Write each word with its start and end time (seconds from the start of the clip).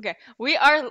Okay, 0.00 0.16
we 0.38 0.56
are. 0.56 0.90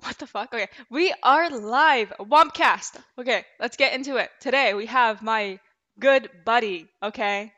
What 0.00 0.18
the 0.18 0.26
fuck? 0.26 0.52
Okay, 0.52 0.68
we 0.90 1.14
are 1.22 1.48
live. 1.48 2.12
Wompcast. 2.20 3.00
Okay, 3.18 3.46
let's 3.58 3.78
get 3.78 3.94
into 3.94 4.16
it. 4.16 4.28
Today 4.40 4.74
we 4.74 4.84
have 4.84 5.22
my 5.22 5.58
good 5.98 6.28
buddy. 6.44 6.86
Okay, 7.02 7.50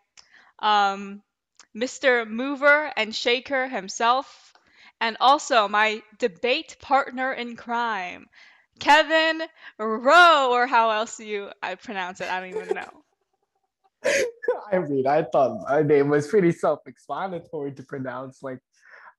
um, 0.61 1.21
Mr. 1.77 2.29
Mover 2.29 2.93
and 2.96 3.12
Shaker 3.12 3.67
himself, 3.67 4.54
and 5.01 5.17
also 5.19 5.67
my 5.67 6.01
debate 6.20 6.76
partner 6.80 7.32
in 7.32 7.56
crime, 7.56 8.26
Kevin 8.78 9.42
Rowe, 9.80 10.50
or 10.52 10.68
how 10.68 10.90
else 10.90 11.18
you 11.18 11.50
I 11.60 11.74
pronounce 11.74 12.20
it? 12.20 12.30
I 12.30 12.38
don't 12.38 12.50
even 12.50 12.76
know. 12.76 13.02
I 14.72 14.78
mean, 14.78 15.08
I 15.08 15.24
thought 15.24 15.68
my 15.68 15.82
name 15.82 16.08
was 16.08 16.28
pretty 16.28 16.52
self-explanatory 16.52 17.72
to 17.72 17.82
pronounce. 17.82 18.44
Like, 18.44 18.60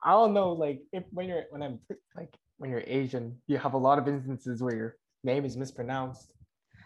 I 0.07 0.11
don't 0.11 0.33
know, 0.33 0.53
like 0.53 0.81
if 0.93 1.03
when 1.11 1.27
you're 1.27 1.43
when 1.49 1.61
I'm 1.61 1.79
like 2.15 2.33
when 2.57 2.71
you're 2.71 2.83
Asian, 2.87 3.41
you 3.47 3.57
have 3.57 3.73
a 3.73 3.77
lot 3.77 4.00
of 4.00 4.07
instances 4.07 4.63
where 4.63 4.75
your 4.75 4.95
name 5.23 5.45
is 5.45 5.57
mispronounced. 5.57 6.32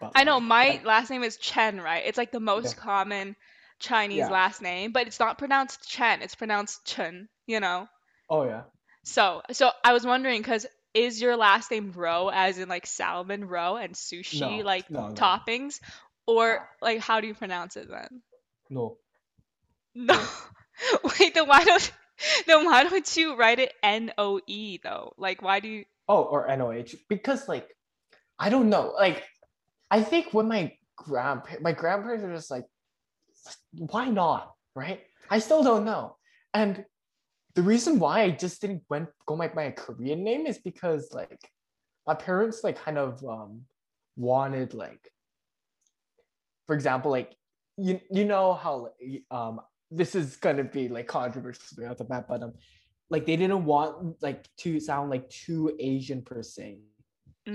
But 0.00 0.12
I 0.16 0.24
know 0.24 0.40
my 0.40 0.64
I- 0.66 0.80
last 0.84 1.10
name 1.10 1.22
is 1.22 1.36
Chen, 1.36 1.80
right? 1.80 2.02
It's 2.04 2.18
like 2.18 2.32
the 2.32 2.40
most 2.40 2.76
Yeah. 2.76 2.82
common 2.82 3.36
Chinese 3.78 4.18
Yeah. 4.18 4.32
last 4.32 4.60
name, 4.60 4.92
but 4.92 5.06
it's 5.06 5.20
not 5.20 5.38
pronounced 5.38 5.88
Chen. 5.88 6.22
It's 6.22 6.34
pronounced 6.34 6.84
Chen. 6.84 7.28
You 7.46 7.60
know. 7.60 7.88
oh 8.28 8.44
yeah. 8.44 8.62
So, 9.04 9.42
so 9.52 9.70
I 9.84 9.92
was 9.92 10.04
wondering 10.06 10.40
because 10.40 10.66
is 10.94 11.20
your 11.20 11.36
last 11.36 11.70
name 11.70 11.92
roe 11.92 12.28
as 12.28 12.58
in 12.58 12.68
like 12.68 12.86
salmon 12.86 13.46
roe 13.48 13.76
and 13.76 13.94
sushi 13.94 14.58
No, 14.58 14.64
like 14.64 14.90
no, 14.90 15.08
no. 15.08 15.14
toppings, 15.14 15.80
or 16.26 16.68
like 16.80 16.98
how 17.00 17.20
do 17.20 17.26
you 17.28 17.34
pronounce 17.34 17.76
it 17.76 17.88
then? 17.88 18.22
No. 18.70 18.98
No. 19.94 20.18
Wait, 21.20 21.34
then 21.34 21.46
why 21.48 21.64
don't 21.64 21.92
then 22.46 22.64
why 22.64 22.84
don't 22.84 23.16
you 23.16 23.36
write 23.36 23.58
it 23.58 23.72
N 23.82 24.12
O 24.18 24.40
E 24.46 24.78
though? 24.82 25.12
Like 25.16 25.42
why 25.42 25.60
do 25.60 25.68
you? 25.68 25.84
Oh, 26.08 26.22
or 26.22 26.48
NOH. 26.48 26.94
Because 27.08 27.48
like 27.48 27.68
I 28.38 28.50
don't 28.50 28.68
know. 28.68 28.92
Like 28.96 29.22
I 29.90 30.02
think 30.02 30.32
when 30.32 30.48
my 30.48 30.72
grandpa 30.96 31.54
my 31.60 31.72
grandparents 31.72 32.24
are 32.24 32.34
just 32.34 32.50
like, 32.50 32.64
why 33.72 34.08
not? 34.08 34.52
Right? 34.74 35.00
I 35.30 35.38
still 35.38 35.62
don't 35.62 35.84
know. 35.84 36.16
And 36.54 36.84
the 37.54 37.62
reason 37.62 37.98
why 37.98 38.22
I 38.22 38.30
just 38.30 38.60
didn't 38.60 38.82
went 38.88 39.08
go 39.26 39.36
my, 39.36 39.50
my 39.54 39.70
Korean 39.70 40.24
name 40.24 40.46
is 40.46 40.58
because 40.58 41.12
like 41.12 41.40
my 42.06 42.14
parents 42.14 42.64
like 42.64 42.82
kind 42.82 42.98
of 42.98 43.22
um 43.24 43.62
wanted 44.16 44.74
like 44.74 45.12
for 46.66 46.74
example, 46.74 47.10
like 47.10 47.34
you 47.76 48.00
you 48.10 48.24
know 48.24 48.54
how 48.54 48.88
um 49.30 49.60
this 49.94 50.14
is 50.14 50.36
gonna 50.36 50.64
be 50.64 50.88
like 50.88 51.06
controversial 51.06 51.84
at 51.86 51.98
the 51.98 52.04
bat, 52.04 52.26
but 52.28 52.42
um 52.42 52.52
like 53.10 53.26
they 53.26 53.36
didn't 53.36 53.64
want 53.64 54.22
like 54.22 54.48
to 54.58 54.80
sound 54.80 55.10
like 55.10 55.28
too 55.28 55.74
Asian 55.78 56.22
per 56.22 56.42
se 56.42 56.78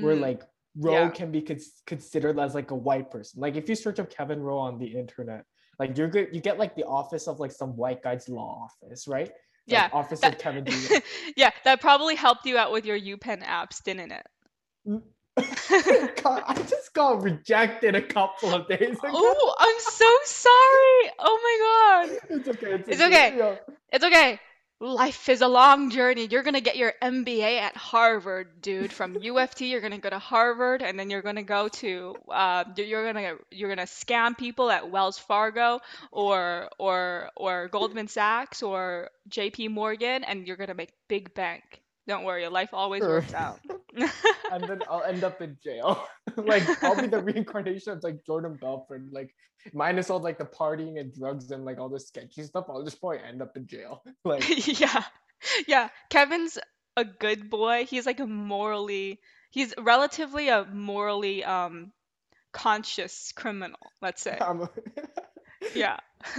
where 0.02 0.16
Mm, 0.16 0.22
like 0.22 0.42
Roe 0.76 1.04
yeah. 1.06 1.10
can 1.10 1.32
be 1.32 1.42
cons- 1.42 1.82
considered 1.88 2.38
as 2.40 2.54
like 2.54 2.70
a 2.72 2.76
white 2.76 3.10
person. 3.10 3.42
Like 3.42 3.56
if 3.56 3.68
you 3.70 3.74
search 3.76 4.00
up 4.00 4.10
Kevin 4.12 4.40
Rowe 4.42 4.60
on 4.60 4.78
the 4.78 4.86
internet, 4.86 5.44
like 5.80 5.98
you're 5.98 6.10
good, 6.10 6.28
you 6.34 6.42
get 6.42 6.60
like 6.60 6.76
the 6.76 6.84
office 6.86 7.28
of 7.28 7.40
like 7.40 7.52
some 7.52 7.76
white 7.76 8.04
guy's 8.04 8.30
law 8.30 8.68
office, 8.68 9.08
right? 9.08 9.28
Like, 9.30 9.34
Yeah, 9.66 9.90
office 9.94 10.20
that- 10.22 10.34
of 10.36 10.40
Kevin. 10.40 10.64
D. 10.66 10.74
yeah, 11.36 11.50
that 11.66 11.82
probably 11.82 12.16
helped 12.16 12.46
you 12.46 12.58
out 12.58 12.72
with 12.72 12.86
your 12.86 13.00
UPenn 13.00 13.44
apps, 13.44 13.82
didn't 13.84 14.12
it? 14.12 14.26
I 16.26 16.66
just 16.68 16.94
got 16.94 17.22
rejected 17.24 17.96
a 17.96 18.02
couple 18.02 18.54
of 18.54 18.68
days 18.68 18.98
ago. 18.98 19.10
Oh, 19.14 19.56
I'm 19.60 19.80
so 19.80 20.16
sorry. 20.26 21.12
Oh 21.20 21.40
my 21.44 22.08
god. 22.08 22.20
It's 22.40 22.48
okay. 22.50 22.72
It's, 22.74 22.90
It's 22.90 23.02
okay. 23.02 23.38
Yeah. 23.38 23.56
It's 23.92 24.06
okay. 24.06 24.40
Life 24.80 25.28
is 25.30 25.42
a 25.42 25.48
long 25.48 25.90
journey. 25.90 26.28
You're 26.30 26.44
gonna 26.44 26.62
get 26.62 26.78
your 26.78 26.94
MBA 27.02 27.60
at 27.62 27.76
Harvard, 27.76 28.62
dude. 28.62 28.94
From 28.94 29.16
UofT, 29.30 29.68
you're 29.72 29.82
gonna 29.82 29.98
go 29.98 30.10
to 30.12 30.20
Harvard, 30.20 30.84
and 30.84 31.00
then 31.00 31.10
you're 31.10 31.24
gonna 31.24 31.42
go 31.42 31.68
to 31.68 32.16
uh, 32.30 32.64
you're- 32.76 32.88
you're 32.90 33.12
gonna 33.12 33.36
you're 33.50 33.70
gonna 33.70 33.88
scam 33.88 34.38
people 34.38 34.70
at 34.70 34.92
Wells 34.92 35.18
Fargo 35.18 35.80
or 36.12 36.70
or 36.78 37.32
or 37.36 37.70
Goldman 37.70 38.08
Sachs 38.08 38.62
or 38.62 39.10
J.P. 39.30 39.70
Morgan, 39.70 40.24
and 40.24 40.46
you're 40.48 40.58
gonna 40.58 40.76
make 40.76 40.92
big 41.08 41.34
bank. 41.34 41.82
Don't 42.08 42.24
worry, 42.24 42.42
your 42.42 42.52
life 42.52 42.70
always 42.74 43.02
Sure. 43.02 43.10
works 43.10 43.34
out. 43.34 43.60
and 44.52 44.64
then 44.64 44.82
I'll 44.90 45.04
end 45.04 45.24
up 45.24 45.42
in 45.42 45.58
jail. 45.64 46.08
like 46.38 46.64
I'll 46.84 47.00
be 47.00 47.08
the 47.08 47.22
reincarnation 47.22 47.94
of 47.94 48.04
like 48.04 48.24
Jordan 48.26 48.58
Belfort, 48.62 49.04
like 49.12 49.34
minus 49.74 50.10
all 50.10 50.20
like 50.20 50.38
the 50.38 50.46
partying 50.46 51.00
and 51.00 51.14
drugs 51.14 51.52
and 51.52 51.66
like 51.66 51.80
all 51.80 51.90
the 51.90 52.00
sketchy 52.00 52.44
stuff. 52.44 52.66
I'll 52.70 52.84
just 52.84 53.00
probably 53.00 53.20
end 53.28 53.42
up 53.42 53.56
in 53.58 53.68
jail. 53.68 54.04
Like 54.24 54.80
yeah, 54.80 55.04
yeah. 55.68 55.90
Kevin's 56.10 56.58
a 56.96 57.06
good 57.06 57.50
boy. 57.50 57.86
He's 57.86 58.06
like 58.06 58.20
a 58.20 58.28
morally, 58.28 59.20
he's 59.52 59.74
relatively 59.78 60.50
a 60.50 60.66
morally 60.66 61.44
um 61.44 61.92
conscious 62.54 63.32
criminal. 63.36 63.80
Let's 64.02 64.22
say. 64.22 64.38
Yeah. 65.76 65.98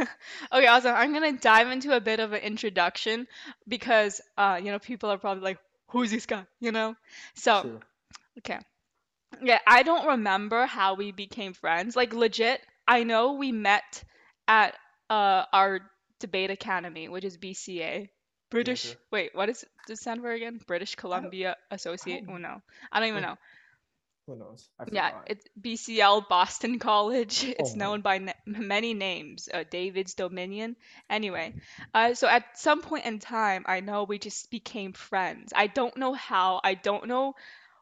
okay, 0.52 0.66
awesome. 0.66 0.94
I'm 0.94 1.12
gonna 1.12 1.32
dive 1.32 1.68
into 1.68 1.94
a 1.94 2.00
bit 2.00 2.20
of 2.20 2.32
an 2.32 2.40
introduction 2.40 3.26
because 3.66 4.20
uh 4.36 4.60
you 4.62 4.70
know 4.70 4.78
people 4.78 5.10
are 5.10 5.18
probably 5.18 5.42
like, 5.42 5.58
who's 5.88 6.10
this 6.10 6.26
guy? 6.26 6.44
You 6.60 6.72
know. 6.72 6.96
So 7.34 7.62
True. 7.62 7.80
okay. 8.38 8.58
Yeah, 9.42 9.58
I 9.66 9.82
don't 9.82 10.06
remember 10.06 10.66
how 10.66 10.94
we 10.94 11.12
became 11.12 11.52
friends. 11.52 11.94
Like 11.94 12.14
legit, 12.14 12.60
I 12.86 13.04
know 13.04 13.34
we 13.34 13.52
met 13.52 14.04
at 14.46 14.74
uh 15.10 15.44
our 15.52 15.80
debate 16.18 16.50
academy, 16.50 17.08
which 17.08 17.24
is 17.24 17.36
BCA. 17.36 18.08
British. 18.50 18.82
sure. 18.82 18.96
Wait, 19.12 19.30
what 19.34 19.48
is 19.48 19.64
does 19.86 19.98
it 19.98 20.00
stand 20.00 20.22
for 20.22 20.30
again? 20.30 20.58
British 20.66 20.94
Columbia 20.94 21.56
Associate. 21.70 22.24
Oh 22.28 22.38
no, 22.38 22.62
I 22.90 23.00
don't 23.00 23.10
even 23.10 23.22
know. 23.22 23.36
Who 24.28 24.36
knows? 24.36 24.70
Yeah, 24.92 25.12
it's 25.26 25.44
BCL 25.60 26.22
Boston 26.22 26.78
College. 26.90 27.44
It's 27.44 27.74
Oh, 27.74 27.76
known 27.76 28.02
by 28.02 28.18
na 28.18 28.32
many 28.46 28.94
names. 28.94 29.48
Uh, 29.52 29.64
David's 29.70 30.14
Dominion. 30.14 30.76
Anyway, 31.10 31.54
uh, 31.94 32.14
so 32.14 32.28
at 32.28 32.58
some 32.58 32.82
point 32.82 33.06
in 33.06 33.18
time, 33.20 33.64
I 33.66 33.80
know 33.80 34.04
we 34.04 34.18
just 34.18 34.50
became 34.50 34.92
friends. 34.92 35.52
I 35.54 35.66
don't 35.68 35.96
know 35.96 36.14
how. 36.14 36.60
I 36.64 36.74
don't 36.74 37.06
know 37.08 37.34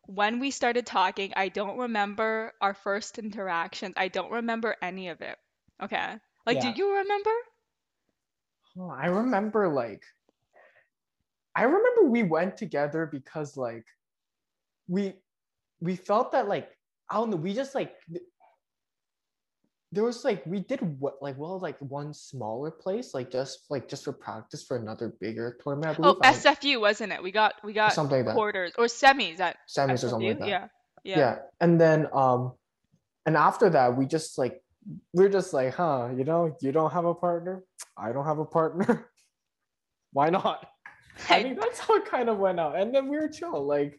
when 0.07 0.41
we 0.41 0.51
started 0.51 0.87
talking. 0.87 1.33
I 1.37 1.49
don't 1.49 1.79
remember 1.79 2.53
our 2.61 2.75
first 2.75 3.19
interactions. 3.19 3.95
I 3.97 4.09
don't 4.09 4.33
remember 4.33 4.77
any 4.83 5.09
of 5.09 5.21
it. 5.23 5.39
Okay. 5.83 6.19
Like, 6.47 6.61
do 6.61 6.69
you 6.71 6.97
remember? 6.99 7.33
Oh, 8.77 8.89
I 8.91 9.07
remember 9.07 9.69
like 9.69 10.05
I 11.57 11.65
remember 11.65 12.05
we 12.05 12.23
went 12.23 12.57
together 12.57 13.07
because 13.07 13.57
like 13.57 13.87
we 14.89 15.15
we 15.81 15.97
felt 15.97 16.33
that 16.33 16.49
like 16.49 16.69
I 17.11 17.17
don't 17.17 17.31
know, 17.31 17.37
we 17.37 17.55
just 17.55 17.75
like 17.75 17.95
there 19.93 20.05
was 20.05 20.25
like 20.25 20.45
we 20.47 20.61
did 20.61 20.81
what 21.01 21.15
like 21.23 21.39
well 21.39 21.61
like 21.61 21.79
one 21.79 22.13
smaller 22.13 22.71
place 22.71 23.15
like 23.15 23.31
just 23.31 23.67
like 23.71 23.89
just 23.89 24.05
for 24.05 24.13
practice 24.13 24.65
for 24.65 24.77
another 24.77 25.15
bigger 25.21 25.57
tournament 25.63 25.99
Oh, 26.03 26.17
SFU, 26.17 26.81
wasn't 26.81 27.13
it? 27.13 27.23
We 27.23 27.31
got 27.31 27.55
we 27.63 27.73
got 27.73 27.93
something 27.93 28.25
like 28.25 28.35
quarters 28.35 28.73
or 28.77 28.87
semis 28.87 29.39
at 29.41 29.57
semis 29.69 30.05
or 30.05 30.09
something 30.09 30.29
like 30.29 30.39
that 30.41 30.49
Yeah. 30.49 30.69
yeah. 31.05 31.19
Yeah. 31.19 31.37
and 31.61 31.81
then 31.81 32.09
um 32.13 32.53
and 33.25 33.37
after 33.37 33.71
that 33.71 33.97
we 33.97 34.07
just 34.07 34.39
like 34.39 34.61
we're 35.13 35.29
just 35.29 35.53
like 35.53 35.75
huh 35.75 36.09
you 36.17 36.25
know 36.25 36.57
you 36.61 36.73
don't 36.73 36.93
have 36.93 37.05
a 37.05 37.15
partner 37.15 37.63
I 37.97 38.13
don't 38.13 38.25
have 38.27 38.39
a 38.39 38.45
partner 38.45 39.09
why 40.13 40.31
not 40.31 40.67
I 41.31 41.43
think 41.43 41.61
that's 41.61 41.79
how 41.79 41.97
it 41.97 42.05
kind 42.05 42.29
of 42.29 42.37
went 42.39 42.61
out. 42.61 42.77
And 42.79 42.95
then 42.95 43.09
we 43.09 43.17
were 43.17 43.29
chill. 43.29 43.67
Like 43.67 43.99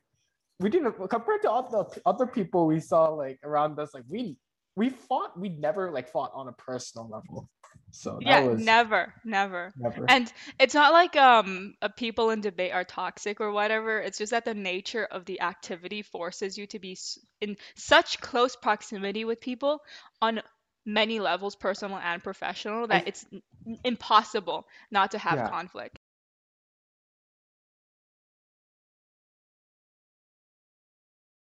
we 0.60 0.70
didn't 0.70 0.94
compared 1.10 1.42
to 1.44 1.52
other 1.52 1.86
other 2.06 2.28
people 2.28 2.68
we 2.68 2.80
saw 2.80 3.10
like 3.10 3.40
around 3.44 3.80
us, 3.80 3.94
like 3.94 4.06
we 4.10 4.38
we 4.76 4.90
fought, 4.90 5.40
we 5.40 5.50
never 5.50 5.92
like 5.92 6.10
fought 6.10 6.32
on 6.34 6.48
a 6.48 6.54
personal 6.54 7.08
level. 7.10 7.50
So 7.92 8.22
that 8.26 8.42
Yeah, 8.42 8.44
was 8.44 8.64
never, 8.66 9.14
never. 9.26 9.76
never. 9.76 10.08
And 10.08 10.32
it's 10.60 10.74
not 10.74 10.94
like 10.94 11.16
um 11.16 11.76
uh, 11.82 11.90
people 11.90 12.32
in 12.32 12.42
debate 12.42 12.74
are 12.74 12.84
toxic 12.84 13.42
or 13.42 13.52
whatever. 13.52 14.00
It's 14.00 14.18
just 14.20 14.32
that 14.32 14.46
the 14.46 14.54
nature 14.56 15.06
of 15.06 15.26
the 15.26 15.42
activity 15.42 16.02
forces 16.02 16.58
you 16.58 16.68
to 16.68 16.80
be 16.80 16.98
in 17.42 17.58
such 17.76 18.20
close 18.22 18.56
proximity 18.56 19.26
with 19.26 19.42
people 19.42 19.82
on 20.22 20.42
many 20.86 21.20
levels, 21.20 21.56
personal 21.56 21.98
and 21.98 22.24
professional, 22.24 22.88
that 22.88 23.04
I- 23.04 23.08
it's 23.08 23.26
impossible 23.84 24.68
not 24.92 25.12
to 25.12 25.18
have 25.20 25.38
Yeah. 25.38 25.50
conflict. 25.50 26.00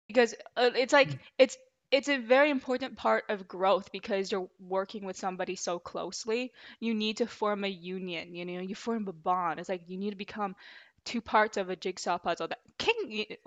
Because 0.09 0.35
uh, 0.57 0.71
it's 0.75 0.93
like 0.93 1.11
Mm. 1.11 1.19
it's 1.37 1.57
it's 1.91 2.09
a 2.09 2.17
very 2.17 2.49
important 2.51 2.97
part 2.97 3.23
of 3.29 3.47
growth 3.47 3.91
because 3.91 4.31
you're 4.31 4.49
working 4.59 5.05
with 5.05 5.17
somebody 5.17 5.55
so 5.55 5.79
closely 5.79 6.51
you 6.79 6.93
need 6.93 7.17
to 7.17 7.25
form 7.27 7.63
a 7.63 7.67
union 7.67 8.35
you 8.35 8.45
know 8.45 8.61
you 8.61 8.75
form 8.75 9.07
a 9.07 9.13
bond 9.13 9.59
it's 9.59 9.69
like 9.69 9.81
you 9.87 9.97
need 9.97 10.11
to 10.11 10.15
become 10.15 10.55
two 11.05 11.21
parts 11.21 11.57
of 11.57 11.69
a 11.69 11.75
jigsaw 11.75 12.17
puzzle 12.19 12.47
that 12.47 12.59
can 12.77 12.93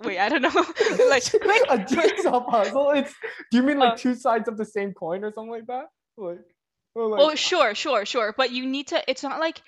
wait 0.03 0.19
i 0.19 0.27
don't 0.29 0.41
know 0.41 0.49
like 1.09 1.23
quick 1.41 1.63
a 1.69 1.77
jigsaw 1.79 2.41
puzzle. 2.41 2.91
It's 2.91 3.13
do 3.51 3.57
you 3.57 3.63
mean 3.63 3.79
like 3.79 3.93
Uh, 3.93 3.97
two 3.97 4.15
sides 4.15 4.47
of 4.47 4.57
the 4.57 4.65
same 4.65 4.93
coin 4.93 5.23
or 5.23 5.31
something 5.31 5.51
like 5.51 5.67
that? 5.67 5.85
Like, 6.17 6.39
like 6.95 7.19
oh 7.21 7.35
sure 7.35 7.75
sure 7.75 8.05
sure 8.05 8.33
but 8.35 8.51
you 8.51 8.65
need 8.65 8.87
to 8.87 9.01
it's 9.09 9.23
not 9.23 9.39
like 9.39 9.61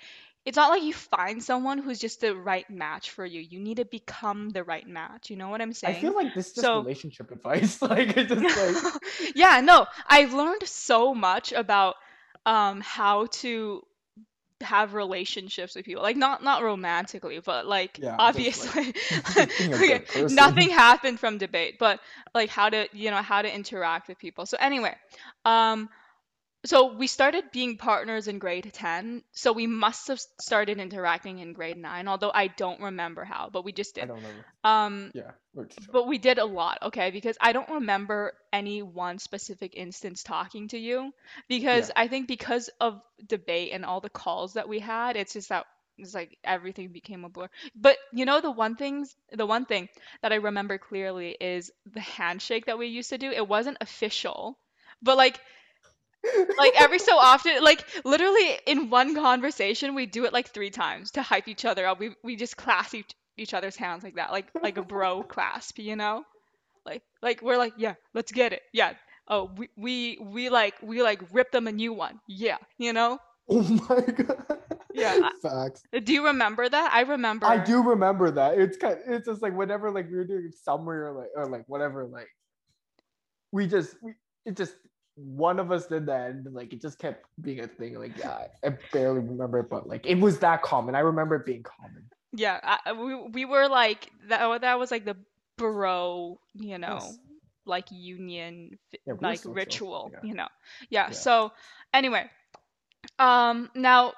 it's 0.46 0.56
not 0.56 0.70
like 0.70 0.82
you 0.84 0.94
find 0.94 1.42
someone 1.42 1.78
who's 1.78 1.98
just 1.98 2.20
the 2.20 2.34
right 2.36 2.68
match 2.70 3.10
for 3.10 3.26
you. 3.26 3.40
You 3.40 3.58
need 3.60 3.78
to 3.78 3.84
become 3.84 4.50
the 4.50 4.62
right 4.62 4.86
match. 4.88 5.28
You 5.28 5.36
know 5.36 5.48
what 5.48 5.60
I'm 5.60 5.72
saying? 5.72 5.96
I 5.96 6.00
feel 6.00 6.14
like 6.14 6.34
this 6.34 6.46
is 6.48 6.52
just 6.54 6.64
So- 6.64 6.78
relationship 6.78 7.30
advice. 7.32 7.82
like 7.82 8.16
it's 8.16 8.32
just 8.32 8.84
like 8.84 9.02
yeah, 9.34 9.60
no, 9.60 9.86
I've 10.06 10.32
learned 10.32 10.62
so 10.66 11.14
much 11.14 11.52
about 11.52 11.96
um 12.46 12.80
how 12.80 13.26
to 13.42 13.82
have 14.62 14.94
relationships 14.94 15.74
with 15.74 15.84
people. 15.84 16.02
Like 16.02 16.16
not 16.16 16.42
not 16.44 16.62
romantically, 16.62 17.40
but 17.40 17.66
like 17.66 17.98
Yeah, 18.00 18.16
obviously 18.18 18.94
a 19.36 19.48
okay, 19.74 20.04
nothing 20.30 20.70
happened 20.70 21.18
from 21.20 21.38
debate, 21.38 21.76
but 21.78 22.00
like 22.34 22.50
how 22.50 22.70
to, 22.70 22.88
you 22.92 23.10
know, 23.10 23.20
how 23.20 23.42
to 23.42 23.52
interact 23.52 24.08
with 24.08 24.18
people. 24.18 24.46
So 24.46 24.56
anyway, 24.60 24.94
um 25.44 25.88
so 26.66 26.92
we 26.94 27.06
started 27.06 27.50
being 27.52 27.76
partners 27.76 28.28
in 28.28 28.38
grade 28.38 28.70
10. 28.72 29.22
So 29.32 29.52
we 29.52 29.66
must 29.66 30.08
have 30.08 30.20
started 30.40 30.78
interacting 30.78 31.38
in 31.38 31.52
grade 31.52 31.76
9, 31.76 32.08
although 32.08 32.32
I 32.34 32.48
don't 32.48 32.80
remember 32.80 33.24
how, 33.24 33.50
but 33.52 33.64
we 33.64 33.72
just 33.72 33.94
did 33.94 34.04
I 34.04 34.06
don't 34.06 34.22
know. 34.22 34.44
Um 34.64 35.12
Yeah. 35.14 35.32
but 35.92 36.06
we 36.06 36.18
did 36.18 36.38
a 36.38 36.44
lot, 36.44 36.78
okay? 36.82 37.10
Because 37.10 37.36
I 37.40 37.52
don't 37.52 37.68
remember 37.70 38.32
any 38.52 38.82
one 38.82 39.18
specific 39.18 39.74
instance 39.74 40.22
talking 40.22 40.68
to 40.68 40.78
you. 40.78 41.12
Because 41.48 41.88
Yeah. 41.88 41.94
I 41.96 42.08
think 42.08 42.28
because 42.28 42.70
of 42.80 43.00
debate 43.26 43.72
and 43.72 43.84
all 43.84 44.00
the 44.00 44.10
calls 44.10 44.54
that 44.54 44.68
we 44.68 44.78
had, 44.80 45.16
it's 45.16 45.32
just 45.34 45.48
that 45.50 45.66
it's 45.98 46.14
like 46.14 46.36
everything 46.44 46.88
became 46.88 47.24
a 47.24 47.28
blur. 47.28 47.48
But 47.74 47.96
you 48.12 48.24
know 48.26 48.40
the 48.40 48.50
one 48.50 48.76
things 48.76 49.16
the 49.32 49.46
one 49.46 49.64
thing 49.66 49.88
that 50.22 50.32
I 50.32 50.36
remember 50.36 50.78
clearly 50.78 51.36
is 51.40 51.70
the 51.86 52.00
handshake 52.00 52.66
that 52.66 52.78
we 52.78 52.86
used 52.86 53.10
to 53.10 53.18
do. 53.18 53.30
It 53.30 53.46
wasn't 53.48 53.78
official. 53.80 54.58
But 55.02 55.16
like 55.16 55.40
like 56.58 56.80
every 56.80 56.98
so 56.98 57.16
often 57.16 57.62
like 57.62 57.84
literally 58.04 58.58
in 58.66 58.90
one 58.90 59.14
conversation 59.14 59.94
we 59.94 60.06
do 60.06 60.24
it 60.24 60.32
like 60.32 60.48
three 60.48 60.70
times 60.70 61.10
to 61.12 61.22
hype 61.22 61.48
each 61.48 61.64
other 61.64 61.86
up. 61.86 61.98
We 61.98 62.14
we 62.22 62.36
just 62.36 62.56
clasp 62.56 62.94
each, 62.94 63.14
each 63.36 63.54
other's 63.54 63.76
hands 63.76 64.02
like 64.04 64.16
that, 64.16 64.32
like 64.32 64.46
like 64.62 64.78
a 64.78 64.82
bro 64.82 65.22
clasp, 65.28 65.78
you 65.78 65.96
know? 65.96 66.24
Like 66.84 67.02
like 67.22 67.42
we're 67.42 67.58
like, 67.58 67.74
yeah, 67.76 67.94
let's 68.14 68.32
get 68.32 68.52
it. 68.52 68.62
Yeah. 68.72 68.94
Oh, 69.28 69.50
we 69.56 69.68
we 69.76 70.18
we 70.20 70.48
like 70.50 70.74
we 70.82 71.02
like 71.02 71.20
rip 71.32 71.50
them 71.50 71.66
a 71.66 71.72
new 71.72 71.92
one. 71.92 72.20
Yeah, 72.28 72.58
you 72.78 72.92
know? 72.92 73.18
Oh 73.48 73.62
my 73.88 74.00
god. 74.12 74.58
Yeah, 74.94 75.28
Facts. 75.42 75.82
Uh, 75.94 76.00
do 76.00 76.12
you 76.12 76.26
remember 76.26 76.68
that? 76.68 76.90
I 76.92 77.02
remember. 77.02 77.46
I 77.46 77.62
do 77.62 77.82
remember 77.82 78.30
that. 78.30 78.58
It's 78.58 78.76
kind. 78.76 78.94
Of, 78.94 79.14
It's 79.14 79.26
just 79.26 79.42
like 79.42 79.54
whenever 79.54 79.90
like 79.90 80.08
we 80.10 80.16
were 80.16 80.24
doing 80.24 80.50
summer 80.64 81.10
or 81.10 81.12
like 81.12 81.28
or 81.36 81.46
like 81.46 81.64
whatever 81.68 82.06
like, 82.06 82.28
we 83.52 83.66
just 83.66 83.96
we, 84.02 84.12
it 84.44 84.56
just 84.56 84.74
one 85.16 85.58
of 85.58 85.72
us 85.72 85.86
did 85.86 86.06
that 86.06 86.30
and 86.30 86.54
like 86.54 86.72
it 86.72 86.80
just 86.80 86.98
kept 86.98 87.26
being 87.40 87.60
a 87.60 87.66
thing. 87.66 87.98
Like 87.98 88.16
yeah, 88.18 88.46
I 88.64 88.70
barely 88.92 89.20
remember 89.20 89.60
it, 89.60 89.70
but 89.70 89.88
like 89.88 90.06
it 90.06 90.16
was 90.20 90.38
that 90.40 90.62
common. 90.62 90.94
I 90.94 91.00
remember 91.00 91.36
it 91.36 91.46
being 91.46 91.62
common. 91.62 92.04
Yeah, 92.32 92.60
I, 92.62 92.92
we 92.92 93.14
we 93.14 93.44
were 93.44 93.68
like 93.68 94.10
that. 94.28 94.60
That 94.60 94.78
was 94.78 94.90
like 94.90 95.04
the 95.04 95.16
bro, 95.56 96.38
you 96.54 96.78
know, 96.78 96.98
Yes. 97.00 97.18
like 97.64 97.86
union 97.90 98.78
Yeah, 99.06 99.14
we 99.14 99.18
like 99.20 99.40
ritual, 99.44 100.10
yeah. 100.12 100.18
you 100.22 100.34
know. 100.34 100.48
Yeah, 100.90 101.06
Yeah. 101.08 101.10
So 101.12 101.52
anyway, 101.94 102.30
um, 103.18 103.70
now 103.74 104.12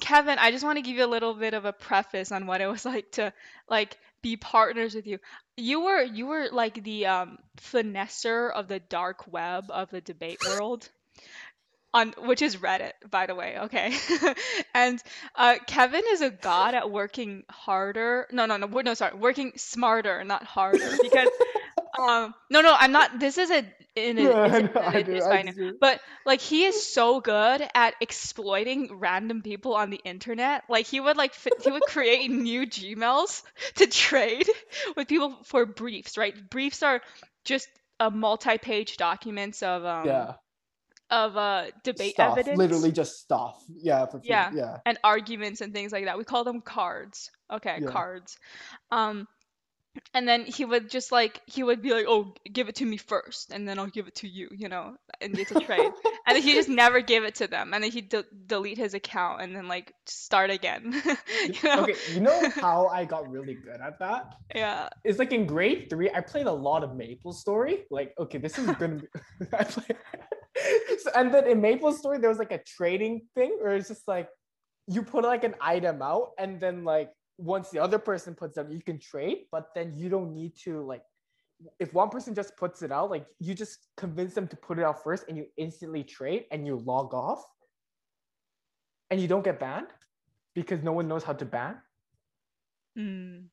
Kevin, 0.00 0.38
I 0.38 0.50
just 0.52 0.64
want 0.64 0.76
to 0.78 0.82
give 0.82 0.96
you 0.96 1.04
a 1.04 1.08
little 1.08 1.34
bit 1.34 1.54
of 1.54 1.64
a 1.64 1.72
preface 1.72 2.30
on 2.32 2.46
what 2.46 2.60
it 2.60 2.66
was 2.66 2.84
like 2.94 3.12
to 3.12 3.32
like 3.68 3.98
be 4.22 4.36
partners 4.36 4.94
with 4.94 5.06
you. 5.06 5.18
You 5.56 5.80
were 5.82 6.02
you 6.02 6.26
were 6.26 6.48
like 6.50 6.82
the 6.82 7.06
um 7.06 7.38
finesser 7.60 8.52
of 8.52 8.68
the 8.68 8.80
dark 8.80 9.30
web 9.30 9.66
of 9.70 9.90
the 9.90 10.00
debate 10.00 10.38
world. 10.46 10.88
On 11.92 12.14
which 12.18 12.40
is 12.40 12.56
Reddit, 12.56 12.92
by 13.10 13.26
the 13.26 13.34
way, 13.34 13.58
okay. 13.62 13.92
and 14.74 15.02
uh, 15.34 15.56
Kevin 15.66 16.04
is 16.10 16.20
a 16.20 16.30
god 16.30 16.76
at 16.76 16.88
working 16.88 17.42
harder. 17.50 18.28
No, 18.30 18.46
no, 18.46 18.56
no, 18.56 18.68
no, 18.68 18.94
sorry, 18.94 19.16
working 19.16 19.54
smarter, 19.56 20.22
not 20.22 20.44
harder. 20.44 20.88
Because 21.02 21.28
um, 22.00 22.34
no, 22.50 22.60
no, 22.60 22.74
I'm 22.78 22.92
not. 22.92 23.18
This 23.20 23.38
is 23.38 23.50
a 23.50 23.64
in 23.96 24.18
a, 24.18 24.22
Yeah, 24.22 24.44
it's, 24.46 24.54
I 24.54 24.58
a- 24.58 24.62
know, 24.62 24.98
it 24.98 25.06
do, 25.06 25.12
is 25.14 25.24
fine. 25.24 25.46
do. 25.54 25.76
But 25.80 26.00
like 26.24 26.40
he 26.40 26.64
is 26.64 26.92
so 26.92 27.20
good 27.20 27.62
at 27.74 27.94
exploiting 28.00 28.98
random 28.98 29.42
people 29.42 29.74
on 29.74 29.90
the 29.90 30.00
internet. 30.04 30.64
Like 30.68 30.86
he 30.86 31.00
would 31.00 31.16
like 31.16 31.34
he 31.62 31.70
would 31.70 31.82
create 31.82 32.30
new 32.30 32.66
Gmails 32.66 33.42
to 33.76 33.86
trade 33.86 34.48
with 34.96 35.08
people 35.08 35.36
for 35.44 35.66
briefs, 35.66 36.16
right? 36.16 36.34
Briefs 36.50 36.82
are 36.82 37.00
just 37.44 37.68
a 37.98 38.10
multi-page 38.10 38.96
documents 38.96 39.62
of 39.62 39.84
um 39.84 40.06
yeah. 40.06 40.34
of 41.10 41.36
uh 41.36 41.66
debate 41.84 42.14
stuff. 42.14 42.38
evidence 42.38 42.58
Literally 42.58 42.92
just 42.92 43.20
stuff. 43.20 43.62
Yeah. 43.68 44.06
For 44.06 44.20
Yeah. 44.22 44.50
Yeah. 44.54 44.78
and 44.86 44.98
arguments 45.04 45.60
and 45.60 45.74
things 45.74 45.92
like 45.92 46.04
that. 46.06 46.16
We 46.16 46.24
call 46.24 46.44
them 46.44 46.60
cards. 46.60 47.30
Okay, 47.52 47.78
Yeah. 47.82 47.88
cards. 47.90 48.38
Um 48.90 49.26
and 50.14 50.26
then 50.26 50.44
he 50.44 50.64
would 50.64 50.88
just 50.88 51.10
like 51.10 51.40
he 51.46 51.62
would 51.62 51.82
be 51.82 51.92
like, 51.92 52.06
"Oh, 52.08 52.34
give 52.52 52.68
it 52.68 52.76
to 52.76 52.84
me 52.84 52.96
first, 52.96 53.52
and 53.52 53.68
then 53.68 53.78
I'll 53.78 53.86
give 53.86 54.06
it 54.06 54.14
to 54.16 54.28
you," 54.28 54.48
you 54.52 54.68
know, 54.68 54.96
and 55.20 55.36
it's 55.38 55.50
a 55.50 55.60
trade. 55.60 55.80
and 56.26 56.36
then 56.36 56.42
he 56.42 56.54
just 56.54 56.68
never 56.68 57.00
gave 57.00 57.24
it 57.24 57.36
to 57.36 57.48
them, 57.48 57.74
and 57.74 57.82
then 57.82 57.90
he'd 57.90 58.08
de- 58.08 58.24
delete 58.46 58.78
his 58.78 58.94
account 58.94 59.42
and 59.42 59.54
then 59.54 59.68
like 59.68 59.92
start 60.06 60.50
again. 60.50 61.00
you 61.44 61.54
know? 61.64 61.82
Okay. 61.82 61.94
You 62.12 62.20
know 62.20 62.50
how 62.54 62.86
I 62.86 63.04
got 63.04 63.28
really 63.28 63.54
good 63.54 63.80
at 63.80 63.98
that? 63.98 64.34
Yeah. 64.54 64.88
it's 65.04 65.18
like 65.18 65.32
in 65.32 65.46
grade 65.46 65.88
three, 65.90 66.10
I 66.10 66.20
played 66.20 66.46
a 66.46 66.52
lot 66.52 66.84
of 66.84 66.94
Maple 66.96 67.32
Story. 67.32 67.84
Like, 67.90 68.14
okay, 68.18 68.38
this 68.38 68.58
is 68.58 68.66
gonna 68.66 68.96
be. 68.96 69.06
I 69.52 69.64
play, 69.64 69.86
so, 70.98 71.10
and 71.14 71.32
then 71.34 71.46
in 71.46 71.60
Maple 71.60 71.92
Story, 71.92 72.18
there 72.18 72.30
was 72.30 72.38
like 72.38 72.52
a 72.52 72.62
trading 72.62 73.22
thing 73.34 73.58
where 73.60 73.74
it's 73.74 73.88
just 73.88 74.06
like 74.06 74.28
you 74.86 75.02
put 75.02 75.24
like 75.24 75.44
an 75.44 75.54
item 75.60 76.02
out, 76.02 76.30
and 76.38 76.60
then 76.60 76.84
like 76.84 77.10
once 77.40 77.70
the 77.70 77.78
other 77.78 77.98
person 77.98 78.34
puts 78.34 78.54
them, 78.56 78.70
you 78.70 78.82
can 78.82 78.98
trade, 78.98 79.46
but 79.50 79.68
then 79.74 79.96
you 79.96 80.08
don't 80.08 80.34
need 80.34 80.54
to 80.64 80.82
like. 80.84 81.02
If 81.78 81.92
one 81.92 82.08
person 82.08 82.34
just 82.34 82.56
puts 82.56 82.80
it 82.82 82.90
out, 82.90 83.10
like 83.10 83.26
you 83.38 83.54
just 83.54 83.88
convince 83.96 84.34
them 84.34 84.48
to 84.48 84.56
put 84.56 84.78
it 84.78 84.84
out 84.84 85.02
first, 85.02 85.24
and 85.28 85.36
you 85.36 85.46
instantly 85.56 86.04
trade, 86.04 86.44
and 86.50 86.66
you 86.66 86.76
log 86.76 87.12
off, 87.14 87.44
and 89.10 89.20
you 89.20 89.28
don't 89.28 89.44
get 89.44 89.60
banned 89.60 89.88
because 90.54 90.82
no 90.82 90.92
one 90.92 91.08
knows 91.08 91.24
how 91.24 91.32
to 91.32 91.44
ban. 91.44 91.76
Mm. 92.98 93.44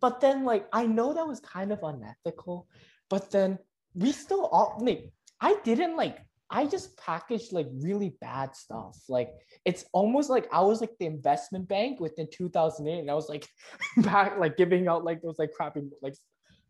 but 0.00 0.20
then 0.20 0.44
like 0.44 0.66
I 0.72 0.86
know 0.86 1.12
that 1.12 1.26
was 1.26 1.40
kind 1.40 1.72
of 1.72 1.82
unethical, 1.82 2.66
but 3.10 3.30
then 3.30 3.58
we 3.94 4.12
still 4.12 4.46
all 4.46 4.78
like 4.80 5.12
I 5.40 5.56
didn't 5.62 5.96
like 5.96 6.18
I 6.50 6.64
just 6.66 6.96
packaged 6.96 7.52
like 7.52 7.68
really 7.82 8.16
bad 8.20 8.56
stuff. 8.56 8.98
Like 9.08 9.30
it's 9.66 9.84
almost 9.92 10.30
like 10.30 10.48
I 10.52 10.62
was 10.62 10.80
like 10.80 10.92
the 10.98 11.06
investment 11.06 11.68
bank 11.68 12.00
within 12.00 12.26
2008 12.32 13.00
and 13.00 13.10
I 13.10 13.14
was 13.14 13.28
like 13.28 13.46
back 13.98 14.38
like 14.38 14.56
giving 14.56 14.88
out 14.88 15.04
like 15.04 15.20
those 15.20 15.38
like 15.38 15.52
crappy 15.52 15.82
like 16.00 16.14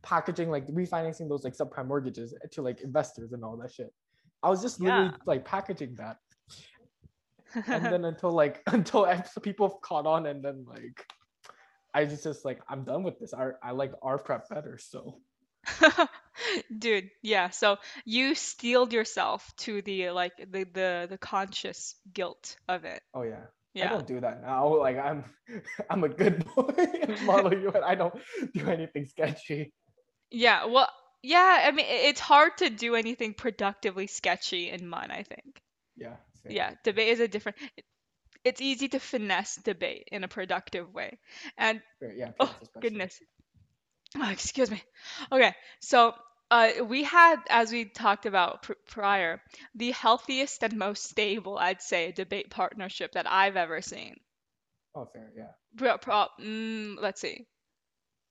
packaging 0.02 0.50
like 0.50 0.66
refinancing 0.68 1.28
those 1.28 1.44
like 1.44 1.56
subprime 1.56 1.86
mortgages 1.86 2.34
to 2.52 2.62
like 2.62 2.80
investors 2.80 3.32
and 3.32 3.44
all 3.44 3.56
that 3.56 3.72
shit. 3.72 3.92
I 4.42 4.48
was 4.50 4.62
just 4.62 4.80
literally 4.80 5.06
Yeah. 5.06 5.16
like 5.26 5.44
packaging 5.44 5.94
that. 5.96 6.16
And 7.66 7.84
then 7.92 8.04
until 8.04 8.32
like 8.32 8.62
until 8.66 9.06
people 9.42 9.70
caught 9.82 10.06
on 10.06 10.26
and 10.26 10.44
then 10.44 10.64
like 10.66 11.04
I 11.94 12.04
just 12.04 12.24
just 12.24 12.44
like 12.44 12.60
I'm 12.68 12.82
done 12.84 13.02
with 13.04 13.18
this. 13.20 13.32
I 13.32 13.50
I 13.62 13.70
like 13.70 13.92
R 14.02 14.18
prep 14.18 14.48
better. 14.48 14.76
So 14.78 15.20
Dude, 16.76 17.10
yeah. 17.22 17.50
So 17.50 17.76
you 18.04 18.34
steeled 18.34 18.92
yourself 18.92 19.50
to 19.58 19.82
the 19.82 20.10
like 20.10 20.32
the 20.38 20.64
the 20.64 21.06
the 21.10 21.18
conscious 21.18 21.94
guilt 22.12 22.56
of 22.68 22.84
it. 22.84 23.02
oh 23.14 23.22
yeah. 23.22 23.46
Yeah. 23.74 23.86
I 23.86 23.88
don't 23.90 24.06
do 24.06 24.20
that 24.20 24.42
now. 24.42 24.76
Like 24.76 24.96
I'm 24.98 25.24
I'm 25.90 26.02
a 26.04 26.08
good 26.08 26.44
boy 26.54 26.72
and 27.02 27.22
model 27.26 27.52
you 27.54 27.70
and 27.70 27.84
I 27.84 27.94
don't 27.94 28.14
do 28.54 28.66
anything 28.66 29.04
sketchy. 29.06 29.72
Yeah, 30.30 30.66
well, 30.66 30.88
yeah, 31.22 31.64
I 31.66 31.70
mean, 31.70 31.86
it's 31.88 32.20
hard 32.20 32.56
to 32.58 32.70
do 32.70 32.94
anything 32.94 33.34
productively 33.34 34.06
sketchy 34.06 34.68
in 34.70 34.88
MUN, 34.88 35.10
I 35.10 35.22
think. 35.22 35.60
Yeah. 35.96 36.16
fair. 36.42 36.52
Yeah, 36.52 36.74
debate 36.84 37.08
is 37.08 37.20
a 37.20 37.28
different, 37.28 37.56
it's 38.44 38.60
easy 38.60 38.88
to 38.88 38.98
finesse 38.98 39.56
debate 39.56 40.08
in 40.12 40.24
a 40.24 40.28
productive 40.28 40.92
way. 40.92 41.18
And, 41.56 41.80
Yeah. 42.00 42.32
oh, 42.40 42.54
goodness. 42.80 43.18
Oh, 44.16 44.28
excuse 44.30 44.70
me. 44.70 44.82
Okay, 45.32 45.54
so 45.80 46.14
uh, 46.50 46.70
we 46.84 47.04
had, 47.04 47.36
as 47.50 47.72
we 47.72 47.84
talked 47.84 48.26
about 48.26 48.62
pr 48.62 48.72
prior, 48.86 49.40
the 49.74 49.90
healthiest 49.90 50.62
and 50.62 50.76
most 50.76 51.04
stable, 51.04 51.58
I'd 51.58 51.82
say, 51.82 52.12
debate 52.12 52.50
partnership 52.50 53.12
that 53.12 53.30
I've 53.30 53.56
ever 53.56 53.82
seen. 53.82 54.16
Oh 54.94 55.06
fair, 55.12 55.30
yeah. 55.36 55.52
Pro, 55.76 55.98
pro, 55.98 56.26
mm, 56.40 56.96
let's 57.00 57.20
see. 57.20 57.46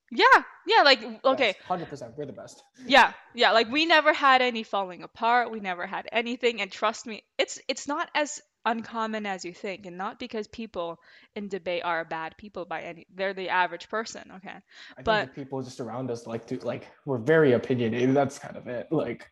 Yeah, 0.10 0.26
yeah, 0.66 0.84
like, 0.84 1.04
okay. 1.26 1.56
Hundred 1.68 1.90
percent. 1.90 2.14
We're 2.18 2.26
the 2.26 2.32
best. 2.34 2.64
Yeah, 2.86 3.12
yeah, 3.36 3.52
like 3.52 3.70
we 3.70 3.86
never 3.86 4.14
had 4.14 4.42
any 4.42 4.64
falling 4.64 5.04
apart. 5.04 5.52
We 5.52 5.60
never 5.60 5.86
had 5.86 6.08
anything, 6.12 6.62
and 6.62 6.72
trust 6.72 7.06
me, 7.06 7.24
it's 7.38 7.60
it's 7.68 7.88
not 7.88 8.10
as 8.16 8.42
uncommon 8.66 9.26
as 9.26 9.46
you 9.46 9.54
think, 9.54 9.86
and 9.86 9.98
not 9.98 10.20
because 10.20 10.48
people 10.48 11.00
in 11.36 11.48
debate 11.48 11.84
are 11.86 12.04
bad 12.04 12.36
people 12.38 12.66
by 12.66 12.82
any. 12.82 13.08
They're 13.14 13.34
the 13.34 13.50
average 13.50 13.90
person, 13.90 14.24
okay? 14.38 14.50
I 14.50 14.96
think 14.96 15.06
But- 15.06 15.28
the 15.28 15.42
people 15.42 15.62
just 15.62 15.80
around 15.80 16.12
us 16.12 16.28
like 16.28 16.48
to 16.48 16.58
like 16.66 16.88
we're 17.06 17.18
very 17.18 17.54
opinionated. 17.54 18.16
That's 18.16 18.40
kind 18.40 18.58
of 18.58 18.68
it. 18.68 18.92
Like. 18.92 19.32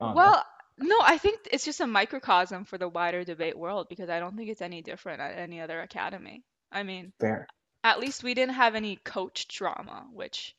Well, 0.00 0.44
no, 0.78 0.98
I 1.00 1.16
think 1.18 1.40
it's 1.52 1.64
just 1.64 1.80
a 1.80 1.86
microcosm 1.86 2.64
for 2.64 2.76
the 2.76 2.88
wider 2.88 3.22
debate 3.22 3.56
world 3.56 3.88
because 3.88 4.10
I 4.10 4.18
don't 4.18 4.36
think 4.36 4.50
it's 4.50 4.62
any 4.62 4.82
different 4.82 5.20
at 5.20 5.38
any 5.38 5.60
other 5.60 5.80
academy. 5.80 6.42
I 6.72 6.82
mean, 6.82 7.12
Fair. 7.20 7.46
at 7.84 8.00
least 8.00 8.24
we 8.24 8.34
didn't 8.34 8.54
have 8.54 8.74
any 8.74 8.96
coach 8.96 9.46
drama, 9.46 10.06
which 10.12 10.56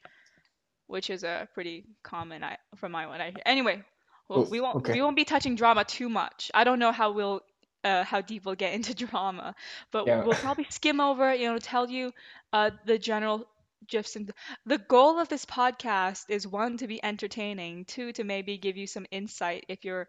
which 0.87 1.09
is 1.09 1.23
a 1.23 1.47
pretty 1.53 1.85
common 2.03 2.43
I, 2.43 2.57
from 2.77 2.91
my 2.93 3.07
one 3.07 3.19
I 3.19 3.31
hear. 3.31 3.41
Anyway, 3.45 3.83
well, 4.33 4.47
we 4.49 4.61
won't 4.61 4.77
okay. 4.77 4.93
we 4.93 5.01
won't 5.01 5.15
be 5.15 5.25
touching 5.25 5.55
drama 5.55 5.85
too 5.85 6.09
much. 6.09 6.51
I 6.53 6.63
don't 6.63 6.79
know 6.79 6.91
how 6.91 7.11
we'll 7.11 7.41
uh, 7.83 8.03
how 8.03 8.21
deep 8.21 8.45
we'll 8.45 8.55
get 8.55 8.73
into 8.73 8.93
drama, 9.05 9.55
but 9.91 10.07
Yeah. 10.07 10.23
we'll 10.23 10.35
probably 10.35 10.67
skim 10.69 10.99
over, 11.01 11.33
you 11.33 11.51
know, 11.51 11.59
tell 11.59 11.89
you 11.89 12.13
uh, 12.53 12.71
the 12.85 12.97
general 12.99 13.47
gifs 13.87 14.15
and 14.15 14.31
the 14.65 14.77
goal 14.77 15.19
of 15.19 15.29
this 15.29 15.45
podcast 15.45 16.25
is 16.29 16.47
one 16.47 16.77
to 16.77 16.87
be 16.87 17.03
entertaining, 17.03 17.85
two 17.85 18.11
to 18.13 18.23
maybe 18.23 18.57
give 18.57 18.77
you 18.77 18.87
some 18.87 19.05
insight 19.11 19.65
if 19.69 19.85
you're 19.85 20.07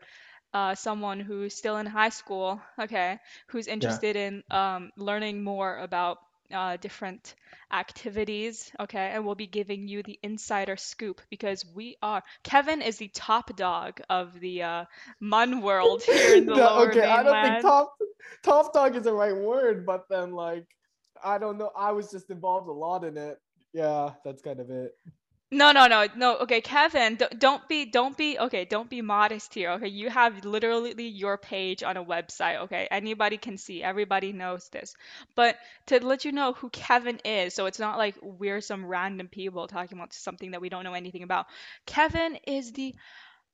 uh, 0.54 0.74
someone 0.74 1.20
who's 1.20 1.54
still 1.54 1.76
in 1.78 1.86
high 1.86 2.10
school, 2.10 2.60
okay, 2.78 3.18
who's 3.48 3.66
Yeah. 3.80 3.98
interested 3.98 4.16
in 4.16 4.42
um, 4.50 4.90
learning 4.96 5.42
more 5.44 5.76
about 5.78 6.18
uh, 6.54 6.76
different 6.76 7.34
activities, 7.72 8.70
okay, 8.80 9.10
and 9.12 9.26
we'll 9.26 9.34
be 9.34 9.46
giving 9.46 9.88
you 9.88 10.02
the 10.02 10.18
insider 10.22 10.76
scoop 10.76 11.20
because 11.30 11.64
we 11.74 11.96
are. 12.02 12.22
Kevin 12.42 12.82
is 12.82 12.98
the 12.98 13.08
top 13.08 13.56
dog 13.56 14.00
of 14.08 14.38
the 14.40 14.62
uh, 14.62 14.84
Mun 15.20 15.60
world 15.60 16.02
here 16.06 16.34
in 16.36 16.46
the 16.46 16.54
No, 16.54 16.66
lower 16.66 16.88
okay, 16.88 17.02
I 17.02 17.22
don't 17.22 17.42
think 17.42 17.60
top 17.60 17.94
top 18.42 18.72
dog 18.72 18.96
is 18.96 19.04
the 19.04 19.12
right 19.12 19.36
word, 19.36 19.84
but 19.84 20.04
then 20.08 20.32
like 20.32 20.66
I 21.22 21.38
don't 21.38 21.58
know. 21.58 21.70
I 21.76 21.92
was 21.92 22.10
just 22.10 22.30
involved 22.30 22.68
a 22.68 22.72
lot 22.72 23.04
in 23.04 23.16
it. 23.16 23.38
Yeah, 23.72 24.10
that's 24.24 24.42
kind 24.42 24.60
of 24.60 24.70
it. 24.70 24.92
No, 25.54 25.70
no, 25.72 25.86
no, 25.86 26.06
no. 26.16 26.36
Okay, 26.38 26.60
Kevin, 26.60 27.16
don't 27.38 27.66
be, 27.68 27.84
don't 27.84 28.16
be, 28.16 28.38
okay, 28.38 28.64
don't 28.64 28.90
be 28.90 29.02
modest 29.02 29.54
here. 29.54 29.70
Okay, 29.72 29.88
you 29.88 30.10
have 30.10 30.44
literally 30.44 31.06
your 31.06 31.38
page 31.38 31.82
on 31.84 31.96
a 31.96 32.04
website. 32.04 32.62
Okay, 32.62 32.88
anybody 32.90 33.36
can 33.36 33.56
see, 33.56 33.82
everybody 33.82 34.32
knows 34.32 34.68
this. 34.70 34.94
But 35.36 35.56
to 35.86 36.04
let 36.04 36.24
you 36.24 36.32
know 36.32 36.54
who 36.54 36.70
Kevin 36.70 37.20
is, 37.24 37.54
so 37.54 37.66
it's 37.66 37.78
not 37.78 37.98
like 37.98 38.16
we're 38.20 38.60
some 38.60 38.84
random 38.84 39.28
people 39.28 39.68
talking 39.68 39.96
about 39.96 40.12
something 40.12 40.50
that 40.50 40.60
we 40.60 40.70
don't 40.70 40.82
know 40.84 40.94
anything 40.94 41.22
about. 41.22 41.46
Kevin 41.86 42.36
is 42.46 42.72
the, 42.72 42.94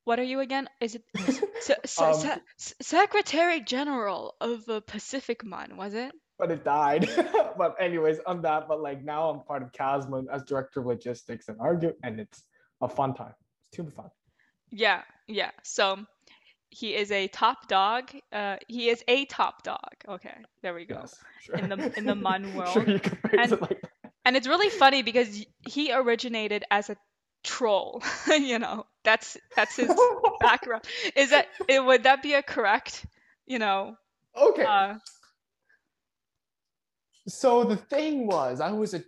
what 0.05 0.19
are 0.19 0.25
you 0.25 0.41
again? 0.41 0.69
Is 0.81 0.95
it 0.97 1.05
s- 1.29 1.43
s- 1.71 1.79
s- 1.85 1.99
Um, 1.99 2.41
se- 2.57 2.75
Secretary 2.81 3.61
General 3.61 4.35
of 4.41 4.69
uh, 4.69 4.81
Pacific 4.81 5.45
Mun, 5.45 5.77
was 5.77 5.95
it? 5.95 6.13
But 6.41 6.51
it 6.51 6.65
died. 6.65 7.09
but 7.59 7.77
anyways, 7.79 8.19
on 8.27 8.43
that, 8.43 8.67
but 8.69 8.81
like 8.81 9.05
now 9.05 9.31
I'm 9.31 9.41
part 9.41 9.63
of 9.63 9.73
Casman 9.73 10.29
as 10.33 10.43
director 10.45 10.81
of 10.81 10.87
logistics 10.87 11.49
and 11.49 11.59
argue, 11.61 11.93
and 12.03 12.19
it's 12.19 12.43
a 12.81 12.89
fun 12.89 13.15
time. 13.15 13.35
It's 13.69 13.77
too 13.77 13.89
fun. 13.91 14.11
Yeah, 14.71 15.03
yeah. 15.29 15.51
So 15.63 15.99
he 16.71 16.95
is 16.95 17.11
a 17.13 17.29
top 17.29 17.69
dog. 17.69 18.11
Uh, 18.33 18.57
he 18.69 18.89
is 18.89 19.05
a 19.09 19.25
top 19.27 19.63
dog. 19.63 19.91
Okay, 20.09 20.35
there 20.63 20.75
we 20.75 20.85
go. 20.87 21.01
Yes, 21.01 21.17
sure. 21.43 21.57
In 21.57 21.69
the- 21.69 21.93
in 21.97 22.07
the 22.07 22.15
Mun 22.27 22.45
Sure, 22.45 22.83
world. 22.85 22.89
you 22.89 23.01
And- 23.39 23.53
it 23.53 23.61
like 23.61 23.83
And 24.25 24.37
it's 24.37 24.47
really 24.47 24.71
funny 24.71 25.03
because 25.03 25.45
he 25.67 25.93
originated 25.93 26.65
as 26.71 26.91
a 26.91 26.97
troll. 27.43 28.03
you 28.29 28.59
know, 28.59 28.87
that's 29.03 29.37
that's 29.57 29.77
his 29.77 29.91
background. 30.41 30.85
Is 31.17 31.31
that 31.31 31.49
it, 31.69 31.85
would 31.85 32.05
that 32.05 32.23
be 32.23 32.35
a 32.35 32.43
correct, 32.43 33.05
you 33.47 33.59
know, 33.59 33.97
okay. 34.37 34.63
uh, 34.65 34.95
so 37.31 37.65
the 37.65 37.77
thing 37.77 38.27
was 38.27 38.61
i 38.61 38.71
was 38.71 38.95
a 38.95 39.03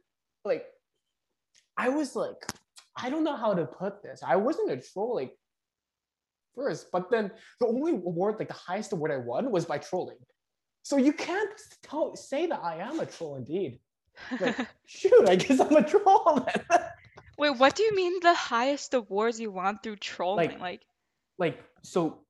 like 0.44 0.64
i 1.76 1.88
was 1.88 2.14
like 2.14 2.46
i 2.96 3.10
don't 3.10 3.24
know 3.24 3.36
how 3.36 3.52
to 3.52 3.64
put 3.64 4.02
this 4.02 4.22
i 4.26 4.36
wasn't 4.36 4.70
a 4.70 4.76
troll 4.76 5.14
like 5.16 5.36
first 6.54 6.90
but 6.92 7.10
then 7.10 7.30
the 7.60 7.66
only 7.66 7.92
award 7.92 8.36
like 8.38 8.48
the 8.48 8.54
highest 8.54 8.92
award 8.92 9.10
i 9.10 9.16
won 9.16 9.50
was 9.50 9.64
by 9.64 9.78
trolling 9.78 10.18
so 10.84 10.96
you 10.96 11.12
can't 11.12 11.50
tell, 11.82 12.14
say 12.16 12.46
that 12.46 12.60
i 12.62 12.76
am 12.76 13.00
a 13.00 13.06
troll 13.06 13.36
indeed 13.36 13.78
like 14.40 14.56
shoot 14.86 15.28
i 15.28 15.36
guess 15.36 15.58
i'm 15.60 15.74
a 15.76 15.82
troll. 15.82 16.46
Wait, 17.38 17.58
what 17.58 17.74
do 17.74 17.82
you 17.82 17.94
mean 17.96 18.20
the 18.20 18.34
highest 18.34 18.92
awards 18.92 19.40
you 19.40 19.50
won 19.50 19.78
through 19.82 19.96
trolling? 19.96 20.50
Like, 20.50 20.60
Like, 20.60 20.80
like 21.38 21.62
so 21.82 22.20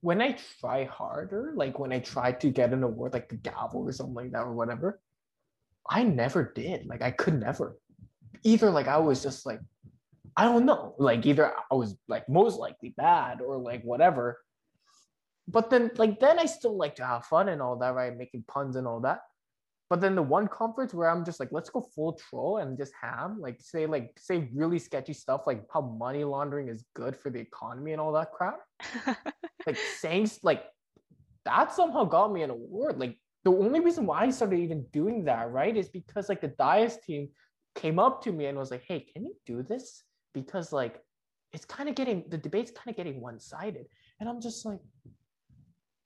when 0.00 0.20
i 0.20 0.36
try 0.60 0.84
harder 0.84 1.52
like 1.54 1.78
when 1.78 1.92
i 1.92 1.98
try 1.98 2.32
to 2.32 2.50
get 2.50 2.72
an 2.72 2.82
award 2.82 3.12
like 3.12 3.28
the 3.28 3.36
gavel 3.36 3.82
or 3.82 3.92
something 3.92 4.14
like 4.14 4.32
that 4.32 4.42
or 4.42 4.52
whatever 4.52 5.00
i 5.90 6.02
never 6.02 6.52
did 6.54 6.86
like 6.86 7.02
i 7.02 7.10
could 7.10 7.38
never. 7.38 7.76
Either 8.42 8.70
like 8.70 8.88
i 8.88 8.96
was 8.96 9.22
just 9.22 9.44
like 9.44 9.60
i 10.36 10.44
don't 10.44 10.64
know 10.64 10.94
like 10.98 11.26
either 11.26 11.52
i 11.70 11.74
was 11.74 11.96
like 12.08 12.26
most 12.28 12.58
likely 12.58 12.94
bad 12.96 13.40
or 13.40 13.58
like 13.58 13.82
whatever. 13.82 14.38
But 15.48 15.68
then 15.68 15.90
like 15.96 16.20
then 16.20 16.38
i 16.38 16.46
still 16.46 16.76
like 16.76 16.96
to 16.96 17.04
have 17.04 17.26
fun 17.26 17.48
and 17.48 17.60
all 17.60 17.76
that 17.78 17.94
right? 17.94 18.16
Making 18.16 18.44
puns 18.48 18.76
and 18.76 18.86
all 18.86 19.00
that. 19.00 19.20
But 19.90 20.00
then 20.00 20.14
the 20.14 20.22
one 20.22 20.46
conference 20.46 20.94
where 20.94 21.10
i'm 21.10 21.24
just 21.24 21.40
like 21.40 21.50
let's 21.50 21.68
go 21.68 21.82
full 21.94 22.12
troll 22.14 22.58
and 22.58 22.78
just 22.78 22.92
have 23.02 23.36
like 23.36 23.60
say 23.60 23.86
like 23.86 24.12
say 24.18 24.48
really 24.54 24.78
sketchy 24.78 25.12
stuff 25.12 25.42
like 25.46 25.64
how 25.74 25.80
money 25.80 26.22
laundering 26.24 26.68
is 26.68 26.84
good 26.94 27.16
for 27.16 27.28
the 27.30 27.40
economy 27.40 27.92
and 27.92 28.00
all 28.00 28.12
that 28.12 28.32
crap. 28.32 28.60
Like 29.66 29.76
saying 29.98 30.30
like 30.42 30.64
that 31.44 31.72
somehow 31.72 32.04
got 32.04 32.32
me 32.32 32.42
an 32.42 32.50
award. 32.50 32.98
Like 32.98 33.18
the 33.44 33.52
only 33.52 33.80
reason 33.80 34.06
why 34.06 34.22
I 34.22 34.30
started 34.30 34.58
even 34.58 34.84
doing 34.92 35.24
that, 35.24 35.50
right, 35.50 35.76
is 35.76 35.88
because 35.88 36.28
like 36.28 36.40
the 36.40 36.48
Dias 36.48 36.98
team 36.98 37.28
came 37.74 37.98
up 37.98 38.22
to 38.22 38.32
me 38.32 38.46
and 38.46 38.58
was 38.58 38.70
like, 38.70 38.82
"Hey, 38.86 39.00
can 39.00 39.24
you 39.24 39.34
do 39.46 39.62
this?" 39.62 40.02
Because 40.34 40.72
like 40.72 41.02
it's 41.52 41.64
kind 41.64 41.88
of 41.88 41.94
getting 41.94 42.24
the 42.28 42.38
debate's 42.38 42.70
kind 42.70 42.88
of 42.88 42.96
getting 42.96 43.20
one-sided, 43.20 43.86
and 44.20 44.28
I'm 44.28 44.40
just 44.40 44.64
like, 44.66 44.80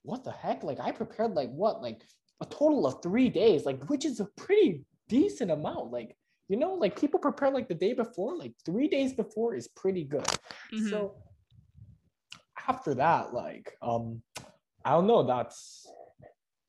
"What 0.03 0.25
the 0.25 0.33
heck?" 0.33 0.62
Like 0.62 0.81
I 0.81 0.93
prepared 0.93 1.35
like 1.35 1.50
what, 1.50 1.83
like 1.83 2.03
a 2.41 2.47
total 2.47 2.87
of 2.87 3.03
three 3.03 3.29
days, 3.29 3.64
like 3.64 3.83
which 3.88 4.05
is 4.05 4.21
a 4.21 4.26
pretty 4.37 4.85
decent 5.09 5.50
amount. 5.50 5.91
Like 5.91 6.17
you 6.49 6.57
know, 6.57 6.75
like 6.75 6.99
people 6.99 7.19
prepare 7.19 7.50
like 7.50 7.69
the 7.69 7.75
day 7.75 7.95
before, 7.95 8.37
like 8.37 8.53
three 8.64 8.88
days 8.88 9.12
before 9.12 9.55
is 9.55 9.69
pretty 9.69 10.05
good. 10.05 10.26
mhm. 10.73 10.91
So 10.91 11.17
after 12.69 12.95
that, 12.95 13.35
like, 13.35 13.76
um, 13.83 14.23
I 14.85 14.91
don't 14.93 15.07
know. 15.07 15.23
That's 15.23 15.87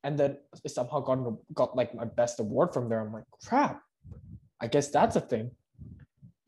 and 0.06 0.18
then 0.20 0.38
I 0.66 0.68
somehow 0.70 1.02
got 1.02 1.20
got 1.54 1.76
like 1.76 1.94
my 1.96 2.06
best 2.06 2.40
award 2.40 2.74
from 2.74 2.90
there. 2.90 3.02
I'm 3.02 3.12
like, 3.12 3.26
crap. 3.46 3.82
I 4.62 4.68
guess 4.68 4.90
that's 4.90 5.16
a 5.16 5.22
thing. 5.22 5.52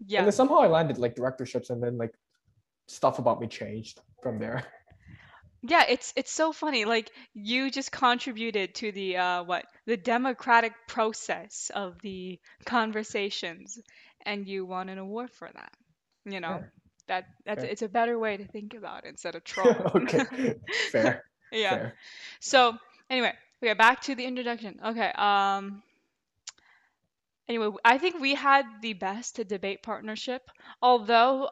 yeah. 0.06 0.20
And 0.20 0.28
then 0.28 0.32
somehow 0.34 0.60
I 0.60 0.68
landed 0.68 0.98
like 0.98 1.16
directorships, 1.16 1.70
and 1.70 1.82
then 1.84 1.98
like 1.98 2.14
stuff 2.88 3.20
about 3.20 3.42
me 3.42 3.48
changed 3.48 4.02
from 4.22 4.40
there. 4.40 4.64
Yeah, 5.64 5.86
it's 5.90 6.14
it's 6.16 6.32
so 6.32 6.54
funny. 6.54 6.86
Like 6.86 7.12
you 7.34 7.72
just 7.72 7.92
contributed 7.92 8.76
to 8.76 8.92
the 8.92 9.18
uh 9.18 9.44
what 9.44 9.66
the 9.86 9.98
democratic 9.98 10.74
process 10.88 11.72
of 11.74 12.00
the 12.02 12.40
conversations, 12.66 13.80
and 14.26 14.48
you 14.48 14.66
won 14.66 14.90
an 14.90 15.00
award 15.00 15.32
for 15.32 15.50
that. 15.52 15.74
You 16.26 16.40
know, 16.40 16.60
Fair. 16.60 16.72
that 17.08 17.26
that's 17.46 17.64
Fair. 17.64 17.72
it's 17.72 17.82
a 17.82 17.90
better 17.90 18.20
way 18.20 18.38
to 18.38 18.46
think 18.46 18.74
about 18.76 19.06
it 19.06 19.10
instead 19.10 19.36
of 19.36 19.44
trolling. 19.44 19.88
okay, 19.96 20.26
fair, 20.92 21.24
Yeah. 21.52 21.70
fair. 21.70 21.94
So 22.40 22.78
anyway, 23.10 23.34
okay, 23.64 23.74
back 23.74 24.02
to 24.02 24.16
the 24.16 24.26
introduction. 24.26 24.80
Okay. 24.84 25.12
Um. 25.16 25.84
Anyway, 27.48 27.70
I 27.86 27.98
think 27.98 28.20
we 28.20 28.36
had 28.36 28.66
the 28.82 28.94
best 28.94 29.40
debate 29.48 29.82
partnership, 29.82 30.50
although 30.82 31.50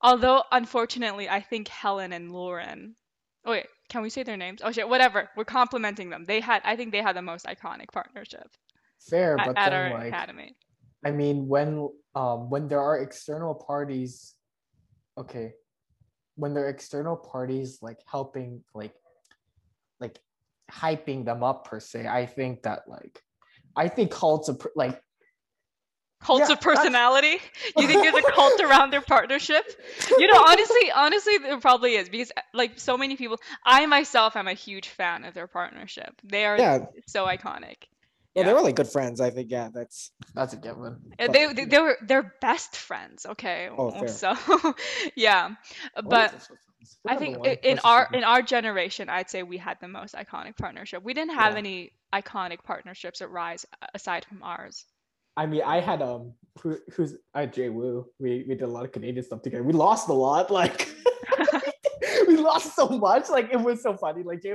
although 0.00 0.42
unfortunately, 0.50 1.28
I 1.28 1.40
think 1.40 1.68
Helen 1.68 2.12
and 2.12 2.32
Lauren. 2.32 2.96
Oh 3.44 3.52
wait, 3.52 3.66
can 3.88 4.02
we 4.02 4.10
say 4.10 4.22
their 4.22 4.36
names? 4.36 4.60
Oh 4.64 4.72
shit, 4.72 4.88
whatever. 4.88 5.30
We're 5.36 5.44
complimenting 5.44 6.10
them. 6.10 6.24
They 6.26 6.40
had, 6.40 6.62
I 6.64 6.76
think 6.76 6.92
they 6.92 7.02
had 7.02 7.16
the 7.16 7.22
most 7.22 7.46
iconic 7.46 7.90
partnership 7.92 8.48
Fair, 8.98 9.38
at, 9.38 9.46
but 9.46 9.58
at 9.58 9.70
then 9.70 9.92
our 9.92 9.98
like 9.98 10.08
academy. 10.08 10.56
I 11.04 11.12
mean, 11.12 11.46
when 11.46 11.88
um 12.14 12.50
when 12.50 12.68
there 12.68 12.80
are 12.80 12.98
external 12.98 13.54
parties, 13.54 14.34
okay, 15.16 15.54
when 16.34 16.52
there 16.52 16.64
are 16.64 16.68
external 16.68 17.16
parties 17.16 17.78
like 17.80 17.98
helping 18.06 18.62
like 18.74 18.94
like 20.00 20.18
hyping 20.70 21.24
them 21.24 21.42
up 21.42 21.66
per 21.66 21.80
se, 21.80 22.06
I 22.06 22.26
think 22.26 22.62
that 22.62 22.88
like 22.88 23.22
I 23.76 23.88
think 23.88 24.10
cults 24.10 24.48
of 24.48 24.64
like 24.76 25.00
Cults 26.20 26.48
yeah, 26.48 26.54
of 26.54 26.60
personality. 26.60 27.38
You 27.76 27.86
think 27.86 28.02
there's 28.02 28.24
a 28.24 28.32
cult 28.32 28.60
around 28.64 28.92
their 28.92 29.00
partnership? 29.00 29.64
You 30.18 30.26
know, 30.26 30.42
honestly, 30.44 30.90
honestly, 30.94 31.38
there 31.38 31.60
probably 31.60 31.94
is 31.94 32.08
because 32.08 32.32
like 32.52 32.80
so 32.80 32.98
many 32.98 33.16
people. 33.16 33.38
I 33.64 33.86
myself 33.86 34.34
am 34.34 34.48
a 34.48 34.54
huge 34.54 34.88
fan 34.88 35.24
of 35.24 35.34
their 35.34 35.46
partnership. 35.46 36.20
They 36.24 36.44
are 36.44 36.58
Yeah. 36.58 36.78
so 37.06 37.24
iconic. 37.24 37.84
Well, 38.34 38.44
Yeah. 38.44 38.46
they're 38.52 38.54
really 38.60 38.72
good 38.72 38.88
friends. 38.88 39.20
I 39.20 39.30
think. 39.30 39.50
Yeah, 39.50 39.68
that's 39.72 40.12
that's 40.34 40.52
a 40.52 40.56
good 40.56 40.76
one. 40.76 40.98
But- 41.18 41.32
They, 41.32 41.52
they 41.52 41.64
they 41.64 41.78
were 41.78 41.96
they're 42.06 42.34
best 42.40 42.76
friends. 42.76 43.26
Okay, 43.26 43.68
Oh, 43.76 43.90
fair. 43.90 44.08
so 44.08 44.34
yeah, 45.16 45.50
but? 46.04 46.34
I 47.06 47.16
think 47.16 47.38
one 47.38 47.56
in 47.62 47.78
our 47.84 48.08
in 48.12 48.24
our 48.24 48.40
generation, 48.40 49.08
I'd 49.10 49.28
say 49.28 49.42
we 49.42 49.58
had 49.58 49.76
the 49.80 49.88
most 49.88 50.14
iconic 50.14 50.56
partnership. 50.56 51.02
We 51.02 51.12
didn't 51.12 51.34
have 51.34 51.52
Yeah. 51.52 51.58
any 51.58 51.92
iconic 52.14 52.62
partnerships 52.64 53.20
at 53.20 53.30
Rise 53.30 53.66
uh, 53.82 53.86
aside 53.94 54.24
from 54.24 54.42
ours. 54.42 54.86
I 55.36 55.46
mean, 55.46 55.62
I 55.66 55.80
had 55.80 56.00
um, 56.02 56.32
who, 56.62 56.78
who's 56.94 57.16
I 57.34 57.46
Jay 57.46 57.68
Woo. 57.68 58.06
We 58.20 58.44
we 58.48 58.54
did 58.54 58.62
a 58.62 58.68
lot 58.68 58.84
of 58.84 58.92
Canadian 58.92 59.24
stuff 59.24 59.42
together. 59.42 59.64
We 59.64 59.72
lost 59.72 60.08
a 60.08 60.12
lot. 60.14 60.50
Like 60.50 60.88
we 62.28 62.36
lost 62.36 62.74
so 62.76 62.88
much. 62.88 63.28
Like 63.28 63.50
it 63.52 63.60
was 63.60 63.82
so 63.82 63.96
funny. 63.96 64.22
Like 64.22 64.42
Jay, 64.42 64.54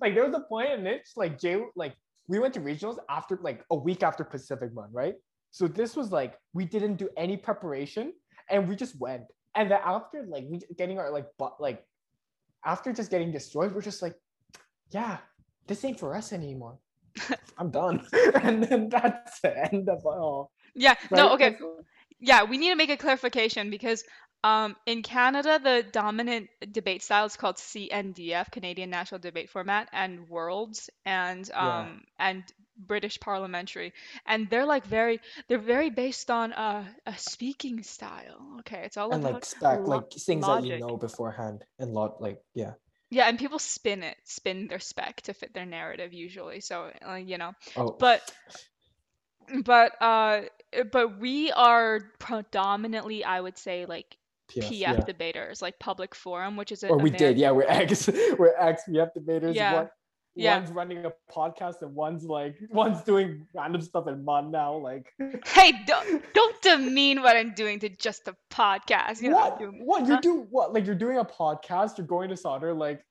like 0.00 0.14
there 0.14 0.24
was 0.24 0.34
a 0.34 0.40
point 0.40 0.70
in 0.72 0.84
which 0.84 1.06
like 1.16 1.38
Jay, 1.40 1.56
like 1.74 1.94
we 2.28 2.38
went 2.38 2.54
to 2.54 2.60
regionals 2.60 2.98
after 3.08 3.38
like 3.42 3.64
a 3.70 3.76
week 3.76 4.02
after 4.02 4.24
Pacific 4.24 4.72
Mun, 4.74 4.88
right? 4.92 5.14
So 5.50 5.68
this 5.68 5.96
was 5.96 6.12
like 6.12 6.38
we 6.54 6.64
didn't 6.64 6.96
do 6.96 7.08
any 7.16 7.36
preparation 7.36 8.12
and 8.50 8.68
we 8.68 8.76
just 8.76 8.98
went. 8.98 9.24
And 9.54 9.70
then 9.70 9.80
after 9.84 10.24
like 10.26 10.44
we 10.48 10.60
getting 10.78 10.98
our 10.98 11.10
like 11.10 11.26
but 11.38 11.60
like 11.60 11.84
after 12.64 12.92
just 12.92 13.10
getting 13.10 13.32
destroyed, 13.32 13.74
we're 13.74 13.82
just 13.82 14.02
like, 14.02 14.14
yeah, 14.90 15.18
this 15.66 15.84
ain't 15.84 15.98
for 15.98 16.14
us 16.14 16.32
anymore. 16.32 16.78
I'm 17.58 17.70
done. 17.70 18.06
and 18.42 18.64
then 18.64 18.88
that's 18.88 19.40
the 19.40 19.72
end 19.72 19.88
of 19.88 19.98
it 19.98 20.06
all. 20.06 20.52
Yeah, 20.74 20.94
no, 21.10 21.34
okay. 21.34 21.56
Yeah, 22.18 22.44
we 22.44 22.56
need 22.56 22.70
to 22.70 22.76
make 22.76 22.88
a 22.88 22.96
clarification 22.96 23.68
because 23.68 24.04
um, 24.44 24.76
in 24.86 25.02
Canada, 25.02 25.60
the 25.62 25.84
dominant 25.90 26.50
debate 26.70 27.02
style 27.02 27.26
is 27.26 27.36
called 27.36 27.58
CNDF, 27.58 28.50
Canadian 28.50 28.90
National 28.90 29.20
Debate 29.20 29.50
Format, 29.50 29.88
and 29.92 30.28
Worlds, 30.28 30.90
and 31.04 31.48
Yeah. 31.60 31.80
um, 31.80 32.02
and 32.18 32.42
British 32.76 33.20
Parliamentary, 33.20 33.92
and 34.26 34.48
they're 34.50 34.66
like 34.66 34.84
very, 34.86 35.20
they're 35.48 35.58
very 35.58 35.90
based 35.90 36.30
on 36.30 36.52
uh, 36.52 36.84
a 37.06 37.16
speaking 37.18 37.82
style. 37.82 38.56
Okay, 38.60 38.82
it's 38.84 38.96
all 38.96 39.12
and 39.12 39.22
about 39.22 39.34
like 39.34 39.44
spec 39.44 39.86
lo- 39.86 39.88
like 39.88 40.10
things 40.12 40.46
that 40.46 40.64
you 40.64 40.78
know 40.78 40.96
beforehand 40.96 41.64
and 41.78 41.92
lot 41.92 42.20
like 42.20 42.40
yeah. 42.54 42.72
Yeah, 43.10 43.28
and 43.28 43.38
people 43.38 43.58
spin 43.58 44.02
it, 44.02 44.16
spin 44.24 44.68
their 44.68 44.78
spec 44.80 45.20
to 45.22 45.34
fit 45.34 45.52
their 45.52 45.66
narrative 45.66 46.12
usually. 46.14 46.60
So, 46.60 46.90
uh, 47.06 47.14
you 47.14 47.36
know, 47.36 47.52
Oh, 47.76 47.94
but 47.98 48.22
but 49.64 50.00
uh, 50.00 50.42
but 50.90 51.18
we 51.18 51.52
are 51.52 52.00
predominantly, 52.18 53.24
I 53.24 53.40
would 53.40 53.58
say, 53.58 53.86
like 53.86 54.16
PF, 54.52 54.64
PF 54.68 54.70
yeah. 54.78 54.96
debaters, 55.00 55.62
like 55.62 55.78
Public 55.78 56.14
Forum, 56.14 56.56
which 56.56 56.72
is 56.72 56.82
a 56.82 56.88
Or 56.88 56.98
we 56.98 57.10
did, 57.10 57.38
yeah. 57.38 57.50
We're 57.50 57.66
ex, 57.68 58.08
we're 58.38 58.54
ex 58.58 58.82
PF 58.88 59.12
debaters. 59.14 59.56
Yeah. 59.56 59.74
One, 59.74 59.88
Yeah. 60.34 60.56
One's 60.58 60.70
running 60.70 61.04
a 61.04 61.12
podcast 61.30 61.82
and 61.82 61.94
one's 61.94 62.24
like 62.24 62.56
one's 62.70 63.02
doing 63.02 63.46
random 63.54 63.82
stuff 63.82 64.06
in 64.08 64.24
Mun 64.24 64.50
now. 64.50 64.74
Like 64.76 65.12
Hey, 65.46 65.72
don't 65.86 66.22
don't 66.34 66.62
demean 66.62 67.22
what 67.22 67.36
I'm 67.36 67.52
doing 67.54 67.78
to 67.80 67.88
just 67.90 68.28
a 68.28 68.34
podcast. 68.50 69.20
You 69.22 69.30
know, 69.30 69.36
what? 69.36 69.58
doing- 69.58 69.80
What 69.84 70.06
you 70.08 70.14
Huh? 70.14 70.20
do? 70.22 70.46
What 70.50 70.72
like 70.72 70.86
you're 70.86 70.94
doing 71.06 71.18
a 71.18 71.24
podcast? 71.24 71.98
You're 71.98 72.06
going 72.06 72.30
to 72.30 72.36
solder? 72.36 72.72
Like 72.72 73.04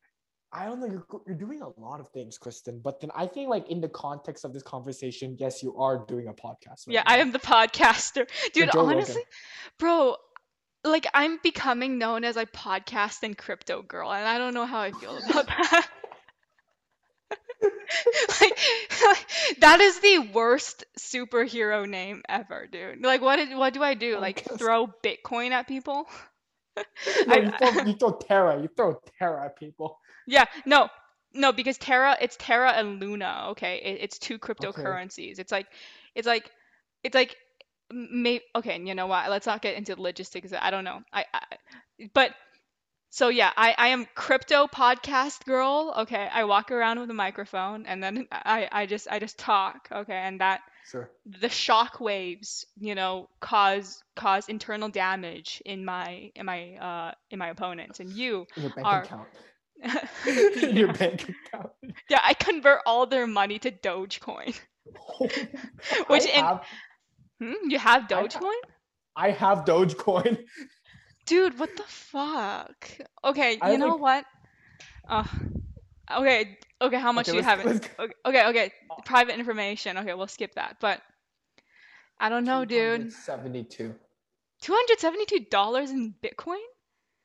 I 0.53 0.65
don't 0.65 0.79
know. 0.81 0.87
You're 0.87 1.05
you're 1.27 1.37
doing 1.37 1.61
a 1.61 1.69
lot 1.79 1.99
of 2.01 2.09
things, 2.09 2.37
Kristen. 2.37 2.81
But 2.83 2.99
then 2.99 3.09
I 3.15 3.25
think 3.25 3.49
like 3.49 3.69
in 3.69 3.79
the 3.79 3.87
context 3.87 4.43
of 4.43 4.51
this 4.51 4.63
conversation, 4.63 5.37
yes, 5.39 5.63
you 5.63 5.77
are 5.77 6.03
doing 6.07 6.27
a 6.27 6.33
podcast. 6.33 6.87
right 6.87 6.95
Yeah, 6.95 7.03
now. 7.07 7.13
I 7.13 7.17
am 7.19 7.31
the 7.31 7.39
podcaster, 7.39 8.27
dude. 8.53 8.73
Rogan. 8.75 8.95
honestly, 8.97 9.21
bro, 9.79 10.17
like 10.83 11.07
I'm 11.13 11.39
becoming 11.43 11.97
known 11.97 12.23
as 12.23 12.37
a 12.37 12.45
podcast 12.45 13.23
and 13.23 13.37
crypto 13.37 13.81
girl, 13.81 14.11
and 14.11 14.27
I 14.27 14.37
don't 14.37 14.53
know 14.53 14.65
how 14.65 14.79
I 14.79 14.91
feel 14.91 15.17
about 15.17 15.47
that. 15.47 15.87
like, 18.41 18.59
like, 19.05 19.27
that 19.59 19.79
is 19.81 19.99
the 19.99 20.19
worst 20.33 20.85
superhero 20.99 21.87
name 21.87 22.21
ever, 22.27 22.67
dude. 22.71 23.03
Like, 23.03 23.21
what 23.21 23.35
did 23.37 23.55
what 23.55 23.73
do 23.73 23.83
I 23.83 23.93
do? 23.93 24.17
Like, 24.17 24.43
throw 24.57 24.87
Bitcoin 25.03 25.51
at 25.51 25.67
people? 25.67 26.05
No, 27.27 27.33
I- 27.35 27.39
you, 27.39 27.51
throw, 27.51 27.83
you 27.83 27.93
throw 27.95 28.11
Terra. 28.13 28.61
You 28.61 28.69
throw 28.75 29.01
Terra 29.19 29.45
at 29.45 29.57
people. 29.57 29.99
Yeah, 30.25 30.45
no, 30.65 30.87
no, 31.33 31.51
because 31.51 31.77
Terra, 31.77 32.15
it's 32.21 32.37
Terra 32.39 32.71
and 32.71 33.01
Luna. 33.01 33.47
Okay, 33.49 33.81
it, 33.83 33.97
it's 34.03 34.17
two 34.17 34.39
cryptocurrencies. 34.39 35.37
It's 35.37 35.51
like, 35.51 35.67
it's 36.15 36.25
like, 36.25 36.49
it's 37.03 37.13
like, 37.13 37.35
may 37.93 38.41
okay. 38.55 38.79
You 38.81 38.95
know 38.95 39.07
what? 39.07 39.29
Let's 39.29 39.45
not 39.45 39.61
get 39.61 39.75
into 39.75 39.99
logistics. 40.01 40.53
I 40.59 40.71
don't 40.71 40.83
know. 40.83 41.01
I, 41.11 41.25
I 41.33 41.41
but 42.13 42.31
so 43.09 43.29
yeah, 43.29 43.51
I 43.55 43.75
I 43.77 43.87
am 43.89 44.07
crypto 44.15 44.67
podcast 44.67 45.43
girl. 45.45 45.93
Okay, 45.99 46.27
I 46.31 46.45
walk 46.45 46.71
around 46.71 46.99
with 46.99 47.09
a 47.09 47.13
microphone 47.13 47.85
and 47.85 48.01
then 48.01 48.27
I 48.31 48.67
I 48.71 48.85
just 48.85 49.07
I 49.09 49.19
just 49.19 49.37
talk. 49.37 49.87
Okay, 49.91 50.13
and 50.15 50.41
that 50.41 50.61
Sure. 50.89 51.11
the 51.25 51.47
shock 51.47 52.01
waves, 52.01 52.65
you 52.77 52.95
know, 52.95 53.29
cause 53.39 54.03
cause 54.15 54.49
internal 54.49 54.89
damage 54.89 55.61
in 55.63 55.85
my 55.85 56.31
in 56.35 56.45
my 56.45 56.73
uh 56.75 57.11
in 57.29 57.37
my 57.39 57.49
opponents 57.49 57.99
and 57.99 58.09
you. 58.11 58.47
In 58.57 58.63
your 58.63 58.71
bank 58.73 58.87
Are- 58.87 59.03
account. 59.03 59.27
In 60.27 60.75
your 60.75 60.93
bank 60.93 61.23
account. 61.29 61.71
Yeah, 62.09 62.19
I 62.23 62.33
convert 62.35 62.81
all 62.85 63.05
their 63.07 63.25
money 63.25 63.57
to 63.59 63.71
Dogecoin. 63.71 64.59
Which 65.19 66.23
I 66.27 66.29
in- 66.33 66.45
have, 66.45 66.61
Hmm? 67.41 67.53
You 67.69 67.79
have 67.79 68.03
I 68.11 68.15
ha- 68.15 68.21
Dogecoin? 68.27 68.61
I 69.15 69.31
have 69.31 69.65
Dogecoin. 69.65 70.37
Dude, 71.25 71.57
what 71.59 71.75
the 71.75 71.83
fuck? 71.83 72.89
Okay, 73.23 73.57
I 73.61 73.71
you 73.71 73.77
know 73.77 73.95
like- 73.95 73.99
what? 74.01 74.25
Uh, 75.09 75.23
okay, 76.19 76.57
okay, 76.81 76.97
how 76.99 77.11
much 77.11 77.27
Okay, 77.27 77.37
do 77.37 77.37
you 77.37 77.43
have? 77.43 77.59
it? 77.65 77.89
Okay, 77.99 78.13
okay, 78.25 78.45
okay, 78.49 78.71
private 79.05 79.35
information. 79.39 79.97
Okay, 79.97 80.13
we'll 80.13 80.27
skip 80.27 80.53
that. 80.55 80.77
But 80.79 81.01
I 82.19 82.29
don't 82.29 82.45
know, 82.45 82.63
dude. 82.65 83.11
Seventy-two 83.11 83.95
Two 84.61 84.73
hundred 84.73 84.99
seventy-two 84.99 85.45
dollars 85.49 85.89
in 85.89 86.13
Bitcoin? 86.23 86.61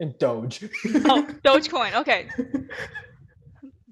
in 0.00 0.14
Doge. 0.18 0.64
Oh, 0.64 1.26
Dogecoin. 1.44 1.94
Okay. 2.00 2.28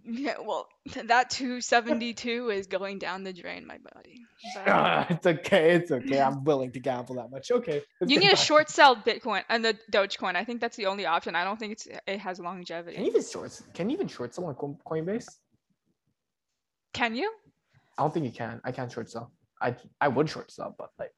Yeah, 0.06 0.34
well, 0.44 0.68
that 1.04 1.30
two 1.30 1.60
seventy-two 1.60 2.50
is 2.50 2.66
going 2.66 2.98
down 2.98 3.24
the 3.24 3.32
drain, 3.32 3.66
my 3.66 3.78
buddy. 3.78 4.20
But- 4.54 4.68
Ah, 4.68 5.06
it's 5.10 5.26
okay. 5.26 5.70
It's 5.72 5.90
okay. 5.90 6.20
I'm 6.20 6.44
willing 6.44 6.72
to 6.72 6.80
gamble 6.80 7.14
that 7.16 7.30
much. 7.30 7.50
Okay. 7.50 7.82
You 8.06 8.18
need 8.20 8.32
a 8.32 8.36
short 8.36 8.68
sell 8.68 8.94
Bitcoin 8.96 9.42
and 9.48 9.64
the 9.64 9.78
Dogecoin. 9.90 10.36
I 10.36 10.44
think 10.44 10.60
that's 10.60 10.76
the 10.76 10.86
only 10.86 11.06
option. 11.06 11.34
I 11.34 11.44
don't 11.44 11.58
think 11.58 11.72
it's 11.72 11.88
it 12.06 12.18
has 12.18 12.38
longevity. 12.38 12.96
Can 12.96 13.04
you 13.04 13.10
even 13.10 13.24
short? 13.24 13.60
Can 13.72 13.88
you 13.88 13.94
even 13.94 14.08
short 14.08 14.34
sell 14.34 14.44
on 14.44 14.54
Coinbase? 14.54 15.26
Can 16.92 17.14
you? 17.14 17.32
I 17.98 18.02
don't 18.02 18.12
think 18.12 18.26
you 18.26 18.32
can. 18.32 18.60
I 18.64 18.72
can't 18.72 18.90
short 18.92 19.10
sell. 19.10 19.32
I 19.60 19.74
I 20.00 20.08
would 20.08 20.28
short 20.28 20.50
sell, 20.52 20.74
but 20.78 20.90
like 20.98 21.12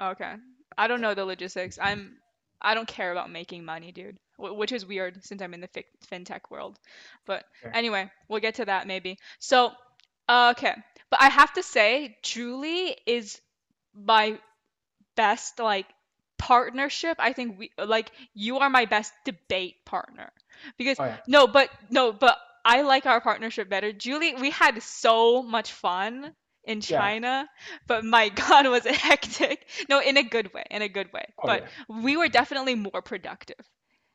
Okay. 0.00 0.34
I 0.78 0.86
don't 0.86 1.00
know 1.00 1.14
the 1.14 1.24
logistics. 1.24 1.78
I'm 1.80 2.16
I 2.60 2.74
don't 2.74 2.86
care 2.88 3.10
about 3.12 3.30
making 3.30 3.64
money, 3.64 3.92
dude. 3.92 4.18
Wh- 4.36 4.56
Which 4.56 4.72
is 4.72 4.84
weird 4.86 5.24
since 5.24 5.42
I'm 5.42 5.54
in 5.54 5.60
the 5.60 5.68
fi- 5.68 5.84
fintech 6.10 6.50
world. 6.50 6.78
But 7.26 7.44
Fair. 7.62 7.74
anyway, 7.74 8.10
we'll 8.28 8.40
get 8.40 8.56
to 8.56 8.64
that 8.66 8.86
maybe. 8.86 9.18
So, 9.38 9.72
uh, 10.28 10.54
okay. 10.56 10.74
But 11.10 11.22
I 11.22 11.28
have 11.28 11.52
to 11.54 11.62
say 11.62 12.16
Julie 12.22 12.96
is 13.06 13.40
my 13.94 14.38
best 15.16 15.58
like 15.58 15.86
partnership. 16.38 17.16
I 17.20 17.32
think 17.32 17.58
we 17.58 17.70
like 17.78 18.10
you 18.34 18.58
are 18.58 18.70
my 18.70 18.84
best 18.86 19.12
debate 19.24 19.84
partner. 19.84 20.30
Because 20.78 20.98
oh 20.98 21.04
yeah. 21.04 21.16
No, 21.26 21.46
but 21.46 21.70
no, 21.90 22.12
but 22.12 22.38
I 22.64 22.82
like 22.82 23.06
our 23.06 23.20
partnership 23.20 23.68
better. 23.68 23.92
Julie, 23.92 24.34
we 24.34 24.50
had 24.50 24.82
so 24.82 25.42
much 25.42 25.72
fun 25.72 26.32
in 26.64 26.78
Yeah. 26.78 26.98
China, 26.98 27.48
but 27.86 28.04
my 28.04 28.28
God, 28.48 28.66
was 28.68 28.86
it 28.86 28.94
hectic. 28.96 29.66
No, 29.88 30.00
in 30.00 30.16
a 30.16 30.22
good 30.22 30.52
way, 30.54 30.64
in 30.70 30.82
a 30.82 30.88
good 30.88 31.12
way. 31.12 31.26
Oh, 31.38 31.46
but 31.46 31.62
yeah. 31.88 32.00
we 32.02 32.16
were 32.16 32.28
definitely 32.28 32.74
more 32.74 33.02
productive. 33.02 33.64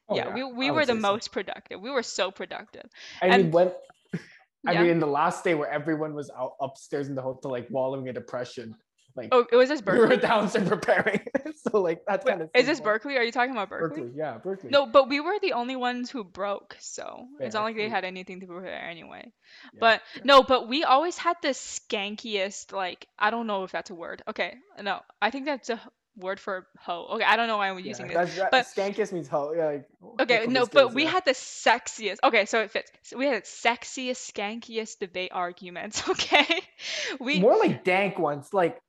Oh, 0.09 0.15
yeah, 0.15 0.33
we, 0.33 0.43
we 0.43 0.71
would 0.71 0.75
were 0.75 0.85
the 0.85 0.93
so. 0.93 0.99
most 0.99 1.31
productive. 1.31 1.79
We 1.81 1.89
were 1.91 2.03
so 2.03 2.31
productive. 2.31 2.89
I 3.21 3.29
mean, 3.29 3.39
and- 3.41 3.53
when 3.53 3.71
I 4.67 4.73
Yeah. 4.73 4.83
mean, 4.83 4.99
the 4.99 5.07
last 5.07 5.43
day 5.43 5.53
where 5.55 5.69
everyone 5.71 6.13
was 6.13 6.29
out 6.37 6.53
upstairs 6.59 7.07
in 7.07 7.15
the 7.15 7.21
hotel, 7.21 7.51
like 7.51 7.67
wallowing 7.69 8.07
in 8.07 8.13
depression, 8.13 8.75
like 9.15 9.29
Oh, 9.31 9.45
it 9.51 9.55
was 9.55 9.69
this 9.69 9.81
we 9.85 9.97
were 9.97 10.07
Berkeley? 10.07 10.17
downstairs 10.17 10.67
preparing. 10.67 11.21
so 11.67 11.81
like 11.81 12.01
that's 12.07 12.25
Wait, 12.25 12.31
kind 12.31 12.41
of 12.43 12.49
is 12.53 12.65
this 12.65 12.79
Berkeley? 12.79 13.17
Are 13.17 13.23
you 13.23 13.31
talking 13.31 13.51
about 13.51 13.69
Berkeley? 13.69 14.01
Berkeley, 14.01 14.17
yeah, 14.17 14.37
Berkeley. 14.37 14.69
No, 14.69 14.85
but 14.85 15.09
we 15.09 15.19
were 15.19 15.37
the 15.41 15.53
only 15.53 15.75
ones 15.75 16.09
who 16.11 16.23
broke, 16.23 16.75
so 16.79 17.27
it's 17.39 17.53
not 17.55 17.63
like 17.63 17.75
they 17.75 17.89
had 17.89 18.03
anything 18.05 18.39
to 18.41 18.47
prepare 18.47 18.81
anyway. 18.89 19.23
Yeah, 19.73 19.79
But 19.79 20.01
yeah. 20.15 20.21
no, 20.25 20.43
but 20.43 20.67
we 20.67 20.83
always 20.83 21.17
had 21.17 21.37
the 21.41 21.49
skankiest, 21.49 22.71
like 22.71 23.07
I 23.17 23.29
don't 23.31 23.47
know 23.47 23.63
if 23.63 23.71
that's 23.71 23.89
a 23.89 23.95
word. 23.95 24.23
Okay, 24.27 24.55
no, 24.81 24.99
I 25.21 25.31
think 25.31 25.45
that's 25.45 25.69
a 25.69 25.81
word 26.19 26.39
for 26.39 26.67
hoe. 26.79 27.07
Okay, 27.15 27.23
I 27.23 27.35
don't 27.35 27.47
know 27.47 27.57
why 27.57 27.69
I'm 27.69 27.79
Yeah, 27.79 27.85
using 27.85 28.07
this. 28.07 28.35
that, 28.35 28.51
but- 28.51 28.65
skankiest 28.65 29.11
means 29.13 29.27
hoe. 29.27 29.53
Yeah, 29.53 29.65
like, 29.67 29.89
oh, 30.03 30.15
Okay, 30.21 30.45
no, 30.47 30.65
but 30.65 30.93
we 30.93 31.03
yeah. 31.05 31.11
had 31.11 31.25
the 31.25 31.31
sexiest. 31.31 32.17
Okay, 32.23 32.45
so 32.45 32.61
it 32.61 32.71
fits. 32.71 32.91
So 33.03 33.17
we 33.17 33.25
had 33.25 33.41
the 33.43 33.47
sexiest, 33.47 34.31
skankiest 34.31 34.99
debate 34.99 35.31
arguments. 35.33 36.03
Okay, 36.09 36.45
we 37.19 37.39
more 37.39 37.57
like 37.57 37.83
dank 37.83 38.19
ones. 38.19 38.53
Like 38.53 38.79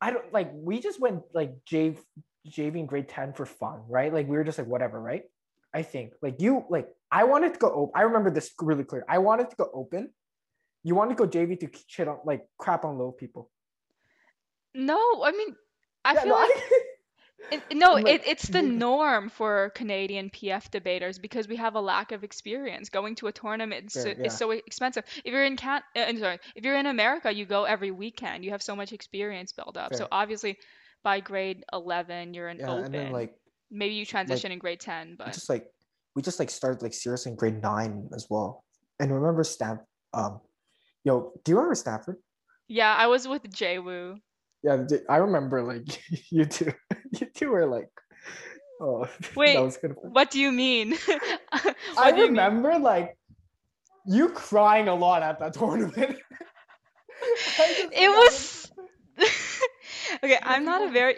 I 0.00 0.10
don't 0.10 0.32
like 0.32 0.50
we 0.52 0.80
just 0.80 0.98
went 1.00 1.22
like 1.32 1.52
J 1.66 1.96
JV 2.48 2.76
in 2.76 2.86
grade 2.86 3.08
10 3.08 3.34
for 3.34 3.46
fun, 3.46 3.82
right? 3.88 4.12
Like 4.12 4.26
we 4.28 4.36
were 4.36 4.44
just 4.44 4.58
like 4.58 4.66
whatever, 4.66 5.00
right? 5.00 5.22
I 5.72 5.82
think 5.82 6.12
like 6.22 6.40
you 6.40 6.64
like 6.68 6.88
I 7.10 7.24
wanted 7.24 7.52
to 7.54 7.58
go 7.58 7.70
open. 7.70 7.92
I 7.94 8.02
remember 8.02 8.30
this 8.30 8.50
really 8.60 8.84
clear. 8.84 9.04
I 9.08 9.18
wanted 9.18 9.50
to 9.50 9.56
go 9.56 9.70
open. 9.72 10.10
You 10.82 10.94
wanted 10.96 11.16
to 11.16 11.26
go 11.26 11.28
JV 11.30 11.58
to 11.60 11.68
shit 11.86 12.08
on 12.08 12.18
like 12.24 12.42
crap 12.58 12.84
on 12.84 12.98
low 12.98 13.12
people. 13.12 13.50
no. 14.74 15.22
I 15.24 15.32
mean, 15.32 15.54
I 16.04 16.14
Yeah, 16.14 16.20
feel 16.22 16.30
no, 16.30 16.36
like 16.36 16.50
I- 16.54 16.80
It, 17.50 17.76
no, 17.76 17.92
like, 17.94 18.06
it, 18.06 18.22
it's 18.26 18.48
the 18.48 18.62
norm 18.62 19.28
for 19.28 19.70
Canadian 19.74 20.30
PF 20.30 20.70
debaters 20.70 21.18
because 21.18 21.46
we 21.46 21.56
have 21.56 21.74
a 21.74 21.80
lack 21.82 22.10
of 22.12 22.24
experience. 22.24 22.88
Going 22.88 23.14
to 23.16 23.26
a 23.26 23.32
tournament 23.32 23.86
is, 23.88 23.92
so- 24.02 24.08
yeah. 24.08 24.24
is 24.24 24.38
so 24.38 24.52
expensive. 24.52 25.04
If 25.22 25.32
you're 25.34 25.44
in 25.44 25.56
Can, 25.56 25.82
uh, 25.94 26.16
sorry, 26.18 26.38
if 26.56 26.64
you're 26.64 26.76
in 26.76 26.86
America, 26.86 27.30
you 27.30 27.44
go 27.44 27.64
every 27.64 27.90
weekend. 27.90 28.42
You 28.42 28.52
have 28.52 28.62
so 28.62 28.74
much 28.74 28.94
experience 28.94 29.52
built 29.52 29.76
up. 29.76 29.94
So 29.94 30.08
obviously, 30.10 30.56
by 31.04 31.20
grade 31.20 31.62
11, 31.74 32.32
you're 32.32 32.48
in 32.48 32.58
Yeah, 32.58 32.70
open. 32.70 32.84
and 32.86 32.94
then 32.94 33.12
like 33.12 33.34
Maybe 33.70 33.94
you 33.94 34.02
like, 34.02 34.08
transition 34.08 34.52
in 34.52 34.58
grade 34.58 34.80
10, 34.80 35.16
but 35.18 35.32
just 35.34 35.50
like 35.50 35.66
we 36.14 36.22
just 36.22 36.38
like 36.38 36.48
started 36.48 36.80
like 36.80 36.94
serious 36.94 37.26
in 37.26 37.36
grade 37.36 37.60
nine 37.60 38.08
as 38.14 38.28
well. 38.30 38.64
And 38.98 39.12
remember 39.12 39.44
Stan 39.44 39.80
um 40.14 40.40
yo, 41.04 41.32
do 41.44 41.52
you 41.52 41.56
remember 41.56 41.74
Stanford? 41.74 42.16
Yeah, 42.68 42.94
I 42.94 43.08
was 43.08 43.28
with 43.28 43.52
Jay 43.52 43.78
Woo. 43.78 44.16
Yeah, 44.62 44.84
I 45.08 45.16
remember 45.16 45.62
like 45.62 46.02
you 46.30 46.44
two 46.44 46.72
you 47.12 47.26
two 47.34 47.50
were 47.50 47.66
like 47.66 47.90
oh 48.80 49.06
Wait, 49.36 49.54
that 49.54 49.62
was 49.62 49.76
kind 49.76 49.92
of 49.92 49.98
What 50.12 50.30
do 50.30 50.38
you 50.40 50.52
mean? 50.52 50.94
I 51.98 52.08
you 52.10 52.14
mean? 52.14 52.22
remember 52.28 52.78
like 52.78 53.16
you 54.06 54.28
crying 54.30 54.88
a 54.88 54.94
lot 54.94 55.22
at 55.22 55.38
that 55.40 55.54
tournament. 55.54 56.16
It 57.92 58.08
was 58.08 58.70
Okay, 60.24 60.38
I'm 60.42 60.64
not 60.64 60.82
a 60.82 60.88
very 60.90 61.16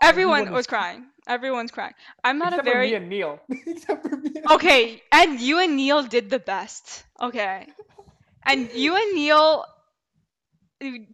everyone 0.00 0.40
everyone 0.42 0.52
was 0.54 0.66
crying. 0.66 1.06
Everyone's 1.26 1.70
crying. 1.70 1.94
I'm 2.24 2.38
not 2.38 2.52
except 2.52 2.66
a 2.68 2.70
for 2.70 2.78
me 2.78 2.90
very 2.90 2.94
and 2.94 3.08
Neil. 3.08 3.40
except 3.66 4.08
for 4.08 4.16
me. 4.16 4.30
and- 4.34 4.50
Okay, 4.50 5.02
and 5.12 5.40
you 5.40 5.58
and 5.60 5.76
Neil 5.76 6.02
did 6.02 6.30
the 6.30 6.38
best. 6.40 7.04
Okay. 7.20 7.66
And 8.44 8.70
you 8.72 8.96
and 8.96 9.14
Neil 9.14 9.64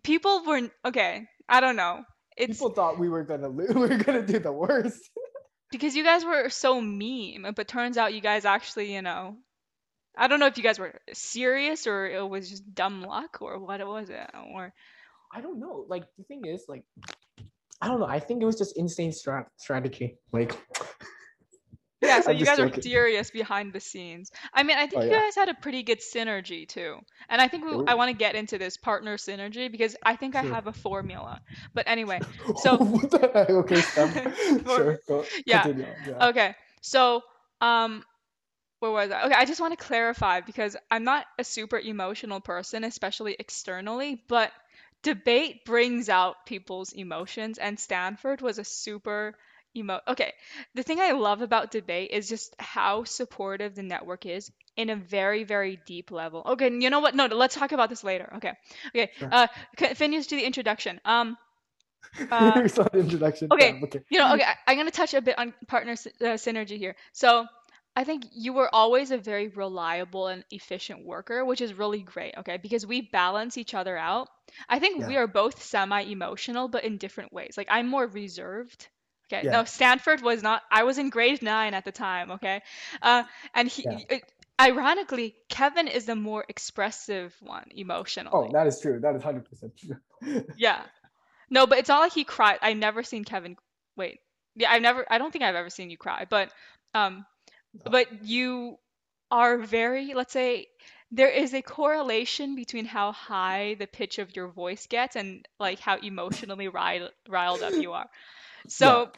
people 0.02 0.44
were 0.46 0.70
okay, 0.84 1.26
I 1.48 1.60
don't 1.60 1.76
know. 1.76 2.04
It's 2.36 2.58
People 2.58 2.70
thought 2.70 2.98
we 2.98 3.08
were 3.08 3.24
gonna 3.24 3.48
lose. 3.48 3.70
We 3.74 3.80
were 3.80 3.96
gonna 3.96 4.26
do 4.26 4.38
the 4.38 4.52
worst. 4.52 5.10
because 5.70 5.96
you 5.96 6.04
guys 6.04 6.24
were 6.24 6.48
so 6.50 6.80
meme, 6.80 7.52
but 7.54 7.68
turns 7.68 7.96
out 7.96 8.14
you 8.14 8.20
guys 8.20 8.44
actually, 8.44 8.94
you 8.94 9.02
know, 9.02 9.36
I 10.16 10.28
don't 10.28 10.40
know 10.40 10.46
if 10.46 10.56
you 10.56 10.62
guys 10.62 10.78
were 10.78 11.00
serious 11.12 11.86
or 11.86 12.06
it 12.06 12.28
was 12.28 12.48
just 12.48 12.74
dumb 12.74 13.02
luck 13.02 13.38
or 13.40 13.58
what 13.58 13.80
it 13.80 13.86
was 13.86 14.08
it 14.10 14.30
or 14.54 14.72
I 15.32 15.40
don't 15.40 15.60
know. 15.60 15.84
Like 15.88 16.04
the 16.16 16.24
thing 16.24 16.44
is, 16.46 16.64
like, 16.68 16.84
I 17.80 17.88
don't 17.88 18.00
know. 18.00 18.06
I 18.06 18.18
think 18.18 18.42
it 18.42 18.46
was 18.46 18.56
just 18.56 18.76
insane 18.76 19.10
strat- 19.10 19.50
strategy. 19.56 20.18
Like, 20.32 20.56
yeah, 22.00 22.20
so 22.20 22.30
I'm 22.30 22.36
you 22.36 22.44
guys 22.44 22.58
are 22.58 22.66
joking. 22.68 22.82
serious 22.82 23.30
behind 23.30 23.72
the 23.72 23.80
scenes. 23.80 24.30
I 24.52 24.62
mean, 24.62 24.76
I 24.78 24.86
think 24.86 25.02
Oh, 25.02 25.04
you 25.04 25.10
yeah. 25.10 25.20
guys 25.20 25.34
had 25.34 25.48
a 25.48 25.54
pretty 25.54 25.82
good 25.82 26.00
synergy 26.00 26.66
too. 26.68 26.96
And 27.28 27.40
I 27.40 27.48
think 27.48 27.64
we, 27.64 27.84
I 27.86 27.94
want 27.94 28.10
to 28.10 28.16
get 28.16 28.34
into 28.34 28.58
this 28.58 28.76
partner 28.76 29.16
synergy 29.16 29.70
because 29.70 29.96
I 30.04 30.16
think 30.16 30.36
I 30.36 30.42
have 30.42 30.66
a 30.66 30.72
formula. 30.72 31.40
But 31.74 31.88
anyway, 31.88 32.20
So- 32.62 32.76
what 32.78 33.10
the 33.10 33.30
heck? 33.32 33.50
Okay, 33.50 33.80
sure. 34.64 34.98
Go, 35.08 35.24
Yeah. 35.46 35.66
Yeah. 36.06 36.28
Okay, 36.28 36.54
so 36.82 37.22
um, 37.60 38.04
where 38.80 38.92
was 38.92 39.10
I? 39.10 39.24
Okay, 39.26 39.34
I 39.34 39.44
just 39.44 39.60
want 39.60 39.78
to 39.78 39.84
clarify 39.84 40.40
because 40.40 40.76
I'm 40.90 41.04
not 41.04 41.26
a 41.38 41.44
super 41.44 41.78
emotional 41.78 42.40
person, 42.40 42.84
especially 42.84 43.36
externally, 43.38 44.22
but 44.28 44.52
debate 45.02 45.64
brings 45.64 46.08
out 46.08 46.46
people's 46.46 46.92
emotions, 46.92 47.58
and 47.58 47.78
Stanford 47.78 48.40
was 48.40 48.58
a 48.58 48.64
super 48.64 49.34
emo. 49.78 50.00
Okay, 50.06 50.32
the 50.74 50.82
thing 50.82 51.00
I 51.00 51.12
love 51.12 51.42
about 51.42 51.70
debate 51.70 52.10
is 52.10 52.28
just 52.28 52.54
how 52.58 53.04
supportive 53.04 53.74
the 53.74 53.82
network 53.82 54.26
is 54.26 54.50
in 54.76 54.90
a 54.90 54.96
very, 54.96 55.44
very 55.44 55.80
deep 55.86 56.10
level. 56.10 56.42
Okay, 56.44 56.66
and 56.66 56.82
you 56.82 56.90
know 56.90 57.00
what? 57.00 57.14
No, 57.14 57.26
let's 57.26 57.54
talk 57.54 57.72
about 57.72 57.88
this 57.88 58.04
later. 58.04 58.32
Okay, 58.36 58.52
okay. 58.88 59.10
Sure. 59.18 59.28
Uh, 59.32 59.46
finish 59.94 60.26
to 60.28 60.36
the 60.36 60.44
introduction. 60.44 61.00
Um. 61.04 61.36
uh, 62.30 62.62
introduction. 62.94 63.48
okay, 63.52 63.72
Damn, 63.72 63.84
okay. 63.84 64.00
you 64.08 64.18
know, 64.18 64.32
okay, 64.34 64.44
I, 64.44 64.54
I'm 64.66 64.78
gonna 64.78 64.90
touch 64.90 65.14
a 65.14 65.20
bit 65.20 65.38
on 65.38 65.52
partner 65.66 65.92
uh, 65.92 66.38
synergy 66.38 66.78
here. 66.78 66.94
So 67.12 67.46
I 67.98 68.04
think 68.04 68.26
you 68.32 68.52
were 68.52 68.72
always 68.72 69.10
a 69.10 69.18
very 69.18 69.48
reliable 69.48 70.28
and 70.28 70.44
efficient 70.52 71.04
worker, 71.04 71.44
which 71.44 71.60
is 71.60 71.74
really 71.74 72.00
great, 72.00 72.32
okay? 72.38 72.56
Because 72.56 72.86
we 72.86 73.00
balance 73.00 73.58
each 73.58 73.74
other 73.74 73.96
out. 73.96 74.28
I 74.68 74.78
think 74.78 75.04
we 75.08 75.16
are 75.16 75.26
both 75.26 75.60
semi-emotional, 75.60 76.68
but 76.68 76.84
in 76.84 76.98
different 76.98 77.32
ways. 77.32 77.54
Like 77.56 77.66
I'm 77.68 77.88
more 77.88 78.06
reserved. 78.06 78.86
Okay, 79.30 79.44
Yeah. 79.44 79.52
no, 79.52 79.64
Stanford 79.64 80.22
was 80.22 80.42
not. 80.42 80.62
I 80.70 80.84
was 80.84 80.98
in 80.98 81.10
grade 81.10 81.42
nine 81.42 81.74
at 81.74 81.84
the 81.84 81.92
time, 81.92 82.30
okay? 82.32 82.62
Uh, 83.02 83.24
and 83.54 83.68
he, 83.68 83.82
Yeah. 83.84 83.98
it- 84.08 84.32
ironically, 84.60 85.36
Kevin 85.48 85.86
is 85.88 86.06
the 86.06 86.16
more 86.16 86.44
expressive 86.48 87.34
one 87.40 87.68
emotionally. 87.74 88.30
Oh, 88.32 88.52
that 88.52 88.66
is 88.66 88.80
true. 88.80 89.00
That 89.00 89.14
is 89.14 89.22
hundred 89.22 89.44
percent 89.48 89.72
true. 89.76 89.96
Yeah. 90.56 90.82
No, 91.50 91.66
but 91.66 91.78
it's 91.78 91.88
not 91.88 92.00
like 92.00 92.12
he 92.12 92.24
cried. 92.24 92.58
I've 92.62 92.76
never 92.76 93.02
seen 93.02 93.24
Kevin. 93.24 93.56
Wait. 93.96 94.20
Yeah, 94.54 94.70
I've 94.72 94.82
never. 94.82 95.06
I 95.10 95.18
don't 95.18 95.30
think 95.32 95.44
I've 95.44 95.54
ever 95.54 95.70
seen 95.70 95.90
you 95.90 95.96
cry. 95.96 96.26
But, 96.28 96.50
um, 96.94 97.24
Oh. 97.86 97.90
but 97.90 98.24
you 98.24 98.78
are 99.30 99.58
very. 99.58 100.14
Let's 100.14 100.32
say 100.32 100.68
there 101.12 101.28
is 101.30 101.54
a 101.54 101.62
correlation 101.62 102.54
between 102.56 102.84
how 102.86 103.12
high 103.12 103.76
the 103.78 103.86
pitch 103.86 104.18
of 104.18 104.34
your 104.34 104.48
voice 104.48 104.86
gets 104.86 105.16
and 105.16 105.46
like 105.60 105.80
how 105.80 105.96
emotionally 105.98 106.68
riled 106.68 107.12
riled 107.28 107.62
up 107.62 107.72
you 107.74 107.92
are. 107.92 108.08
So, 108.68 109.10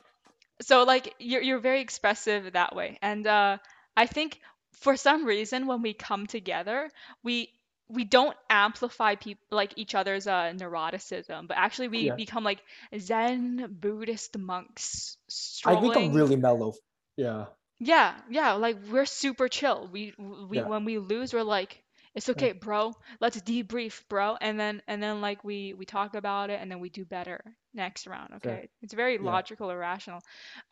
so 0.62 0.84
like 0.84 1.14
you're 1.18 1.42
you're 1.42 1.58
very 1.60 1.80
expressive 1.80 2.52
that 2.52 2.74
way, 2.74 2.98
and 3.02 3.26
uh, 3.26 3.58
I 3.96 4.06
think 4.06 4.40
for 4.80 4.96
some 4.96 5.24
reason 5.24 5.66
when 5.66 5.82
we 5.82 5.94
come 5.94 6.26
together, 6.26 6.90
we 7.22 7.50
we 7.88 8.04
don't 8.04 8.36
amplify 8.48 9.16
people 9.16 9.44
like 9.50 9.72
each 9.76 9.94
other's 9.94 10.26
uh, 10.26 10.52
neuroticism, 10.54 11.48
but 11.48 11.56
actually 11.56 11.88
we 11.88 12.08
Yeah. 12.08 12.14
become 12.16 12.44
like 12.44 12.62
Zen 12.98 13.76
Buddhist 13.80 14.38
monks 14.38 15.16
I 15.64 15.76
strolling. 15.76 15.80
think 15.80 15.96
I'm 15.96 16.12
really 16.12 16.36
mellow. 16.36 16.74
Yeah. 17.16 17.46
Yeah, 17.80 18.14
yeah, 18.30 18.52
like 18.52 18.76
we're 18.90 19.06
super 19.06 19.48
chill. 19.48 19.88
We 19.90 20.14
we 20.18 20.58
Yeah. 20.58 20.64
when 20.64 20.84
we 20.84 20.98
lose, 20.98 21.32
we're 21.32 21.42
like, 21.42 21.82
it's 22.14 22.28
okay, 22.28 22.52
bro. 22.52 22.94
Let's 23.20 23.40
debrief, 23.40 24.06
bro. 24.08 24.36
And 24.40 24.58
then 24.60 24.82
and 24.86 25.02
then 25.02 25.20
like 25.20 25.42
we 25.44 25.74
we 25.74 25.84
talk 25.86 26.14
about 26.14 26.50
it 26.50 26.60
and 26.60 26.70
then 26.70 26.80
we 26.80 26.90
do 26.90 27.04
better 27.04 27.42
next 27.74 28.06
round, 28.06 28.34
okay? 28.34 28.68
It's 28.82 28.94
very 28.94 29.14
Yeah. 29.14 29.22
logical, 29.22 29.70
irrational. 29.70 30.20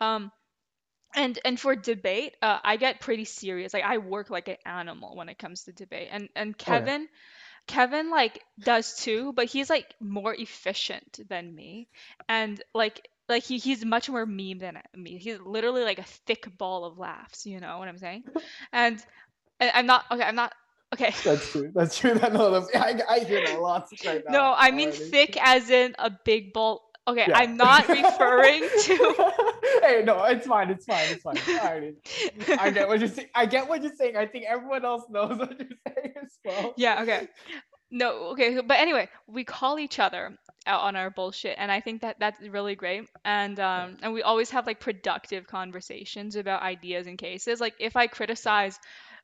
Um 0.01 0.31
and 1.15 1.39
and 1.45 1.59
for 1.59 1.75
debate, 1.75 2.37
uh, 2.43 2.59
I 2.63 2.77
get 2.77 3.01
pretty 3.01 3.25
serious. 3.25 3.73
Like 3.73 3.85
I 3.85 3.97
work 3.99 4.29
like 4.31 4.49
an 4.49 4.59
animal 4.67 5.17
when 5.17 5.29
it 5.31 5.39
comes 5.39 5.65
to 5.65 5.73
debate. 5.73 6.09
And 6.11 6.29
and 6.37 6.55
Oh, 6.55 6.55
yeah. 6.59 6.79
Kevin 6.81 7.09
Kevin 7.67 8.11
like 8.11 8.43
does 8.59 8.97
too, 8.97 9.33
but 9.33 9.47
he's 9.47 9.71
like 9.71 9.87
more 10.01 10.35
efficient 10.35 11.19
than 11.29 11.55
me. 11.55 11.89
And 12.29 12.63
like 12.75 13.09
like 13.29 13.43
he, 13.45 13.59
he's 13.59 13.85
much 13.85 14.09
more 14.09 14.25
meme 14.27 14.59
than 14.59 14.79
me. 14.95 15.19
He's 15.19 15.39
literally 15.41 15.83
like 15.85 15.99
a 15.99 16.05
thick 16.27 16.47
ball 16.57 16.85
of 16.85 16.99
laughs, 16.99 17.45
you 17.47 17.61
know 17.61 17.79
what 17.79 17.89
I'm 17.89 17.99
saying? 17.99 18.25
And, 18.73 19.03
and 19.61 19.71
I'm 19.75 19.87
not 19.87 20.05
okay, 20.11 20.23
I'm 20.23 20.35
not 20.35 20.53
okay. 20.95 21.15
That's 21.25 21.51
true. 21.51 21.71
That's 21.75 21.97
true. 21.99 22.15
That 22.19 22.33
no, 22.33 22.51
that's- 22.51 22.71
I, 22.75 23.17
I 23.17 23.19
hear 23.21 23.41
that 23.43 23.59
a 23.59 23.61
lot 23.61 23.89
right 24.07 24.23
now. 24.29 24.33
No, 24.33 24.55
I 24.57 24.71
mean 24.71 24.89
already. 24.89 25.11
thick 25.11 25.37
as 25.41 25.69
in 25.71 25.95
a 25.99 26.11
big 26.11 26.53
ball. 26.53 26.88
Okay, 27.09 27.25
Yeah. 27.29 27.38
I'm 27.38 27.57
not 27.57 27.88
referring 27.88 28.61
to 28.83 29.33
hey, 29.83 30.03
no, 30.05 30.25
it's 30.25 30.47
fine. 30.47 30.71
It's 30.71 30.85
fine. 30.85 31.07
It's 31.11 31.23
fine. 31.23 31.97
I 32.59 32.71
get 32.71 32.87
what 32.87 33.01
you're 33.01 33.09
saying. 33.09 33.29
I 33.35 33.47
get 33.47 33.68
what 33.68 33.83
you're 33.83 33.94
saying. 33.94 34.16
I 34.16 34.27
think 34.27 34.44
everyone 34.47 34.85
else 34.85 35.05
knows 35.09 35.38
what 35.38 35.59
you're 35.59 35.68
saying 35.87 36.14
as 36.23 36.38
well. 36.44 36.75
Yeah, 36.77 37.03
okay. 37.03 37.29
No, 37.90 38.11
okay, 38.33 38.61
but 38.61 38.79
anyway, 38.79 39.09
we 39.27 39.44
call 39.44 39.79
each 39.79 39.99
other 39.99 40.37
out 40.66 40.83
on 40.83 40.97
our 40.97 41.09
bullshit, 41.09 41.57
and 41.59 41.73
I 41.73 41.81
think 41.81 42.03
that 42.03 42.16
that's 42.21 42.38
really 42.47 42.75
great. 42.75 43.09
And 43.25 43.59
um, 43.59 43.97
and 44.03 44.12
we 44.12 44.23
always 44.23 44.51
have 44.51 44.66
like 44.66 44.81
productive 44.81 45.47
conversations 45.47 46.37
about 46.37 46.62
ideas 46.62 47.07
and 47.07 47.16
cases. 47.16 47.61
Like 47.61 47.75
if 47.81 47.97
I 47.97 48.07
criticize 48.07 48.79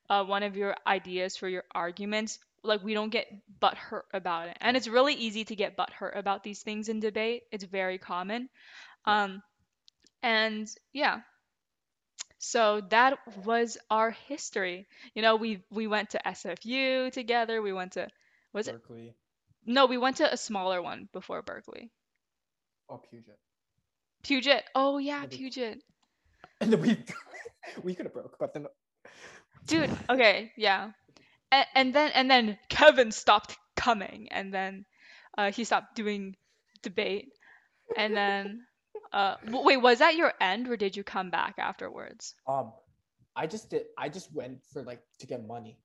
uh, 0.09 0.25
one 0.25 0.42
of 0.42 0.57
your 0.57 0.75
ideas 0.87 1.37
for 1.37 1.49
your 1.49 1.64
arguments, 1.75 2.38
like 2.64 2.83
we 2.83 2.94
don't 2.94 3.11
get 3.11 3.27
butthurt 3.61 4.03
about 4.12 4.48
it. 4.48 4.57
And 4.61 4.77
it's 4.77 4.88
really 4.88 5.14
easy 5.14 5.44
to 5.44 5.57
get 5.57 5.77
butthurt 5.77 6.16
about 6.16 6.42
these 6.42 6.62
things 6.62 6.88
in 6.88 7.00
debate. 7.00 7.42
It's 7.53 7.64
very 7.64 7.98
common. 7.98 8.48
Um, 9.05 9.42
and 10.22 10.68
yeah. 10.92 11.20
So 12.38 12.83
that 12.90 13.18
was 13.44 13.79
our 13.90 14.11
history. 14.11 14.87
You 15.14 15.22
know, 15.22 15.37
we 15.37 15.62
we 15.70 15.87
went 15.87 16.11
to 16.11 16.20
SFU 16.24 17.12
together. 17.12 17.62
We 17.62 17.72
went 17.72 17.92
to 17.92 18.09
was 18.53 18.68
it 18.68 18.72
Berkeley. 18.72 19.14
no, 19.66 19.87
we 19.87 19.98
went 19.98 20.16
to 20.18 20.33
a 20.33 20.37
smaller 20.37 20.83
one 20.83 21.09
before 21.12 21.42
Berkeley. 21.42 21.90
Oh, 22.88 22.98
Puget. 23.11 23.38
Puget. 24.22 24.64
Oh 24.74 24.98
yeah, 24.98 25.20
Maybe. 25.20 25.37
Puget. 25.37 25.83
And 26.61 26.72
then 26.72 26.81
we 26.81 26.96
we 27.83 27.94
could 27.94 28.07
have 28.07 28.12
broke, 28.14 28.37
but 28.38 28.55
then 28.55 28.66
Dude, 29.66 29.90
okay, 30.11 30.53
yeah. 30.57 30.90
And, 31.55 31.67
and 31.75 31.95
then 31.95 32.11
and 32.14 32.27
then 32.31 32.59
Kevin 32.69 33.12
stopped 33.12 33.57
coming 33.77 34.29
and 34.31 34.53
then 34.53 34.85
uh, 35.38 35.51
he 35.57 35.62
stopped 35.64 35.95
doing 35.95 36.35
debate. 36.83 37.29
And 37.97 38.17
then 38.17 38.67
uh 39.12 39.37
wait, 39.67 39.79
was 39.79 39.99
that 40.01 40.17
your 40.17 40.33
end 40.40 40.69
or 40.69 40.77
did 40.77 40.97
you 40.97 41.05
come 41.05 41.31
back 41.31 41.55
afterwards? 41.59 42.35
Um, 42.47 42.73
I 43.37 43.47
just 43.47 43.71
did. 43.71 43.85
I 43.99 44.09
just 44.09 44.35
went 44.35 44.59
for 44.73 44.83
like 44.83 45.03
to 45.21 45.27
get 45.27 45.47
money, 45.47 45.79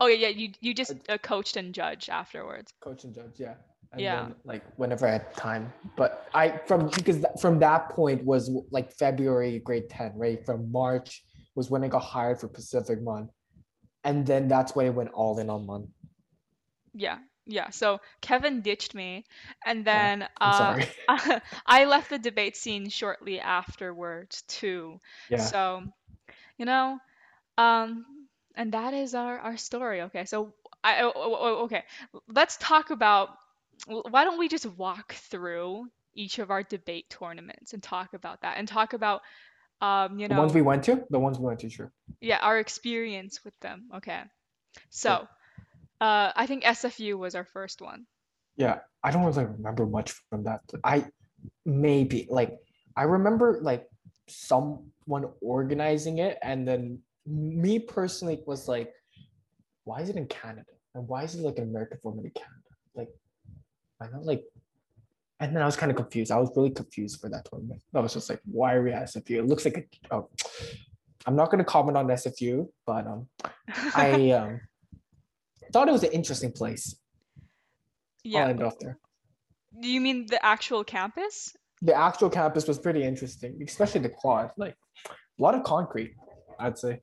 Oh 0.00 0.06
yeah, 0.06 0.28
yeah, 0.28 0.34
you 0.40 0.48
you 0.60 0.74
just 0.74 0.92
uh, 1.08 1.18
coached 1.18 1.56
and 1.56 1.74
judged 1.74 2.08
afterwards. 2.10 2.72
coach 2.80 3.04
and 3.04 3.14
judge. 3.14 3.36
Yeah. 3.38 3.54
And 3.92 4.00
Yeah. 4.00 4.22
Then, 4.24 4.34
like 4.44 4.62
whenever 4.76 5.06
I 5.08 5.12
had 5.12 5.32
time, 5.34 5.72
but 5.96 6.28
I 6.34 6.58
from 6.66 6.88
because 6.90 7.16
th- 7.16 7.40
from 7.40 7.58
that 7.60 7.90
point 7.90 8.24
was 8.24 8.50
like 8.70 8.92
February 8.92 9.58
grade 9.60 9.88
ten, 9.88 10.12
right? 10.16 10.44
From 10.44 10.70
March 10.70 11.24
was 11.54 11.70
when 11.70 11.82
I 11.84 11.88
got 11.88 12.02
hired 12.02 12.38
for 12.40 12.48
Pacific 12.48 13.00
Mun, 13.00 13.28
and 14.06 14.26
then 14.26 14.48
that's 14.48 14.74
when 14.74 14.86
it 14.86 14.94
went 14.94 15.10
all 15.12 15.38
in 15.38 15.50
on 15.50 15.66
one. 15.66 15.88
Yeah, 16.94 17.18
yeah. 17.46 17.70
So 17.70 18.00
Kevin 18.22 18.62
ditched 18.62 18.94
me, 18.94 19.24
and 19.66 19.84
then 19.84 20.26
I'm 20.40 20.80
uh. 21.08 21.40
I 21.66 21.84
left 21.84 22.08
the 22.10 22.18
debate 22.18 22.56
scene 22.56 22.88
shortly 22.88 23.38
afterwards 23.40 24.42
too. 24.48 25.00
yeah. 25.28 25.38
So, 25.38 25.82
you 26.58 26.64
know 26.64 26.98
um 27.58 28.04
and 28.54 28.72
that 28.72 28.94
is 28.94 29.14
our 29.14 29.38
our 29.38 29.56
story 29.56 30.02
okay 30.02 30.24
so 30.24 30.52
i 30.82 31.02
oh, 31.02 31.12
oh, 31.14 31.36
oh, 31.38 31.64
okay 31.64 31.84
let's 32.34 32.56
talk 32.58 32.90
about 32.90 33.30
why 33.86 34.24
don't 34.24 34.38
we 34.38 34.48
just 34.48 34.66
walk 34.66 35.14
through 35.14 35.86
each 36.14 36.38
of 36.38 36.50
our 36.50 36.62
debate 36.62 37.08
tournaments 37.10 37.72
and 37.72 37.82
talk 37.82 38.14
about 38.14 38.40
that 38.42 38.56
and 38.56 38.66
talk 38.66 38.94
about 38.94 39.20
um 39.80 40.18
you 40.18 40.28
The 40.28 40.34
ones 40.34 40.52
we 40.52 40.62
went 40.62 40.84
to, 40.84 41.04
the 41.10 41.18
ones 41.18 41.38
we 41.38 41.46
went 41.46 41.60
to, 41.60 41.70
sure. 41.70 41.92
yeah 42.20 42.38
our 42.42 42.58
experience 42.58 43.44
with 43.44 43.58
them 43.60 43.88
okay 43.96 44.22
so 44.90 45.10
Sure. 45.10 45.28
uh 46.00 46.32
i 46.36 46.46
think 46.46 46.64
sfu 46.64 47.16
was 47.18 47.34
our 47.34 47.44
first 47.44 47.80
one 47.80 48.06
Yeah, 48.56 48.80
I 49.04 49.10
don't 49.10 49.24
really 49.24 49.44
remember 49.44 49.84
much 49.86 50.12
from 50.30 50.44
that. 50.44 50.60
I 50.82 51.04
maybe 51.64 52.26
like 52.30 52.56
I 52.96 53.04
remember 53.04 53.60
like 53.60 53.84
someone 54.28 55.28
organizing 55.42 56.18
it, 56.18 56.38
and 56.42 56.66
then 56.66 57.00
me 57.26 57.78
personally 57.78 58.40
was 58.46 58.66
like, 58.68 58.92
why 59.84 60.00
is 60.00 60.08
it 60.08 60.16
in 60.16 60.26
Canada? 60.26 60.72
And 60.94 61.06
why 61.06 61.24
is 61.24 61.34
it 61.34 61.42
like 61.42 61.58
an 61.58 61.68
American 61.68 61.98
format 62.02 62.24
in 62.24 62.32
Canada? 62.32 62.70
Like, 62.94 63.10
why 63.98 64.08
not 64.08 64.24
like? 64.24 64.42
And 65.40 65.54
then 65.54 65.62
I 65.62 65.66
was 65.66 65.76
kind 65.76 65.90
of 65.90 65.96
confused. 65.96 66.30
I 66.32 66.38
was 66.38 66.50
really 66.56 66.70
confused 66.70 67.20
for 67.20 67.28
that 67.28 67.46
tournament. 67.50 67.82
I 67.94 68.00
was 68.00 68.14
just 68.14 68.30
like, 68.30 68.40
why 68.44 68.74
are 68.74 68.82
we 68.82 68.92
at 68.92 69.04
SFU? 69.04 69.38
It 69.38 69.46
looks 69.46 69.64
like 69.64 69.76
a. 70.10 70.14
Oh, 70.14 70.30
I'm 71.26 71.36
not 71.36 71.50
gonna 71.50 71.64
comment 71.64 71.96
on 71.96 72.06
SFU, 72.06 72.68
but 72.86 73.06
um, 73.06 73.28
I 73.94 74.30
um 74.30 74.60
thought 75.72 75.88
it 75.88 75.92
was 75.92 76.04
an 76.04 76.12
interesting 76.12 76.52
place. 76.52 76.96
I'll 78.24 78.32
yeah 78.32 78.48
end 78.48 78.62
off 78.62 78.78
there. 78.80 78.98
do 79.80 79.88
you 79.88 80.00
mean 80.00 80.26
the 80.26 80.44
actual 80.44 80.84
campus 80.84 81.54
the 81.82 81.94
actual 81.94 82.30
campus 82.30 82.66
was 82.66 82.78
pretty 82.78 83.02
interesting, 83.04 83.60
especially 83.64 84.00
the 84.00 84.08
quad. 84.08 84.50
Like 84.56 84.76
a 85.06 85.42
lot 85.42 85.54
of 85.54 85.62
concrete, 85.62 86.14
I'd 86.58 86.78
say. 86.78 87.00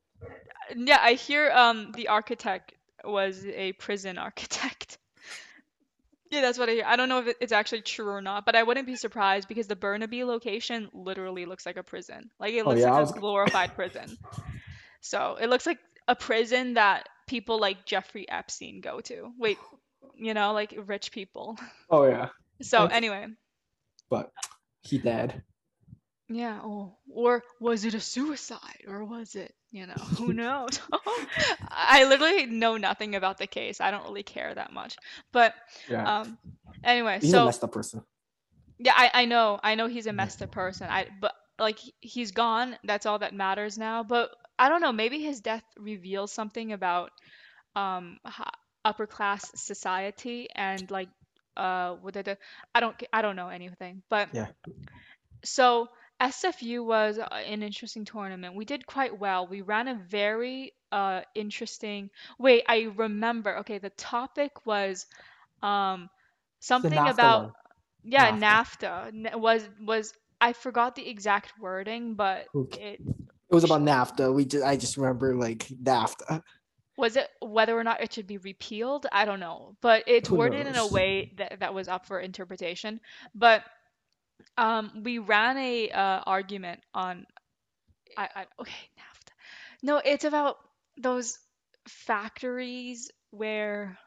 Yeah, 0.76 1.00
I 1.02 1.14
hear 1.14 1.52
um 1.52 1.92
the 1.94 2.08
architect 2.08 2.74
was 3.04 3.46
a 3.46 3.74
prison 3.74 4.18
architect. 4.28 4.93
Yeah, 6.34 6.42
that's 6.42 6.58
what 6.58 6.68
I 6.68 6.72
hear. 6.74 6.86
I 6.88 6.96
don't 6.96 7.10
know 7.10 7.20
if 7.20 7.28
it- 7.28 7.38
it's 7.42 7.52
actually 7.52 7.82
true 7.84 8.10
or 8.10 8.20
not, 8.22 8.44
but 8.44 8.56
I 8.56 8.64
wouldn't 8.64 8.88
be 8.88 8.96
surprised 8.96 9.48
because 9.48 9.68
the 9.68 9.76
Burnaby 9.76 10.24
location 10.24 10.90
literally 10.92 11.46
looks 11.46 11.64
like 11.66 11.78
a 11.78 11.84
prison. 11.84 12.32
Like 12.40 12.54
it 12.56 12.62
Oh, 12.66 12.70
looks 12.70 12.82
yeah, 12.82 12.92
I 12.94 13.02
like 13.02 13.16
a 13.16 13.20
glorified 13.20 13.76
prison. 13.76 14.18
So 15.02 15.38
it 15.40 15.48
looks 15.48 15.68
like 15.68 15.78
a 16.08 16.16
prison 16.16 16.74
that 16.74 17.08
people 17.28 17.60
like 17.60 17.86
Jeffrey 17.86 18.28
Epstein 18.28 18.82
go 18.82 19.00
to. 19.02 19.32
Wait, 19.38 19.60
you 20.16 20.34
know, 20.34 20.54
like 20.54 20.74
rich 20.88 21.12
people. 21.12 21.58
Oh 21.90 22.06
yeah, 22.08 22.30
So 22.64 22.78
That's- 22.84 22.98
anyway, 22.98 23.28
but 24.10 24.32
he 24.82 24.98
dead. 24.98 25.44
Yeah. 26.30 26.60
Oh, 26.64 26.98
or 27.10 27.44
was 27.60 27.86
it 27.86 27.94
a 27.94 28.00
suicide, 28.00 28.86
or 28.88 29.04
was 29.04 29.36
it, 29.36 29.54
you 29.72 29.86
know, 29.86 29.94
who 30.18 30.34
knows? 30.34 30.80
I 31.70 32.06
literally 32.06 32.46
know 32.46 32.78
nothing 32.78 33.16
about 33.16 33.38
the 33.38 33.48
case. 33.48 33.82
I 33.82 33.92
don't 33.92 34.04
really 34.06 34.24
care 34.24 34.54
that 34.54 34.72
much. 34.74 34.96
But 35.32 35.54
Yeah, 35.90 36.12
um, 36.22 36.38
anyway, 36.84 37.20
He's 37.22 37.34
a 37.34 37.34
so 37.34 37.46
messed 37.46 37.64
up 37.64 37.72
person. 37.72 38.04
yeah, 38.80 38.94
I, 38.96 39.12
I 39.14 39.26
know, 39.26 39.60
I 39.62 39.76
know 39.76 39.88
he's 39.88 40.08
a 40.08 40.14
messed 40.14 40.42
up 40.42 40.52
person. 40.52 40.88
I 40.90 41.08
but 41.22 41.34
like 41.60 41.80
he- 41.80 41.94
he's 42.02 42.32
gone. 42.32 42.76
That's 42.84 43.06
all 43.06 43.20
that 43.20 43.34
matters 43.34 43.78
now. 43.78 44.04
But 44.04 44.32
I 44.58 44.70
don't 44.70 44.82
know. 44.82 44.92
Maybe 44.92 45.22
his 45.22 45.42
death 45.42 45.64
reveals 45.78 46.32
something 46.32 46.72
about 46.74 47.12
um 47.76 48.20
upper 48.86 49.08
class 49.08 49.50
society 49.56 50.48
and 50.56 50.90
like 50.92 51.10
uh 51.58 51.94
what 52.02 52.14
did 52.14 52.26
the 52.26 52.38
I 52.74 52.80
don't 52.80 52.96
I 53.14 53.22
don't 53.22 53.36
know 53.36 53.50
anything. 53.50 54.02
But 54.10 54.30
Yeah. 54.34 54.48
so 55.44 55.88
SFU 56.24 56.86
was 56.86 57.20
uh, 57.20 57.28
an 57.32 57.64
interesting 57.64 58.06
tournament. 58.06 58.56
We 58.56 58.66
did 58.66 58.86
quite 58.88 59.20
well. 59.20 59.48
We 59.48 59.62
ran 59.62 59.88
a 59.88 59.96
very 59.96 60.74
uh 60.92 61.22
interesting. 61.36 62.10
Wait, 62.40 62.64
I 62.68 62.90
remember. 62.96 63.58
Okay, 63.60 63.78
the 63.80 63.90
topic 63.92 64.66
was 64.66 65.06
um 65.62 66.10
something 66.60 66.94
about 66.94 67.44
one. 67.44 67.54
yeah, 68.04 68.32
NAFTA. 68.32 69.12
NAFTA 69.14 69.40
was 69.40 69.68
was 69.82 70.14
I 70.40 70.54
forgot 70.54 70.96
the 70.96 71.08
exact 71.08 71.54
wording, 71.60 72.16
but 72.16 72.48
it 72.78 73.02
It 73.50 73.54
was 73.56 73.64
about 73.64 73.82
NAFTA. 73.82 74.34
We 74.34 74.46
just 74.46 74.64
I 74.66 74.78
just 74.78 74.98
remember 74.98 75.36
like 75.36 75.68
NAFTA. 75.68 76.42
was 76.98 77.16
it 77.16 77.28
whether 77.42 77.78
or 77.78 77.84
not 77.84 78.02
it 78.02 78.14
should 78.14 78.28
be 78.28 78.38
repealed. 78.38 79.08
I 79.12 79.26
don't 79.26 79.40
know, 79.40 79.76
but 79.82 80.04
it's 80.08 80.30
Who 80.30 80.36
worded 80.36 80.68
in 80.68 80.76
a 80.76 80.88
way 80.88 81.34
that 81.38 81.60
that 81.60 81.74
was 81.74 81.88
up 81.88 82.06
for 82.06 82.20
interpretation. 82.20 83.00
But 83.36 83.64
um, 84.58 85.02
we 85.04 85.20
ran 85.20 85.58
a 85.58 85.90
uh, 85.92 86.22
argument 86.26 86.82
on 86.94 87.26
I, 88.18 88.30
I 88.36 88.46
okay 88.60 88.90
NAFTA. 89.00 89.32
No, 89.84 90.02
it's 90.04 90.26
about 90.26 90.58
those 90.98 91.40
factories 91.88 93.12
where 93.32 93.98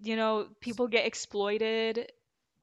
you 0.00 0.16
know 0.16 0.48
people 0.60 0.88
get 0.88 1.06
exploited, 1.06 2.12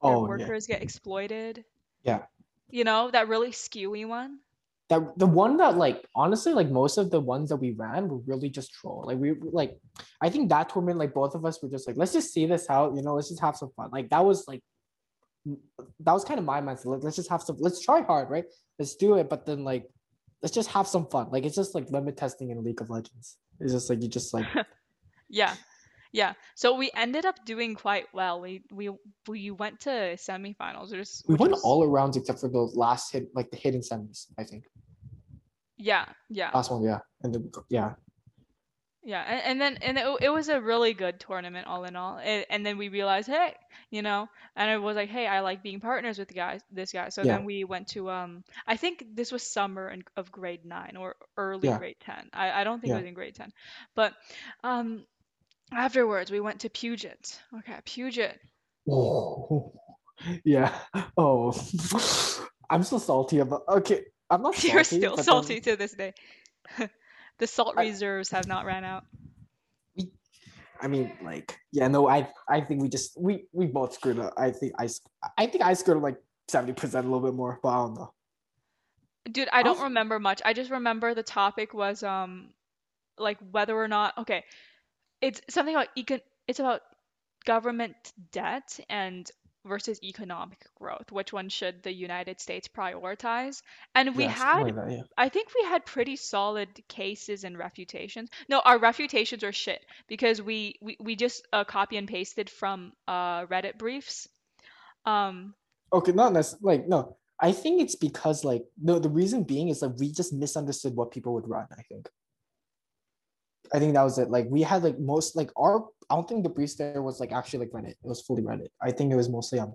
their 0.02 0.18
Oh 0.18 0.26
yeah. 0.36 0.46
workers 0.46 0.66
get 0.66 0.82
exploited. 0.82 1.64
Yeah. 2.02 2.22
You 2.70 2.84
know 2.84 3.10
that 3.10 3.28
really 3.28 3.50
skewy 3.52 4.06
one. 4.06 4.40
that 4.88 5.18
the 5.18 5.26
one 5.26 5.56
that 5.58 5.76
like 5.76 6.04
honestly 6.14 6.52
like 6.52 6.68
most 6.68 6.98
of 6.98 7.10
the 7.10 7.20
ones 7.20 7.48
that 7.50 7.56
we 7.56 7.70
ran 7.72 8.08
were 8.08 8.18
really 8.26 8.50
just 8.50 8.72
troll. 8.74 9.04
Like 9.06 9.18
we 9.18 9.34
like, 9.40 9.78
I 10.20 10.30
think 10.30 10.50
that 10.50 10.68
tournament 10.70 10.98
like 10.98 11.14
both 11.14 11.34
of 11.34 11.44
us 11.44 11.62
were 11.62 11.68
just 11.68 11.86
like, 11.86 11.96
let's 11.96 12.12
just 12.12 12.32
see 12.32 12.46
this 12.46 12.68
out. 12.68 12.94
You 12.96 13.02
know, 13.02 13.14
let's 13.14 13.28
just 13.28 13.40
have 13.40 13.56
some 13.56 13.70
fun. 13.76 13.90
Like 13.92 14.10
that 14.10 14.24
was 14.24 14.46
like. 14.48 14.62
That 15.46 16.12
was 16.12 16.24
kind 16.24 16.38
of 16.38 16.44
my 16.44 16.60
mindset. 16.60 16.86
Like, 16.86 17.02
let's 17.02 17.16
just 17.16 17.30
have 17.30 17.42
some. 17.42 17.56
Let's 17.58 17.80
try 17.80 18.02
hard, 18.02 18.30
right? 18.30 18.44
Let's 18.78 18.94
do 18.96 19.16
it. 19.16 19.28
But 19.28 19.46
then, 19.46 19.64
like, 19.64 19.88
let's 20.42 20.54
just 20.54 20.68
have 20.70 20.86
some 20.86 21.06
fun. 21.06 21.28
Like, 21.30 21.44
it's 21.44 21.56
just 21.56 21.74
like 21.74 21.90
limit 21.90 22.16
testing 22.16 22.50
in 22.50 22.62
League 22.62 22.80
of 22.80 22.90
Legends. 22.90 23.38
It's 23.58 23.72
just 23.72 23.88
like 23.90 24.02
you 24.02 24.08
just 24.08 24.32
like 24.34 24.46
Yeah. 25.28 25.54
Yeah. 26.12 26.32
So 26.56 26.74
we 26.74 26.90
ended 26.96 27.24
up 27.24 27.44
doing 27.44 27.74
quite 27.74 28.06
well. 28.12 28.40
We 28.40 28.62
we 28.72 28.90
we 29.28 29.50
went 29.52 29.80
to 29.80 29.90
semifinals. 30.16 30.92
Is- 30.92 31.22
we 31.28 31.36
won 31.36 31.52
was- 31.52 31.62
all 31.62 31.84
around 31.84 32.16
except 32.16 32.40
for 32.40 32.48
the 32.48 32.58
last 32.58 33.12
hit, 33.12 33.28
like 33.34 33.50
the 33.50 33.56
hidden 33.56 33.80
semis. 33.80 34.26
I 34.38 34.44
think 34.44 34.64
Yeah, 35.78 36.06
yeah. 36.28 36.50
last 36.52 36.70
one, 36.70 36.82
yeah, 36.82 36.98
and 37.22 37.32
then 37.34 37.50
yeah, 37.68 37.94
Yeah, 39.02 39.22
and, 39.22 39.40
and 39.44 39.60
then 39.60 39.78
and 39.82 39.98
it, 39.98 40.24
it 40.26 40.28
was 40.28 40.48
a 40.48 40.60
really 40.60 40.92
good 40.92 41.20
tournament 41.20 41.66
all 41.66 41.84
in 41.84 41.96
all. 41.96 42.18
And, 42.18 42.44
and 42.50 42.66
then 42.66 42.76
we 42.76 42.88
realized, 42.88 43.28
hey, 43.28 43.54
you 43.90 44.02
know, 44.02 44.28
and 44.56 44.70
I 44.70 44.76
was 44.76 44.94
like, 44.94 45.08
hey, 45.08 45.26
I 45.26 45.40
like 45.40 45.62
being 45.62 45.80
partners 45.80 46.18
with 46.18 46.28
the 46.28 46.34
guys, 46.34 46.60
this 46.70 46.92
guy. 46.92 47.08
So 47.08 47.24
Yeah. 47.24 47.36
then 47.36 47.44
we 47.44 47.64
went 47.64 47.88
to 47.88 48.10
um, 48.10 48.44
I 48.66 48.76
think 48.76 49.04
this 49.14 49.32
was 49.32 49.42
summer 49.42 49.88
in, 49.88 50.02
of 50.16 50.30
grade 50.30 50.64
nine 50.66 50.96
or 50.98 51.16
early 51.36 51.68
Yeah. 51.68 51.78
grade 51.78 51.96
ten. 52.00 52.28
I, 52.32 52.60
I 52.60 52.64
don't 52.64 52.80
think 52.80 52.90
Yeah. 52.90 52.96
it 52.96 53.00
was 53.00 53.08
in 53.08 53.14
grade 53.14 53.34
ten, 53.34 53.52
but 53.94 54.12
um, 54.62 55.04
afterwards 55.72 56.30
we 56.30 56.40
went 56.40 56.60
to 56.60 56.68
Puget. 56.70 57.40
Okay, 57.58 57.76
Puget. 57.86 58.38
Oh, 58.90 59.72
yeah. 60.44 60.74
Oh, 61.16 61.52
I'm 62.70 62.82
so 62.82 62.98
salty 62.98 63.38
about. 63.38 63.62
Okay, 63.68 64.04
I'm 64.28 64.42
not. 64.42 64.54
Salty, 64.56 64.72
You're 64.72 64.84
still 64.84 65.16
but 65.16 65.16
then 65.16 65.24
salty 65.24 65.60
to 65.60 65.76
this 65.76 65.92
day. 65.92 66.12
The 67.40 67.46
salt 67.46 67.74
I- 67.76 67.82
reserves 67.82 68.30
have 68.30 68.46
not 68.46 68.64
ran 68.64 68.84
out. 68.84 69.04
I 70.82 70.88
mean, 70.88 71.12
like, 71.22 71.58
yeah, 71.72 71.88
no, 71.88 72.08
I 72.08 72.26
I 72.48 72.62
think 72.62 72.80
we 72.80 72.88
just 72.88 73.20
we 73.20 73.44
we 73.52 73.66
both 73.66 73.92
screwed 73.92 74.18
up. 74.18 74.32
I 74.38 74.50
think 74.50 74.72
I 74.78 74.88
I 75.36 75.44
think 75.46 75.62
I 75.62 75.74
screwed 75.74 75.98
up 75.98 76.02
like 76.02 76.16
seventy 76.48 76.72
percent, 76.72 77.04
a 77.04 77.08
little 77.10 77.26
bit 77.28 77.34
more, 77.34 77.58
but 77.62 77.68
I 77.68 77.76
don't 77.76 77.94
know. 77.94 78.14
Dude, 79.30 79.48
I 79.52 79.62
don't 79.62 79.76
I'll- 79.76 79.84
remember 79.84 80.18
much. 80.18 80.40
I 80.42 80.54
just 80.54 80.70
remember 80.70 81.12
the 81.14 81.22
topic 81.22 81.74
was 81.74 82.02
um 82.02 82.54
like 83.18 83.36
whether 83.50 83.76
or 83.76 83.88
not 83.88 84.16
okay, 84.16 84.44
it's 85.20 85.42
something 85.50 85.74
about 85.74 85.88
econ 85.98 86.20
it's 86.48 86.60
about 86.60 86.80
government 87.44 87.94
debt 88.32 88.80
and 88.88 89.30
versus 89.64 90.02
economic 90.02 90.64
growth. 90.74 91.10
Which 91.10 91.32
one 91.32 91.48
should 91.48 91.82
the 91.82 91.92
United 91.92 92.40
States 92.40 92.68
prioritize? 92.68 93.62
And 93.94 94.16
we 94.16 94.24
something 94.24 94.30
had 94.30 94.62
like 94.62 94.74
that, 94.76 94.90
yeah. 94.90 95.02
I 95.16 95.28
think 95.28 95.48
we 95.54 95.68
had 95.68 95.84
pretty 95.84 96.16
solid 96.16 96.68
cases 96.88 97.44
and 97.44 97.58
refutations. 97.58 98.30
No, 98.48 98.60
our 98.60 98.78
refutations 98.78 99.44
are 99.44 99.52
shit 99.52 99.84
because 100.08 100.40
we 100.40 100.76
we, 100.80 100.96
we 101.00 101.16
just 101.16 101.46
uh, 101.52 101.64
copy 101.64 101.96
and 101.96 102.08
pasted 102.08 102.48
from 102.50 102.92
uh 103.08 103.46
Reddit 103.46 103.78
briefs. 103.78 104.28
Um 105.04 105.54
Okay, 105.92 106.12
not 106.12 106.32
necessarily 106.32 106.78
like 106.78 106.88
no. 106.88 107.16
I 107.42 107.52
think 107.52 107.80
it's 107.80 107.96
because 107.96 108.44
like 108.44 108.64
no, 108.80 108.98
the 108.98 109.08
reason 109.08 109.44
being 109.44 109.68
is 109.68 109.82
like 109.82 109.92
we 109.98 110.12
just 110.12 110.32
misunderstood 110.32 110.94
what 110.94 111.10
people 111.10 111.34
would 111.34 111.48
run. 111.48 111.66
I 111.72 111.82
think. 111.82 112.08
I 113.72 113.78
think 113.78 113.94
that 113.94 114.02
was 114.02 114.18
it. 114.18 114.30
Like 114.30 114.46
we 114.48 114.62
had 114.62 114.82
like 114.82 114.98
most 114.98 115.36
like 115.36 115.50
our. 115.56 115.86
I 116.08 116.16
don't 116.16 116.28
think 116.28 116.42
the 116.42 116.50
briefs 116.50 116.74
there 116.74 117.02
was 117.02 117.20
like 117.20 117.32
actually 117.32 117.60
like 117.60 117.70
Reddit. 117.70 117.90
It 117.90 117.98
was 118.02 118.20
fully 118.20 118.42
Reddit. 118.42 118.68
I 118.82 118.90
think 118.90 119.12
it 119.12 119.16
was 119.16 119.28
mostly 119.28 119.60
um. 119.60 119.74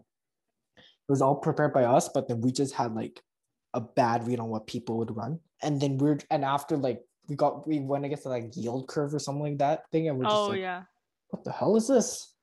It 0.77 1.12
was 1.12 1.21
all 1.21 1.36
prepared 1.36 1.71
by 1.71 1.84
us, 1.84 2.10
but 2.10 2.27
then 2.27 2.41
we 2.41 2.51
just 2.51 2.73
had 2.73 2.95
like 2.95 3.21
a 3.73 3.81
bad 3.81 4.25
read 4.27 4.39
on 4.39 4.49
what 4.49 4.67
people 4.67 4.97
would 4.97 5.15
run, 5.15 5.39
and 5.62 5.79
then 5.79 5.97
we're 5.97 6.19
and 6.31 6.43
after 6.43 6.77
like 6.77 7.01
we 7.27 7.36
got 7.36 7.67
we 7.67 7.79
went 7.79 8.05
against 8.05 8.23
the 8.23 8.29
like 8.29 8.51
yield 8.55 8.88
curve 8.88 9.13
or 9.13 9.19
something 9.19 9.43
like 9.43 9.58
that 9.60 9.89
thing, 9.91 10.10
and 10.10 10.17
we're 10.17 10.25
just 10.25 10.36
oh 10.36 10.47
like, 10.47 10.60
yeah. 10.60 10.84
what 11.29 11.43
the 11.43 11.51
hell 11.51 11.75
is 11.75 11.88
this? 11.88 12.35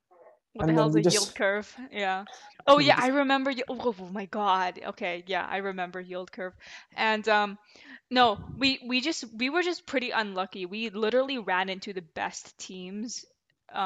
What 0.53 0.67
the 0.67 0.73
hell's 0.73 0.95
a 0.95 1.01
yield 1.01 1.33
curve? 1.35 1.75
Yeah. 1.91 2.25
Oh 2.67 2.77
yeah, 2.79 2.95
I 2.97 3.07
remember. 3.07 3.51
y- 3.51 3.63
Oh, 3.67 3.93
oh 3.99 4.09
my 4.11 4.25
God. 4.25 4.79
Okay, 4.85 5.23
yeah, 5.27 5.45
I 5.49 5.57
remember 5.57 5.99
yield 5.99 6.31
curve. 6.31 6.53
And 6.95 7.27
um, 7.27 7.57
no, 8.11 8.39
we 8.57 8.79
we 8.87 9.01
just 9.01 9.25
we 9.35 9.49
were 9.49 9.63
just 9.63 9.85
pretty 9.87 10.11
unlucky. 10.11 10.65
We 10.65 10.89
literally 10.89 11.39
ran 11.39 11.69
into 11.69 11.93
the 11.93 12.03
best 12.15 12.57
teams. 12.57 13.25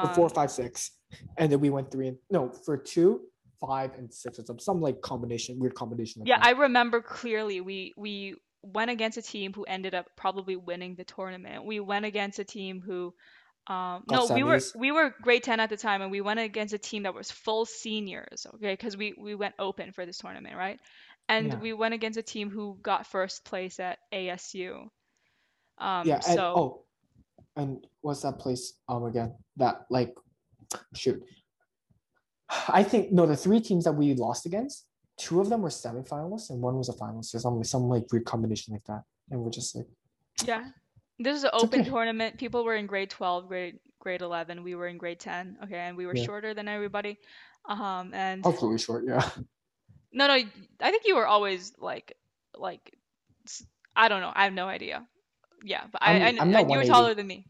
for 0.00 0.08
four, 0.14 0.28
Um, 0.28 0.34
five, 0.34 0.50
six, 0.50 0.90
and 1.38 1.50
then 1.50 1.60
we 1.60 1.70
went 1.70 1.90
three 1.90 2.08
and 2.08 2.18
no 2.30 2.50
for 2.50 2.76
two, 2.76 3.22
five, 3.60 3.94
and 3.94 4.12
six 4.12 4.38
or 4.38 4.44
some 4.44 4.58
some 4.58 4.80
like 4.80 5.00
combination, 5.00 5.58
weird 5.58 5.74
combination. 5.74 6.22
Yeah, 6.26 6.38
I 6.40 6.50
remember 6.50 7.00
clearly. 7.00 7.60
We 7.62 7.94
we 7.96 8.34
went 8.62 8.90
against 8.90 9.16
a 9.16 9.22
team 9.22 9.52
who 9.54 9.64
ended 9.64 9.94
up 9.94 10.06
probably 10.16 10.56
winning 10.56 10.96
the 10.96 11.04
tournament. 11.04 11.64
We 11.64 11.80
went 11.80 12.04
against 12.04 12.38
a 12.38 12.44
team 12.44 12.82
who. 12.84 13.14
Um, 13.68 14.02
no, 14.08 14.26
we 14.34 14.42
were 14.42 14.60
we 14.74 14.92
were 14.92 15.14
grade 15.20 15.42
10 15.42 15.60
at 15.60 15.68
the 15.68 15.76
time 15.76 16.00
and 16.00 16.10
we 16.10 16.22
went 16.22 16.40
against 16.40 16.72
a 16.72 16.78
team 16.78 17.02
that 17.02 17.12
was 17.12 17.30
full 17.30 17.66
seniors, 17.66 18.46
okay? 18.54 18.72
Because 18.72 18.96
we 18.96 19.14
we 19.18 19.34
went 19.34 19.54
open 19.58 19.92
for 19.92 20.06
this 20.06 20.18
tournament, 20.18 20.56
right? 20.56 20.80
And 21.28 21.48
Yeah. 21.48 21.58
we 21.58 21.74
went 21.74 21.92
against 21.92 22.18
a 22.18 22.22
team 22.22 22.48
who 22.48 22.78
got 22.80 23.06
first 23.06 23.44
place 23.44 23.78
at 23.78 23.98
ASU. 24.10 24.88
Um, 25.76 26.08
yeah, 26.08 26.14
and 26.14 26.22
so 26.22 26.52
oh, 26.56 26.84
and 27.56 27.86
what's 28.00 28.22
that 28.22 28.38
place 28.38 28.72
um 28.88 29.04
again? 29.04 29.34
That 29.58 29.84
like, 29.90 30.16
shoot. 30.94 31.22
I 32.68 32.82
think 32.82 33.12
no, 33.12 33.26
the 33.26 33.36
three 33.36 33.60
teams 33.60 33.84
that 33.84 33.92
we 33.92 34.14
lost 34.14 34.46
against, 34.46 34.86
two 35.18 35.42
of 35.42 35.50
them 35.50 35.60
were 35.60 35.68
semifinalists 35.68 36.48
and 36.48 36.62
one 36.62 36.78
was 36.78 36.88
a 36.88 36.94
finalist 36.94 37.34
or 37.34 37.40
some 37.40 37.62
some 37.64 37.82
like 37.90 38.10
weird 38.10 38.24
combination 38.24 38.72
like 38.72 38.84
that, 38.84 39.02
and 39.30 39.40
we're 39.40 39.50
just 39.50 39.76
like, 39.76 39.86
yeah, 40.46 40.64
this 41.18 41.36
is 41.36 41.44
an 41.44 41.50
It's 41.52 41.64
open 41.64 41.80
okay. 41.80 41.90
tournament. 41.90 42.38
People 42.38 42.64
were 42.64 42.74
in 42.76 42.86
grade 42.86 43.10
12, 43.10 43.48
grade 43.48 43.78
grade 44.00 44.22
11. 44.22 44.62
We 44.62 44.74
were 44.74 44.86
in 44.88 44.98
grade 44.98 45.20
10, 45.20 45.58
okay? 45.64 45.78
And 45.78 45.96
we 45.96 46.06
were 46.06 46.14
Yeah. 46.14 46.24
shorter 46.24 46.54
than 46.54 46.68
everybody. 46.68 47.18
Um, 47.68 48.14
and 48.14 48.44
I 48.44 48.50
really 48.62 48.78
short, 48.78 49.04
yeah. 49.06 49.28
no, 50.12 50.26
no, 50.26 50.34
I 50.34 50.90
think 50.90 51.04
you 51.06 51.16
were 51.16 51.26
always 51.26 51.72
like 51.78 52.16
like 52.54 52.94
I 53.96 54.08
don't 54.08 54.20
know. 54.20 54.32
I 54.34 54.44
have 54.44 54.52
no 54.52 54.66
idea. 54.68 55.06
Yeah, 55.64 55.84
but 55.92 56.02
I, 56.02 56.12
I'm- 56.14 56.22
I, 56.22 56.42
I'm 56.42 56.50
not 56.50 56.70
you 56.70 56.78
were 56.78 56.84
taller 56.84 57.14
than 57.14 57.26
me. 57.26 57.46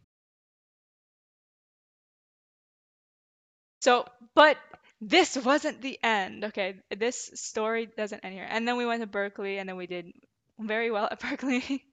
So, 3.81 4.07
but 4.35 4.59
this 5.01 5.37
wasn't 5.37 5.81
the 5.83 5.99
end. 6.03 6.45
Okay, 6.47 6.77
this 6.97 7.31
story 7.35 7.87
doesn't 7.87 8.25
end 8.25 8.35
here. 8.35 8.47
And 8.49 8.67
then 8.67 8.77
we 8.77 8.87
went 8.87 9.03
to 9.03 9.07
Berkeley, 9.07 9.59
and 9.59 9.69
then 9.69 9.77
we 9.77 9.87
did 9.87 10.13
very 10.59 10.91
well 10.91 11.09
at 11.11 11.21
Berkeley. 11.25 11.85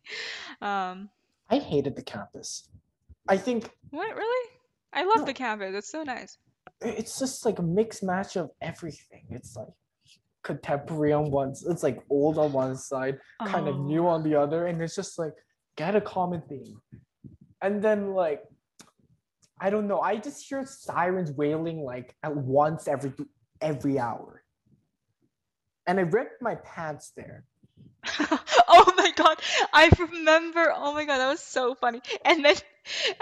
um, 0.61 1.09
I 1.49 1.57
hated 1.59 1.95
the 1.95 2.03
campus. 2.03 2.69
I 3.27 3.37
think 3.37 3.69
what 3.91 4.15
really? 4.15 4.49
I 4.93 5.03
love 5.03 5.19
No. 5.19 5.25
the 5.25 5.33
campus. 5.33 5.75
It's 5.75 5.89
so 5.89 6.03
nice. 6.03 6.37
it's 6.81 7.19
just 7.19 7.45
like 7.45 7.59
a 7.59 7.63
mixed 7.63 8.03
match 8.03 8.35
of 8.35 8.49
everything. 8.61 9.25
It's 9.29 9.55
like 9.55 9.67
contemporary 10.43 11.13
on 11.13 11.31
one, 11.31 11.49
it's 11.67 11.83
like 11.83 12.03
old 12.09 12.37
on 12.37 12.51
one 12.53 12.75
side, 12.75 13.19
kind 13.45 13.67
of 13.67 13.79
new 13.79 14.05
Oh. 14.05 14.09
on 14.09 14.23
the 14.23 14.35
other, 14.35 14.67
and 14.67 14.81
it's 14.81 14.95
just 14.95 15.17
like 15.19 15.33
get 15.75 15.95
a 15.95 16.01
common 16.01 16.41
theme. 16.49 16.81
And 17.61 17.81
then 17.83 18.13
like 18.13 18.43
I 19.59 19.69
don't 19.69 19.87
know, 19.87 20.01
I 20.01 20.17
just 20.17 20.45
hear 20.47 20.65
sirens 20.65 21.31
wailing 21.31 21.81
like 21.81 22.15
at 22.23 22.35
once 22.35 22.87
every 22.87 23.13
every 23.61 23.97
hour. 23.99 24.43
And 25.87 25.99
I 25.99 26.03
ripped 26.03 26.41
my 26.41 26.55
pants 26.55 27.11
there. 27.15 27.45
oh 28.67 28.93
my 28.97 29.11
god, 29.15 29.37
I 29.73 29.89
remember. 29.99 30.73
Oh 30.75 30.93
my 30.93 31.05
god, 31.05 31.17
that 31.19 31.29
was 31.29 31.41
so 31.41 31.75
funny. 31.75 32.01
And 32.23 32.43
then, 32.45 32.55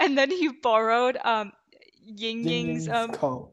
and 0.00 0.16
then 0.18 0.30
he 0.30 0.48
borrowed 0.48 1.16
um 1.22 1.52
Ying 2.04 2.44
Ying 2.44 2.66
Ying's 2.68 2.86
Ying's 2.86 2.88
um 2.88 3.12
coat. 3.12 3.50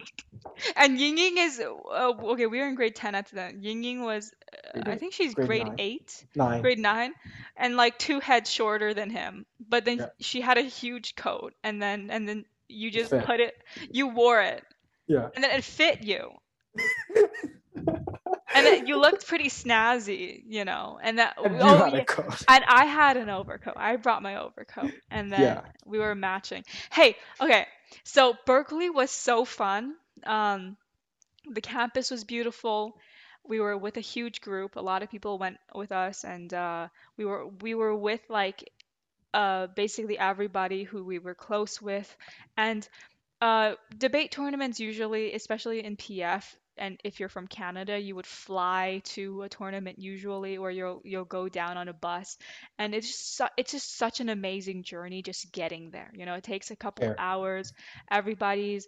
And 0.75 0.99
Ying 0.99 1.17
Ying 1.17 1.37
is 1.37 1.59
uh, 1.59 2.13
okay. 2.33 2.45
We 2.45 2.59
were 2.59 2.67
in 2.67 2.75
grade 2.75 2.95
ten 2.95 3.15
at 3.15 3.27
the 3.27 3.35
time. 3.37 3.59
Ying 3.61 3.83
Ying 3.83 4.03
was, 4.03 4.31
uh, 4.75 4.81
I 4.85 4.97
think 4.97 5.13
she's 5.13 5.33
grade 5.33 5.47
grade 5.47 5.67
nine. 5.67 5.75
eight, 5.79 6.25
nine. 6.35 6.61
grade 6.61 6.79
nine, 6.79 7.13
and 7.55 7.75
like 7.77 7.97
two 7.97 8.19
heads 8.19 8.49
shorter 8.51 8.93
than 8.93 9.09
him. 9.09 9.45
But 9.67 9.85
then 9.85 9.99
Yeah. 9.99 10.07
she 10.19 10.41
had 10.41 10.57
a 10.57 10.61
huge 10.63 11.15
coat, 11.15 11.53
and 11.63 11.81
then 11.81 12.09
and 12.11 12.27
then 12.27 12.45
you 12.67 12.91
just 12.91 13.09
fit. 13.09 13.25
put 13.25 13.39
it, 13.39 13.55
you 13.91 14.07
wore 14.07 14.41
it, 14.41 14.63
Yeah. 15.07 15.29
and 15.33 15.43
then 15.43 15.51
it 15.51 15.63
fit 15.63 16.03
you, 16.03 16.31
and 18.53 18.87
you 18.87 18.99
looked 18.99 19.27
pretty 19.27 19.49
snazzy, 19.49 20.43
you 20.47 20.65
know. 20.65 20.99
And 21.01 21.19
that 21.19 21.35
And 21.43 21.61
you 21.61 21.61
oh 21.61 21.77
had 21.77 21.93
a 21.93 22.01
coat. 22.01 22.45
and 22.47 22.63
I 22.67 22.85
had 22.85 23.17
an 23.17 23.29
overcoat. 23.29 23.73
I 23.77 23.95
brought 23.97 24.21
my 24.21 24.37
overcoat, 24.37 24.93
and 25.09 25.31
then 25.31 25.61
Yeah. 25.61 25.71
we 25.85 25.99
were 25.99 26.15
matching. 26.15 26.63
Hey, 26.91 27.15
okay. 27.39 27.65
So 28.03 28.35
Berkeley 28.45 28.89
was 28.89 29.11
so 29.11 29.45
fun. 29.45 29.95
Um, 30.25 30.77
the 31.49 31.61
campus 31.61 32.11
was 32.11 32.23
beautiful. 32.23 32.95
We 33.45 33.59
were 33.59 33.77
with 33.77 33.97
a 33.97 34.01
huge 34.01 34.41
group. 34.41 34.75
A 34.75 34.81
lot 34.81 35.03
of 35.03 35.09
people 35.09 35.37
went 35.37 35.57
with 35.73 35.91
us, 35.91 36.23
and 36.23 36.53
uh, 36.53 36.87
we 37.17 37.25
were 37.25 37.47
we 37.47 37.73
were 37.75 37.95
with 37.95 38.21
like 38.29 38.69
uh, 39.33 39.67
basically 39.75 40.17
everybody 40.17 40.83
who 40.83 41.03
we 41.03 41.19
were 41.19 41.35
close 41.35 41.81
with. 41.81 42.15
And 42.57 42.87
uh, 43.41 43.75
debate 43.97 44.31
tournaments 44.31 44.79
usually, 44.79 45.33
especially 45.33 45.83
in 45.83 45.95
PF, 45.97 46.55
and 46.77 46.99
if 47.03 47.19
you're 47.19 47.29
from 47.29 47.47
Canada, 47.47 47.99
you 47.99 48.15
would 48.15 48.25
fly 48.27 49.01
to 49.05 49.43
a 49.43 49.49
tournament 49.49 49.99
usually, 49.99 50.57
or 50.57 50.71
you'll 50.71 51.01
you'll 51.03 51.25
go 51.25 51.49
down 51.49 51.77
on 51.77 51.87
a 51.87 51.93
bus, 51.93 52.37
and 52.79 52.93
it's 52.95 53.07
just 53.07 53.37
su- 53.37 53.53
it's 53.57 53.71
just 53.71 53.97
such 53.97 54.19
an 54.19 54.29
amazing 54.29 54.83
journey 54.83 55.21
just 55.21 55.51
getting 55.51 55.91
there. 55.91 56.11
You 56.13 56.25
know, 56.25 56.35
it 56.35 56.43
takes 56.43 56.71
a 56.71 56.75
couple 56.75 57.11
Fair. 57.11 57.17
hours. 57.17 57.73
Everybody's 58.09 58.87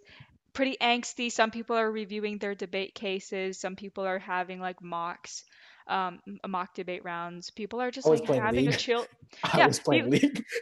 pretty 0.52 0.76
angsty. 0.80 1.30
Some 1.32 1.50
people 1.50 1.76
are 1.76 1.90
reviewing 1.90 2.38
their 2.38 2.54
debate 2.54 2.94
cases. 2.94 3.58
Some 3.60 3.76
people 3.76 4.04
are 4.04 4.18
having 4.18 4.60
like 4.60 4.82
mocks, 4.82 5.44
um, 5.88 6.20
mock 6.46 6.74
debate 6.74 7.04
rounds. 7.04 7.50
People 7.50 7.80
are 7.80 7.90
just 7.90 8.10
like 8.10 8.24
having 8.24 8.68
a 8.68 8.72
chill. 8.72 9.06
I 9.54 9.58
Yeah, 9.58 9.66
was 9.66 9.78
playing 9.80 10.10
league. 10.10 10.44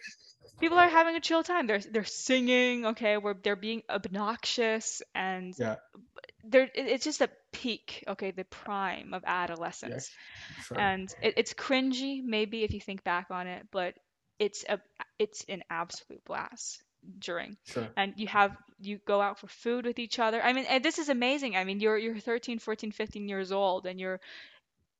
People 0.61 0.79
are 0.79 0.89
having 0.89 1.17
a 1.17 1.21
chill 1.21 1.43
time. 1.43 1.67
They're 1.67 1.81
they're 1.81 2.05
singing. 2.05 2.87
Okay, 2.87 3.17
where 3.19 3.35
they're 3.35 3.57
being 3.57 3.83
obnoxious 3.91 5.03
and 5.15 5.55
Yeah. 5.59 5.77
They're 6.45 6.69
it's 6.75 7.05
just 7.05 7.21
a 7.21 7.31
peak. 7.53 8.05
Okay, 8.09 8.31
the 8.31 8.45
prime 8.45 9.15
of 9.15 9.23
adolescence, 9.27 10.11
Sure. 10.67 10.79
and 10.79 11.13
it, 11.23 11.35
it's 11.37 11.55
cringy 11.55 12.23
maybe 12.25 12.65
if 12.65 12.73
you 12.73 12.81
think 12.81 13.05
back 13.05 13.27
on 13.31 13.47
it, 13.47 13.67
but 13.71 13.95
it's 14.39 14.65
a 14.69 14.81
it's 15.19 15.45
an 15.49 15.63
absolute 15.71 16.25
blast 16.25 16.83
during 17.19 17.57
sure. 17.65 17.89
and 17.97 18.15
you 18.17 18.27
have 18.27 18.57
you 18.81 18.99
go 19.07 19.21
out 19.21 19.39
for 19.39 19.49
food 19.49 19.85
with 19.85 19.99
each 19.99 20.19
other 20.19 20.41
i 20.43 20.53
mean 20.53 20.65
and 20.69 20.85
this 20.85 20.99
is 20.99 21.09
amazing 21.09 21.57
i 21.57 21.65
mean 21.65 21.81
you're 21.81 21.99
you're 21.99 22.19
13 22.19 22.59
14 22.61 22.93
15 22.93 23.29
years 23.29 23.51
old 23.51 23.87
and 23.87 23.99
you're 23.99 24.21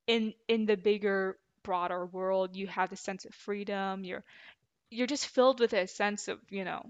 in 0.07 0.33
in 0.47 0.65
the 0.65 0.75
bigger 0.75 1.37
broader 1.63 2.05
world 2.05 2.55
you 2.55 2.67
have 2.67 2.89
this 2.89 2.99
sense 2.99 3.25
of 3.25 3.33
freedom 3.33 4.03
you're 4.03 4.23
you're 4.91 5.07
just 5.07 5.27
filled 5.27 5.59
with 5.59 5.73
a 5.73 5.87
sense 5.87 6.27
of 6.27 6.39
you 6.49 6.65
know 6.65 6.83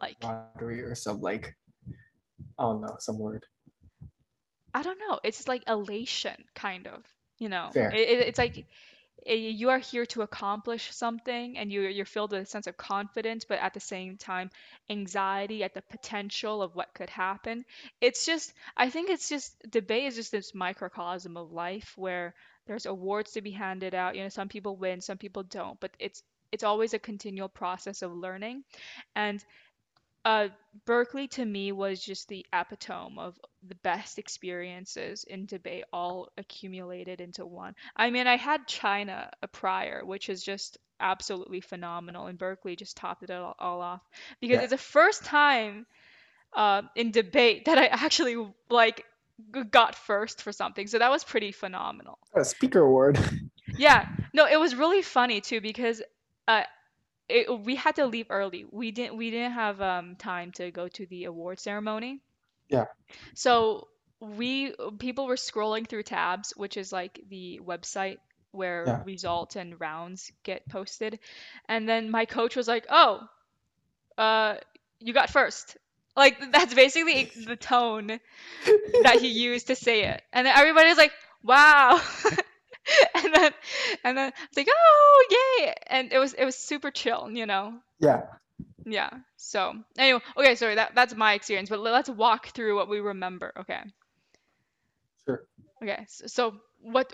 like 0.00 0.16
Lottery 0.22 0.82
or 0.82 0.94
some 0.94 1.20
like 1.20 1.56
I 2.60 2.64
don't 2.64 2.82
know, 2.82 2.96
some 3.00 3.18
word. 3.18 3.46
i 4.74 4.82
don't 4.82 4.98
know. 4.98 5.20
It's 5.24 5.48
like 5.48 5.64
elation 5.68 6.36
kind 6.54 6.86
of 6.88 7.02
you 7.38 7.48
know. 7.48 7.76
It, 7.90 8.00
it- 8.08 8.28
it's 8.28 8.38
like 8.38 8.66
eh, 9.26 9.34
you 9.34 9.70
are 9.70 9.78
here 9.78 10.06
to 10.06 10.22
accomplish 10.22 10.92
something 10.94 11.58
and 11.58 11.72
you 11.72 11.82
you're 11.82 12.06
filled 12.06 12.32
with 12.32 12.42
a 12.42 12.46
sense 12.46 12.66
of 12.68 12.76
confidence 12.76 13.44
but 13.44 13.58
at 13.60 13.74
the 13.74 13.80
same 13.80 14.16
time 14.18 14.50
anxiety 14.90 15.64
at 15.64 15.74
the 15.74 15.82
potential 15.82 16.62
of 16.62 16.74
what 16.76 16.94
could 16.94 17.10
happen. 17.10 17.64
It's 18.00 18.26
just 18.26 18.52
i 18.76 18.90
think 18.90 19.10
it's 19.10 19.28
just 19.28 19.54
debate 19.70 20.04
is 20.06 20.16
just 20.16 20.32
this 20.32 20.54
microcosm 20.54 21.36
of 21.36 21.52
life 21.52 21.94
where 21.96 22.34
there's 22.66 22.86
awards 22.86 23.32
to 23.32 23.42
be 23.42 23.50
handed 23.52 23.94
out. 23.94 24.16
You 24.16 24.24
know 24.24 24.30
some 24.30 24.48
people 24.48 24.76
win 24.76 25.00
some 25.02 25.18
people 25.18 25.44
don't 25.44 25.80
but 25.80 25.92
it's 26.00 26.22
it's 26.52 26.64
always 26.64 26.94
a 26.94 26.98
continual 26.98 27.48
process 27.48 28.02
of 28.02 28.12
learning. 28.12 28.64
And 29.16 29.44
uh, 30.24 30.48
Berkeley 30.84 31.28
to 31.28 31.44
me 31.44 31.72
was 31.72 32.00
just 32.00 32.28
the 32.28 32.44
epitome 32.52 33.18
of 33.18 33.38
the 33.66 33.74
best 33.76 34.18
experiences 34.18 35.24
in 35.24 35.46
debate 35.46 35.84
all 35.92 36.28
accumulated 36.36 37.20
into 37.20 37.46
one. 37.46 37.74
I 37.96 38.10
mean, 38.10 38.26
I 38.26 38.36
had 38.36 38.66
China 38.66 39.30
a 39.42 39.48
prior, 39.48 40.04
which 40.04 40.28
is 40.28 40.42
just 40.42 40.78
absolutely 41.00 41.60
phenomenal, 41.60 42.26
and 42.26 42.38
Berkeley 42.38 42.76
just 42.76 42.96
topped 42.96 43.22
it 43.22 43.30
all, 43.30 43.54
all 43.58 43.80
off 43.80 44.02
because 44.40 44.56
Yeah. 44.56 44.62
it's 44.62 44.72
the 44.72 44.78
first 44.78 45.24
time 45.24 45.86
uh, 46.54 46.82
in 46.96 47.10
debate 47.10 47.64
that 47.66 47.78
I 47.78 47.86
actually 47.86 48.36
like 48.68 49.04
got 49.70 49.94
first 49.94 50.42
for 50.42 50.52
something. 50.52 50.86
So 50.86 50.98
that 50.98 51.10
was 51.10 51.24
pretty 51.24 51.52
phenomenal. 51.52 52.18
A 52.34 52.44
speaker 52.44 52.80
award. 52.80 53.18
Yeah, 53.76 54.04
no, 54.34 54.46
it 54.46 54.58
was 54.58 54.74
really 54.74 55.02
funny 55.02 55.40
too 55.40 55.60
because 55.60 56.02
uh, 56.46 56.64
it, 57.30 57.60
we 57.60 57.76
had 57.76 57.96
to 57.96 58.06
leave 58.06 58.26
early. 58.30 58.64
We 58.70 58.90
didn't 58.92 59.16
we 59.16 59.30
didn't 59.30 59.52
have 59.52 59.80
um, 59.80 60.16
time 60.16 60.52
to 60.52 60.70
go 60.70 60.88
to 60.88 61.06
the 61.06 61.24
award 61.24 61.60
ceremony. 61.60 62.20
Yeah. 62.68 62.86
So 63.34 63.88
we 64.20 64.74
people 64.98 65.26
were 65.26 65.36
scrolling 65.36 65.86
through 65.88 66.04
tabs, 66.04 66.52
which 66.56 66.76
is 66.76 66.92
like 66.92 67.20
the 67.28 67.60
website 67.64 68.18
where 68.52 68.92
Yeah. 68.92 69.04
results 69.04 69.56
and 69.56 69.80
rounds 69.80 70.32
get 70.44 70.68
posted. 70.68 71.18
And 71.68 71.88
then 71.88 72.10
my 72.10 72.26
coach 72.26 72.56
was 72.56 72.68
like, 72.68 72.86
"Oh, 72.90 73.28
uh, 74.18 74.56
you 75.00 75.12
got 75.12 75.30
first." 75.30 75.76
Like 76.16 76.38
that's 76.52 76.74
basically 76.74 77.30
the 77.46 77.56
tone 77.56 78.20
that 79.00 79.18
he 79.18 79.28
used 79.30 79.68
to 79.68 79.76
say 79.76 80.04
it. 80.04 80.22
And 80.32 80.46
then 80.46 80.56
everybody's 80.56 80.98
like, 80.98 81.12
"Wow." 81.42 82.00
and 83.14 83.34
then 83.34 83.52
and 84.04 84.18
then 84.18 84.32
it's 84.48 84.56
like, 84.56 84.68
"Oh, 84.70 85.26
yay." 85.30 85.74
And 85.86 86.12
it 86.12 86.18
was 86.18 86.32
it 86.34 86.44
was 86.44 86.56
super 86.56 86.90
chill, 86.90 87.30
you 87.30 87.46
know. 87.46 87.74
Yeah. 87.98 88.22
Yeah. 88.84 89.10
So, 89.36 89.74
anyway, 89.98 90.20
okay, 90.36 90.54
sorry. 90.54 90.74
That 90.76 90.94
that's 90.94 91.14
my 91.14 91.34
experience, 91.34 91.68
but 91.68 91.80
let's 91.80 92.08
walk 92.08 92.48
through 92.48 92.76
what 92.76 92.88
we 92.88 93.00
remember, 93.00 93.52
okay? 93.60 93.80
Sure. 95.26 95.44
Okay. 95.82 96.04
So, 96.08 96.26
so 96.26 96.54
what 96.80 97.12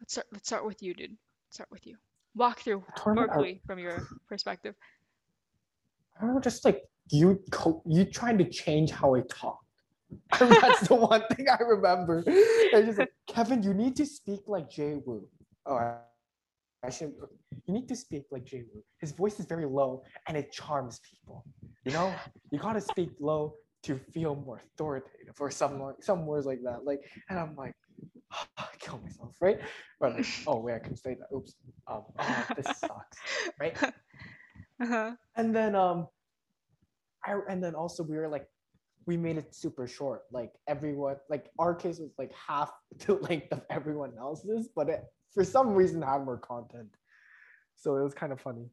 let's 0.00 0.12
start 0.12 0.26
let's 0.32 0.48
start 0.48 0.64
with 0.64 0.82
you, 0.82 0.94
dude. 0.94 1.16
Start 1.50 1.70
with 1.70 1.86
you. 1.86 1.96
Walk 2.34 2.60
through 2.60 2.84
Berkeley 3.04 3.60
from 3.66 3.78
your 3.78 4.06
perspective. 4.28 4.74
I 6.18 6.24
don't 6.24 6.34
know, 6.34 6.40
just 6.40 6.64
like 6.64 6.82
you 7.10 7.42
you 7.86 8.04
trying 8.04 8.38
to 8.38 8.48
change 8.48 8.90
how 8.90 9.14
I 9.14 9.22
talk. 9.28 9.60
That's 10.38 10.88
the 10.88 10.94
one 10.94 11.22
thing 11.34 11.48
I 11.48 11.62
remember. 11.62 12.22
It's 12.26 12.86
just 12.86 12.98
like, 12.98 13.12
Kevin, 13.26 13.62
you 13.62 13.74
need 13.74 13.96
to 13.96 14.06
speak 14.06 14.40
like 14.46 14.70
Jay 14.70 14.94
Wu. 15.04 15.26
Oh, 15.66 15.76
I, 15.76 15.96
I 16.84 16.90
should. 16.90 17.12
You 17.66 17.74
need 17.74 17.88
to 17.88 17.96
speak 17.96 18.24
like 18.30 18.44
Jay 18.44 18.64
Wu. 18.72 18.82
His 19.00 19.12
voice 19.12 19.38
is 19.40 19.46
very 19.46 19.66
low 19.66 20.02
and 20.26 20.36
it 20.36 20.52
charms 20.52 21.00
people. 21.08 21.44
You 21.84 21.92
know, 21.92 22.14
you 22.50 22.58
gotta 22.58 22.80
speak 22.80 23.10
low 23.20 23.54
to 23.84 23.98
feel 24.12 24.34
more 24.34 24.60
authoritative 24.64 25.34
or 25.38 25.50
some 25.50 25.80
like- 25.80 26.02
some 26.02 26.26
words 26.26 26.46
like 26.46 26.62
that. 26.64 26.84
Like, 26.84 27.00
and 27.28 27.38
I'm 27.38 27.54
like, 27.56 27.74
i 28.58 28.64
kill 28.78 28.98
myself, 28.98 29.34
right? 29.40 29.60
But 30.00 30.14
like, 30.14 30.26
oh 30.46 30.60
wait, 30.60 30.74
I 30.74 30.78
can 30.78 30.96
say 30.96 31.14
that. 31.14 31.34
Oops. 31.34 31.54
Um, 31.86 32.02
oh, 32.18 32.46
this 32.56 32.66
sucks, 32.78 33.18
right? 33.60 33.76
Uh-huh. 34.80 35.10
and 35.36 35.54
then 35.54 35.74
um 35.74 36.06
I 37.24 37.40
and 37.48 37.62
then 37.62 37.74
also 37.74 38.04
we 38.04 38.16
were 38.16 38.28
like 38.28 38.46
we 39.08 39.16
made 39.16 39.38
it 39.38 39.54
super 39.56 39.88
short 39.88 40.24
like 40.32 40.52
everyone 40.68 41.16
like 41.30 41.50
our 41.58 41.74
case 41.74 42.00
was 42.00 42.12
like 42.18 42.32
half 42.34 42.72
the 43.06 43.14
length 43.16 43.52
of 43.52 43.62
everyone 43.70 44.12
else's 44.18 44.68
but 44.76 44.90
it 44.90 45.04
for 45.34 45.44
some 45.44 45.74
reason 45.74 46.02
had 46.02 46.24
more 46.24 46.38
content 46.38 46.90
so 47.76 47.96
it 47.96 48.04
was 48.04 48.14
kind 48.14 48.32
of 48.32 48.40
funny 48.40 48.70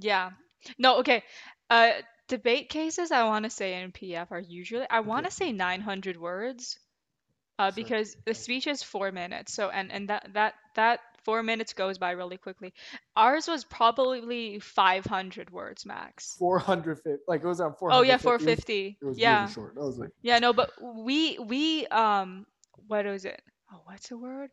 Yeah. 0.00 0.32
No, 0.78 0.98
okay. 1.00 1.24
Uh 1.70 1.92
debate 2.28 2.68
cases 2.68 3.12
I 3.12 3.24
want 3.24 3.44
to 3.44 3.50
say 3.50 3.80
in 3.82 3.92
PF 3.92 4.32
are 4.32 4.40
usually 4.40 4.86
I 4.90 5.00
want 5.00 5.26
to 5.26 5.32
say 5.32 5.52
900 5.52 6.16
words. 6.18 6.78
Uh 7.58 7.72
because 7.72 8.16
the 8.26 8.34
speech 8.34 8.66
is 8.66 8.82
4 8.82 9.12
minutes. 9.12 9.54
So 9.54 9.70
and 9.70 9.92
and 9.92 10.08
that 10.10 10.34
that 10.34 10.54
that 10.76 11.00
4 11.28 11.42
minutes 11.42 11.74
goes 11.74 11.98
by 11.98 12.12
really 12.12 12.38
quickly. 12.38 12.72
Ours 13.14 13.46
was 13.48 13.62
probably 13.62 14.60
500 14.60 15.50
words 15.50 15.84
max. 15.84 16.36
450 16.38 17.16
like 17.28 17.42
it 17.42 17.46
was 17.46 17.60
on 17.60 17.74
400 17.74 17.98
Oh 17.98 18.02
yeah, 18.02 18.14
It 18.14 18.16
was, 18.16 18.22
450. 18.22 18.96
it 19.02 19.04
was 19.04 19.18
yeah. 19.18 19.40
really 19.42 19.52
short 19.52 19.74
i 19.76 19.84
was 19.84 19.98
like 19.98 20.08
Yeah, 20.22 20.38
no, 20.38 20.54
but 20.54 20.70
we 20.80 21.38
we 21.38 21.86
um 21.88 22.46
what 22.86 23.04
is 23.04 23.26
it? 23.26 23.42
Oh, 23.70 23.82
what's 23.84 24.08
the 24.08 24.16
word? 24.16 24.48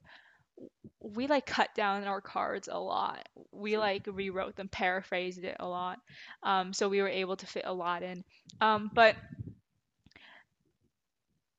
We 1.00 1.28
like 1.28 1.46
cut 1.46 1.70
down 1.76 2.04
our 2.04 2.20
cards 2.20 2.68
a 2.70 2.78
lot. 2.78 3.30
We 3.54 3.78
like 3.78 4.04
rewrote 4.06 4.58
them, 4.58 4.68
paraphrased 4.68 5.46
it 5.46 5.56
a 5.60 5.68
lot. 5.68 6.00
Um, 6.44 6.74
so 6.74 6.90
we 6.90 7.02
were 7.02 7.08
able 7.08 7.38
to 7.38 7.48
fit 7.48 7.64
a 7.66 7.74
lot 7.74 8.04
in. 8.04 8.26
Um, 8.60 8.92
but 8.94 9.16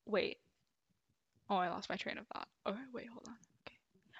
wait. 0.07 0.39
Oh, 1.49 1.57
I 1.57 1.69
lost 1.69 1.89
my 1.89 1.97
train 1.97 2.19
of 2.19 2.27
thought. 2.29 2.49
Okay, 2.67 2.83
wait, 2.93 3.09
hold 3.09 3.25
on. 3.29 3.35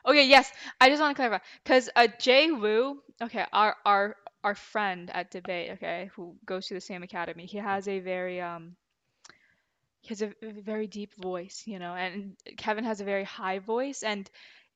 Okay. 0.07 0.27
Yes. 0.29 0.51
I 0.81 0.89
just 0.89 1.01
want 1.01 1.17
to 1.17 1.21
clarify 1.21 1.45
because 1.65 1.91
uh, 1.97 2.09
Jay 2.21 2.51
Wu, 2.51 3.03
okay, 3.23 3.45
our 3.53 3.77
our 3.85 4.17
our 4.45 4.55
friend 4.55 5.11
at 5.13 5.31
debate, 5.31 5.73
okay, 5.73 6.11
who 6.15 6.37
goes 6.47 6.67
to 6.69 6.75
the 6.75 6.81
same 6.81 7.03
academy, 7.03 7.47
he 7.47 7.59
has 7.59 7.89
a 7.89 8.01
very 8.01 8.41
um 8.41 8.77
he 10.01 10.09
has 10.09 10.23
a 10.23 10.33
very 10.43 10.87
deep 10.87 11.15
voice, 11.17 11.65
you 11.67 11.79
know, 11.79 11.95
and 11.95 12.37
Kevin 12.57 12.85
has 12.85 13.01
a 13.01 13.05
very 13.05 13.25
high 13.25 13.59
voice. 13.59 14.03
And 14.03 14.31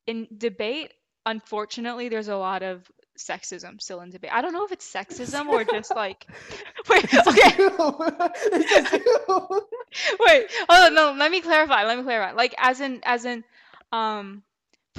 in 0.07 0.27
debate, 0.37 0.93
unfortunately, 1.25 2.09
there's 2.09 2.29
a 2.29 2.37
lot 2.37 2.63
of 2.63 2.91
sexism 3.19 3.81
still 3.81 4.01
in 4.01 4.11
debate. 4.11 4.33
I 4.33 4.43
don't 4.43 4.53
know 4.53 4.65
if 4.65 4.73
it's 4.73 4.91
sexism 4.93 5.47
or 5.49 5.65
just 5.71 5.95
like, 5.95 6.27
wait, 6.89 7.05
okay, 7.05 7.53
It's 8.53 8.71
just 8.71 8.93
you. 8.93 9.69
wait, 10.27 10.47
oh 10.69 10.91
no, 10.93 11.15
let 11.17 11.31
me 11.31 11.41
clarify. 11.41 11.85
Let 11.85 11.99
me 11.99 12.05
clarify. 12.05 12.33
Like, 12.33 12.55
as 12.59 12.81
in, 12.81 13.01
as 13.05 13.25
in, 13.25 13.45
um, 13.93 14.43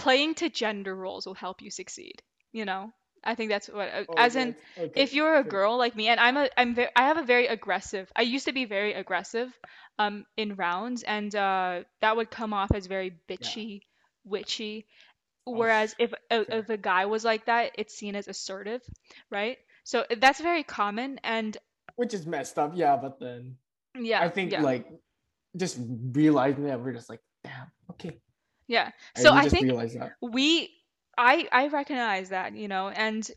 playing 0.03 0.35
to 0.35 0.49
gender 0.49 0.95
roles 0.95 1.25
will 1.25 1.33
help 1.45 1.61
you 1.61 1.69
succeed. 1.71 2.21
You 2.51 2.65
know, 2.65 2.91
I 3.23 3.35
think 3.35 3.49
that's 3.49 3.67
what. 3.67 3.87
uh, 3.89 4.03
Oh, 4.09 4.13
As 4.17 4.35
in, 4.35 4.55
okay, 4.77 5.01
if 5.01 5.13
you're 5.13 5.35
a 5.35 5.43
girl 5.43 5.77
like 5.77 5.95
me 5.95 6.07
and 6.07 6.19
i'm 6.19 6.37
a 6.37 6.49
i'm 6.57 6.75
very 6.75 6.89
i 6.95 7.03
have 7.07 7.17
a 7.17 7.23
very 7.23 7.47
aggressive 7.47 8.11
i 8.15 8.21
used 8.21 8.45
to 8.45 8.51
be 8.53 8.65
very 8.65 8.93
aggressive 8.93 9.49
um 9.99 10.25
in 10.37 10.55
rounds 10.55 11.03
and 11.03 11.35
uh 11.35 11.83
that 12.01 12.15
would 12.17 12.29
come 12.31 12.53
off 12.53 12.71
as 12.73 12.87
very 12.87 13.11
bitchy 13.29 13.81
witchy 14.25 14.85
whereas 15.45 15.95
if 15.99 16.13
a, 16.13 16.45
fair. 16.45 16.59
if 16.59 16.69
a 16.69 16.77
guy 16.77 17.05
was 17.05 17.23
like 17.23 17.45
that 17.45 17.71
it's 17.77 17.93
seen 17.95 18.15
as 18.15 18.27
assertive 18.27 18.81
right 19.29 19.57
so 19.83 20.05
that's 20.19 20.39
very 20.41 20.63
common 20.63 21.19
and 21.23 21.57
which 21.95 22.13
is 22.13 22.25
messed 22.25 22.57
up 22.57 22.71
yeah 22.75 22.95
but 22.97 23.19
then 23.19 23.55
yeah 23.99 24.21
i 24.21 24.29
think 24.29 24.51
yeah 24.51 24.61
like 24.61 24.85
just 25.57 25.77
realizing 26.13 26.65
that 26.65 26.79
we're 26.81 26.93
just 26.93 27.09
like 27.09 27.21
damn 27.43 27.71
okay 27.91 28.19
yeah 28.71 28.89
so 29.15 29.33
we 29.33 29.39
i 29.39 29.49
think 29.49 29.71
we 30.21 30.69
i 31.17 31.47
i 31.51 31.67
recognize 31.67 32.29
that 32.29 32.55
you 32.55 32.67
know 32.67 32.87
and 32.89 33.29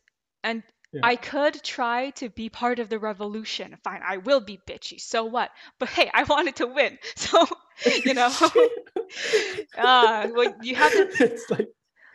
and 0.45 0.63
Yeah. 0.93 1.01
I 1.03 1.17
could 1.17 1.61
try 1.65 2.11
to 2.21 2.29
be 2.31 2.49
part 2.49 2.79
of 2.79 2.89
the 2.89 3.01
revolution. 3.01 3.77
Fine, 3.83 4.03
I 4.07 4.19
will 4.19 4.41
be 4.41 4.61
bitchy. 4.69 5.01
So 5.01 5.25
what? 5.25 5.51
But 5.81 5.89
hey, 5.89 6.09
I 6.15 6.23
wanted 6.23 6.55
to 6.63 6.67
win. 6.69 6.99
So, 7.17 7.39
you 8.05 8.15
know, 8.15 8.31
uh, 9.77 10.29
well, 10.37 10.55
you 10.63 10.77
have 10.77 10.93
to 10.93 11.03
it's 11.19 11.51
like 11.51 11.69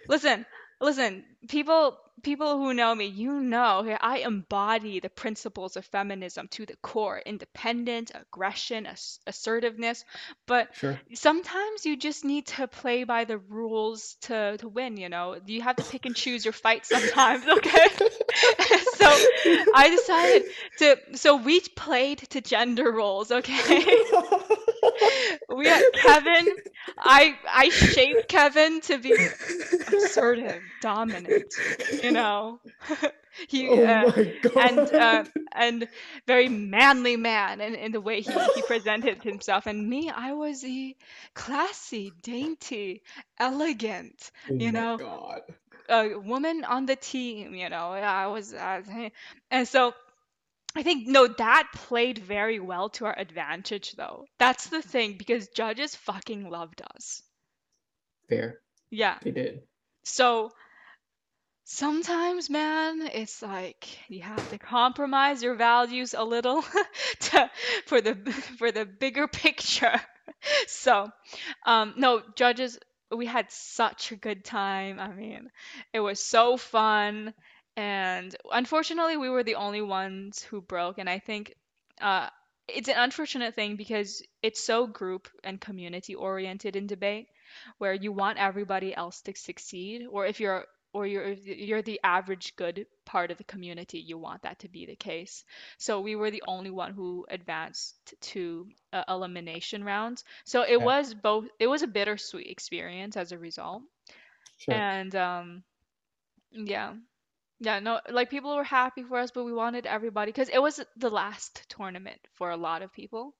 listen, 0.07 0.45
listen, 0.79 1.25
people 1.49 1.97
people 2.23 2.57
who 2.57 2.73
know 2.73 2.93
me, 2.93 3.05
you 3.05 3.39
know, 3.41 3.97
I 4.01 4.19
embody 4.19 4.99
the 4.99 5.09
principles 5.09 5.77
of 5.77 5.85
feminism 5.85 6.47
to 6.49 6.65
the 6.65 6.75
core, 6.81 7.21
independent, 7.25 8.11
aggression, 8.13 8.85
ass- 8.85 9.19
assertiveness, 9.27 10.03
but 10.45 10.75
sure 10.75 10.99
sometimes 11.13 11.85
you 11.85 11.97
just 11.97 12.25
need 12.25 12.47
to 12.47 12.67
play 12.67 13.03
by 13.03 13.25
the 13.25 13.37
rules 13.37 14.15
to 14.21 14.57
to 14.57 14.67
win, 14.67 14.97
you 14.97 15.09
know. 15.09 15.37
You 15.45 15.61
have 15.61 15.77
to 15.77 15.83
pick 15.83 16.05
and 16.05 16.15
choose 16.15 16.45
your 16.45 16.53
fights 16.53 16.89
sometimes, 16.89 17.47
okay? 17.57 17.87
so 18.95 19.07
I 19.75 19.95
decided 19.95 20.43
to 20.77 21.17
so 21.17 21.35
we 21.37 21.59
played 21.61 22.19
to 22.29 22.41
gender 22.41 22.91
roles, 22.91 23.31
okay? 23.31 24.03
we 25.55 25.67
had 25.67 25.83
Kevin. 25.93 26.47
I 26.97 27.35
I 27.47 27.69
shaped 27.69 28.27
Kevin 28.27 28.81
to 28.81 28.97
be 28.97 29.13
assertive, 29.13 30.61
dominant, 30.81 31.53
you 32.03 32.11
know. 32.11 32.59
he 33.47 33.69
oh 33.69 33.85
uh, 33.85 34.11
and 34.59 34.79
uh, 34.79 35.23
and 35.53 35.87
very 36.27 36.49
manly 36.49 37.15
man 37.15 37.61
in, 37.61 37.75
in 37.75 37.91
the 37.91 38.01
way 38.01 38.21
he, 38.21 38.31
he 38.55 38.61
presented 38.63 39.23
himself. 39.23 39.65
And 39.65 39.87
me, 39.87 40.09
I 40.09 40.33
was 40.33 40.61
the 40.61 40.95
classy, 41.33 42.11
dainty, 42.21 43.01
elegant, 43.39 44.31
oh 44.49 44.53
you 44.53 44.71
know, 44.71 44.97
god 44.97 45.41
a 45.89 46.15
woman 46.17 46.63
on 46.63 46.85
the 46.85 46.95
team. 46.95 47.55
You 47.55 47.69
know, 47.69 47.91
I 47.93 48.27
was, 48.27 48.53
uh, 48.53 48.81
and 49.51 49.67
so 49.67 49.93
I 50.75 50.83
think 50.83 51.07
no, 51.07 51.27
that 51.27 51.69
played 51.73 52.19
very 52.19 52.59
well 52.59 52.89
to 52.91 53.05
our 53.05 53.17
advantage, 53.17 53.93
though. 53.93 54.25
That's 54.37 54.67
the 54.67 54.81
thing 54.81 55.17
because 55.17 55.47
judges 55.49 55.95
fucking 55.95 56.49
loved 56.49 56.81
us. 56.95 57.21
fair 58.29 58.61
Yeah. 58.89 59.17
they 59.23 59.31
did 59.31 59.63
So 60.03 60.51
sometimes, 61.63 62.49
man, 62.49 63.01
it's 63.13 63.41
like 63.41 63.87
you 64.09 64.21
have 64.21 64.49
to 64.49 64.57
compromise 64.57 65.43
your 65.43 65.55
values 65.55 66.13
a 66.13 66.23
little 66.23 66.63
to 67.19 67.51
for 67.85 68.01
the 68.01 68.15
for 68.57 68.71
the 68.71 68.85
bigger 68.85 69.27
picture. 69.43 69.99
So, 70.67 71.09
um, 71.65 71.93
no, 71.97 72.21
judges, 72.35 72.79
we 73.11 73.25
had 73.25 73.51
such 73.51 74.11
a 74.11 74.15
good 74.15 74.45
time. 74.45 74.99
I 74.99 75.09
mean, 75.09 75.49
it 75.93 75.99
was 75.99 76.19
so 76.19 76.57
fun, 76.57 77.33
and 77.79 78.35
unfortunately, 78.51 79.17
we 79.17 79.29
were 79.29 79.43
the 79.43 79.55
only 79.55 79.81
ones 79.81 80.41
who 80.43 80.61
broke. 80.61 80.97
And 80.97 81.09
I 81.09 81.19
think 81.19 81.55
uh, 82.01 82.29
it's 82.67 82.89
an 82.89 82.95
unfortunate 82.97 83.55
thing 83.55 83.75
because 83.75 84.21
it's 84.41 84.63
so 84.63 84.87
group 84.87 85.29
and 85.43 85.59
community 85.61 86.15
oriented 86.15 86.75
in 86.75 86.87
debate, 86.87 87.27
where 87.77 87.93
you 87.93 88.11
want 88.11 88.37
everybody 88.37 88.93
else 88.95 89.21
to 89.21 89.33
succeed, 89.35 90.05
or 90.09 90.25
if 90.25 90.39
you're 90.39 90.65
or 90.93 91.05
you're 91.05 91.31
you're 91.31 91.81
the 91.83 91.99
average 92.03 92.55
good 92.55 92.85
part 93.05 93.31
of 93.31 93.37
the 93.37 93.43
community, 93.43 93.99
you 93.99 94.17
want 94.17 94.41
that 94.43 94.59
to 94.59 94.69
be 94.69 94.85
the 94.85 94.95
case. 94.95 95.43
So 95.77 96.01
we 96.01 96.15
were 96.15 96.31
the 96.31 96.43
only 96.47 96.71
one 96.71 96.93
who 96.93 97.25
advanced 97.29 98.13
to 98.33 98.67
uh, 98.93 99.03
elimination 99.07 99.83
rounds. 99.83 100.23
So 100.45 100.63
it 100.63 100.77
Yeah. 100.77 100.83
was 100.83 101.13
both. 101.13 101.45
It 101.59 101.67
was 101.67 101.83
a 101.83 101.87
bittersweet 101.87 102.47
experience 102.47 103.17
as 103.17 103.31
a 103.31 103.37
result. 103.39 103.83
sure 104.57 104.85
And 104.87 105.15
um, 105.15 105.63
yeah, 106.51 106.93
Yeah, 107.59 107.79
no, 107.79 107.99
like 108.09 108.29
people 108.29 108.55
were 108.55 108.63
happy 108.63 109.03
for 109.03 109.17
us, 109.17 109.31
but 109.31 109.43
we 109.45 109.53
wanted 109.53 109.85
everybody 109.85 110.31
because 110.31 110.49
it 110.49 110.61
was 110.61 110.79
the 110.97 111.09
last 111.09 111.65
tournament 111.69 112.19
for 112.33 112.49
a 112.51 112.57
lot 112.57 112.81
of 112.81 112.91
people 112.93 113.35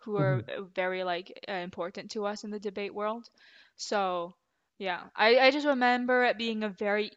who 0.00 0.16
are 0.16 0.42
Mhm. 0.42 0.48
uh, 0.48 0.62
very 0.74 1.04
like 1.04 1.32
uh, 1.48 1.52
important 1.52 2.10
to 2.12 2.26
us 2.26 2.44
in 2.44 2.50
the 2.50 2.58
debate 2.60 2.94
world. 2.94 3.28
So, 3.76 4.36
yeah, 4.78 5.04
I 5.16 5.38
I 5.38 5.50
just 5.50 5.66
remember 5.66 6.24
it 6.24 6.38
being 6.38 6.62
a 6.64 6.68
very 6.68 7.12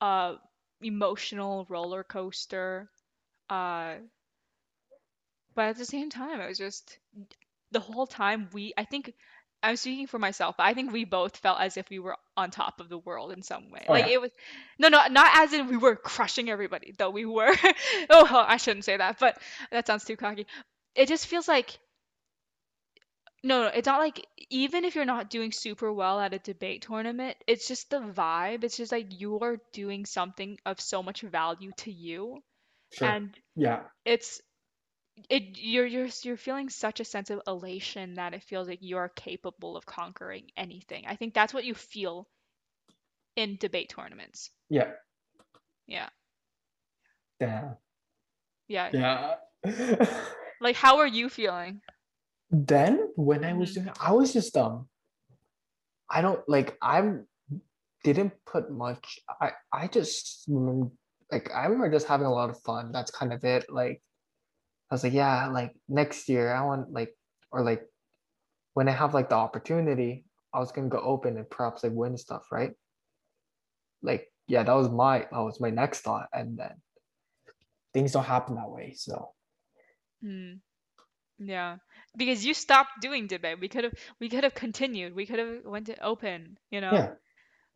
uh 0.00 0.36
emotional 0.82 1.66
roller 1.68 2.04
coaster. 2.04 2.90
Uh, 3.50 3.96
but 5.54 5.68
at 5.68 5.76
the 5.76 5.84
same 5.84 6.10
time, 6.10 6.40
it 6.40 6.48
was 6.48 6.58
just 6.58 6.98
the 7.72 7.80
whole 7.80 8.06
time 8.06 8.48
we 8.52 8.72
I 8.76 8.84
think 8.84 9.14
I'm 9.62 9.76
speaking 9.76 10.06
for 10.06 10.18
myself, 10.18 10.56
but 10.58 10.64
I 10.64 10.74
think 10.74 10.92
we 10.92 11.04
both 11.04 11.36
felt 11.36 11.60
as 11.60 11.76
if 11.76 11.88
we 11.90 11.98
were 11.98 12.16
on 12.36 12.50
top 12.50 12.80
of 12.80 12.88
the 12.88 12.98
world 12.98 13.32
in 13.32 13.42
some 13.42 13.70
way. 13.70 13.86
Oh 13.88 13.94
Like 13.94 14.06
yeah. 14.06 14.08
it 14.08 14.20
was 14.20 14.30
no 14.78 14.88
no 14.88 15.06
not 15.08 15.30
as 15.38 15.52
in 15.52 15.68
we 15.68 15.76
were 15.76 15.96
crushing 15.96 16.50
everybody, 16.50 16.94
though 16.98 17.10
we 17.10 17.24
were 17.26 17.54
oh, 18.10 18.28
oh 18.30 18.44
I 18.46 18.56
shouldn't 18.56 18.84
say 18.84 18.96
that, 18.96 19.18
but 19.18 19.38
that 19.70 19.86
sounds 19.86 20.04
too 20.04 20.16
cocky. 20.16 20.46
It 20.94 21.08
just 21.08 21.26
feels 21.26 21.48
like 21.48 21.78
no, 23.44 23.62
no, 23.62 23.66
it's 23.68 23.86
not 23.86 23.98
like 23.98 24.24
even 24.50 24.84
if 24.84 24.94
you're 24.94 25.04
not 25.04 25.30
doing 25.30 25.50
super 25.52 25.92
well 25.92 26.20
at 26.20 26.34
a 26.34 26.38
debate 26.38 26.82
tournament, 26.82 27.36
it's 27.46 27.66
just 27.66 27.90
the 27.90 27.98
vibe. 27.98 28.62
It's 28.62 28.76
just 28.76 28.92
like 28.92 29.06
you're 29.20 29.60
doing 29.72 30.06
something 30.06 30.58
of 30.64 30.80
so 30.80 31.02
much 31.02 31.22
value 31.22 31.72
to 31.78 31.90
you. 31.92 32.42
Sure. 32.92 33.18
And 33.18 33.36
Yeah. 33.56 33.82
it's 34.04 34.40
it 35.30 35.58
you're 35.58 35.86
you're 35.86 36.08
you're 36.22 36.36
feeling 36.36 36.68
such 36.68 37.00
a 37.00 37.04
sense 37.04 37.30
of 37.30 37.40
elation 37.46 38.14
that 38.14 38.34
it 38.34 38.42
feels 38.42 38.68
like 38.68 38.78
you're 38.82 39.08
capable 39.14 39.76
of 39.76 39.86
conquering 39.86 40.50
anything. 40.56 41.04
I 41.06 41.16
think 41.16 41.34
that's 41.34 41.54
what 41.54 41.64
you 41.64 41.74
feel 41.74 42.28
in 43.36 43.56
debate 43.56 43.88
tournaments. 43.90 44.50
Yeah. 44.68 44.90
Yeah. 45.86 46.08
Damn. 47.40 47.76
Yeah. 48.68 48.90
Yeah. 48.92 49.36
Like 50.60 50.76
how 50.76 50.98
are 50.98 51.06
you 51.08 51.28
feeling? 51.28 51.80
then 52.50 53.08
when 53.16 53.44
I 53.44 53.54
was 53.54 53.70
Mhm. 53.70 53.74
doing 53.74 53.90
I 54.00 54.12
was 54.12 54.32
just 54.32 54.56
um 54.56 54.86
I 56.10 56.20
don't 56.20 56.46
like 56.48 56.76
I'm 56.82 57.26
didn't 58.04 58.32
put 58.44 58.70
much 58.70 59.18
I 59.40 59.52
I 59.72 59.86
just 59.88 60.44
like 61.30 61.50
I 61.50 61.64
remember 61.64 61.90
just 61.90 62.06
having 62.06 62.26
a 62.26 62.32
lot 62.32 62.50
of 62.50 62.60
fun. 62.62 62.92
That's 62.92 63.10
kind 63.10 63.32
of 63.32 63.42
it. 63.44 63.66
Like 63.70 64.02
I 64.92 64.94
was 64.94 65.04
like, 65.04 65.14
yeah, 65.14 65.46
like 65.48 65.74
next 65.88 66.28
year 66.28 66.52
I 66.52 66.62
want 66.66 66.92
like 66.92 67.16
or 67.50 67.62
like 67.62 67.82
when 68.74 68.90
I 68.90 68.92
have 68.92 69.14
like 69.14 69.30
the 69.30 69.36
opportunity, 69.36 70.26
I 70.52 70.58
was 70.58 70.70
gonna 70.70 70.90
go 70.90 71.00
open 71.00 71.38
and 71.38 71.48
perhaps 71.48 71.82
like 71.82 71.94
win 71.94 72.18
stuff, 72.18 72.52
right? 72.52 72.72
Like 74.02 74.30
yeah, 74.48 74.64
that 74.64 74.74
was 74.74 74.90
my 74.90 75.20
that 75.20 75.38
was 75.38 75.58
my 75.62 75.70
next 75.70 76.02
thought. 76.02 76.28
And 76.34 76.58
then 76.58 76.74
things 77.94 78.12
don't 78.12 78.24
happen 78.24 78.56
that 78.56 78.68
way. 78.68 78.92
So 78.94 79.30
Hmm. 80.22 80.56
Yeah. 81.38 81.78
Because 82.14 82.44
you 82.44 82.52
stopped 82.52 83.00
doing 83.00 83.28
debate. 83.28 83.60
We 83.60 83.68
could 83.68 83.84
have 83.84 83.94
we 84.20 84.28
could 84.28 84.44
have 84.44 84.54
continued. 84.54 85.16
We 85.16 85.24
could 85.24 85.38
have 85.38 85.64
went 85.64 85.86
to 85.86 86.04
open, 86.04 86.58
you 86.70 86.82
know? 86.82 86.92
yeah. 86.92 87.14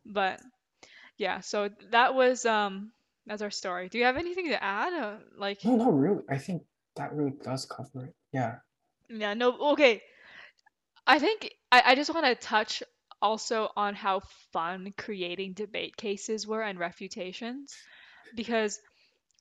But 0.05 0.39
yeah, 1.17 1.39
so 1.39 1.71
that 1.89 2.13
was 2.13 2.45
um 2.45 2.91
that's 3.25 3.41
our 3.41 3.49
story. 3.49 3.89
Do 3.89 3.97
you 3.97 4.03
have 4.03 4.17
anything 4.17 4.49
to 4.49 4.63
add? 4.63 4.93
Uh, 4.93 5.15
like 5.35 5.65
No, 5.65 5.77
not 5.77 5.97
really. 5.97 6.21
I 6.29 6.37
think 6.37 6.61
that 6.97 7.13
really 7.13 7.33
does 7.43 7.65
cover 7.65 8.05
it. 8.05 8.13
Yeah. 8.33 8.55
yeah, 9.09 9.33
no, 9.33 9.71
okay. 9.71 10.01
I 11.05 11.19
think 11.19 11.53
I, 11.71 11.83
I 11.87 11.95
just 11.95 12.13
want 12.13 12.25
to 12.25 12.35
touch 12.35 12.83
also 13.21 13.69
on 13.75 13.95
how 13.95 14.21
fun 14.51 14.93
creating 14.97 15.53
debate 15.53 15.97
cases 15.97 16.45
were 16.45 16.61
and 16.61 16.77
refutations 16.77 17.73
because 18.35 18.79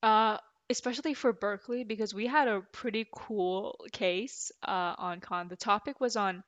uh 0.03 0.39
especially 0.71 1.15
for 1.15 1.33
Berkeley 1.33 1.85
because 1.85 2.15
we 2.15 2.27
had 2.27 2.49
a 2.49 2.63
pretty 2.73 3.07
cool 3.13 3.79
case 3.93 4.51
uh 4.67 4.95
on 4.97 5.21
con. 5.21 5.49
The 5.49 5.57
topic 5.57 6.01
was 6.01 6.17
on 6.17 6.43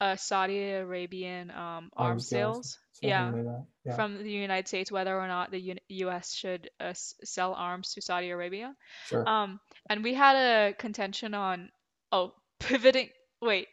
uh 0.00 0.16
Saudi 0.16 0.70
Arabian 0.70 1.50
um 1.50 1.56
arms 1.56 1.92
Arms 1.96 2.28
sales. 2.28 2.78
Yeah. 3.00 3.30
like. 3.30 3.64
Yeah. 3.84 3.96
From 3.96 4.22
the 4.22 4.30
United 4.30 4.68
States, 4.68 4.92
whether 4.92 5.18
or 5.18 5.26
not 5.26 5.50
the 5.50 5.58
U 5.58 5.76
US 5.88 6.32
should 6.32 6.70
uh, 6.78 6.92
sell 6.94 7.54
arms 7.54 7.94
to 7.94 8.00
Saudi 8.00 8.30
Arabia. 8.30 8.76
Sure. 9.06 9.28
Um, 9.28 9.58
and 9.88 10.02
we 10.02 10.14
had 10.14 10.36
a 10.36 10.74
contention 10.74 11.34
on, 11.34 11.70
oh, 12.10 12.32
pivoting. 12.60 13.08
Wait, 13.40 13.68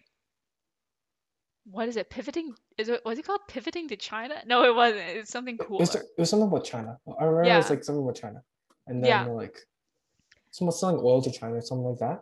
what 1.66 1.88
is 1.88 1.97
it? 1.97 2.10
Pivoting? 2.10 2.55
Is 2.78 2.89
it 2.89 3.01
was 3.05 3.20
it 3.20 3.26
called 3.26 3.41
pivoting 3.47 3.88
to 3.89 3.95
China? 3.95 4.41
No, 4.45 4.64
it 4.64 4.76
wasn't. 4.76 5.01
It's 5.01 5.32
something 5.32 5.57
It 5.60 5.70
was, 5.70 5.93
it 5.95 6.03
was 6.18 6.30
something 6.30 6.47
about 6.47 6.66
China. 6.66 6.97
I 7.20 7.26
remember 7.26 7.53
it 7.53 7.57
was 7.57 7.70
like 7.70 7.84
something 7.84 8.03
about 8.03 8.16
China. 8.16 8.41
And 8.88 9.03
then 9.03 9.10
Yeah. 9.10 9.26
like 9.26 9.57
someone 10.51 10.76
selling 10.76 10.99
oil 11.03 11.22
to 11.22 11.32
China 11.32 11.55
or 11.55 11.62
something 11.62 11.86
like 11.86 11.99
that. 11.99 12.22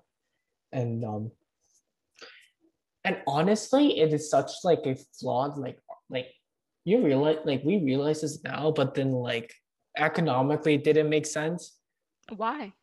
And 0.73 1.05
um 1.05 1.31
and 3.05 3.21
honestly, 3.25 3.99
it 4.01 4.11
is 4.11 4.29
such 4.29 4.51
like 4.65 4.85
a 4.85 4.95
flawed 5.17 5.57
like 5.57 5.79
like 6.09 6.27
you 6.83 7.01
realize 7.01 7.37
like 7.45 7.63
we 7.63 7.77
realize 7.77 8.21
this 8.21 8.43
now, 8.43 8.71
but 8.71 8.95
then 8.95 9.11
like 9.11 9.53
economically 9.95 10.75
it 10.75 10.83
didn't 10.83 11.09
make 11.09 11.25
sense. 11.25 11.77
Why? 12.35 12.73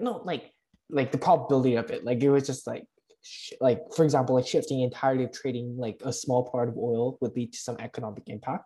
No, 0.00 0.22
like 0.24 0.53
like 0.94 1.12
the 1.12 1.18
probability 1.18 1.74
of 1.74 1.90
it. 1.90 2.04
Like 2.04 2.22
it 2.22 2.30
was 2.30 2.46
just 2.46 2.66
like 2.66 2.86
sh- 3.22 3.52
like 3.60 3.80
for 3.94 4.04
example, 4.04 4.36
like 4.36 4.46
shifting 4.46 4.80
entirely 4.80 5.24
of 5.24 5.32
trading 5.32 5.76
like 5.76 6.00
a 6.04 6.12
small 6.12 6.48
part 6.48 6.68
of 6.68 6.78
oil 6.78 7.18
would 7.20 7.34
lead 7.36 7.52
to 7.52 7.58
some 7.58 7.76
economic 7.80 8.22
impact. 8.28 8.64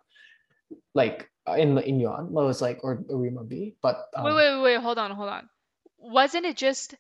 Like 0.95 1.31
uh, 1.49 1.55
in 1.55 1.79
in 1.79 1.99
yuan, 1.99 2.31
was 2.31 2.61
like 2.61 2.81
or, 2.85 3.03
or 3.09 3.19
renminbi, 3.19 3.75
but 3.83 4.05
um, 4.15 4.27
Wait, 4.27 4.35
wait, 4.37 4.55
wait, 4.57 4.63
wait, 4.63 4.81
hold 4.83 4.99
on, 4.99 5.11
hold 5.11 5.31
on. 5.31 5.49
Wasn't 5.99 6.45
it 6.45 6.57
just 6.57 6.95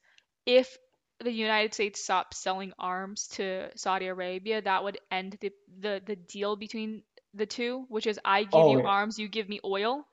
if 0.46 0.76
the 1.20 1.30
United 1.30 1.74
States 1.74 2.02
stopped 2.02 2.34
selling 2.34 2.72
arms 2.78 3.26
to 3.28 3.68
Saudi 3.76 4.06
Arabia, 4.06 4.62
that 4.62 4.82
would 4.84 4.98
end 5.10 5.36
the 5.40 5.52
the, 5.80 6.00
the 6.06 6.16
deal 6.16 6.56
between 6.56 7.02
the 7.34 7.44
two, 7.44 7.84
which 7.88 8.06
is 8.06 8.18
I 8.24 8.44
give 8.44 8.54
Oh, 8.54 8.72
you 8.72 8.78
yeah. 8.78 8.88
arms, 8.88 9.18
you 9.18 9.28
give 9.28 9.48
me 9.48 9.60
oil. 9.62 10.07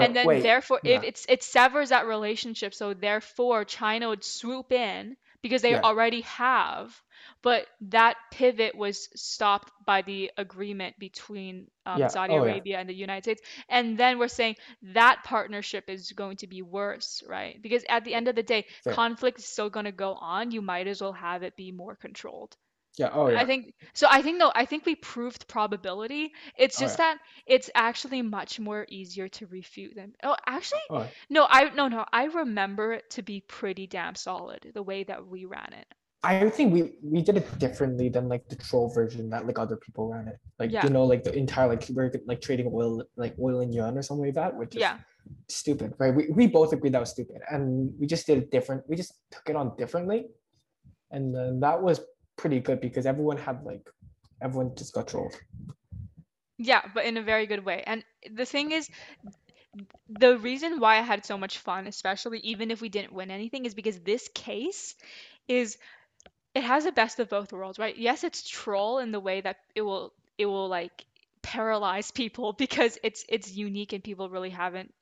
And 0.00 0.14
then 0.16 0.26
wait, 0.26 0.42
therefore 0.42 0.80
if 0.84 1.02
yeah. 1.02 1.08
it's 1.08 1.26
it 1.28 1.42
severs 1.42 1.90
that 1.90 2.06
relationship, 2.06 2.74
so 2.74 2.94
therefore 2.94 3.64
China 3.64 4.08
would 4.08 4.24
swoop 4.24 4.72
in 4.72 5.16
because 5.42 5.62
they 5.62 5.72
Yeah. 5.72 5.80
already 5.82 6.22
have. 6.22 7.02
But 7.42 7.66
that 7.82 8.16
pivot 8.32 8.74
was 8.74 9.08
stopped 9.14 9.70
by 9.84 10.02
the 10.02 10.30
agreement 10.36 10.98
between 10.98 11.68
um, 11.86 11.98
Yeah, 12.00 12.08
Saudi 12.08 12.34
oh, 12.34 12.44
yeah. 12.44 12.52
Arabia 12.52 12.78
and 12.78 12.88
the 12.88 12.94
United 12.94 13.22
States. 13.24 13.42
And 13.68 13.98
then 13.98 14.18
we're 14.18 14.28
saying 14.28 14.56
that 14.94 15.22
partnership 15.24 15.88
is 15.88 16.12
going 16.12 16.36
to 16.38 16.46
be 16.46 16.62
worse, 16.62 17.22
right? 17.28 17.60
Because 17.60 17.84
at 17.88 18.04
the 18.04 18.14
end 18.14 18.28
of 18.28 18.34
the 18.36 18.42
day, 18.42 18.66
Fair. 18.84 18.92
conflict 18.94 19.38
is 19.38 19.46
still 19.46 19.70
going 19.70 19.86
to 19.86 19.92
go 19.92 20.14
on. 20.14 20.50
You 20.52 20.62
might 20.62 20.86
as 20.86 21.00
well 21.00 21.12
have 21.12 21.42
it 21.42 21.56
be 21.56 21.72
more 21.72 21.96
controlled. 21.96 22.56
Yeah, 22.98 23.10
oh 23.12 23.28
yeah, 23.28 23.40
I 23.40 23.44
think 23.46 23.74
so. 23.94 24.06
I 24.10 24.22
think 24.22 24.38
though, 24.38 24.52
I 24.54 24.64
think 24.66 24.84
we 24.84 24.94
proved 24.96 25.48
probability. 25.48 26.32
It's 26.58 26.76
Oh, 26.78 26.84
just 26.84 26.98
yeah. 26.98 27.14
that 27.14 27.18
it's 27.46 27.70
actually 27.74 28.22
much 28.22 28.60
more 28.60 28.86
easier 28.88 29.28
to 29.28 29.46
refute 29.46 29.94
them. 29.94 30.12
Oh, 30.22 30.36
actually, 30.46 30.80
oh, 30.90 31.06
no. 31.30 31.46
I 31.48 31.70
no 31.74 31.88
no. 31.88 32.04
I 32.12 32.24
remember 32.26 32.92
it 32.92 33.08
to 33.10 33.22
be 33.22 33.40
pretty 33.40 33.86
damn 33.86 34.14
solid 34.14 34.70
the 34.74 34.82
way 34.82 35.04
that 35.04 35.26
we 35.26 35.44
ran 35.46 35.72
it. 35.72 35.86
I 36.24 36.48
think 36.50 36.72
we 36.72 36.92
we 37.02 37.20
did 37.22 37.36
it 37.36 37.58
differently 37.58 38.08
than 38.08 38.28
like 38.28 38.48
the 38.48 38.56
troll 38.56 38.88
version 38.88 39.28
that 39.30 39.46
like 39.46 39.58
other 39.58 39.76
people 39.76 40.08
ran 40.08 40.28
it. 40.28 40.38
Like 40.58 40.70
Yeah. 40.70 40.84
you 40.84 40.90
know, 40.90 41.04
like 41.04 41.24
the 41.24 41.34
entire 41.34 41.68
like 41.68 41.84
we're 41.90 42.12
like 42.26 42.40
trading 42.40 42.70
oil 42.72 43.02
like 43.16 43.34
oil 43.40 43.60
in 43.60 43.72
yuan 43.72 43.96
or 43.98 44.02
something 44.02 44.26
like 44.26 44.34
that, 44.34 44.54
which 44.54 44.76
is 44.76 44.80
Yeah. 44.82 44.98
stupid, 45.48 45.94
right? 45.98 46.14
We 46.14 46.28
we 46.30 46.46
both 46.46 46.72
agreed 46.72 46.92
that 46.94 47.00
was 47.00 47.10
stupid, 47.10 47.40
and 47.50 47.92
we 47.98 48.06
just 48.06 48.26
did 48.26 48.38
it 48.38 48.50
different. 48.50 48.88
We 48.88 48.96
just 48.96 49.14
took 49.30 49.48
it 49.48 49.56
on 49.56 49.74
differently, 49.76 50.26
and 51.10 51.34
then 51.34 51.60
that 51.60 51.82
was 51.82 52.00
pretty 52.36 52.60
good 52.60 52.80
because 52.80 53.06
everyone 53.06 53.36
had 53.38 53.64
like 53.64 53.88
everyone 54.40 54.74
just 54.76 54.94
got 54.94 55.08
trolled. 55.08 55.34
Yeah, 56.58 56.82
but 56.94 57.04
in 57.04 57.16
a 57.16 57.22
very 57.22 57.46
good 57.46 57.64
way. 57.64 57.82
And 57.86 58.04
the 58.30 58.44
thing 58.46 58.72
is, 58.72 58.88
the 60.08 60.38
reason 60.38 60.78
why 60.80 60.98
I 60.98 61.02
had 61.02 61.24
so 61.24 61.38
much 61.38 61.58
fun, 61.58 61.86
especially 61.86 62.38
even 62.40 62.70
if 62.70 62.80
we 62.80 62.88
didn't 62.88 63.12
win 63.12 63.30
anything, 63.30 63.64
is 63.66 63.74
because 63.74 63.98
this 64.00 64.28
case 64.34 64.94
is 65.48 65.78
it 66.54 66.64
has 66.64 66.84
the 66.84 66.92
best 66.92 67.20
of 67.20 67.28
both 67.28 67.52
worlds, 67.52 67.78
right? 67.78 67.96
Yes, 67.96 68.24
it's 68.24 68.48
troll 68.48 68.98
in 68.98 69.12
the 69.12 69.20
way 69.20 69.40
that 69.40 69.56
it 69.74 69.82
will 69.82 70.12
it 70.38 70.46
will 70.46 70.68
like 70.68 71.04
paralyze 71.42 72.10
people 72.10 72.52
because 72.64 72.98
it's 73.02 73.24
it's 73.28 73.52
unique 73.54 73.92
and 73.92 74.04
people 74.04 74.30
really 74.30 74.50
haven't 74.50 74.92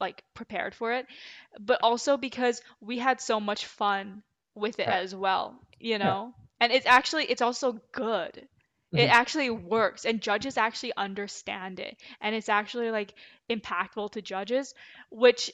like 0.00 0.22
prepared 0.34 0.74
for 0.74 0.92
it, 0.92 1.06
but 1.60 1.80
also 1.82 2.16
because 2.16 2.60
we 2.80 2.98
had 2.98 3.20
so 3.20 3.40
much 3.40 3.66
fun 3.66 4.22
with 4.54 4.78
it 4.80 4.88
Yeah. 4.88 4.90
as 4.90 5.14
well, 5.14 5.60
you 5.80 5.98
know? 5.98 6.34
And 6.60 6.72
it's 6.72 6.86
actually 6.86 7.24
it's 7.26 7.42
also 7.42 7.80
good. 7.92 8.48
It 8.94 9.06
Mhm. 9.06 9.10
actually 9.10 9.50
works 9.50 10.04
and 10.04 10.20
judges 10.22 10.56
actually 10.56 10.92
understand 10.96 11.80
it 11.80 12.00
and 12.20 12.34
it's 12.34 12.48
actually 12.48 12.90
like 12.90 13.14
impactful 13.50 14.12
to 14.12 14.22
judges, 14.22 14.74
which 15.10 15.50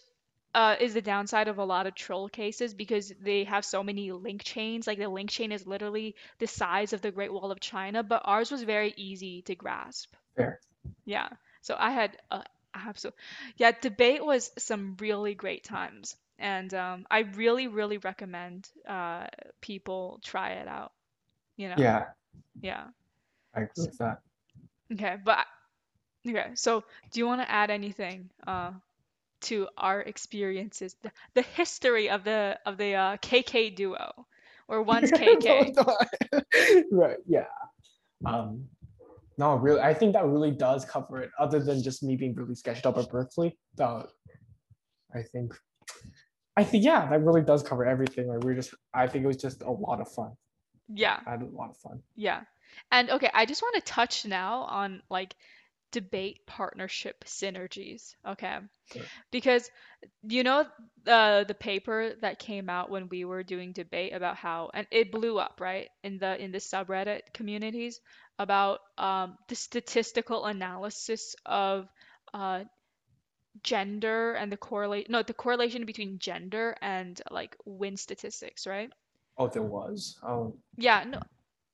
uh, 0.54 0.76
is 0.80 0.94
the 0.94 1.02
downside 1.02 1.48
of 1.48 1.58
a 1.58 1.64
lot 1.64 1.86
of 1.86 1.94
troll 1.94 2.28
cases 2.28 2.74
because 2.74 3.12
they 3.20 3.44
have 3.44 3.64
so 3.64 3.82
many 3.82 4.12
link 4.12 4.42
chains. 4.44 4.86
Like 4.86 4.98
the 4.98 5.08
link 5.08 5.30
chain 5.30 5.52
is 5.52 5.66
literally 5.66 6.14
the 6.38 6.46
size 6.46 6.92
of 6.92 7.00
the 7.02 7.10
Great 7.12 7.32
Wall 7.32 7.50
of 7.50 7.60
China, 7.60 8.02
but 8.02 8.22
ours 8.24 8.50
was 8.50 8.62
very 8.62 8.92
easy 8.96 9.42
to 9.42 9.54
grasp. 9.54 10.14
Fair. 10.36 10.60
Yeah. 11.04 11.28
So 11.62 11.76
I 11.78 11.90
had 11.90 12.16
a 12.30 12.42
Absolutely. 12.74 13.20
Yeah, 13.56 13.72
debate 13.80 14.24
was 14.24 14.50
some 14.58 14.96
really 14.98 15.34
great 15.34 15.62
times. 15.64 16.16
And 16.38 16.72
um, 16.74 17.06
I 17.10 17.20
really, 17.20 17.68
really 17.68 17.98
recommend 17.98 18.68
uh, 18.88 19.26
people 19.60 20.20
try 20.24 20.52
it 20.52 20.68
out, 20.68 20.92
you 21.56 21.68
know? 21.68 21.76
Yeah, 21.78 22.04
Yeah. 22.60 22.84
I 23.54 23.60
agree 23.60 23.84
with 23.86 23.98
that. 23.98 24.18
Okay, 24.92 25.16
but 25.24 25.46
okay, 26.28 26.50
so 26.54 26.84
do 27.10 27.20
you 27.20 27.26
want 27.26 27.40
to 27.40 27.50
add 27.50 27.70
anything 27.70 28.30
uh, 28.46 28.72
to 29.42 29.68
our 29.76 30.00
experiences, 30.00 30.96
the, 31.02 31.12
the 31.34 31.42
history 31.42 32.10
of 32.10 32.24
the 32.24 32.58
of 32.66 32.76
the 32.76 32.94
uh, 32.94 33.16
KK 33.18 33.74
duo, 33.74 34.26
or 34.68 34.82
once 34.82 35.10
KK? 35.12 35.74
right. 36.90 37.16
Yeah. 37.26 37.46
Um, 38.24 38.68
no, 39.38 39.56
really, 39.56 39.80
I 39.80 39.94
think 39.94 40.12
that 40.12 40.26
really 40.26 40.50
does 40.50 40.84
cover 40.84 41.22
it. 41.22 41.30
Other 41.38 41.60
than 41.60 41.82
just 41.82 42.02
me 42.02 42.16
being 42.16 42.34
really 42.34 42.54
sketched 42.54 42.86
up 42.86 42.98
at 42.98 43.10
Berkeley, 43.10 43.58
that 43.76 44.06
I 45.14 45.22
think, 45.22 45.54
I 46.56 46.64
think 46.64 46.84
yeah, 46.84 47.08
that 47.08 47.22
really 47.22 47.42
does 47.42 47.62
cover 47.62 47.84
everything. 47.84 48.28
Like 48.28 48.44
we're 48.44 48.54
just, 48.54 48.74
I 48.92 49.06
think 49.06 49.24
it 49.24 49.28
was 49.28 49.36
just 49.36 49.62
a 49.62 49.70
lot 49.70 50.00
of 50.00 50.08
fun. 50.12 50.32
Yeah, 50.88 51.20
I 51.26 51.30
had 51.30 51.42
a 51.42 51.46
lot 51.46 51.70
of 51.70 51.76
fun. 51.78 52.02
yeah. 52.16 52.42
And 52.90 53.10
okay, 53.10 53.30
I 53.32 53.44
just 53.46 53.62
want 53.62 53.74
to 53.76 53.80
touch 53.82 54.24
now 54.24 54.62
on 54.62 55.02
like 55.10 55.34
debate 55.92 56.38
partnership 56.46 57.24
synergies, 57.26 58.14
okay? 58.26 58.58
Sure. 58.92 59.02
Because 59.30 59.70
you 60.22 60.42
know 60.42 60.64
the 61.04 61.44
the 61.46 61.54
paper 61.54 62.12
that 62.22 62.38
came 62.38 62.68
out 62.70 62.90
when 62.90 63.08
we 63.08 63.24
were 63.24 63.42
doing 63.42 63.72
debate 63.72 64.14
about 64.14 64.36
how 64.36 64.70
and 64.74 64.86
it 64.90 65.12
blew 65.12 65.38
up, 65.38 65.60
right? 65.60 65.88
In 66.02 66.18
the 66.18 66.42
in 66.42 66.50
the 66.50 66.58
subreddit 66.58 67.20
communities 67.34 68.00
about 68.38 68.80
um 68.98 69.36
the 69.48 69.54
statistical 69.54 70.46
analysis 70.46 71.36
of 71.46 71.88
uh 72.34 72.64
gender 73.62 74.32
and 74.32 74.50
the 74.50 74.56
correlate 74.56 75.10
no 75.10 75.22
the 75.22 75.34
correlation 75.34 75.84
between 75.84 76.18
gender 76.18 76.74
and 76.80 77.20
like 77.30 77.56
win 77.64 77.96
statistics, 77.96 78.66
right? 78.66 78.90
Oh, 79.38 79.48
there 79.48 79.62
was. 79.62 80.18
oh 80.26 80.56
Yeah, 80.76 81.04
no, 81.04 81.20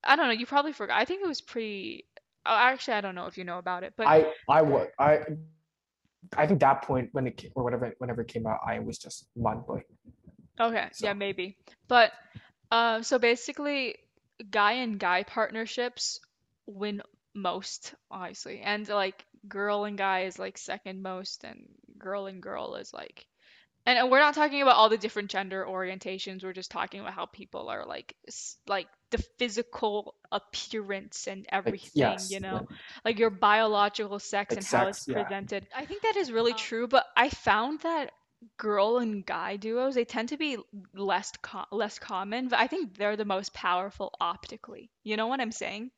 I 0.04 0.16
don't 0.16 0.26
know. 0.26 0.32
You 0.32 0.46
probably 0.46 0.72
forgot. 0.72 0.98
I 0.98 1.04
think 1.04 1.22
it 1.22 1.28
was 1.28 1.40
pretty. 1.40 2.04
Oh, 2.46 2.54
actually, 2.54 2.94
I 2.94 3.00
don't 3.00 3.14
know 3.14 3.26
if 3.26 3.36
you 3.38 3.44
know 3.44 3.58
about 3.58 3.82
it, 3.82 3.94
but 3.96 4.06
I, 4.06 4.32
I 4.48 4.62
was, 4.62 4.88
I, 4.98 5.20
I 6.36 6.46
think 6.46 6.60
that 6.60 6.82
point 6.82 7.10
when 7.12 7.26
it 7.26 7.40
ca- 7.40 7.50
or 7.54 7.62
whatever, 7.64 7.92
whenever 7.98 8.22
it 8.22 8.28
came 8.28 8.46
out, 8.46 8.60
I 8.66 8.78
was 8.78 8.98
just 8.98 9.26
mind 9.36 9.66
blowing. 9.66 9.84
okay, 10.60 10.88
So- 10.92 11.06
yeah, 11.06 11.12
maybe. 11.14 11.56
But 11.88 12.12
uh, 12.70 13.02
so 13.02 13.18
basically, 13.18 13.96
guy 14.50 14.72
and 14.72 14.98
guy 14.98 15.24
partnerships 15.24 16.20
win 16.66 17.02
most, 17.34 17.94
obviously, 18.10 18.60
and 18.60 18.88
like 18.88 19.24
girl 19.46 19.84
and 19.84 19.98
guy 19.98 20.20
is 20.20 20.38
like 20.38 20.58
second 20.58 21.02
most, 21.02 21.44
and 21.44 21.68
girl 21.98 22.26
and 22.26 22.42
girl 22.42 22.76
is 22.76 22.92
like. 22.92 23.26
And 23.86 24.10
we're 24.10 24.18
not 24.18 24.34
talking 24.34 24.60
about 24.60 24.76
all 24.76 24.90
the 24.90 24.98
different 24.98 25.30
gender 25.30 25.64
orientations. 25.66 26.44
We're 26.44 26.52
just 26.52 26.70
talking 26.70 27.00
about 27.00 27.14
how 27.14 27.24
people 27.24 27.68
are 27.68 27.86
like, 27.86 28.14
like 28.66 28.86
the 29.10 29.24
physical 29.38 30.14
appearance 30.30 31.26
and 31.26 31.46
everything, 31.50 31.90
yes, 31.94 32.30
you 32.30 32.40
know? 32.40 32.54
like, 32.54 32.68
like 33.04 33.18
your 33.18 33.30
biological 33.30 34.18
sex 34.18 34.50
Like 34.50 34.58
and 34.58 34.66
how 34.66 34.88
it's 34.88 34.98
sex, 34.98 35.08
yeah. 35.08 35.22
presented. 35.22 35.66
I 35.74 35.86
think 35.86 36.02
that 36.02 36.16
is 36.16 36.30
really 36.30 36.52
true, 36.52 36.86
but 36.86 37.06
I 37.16 37.30
found 37.30 37.80
that 37.80 38.10
girl 38.56 38.98
and 38.98 39.24
guy 39.24 39.56
duos, 39.56 39.94
they 39.94 40.04
tend 40.04 40.30
to 40.30 40.36
be 40.36 40.58
less 40.94 41.32
co 41.42 41.64
less 41.72 41.98
common, 41.98 42.48
but 42.48 42.58
I 42.58 42.66
think 42.66 42.96
they're 42.96 43.16
the 43.16 43.24
most 43.24 43.54
powerful 43.54 44.12
optically. 44.20 44.90
You 45.02 45.16
know 45.16 45.28
what 45.28 45.40
I'm 45.40 45.52
saying? 45.52 45.90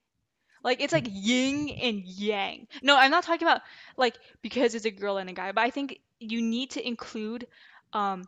Like 0.63 0.81
it's 0.83 0.93
like 0.93 1.07
yin 1.11 1.69
and 1.71 2.03
yang. 2.05 2.67
No, 2.83 2.97
I'm 2.97 3.11
not 3.11 3.25
talking 3.25 3.47
about 3.47 3.63
like 3.97 4.15
because 4.43 4.75
it's 4.75 4.85
a 4.85 4.91
girl 4.91 5.17
and 5.19 5.31
a 5.31 5.33
guy, 5.33 5.53
but 5.53 5.63
I 5.63 5.71
think 5.71 6.01
you 6.19 6.43
need 6.43 6.71
to 6.73 6.87
include 6.87 7.47
um 7.93 8.25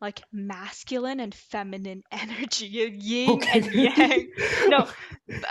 like 0.00 0.20
masculine 0.32 1.20
and 1.20 1.34
feminine 1.34 2.02
energy, 2.10 2.66
yin 2.66 3.30
Okay. 3.30 3.58
and 3.60 3.72
yang. 3.74 4.30
No, 4.68 4.78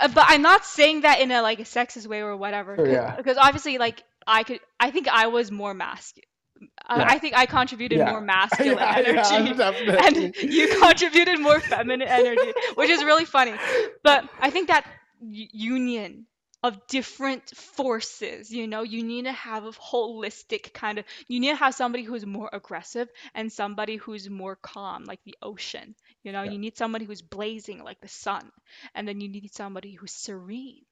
uh, 0.00 0.08
but 0.08 0.24
I'm 0.28 0.42
not 0.42 0.64
saying 0.64 1.00
that 1.02 1.20
in 1.20 1.30
a 1.30 1.42
like 1.42 1.58
a 1.58 1.64
sexist 1.64 2.06
way 2.06 2.20
or 2.20 2.36
whatever. 2.36 2.76
Sure, 2.76 2.86
yeah. 2.88 3.16
Because 3.16 3.38
obviously, 3.38 3.78
like 3.78 4.02
I 4.26 4.42
could, 4.42 4.60
I 4.78 4.90
think 4.90 5.08
I 5.08 5.28
was 5.28 5.50
more 5.50 5.72
masculine. 5.74 6.24
Yeah. 6.60 6.68
I 6.88 7.18
think 7.18 7.36
I 7.36 7.46
contributed 7.46 7.98
Yeah. 7.98 8.10
more 8.10 8.20
masculine 8.36 8.78
Yeah, 8.78 8.96
energy, 8.96 9.62
and 10.06 10.36
you 10.36 10.78
contributed 10.80 11.40
more 11.40 11.60
feminine 11.60 12.06
energy, 12.08 12.52
which 12.76 12.90
is 12.90 13.02
really 13.04 13.24
funny. 13.24 13.54
But 14.02 14.28
I 14.40 14.50
think 14.50 14.68
that 14.68 14.86
union 15.20 16.26
of 16.62 16.86
different 16.88 17.48
forces, 17.56 18.50
you 18.50 18.66
know, 18.66 18.82
you 18.82 19.02
need 19.02 19.24
to 19.24 19.32
have 19.32 19.64
a 19.64 19.70
holistic 19.72 20.72
kind 20.72 20.98
of. 20.98 21.04
You 21.28 21.38
need 21.40 21.50
to 21.50 21.56
have 21.56 21.74
somebody 21.74 22.02
who's 22.04 22.26
more 22.26 22.50
aggressive 22.52 23.08
and 23.34 23.52
somebody 23.52 23.96
who's 23.96 24.28
more 24.28 24.56
calm, 24.56 25.04
like 25.04 25.20
the 25.24 25.36
ocean. 25.42 25.94
You 26.22 26.32
know, 26.32 26.42
Yeah. 26.42 26.52
you 26.52 26.58
need 26.58 26.76
somebody 26.76 27.04
who's 27.04 27.22
blazing 27.22 27.82
like 27.82 28.00
the 28.00 28.08
sun, 28.08 28.50
and 28.94 29.06
then 29.06 29.20
you 29.20 29.28
need 29.28 29.54
somebody 29.54 29.92
who's 29.94 30.12
serene 30.12 30.84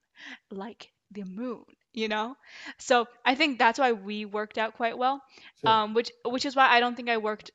like 0.51 0.91
the 1.11 1.23
moon 1.23 1.63
you 1.93 2.07
know 2.07 2.35
so 2.77 3.07
i 3.25 3.35
think 3.35 3.57
that's 3.59 3.79
why 3.79 3.91
we 3.91 4.25
worked 4.25 4.57
out 4.57 4.73
quite 4.75 4.97
well 4.97 5.21
Sure. 5.61 5.69
um 5.71 5.93
which 5.93 6.11
which 6.25 6.45
is 6.45 6.55
why 6.55 6.67
i 6.69 6.79
don't 6.79 6.95
think 6.95 7.09
i 7.09 7.17
worked 7.17 7.51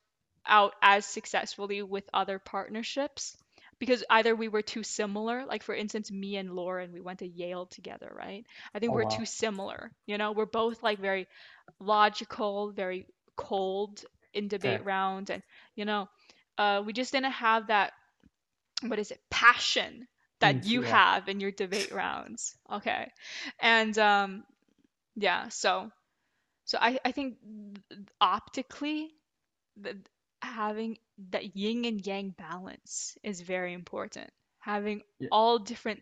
out 0.46 0.72
as 0.82 1.04
successfully 1.04 1.82
with 1.82 2.04
other 2.14 2.38
partnerships 2.38 3.36
because 3.80 4.04
either 4.10 4.36
we 4.36 4.48
were 4.48 4.62
too 4.62 4.84
similar 4.84 5.44
like 5.46 5.62
for 5.64 5.74
instance 5.74 6.10
me 6.12 6.36
and 6.36 6.54
lauren 6.54 6.92
we 6.92 7.00
went 7.00 7.20
to 7.20 7.28
yale 7.28 7.66
together 7.66 8.12
right 8.16 8.44
i 8.74 8.80
think 8.80 8.92
Oh, 8.92 8.94
we're 8.94 9.04
wow. 9.04 9.18
too 9.18 9.26
similar 9.26 9.92
you 10.06 10.18
know 10.18 10.32
we're 10.32 10.46
both 10.46 10.82
like 10.82 11.00
very 11.00 11.28
logical 11.80 12.72
very 12.72 13.06
cold 13.36 14.04
in 14.34 14.48
debate 14.48 14.84
rounds 14.84 15.30
and 15.30 15.42
you 15.76 15.84
know 15.86 16.08
uh 16.58 16.82
we 16.86 16.92
just 16.92 17.12
didn't 17.12 17.32
have 17.32 17.68
that 17.68 17.92
what 18.86 18.98
is 18.98 19.10
it 19.10 19.20
passion 19.30 20.06
that 20.40 20.56
Mm, 20.56 20.64
you 20.64 20.82
yeah. 20.82 20.82
have 20.82 21.28
in 21.28 21.40
your 21.40 21.52
debate 21.52 21.92
rounds 21.92 22.56
okay 22.72 23.08
and 23.60 23.98
um 23.98 24.44
yeah 25.16 25.48
so 25.48 25.90
so 26.64 26.78
i 26.80 26.98
i 27.04 27.12
think 27.12 27.36
optically 28.20 29.10
the, 29.80 29.96
having 30.42 30.98
that 31.30 31.56
yin 31.56 31.84
and 31.84 32.06
yang 32.06 32.30
balance 32.30 33.16
is 33.22 33.40
very 33.40 33.72
important 33.74 34.30
having 34.60 35.02
Yeah. 35.18 35.28
all 35.30 35.58
different 35.58 36.00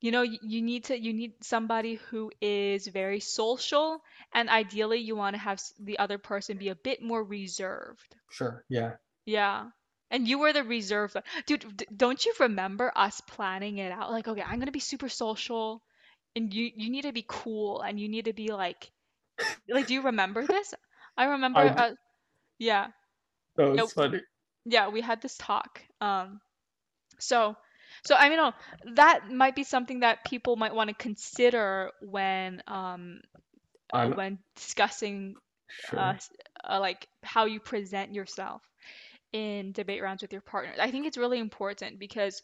you 0.00 0.10
know 0.12 0.22
you, 0.22 0.62
need 0.62 0.84
to 0.84 0.98
you 0.98 1.12
need 1.12 1.32
somebody 1.42 1.96
who 2.10 2.30
is 2.40 2.86
very 2.86 3.20
social 3.20 4.02
and 4.32 4.48
ideally 4.48 4.98
you 4.98 5.16
want 5.16 5.34
to 5.34 5.40
have 5.40 5.60
the 5.80 5.98
other 5.98 6.18
person 6.18 6.56
be 6.58 6.68
a 6.68 6.74
bit 6.76 7.02
more 7.02 7.22
reserved 7.22 8.14
Sure. 8.28 8.64
Yeah. 8.68 8.96
yeah. 9.26 9.70
And 10.10 10.28
you 10.28 10.38
were 10.38 10.52
the 10.52 10.62
reserve. 10.64 11.14
one. 11.14 11.24
Dude, 11.46 11.76
d- 11.76 11.86
don't 11.94 12.24
you 12.24 12.34
remember 12.40 12.92
us 12.94 13.20
planning 13.22 13.78
it 13.78 13.90
out? 13.92 14.10
Like, 14.10 14.28
okay, 14.28 14.42
I'm 14.42 14.58
gonna 14.58 14.70
be 14.72 14.80
super 14.80 15.08
social, 15.08 15.82
and 16.36 16.52
you 16.52 16.70
you 16.76 16.90
need 16.90 17.02
to 17.02 17.12
be 17.12 17.24
cool, 17.26 17.80
and 17.80 17.98
you 17.98 18.08
need 18.08 18.26
to 18.26 18.32
be 18.32 18.48
like, 18.52 18.90
like, 19.68 19.86
do 19.86 19.94
you 19.94 20.02
remember 20.02 20.46
this? 20.46 20.74
I 21.16 21.24
remember. 21.26 21.60
I 21.60 21.74
Uh, 21.76 21.92
yeah, 22.58 22.88
That 23.56 23.64
was 23.70 23.82
Nope. 23.82 23.92
funny. 23.92 24.20
Yeah, 24.64 24.88
we 24.88 25.00
had 25.00 25.20
this 25.22 25.36
talk. 25.36 25.80
Um, 26.00 26.40
so, 27.18 27.56
so 28.04 28.14
I 28.14 28.28
mean, 28.28 28.38
no, 28.38 28.52
that 28.94 29.30
might 29.30 29.54
be 29.54 29.64
something 29.64 30.00
that 30.00 30.24
people 30.24 30.56
might 30.56 30.74
want 30.74 30.88
to 30.88 30.94
consider 30.94 31.90
when 32.02 32.62
um 32.66 33.20
uh, 33.92 33.98
I'm 33.98 34.12
when 34.14 34.38
discussing 34.56 35.36
sure. 35.90 35.98
uh, 35.98 36.14
uh, 36.68 36.80
like 36.80 37.06
how 37.22 37.46
you 37.46 37.60
present 37.60 38.12
yourself 38.14 38.62
in 39.32 39.72
debate 39.72 40.02
rounds 40.02 40.22
with 40.22 40.32
your 40.32 40.42
partner. 40.42 40.74
I 40.80 40.90
think 40.90 41.06
it's 41.06 41.18
really 41.18 41.38
important 41.38 41.98
because 41.98 42.40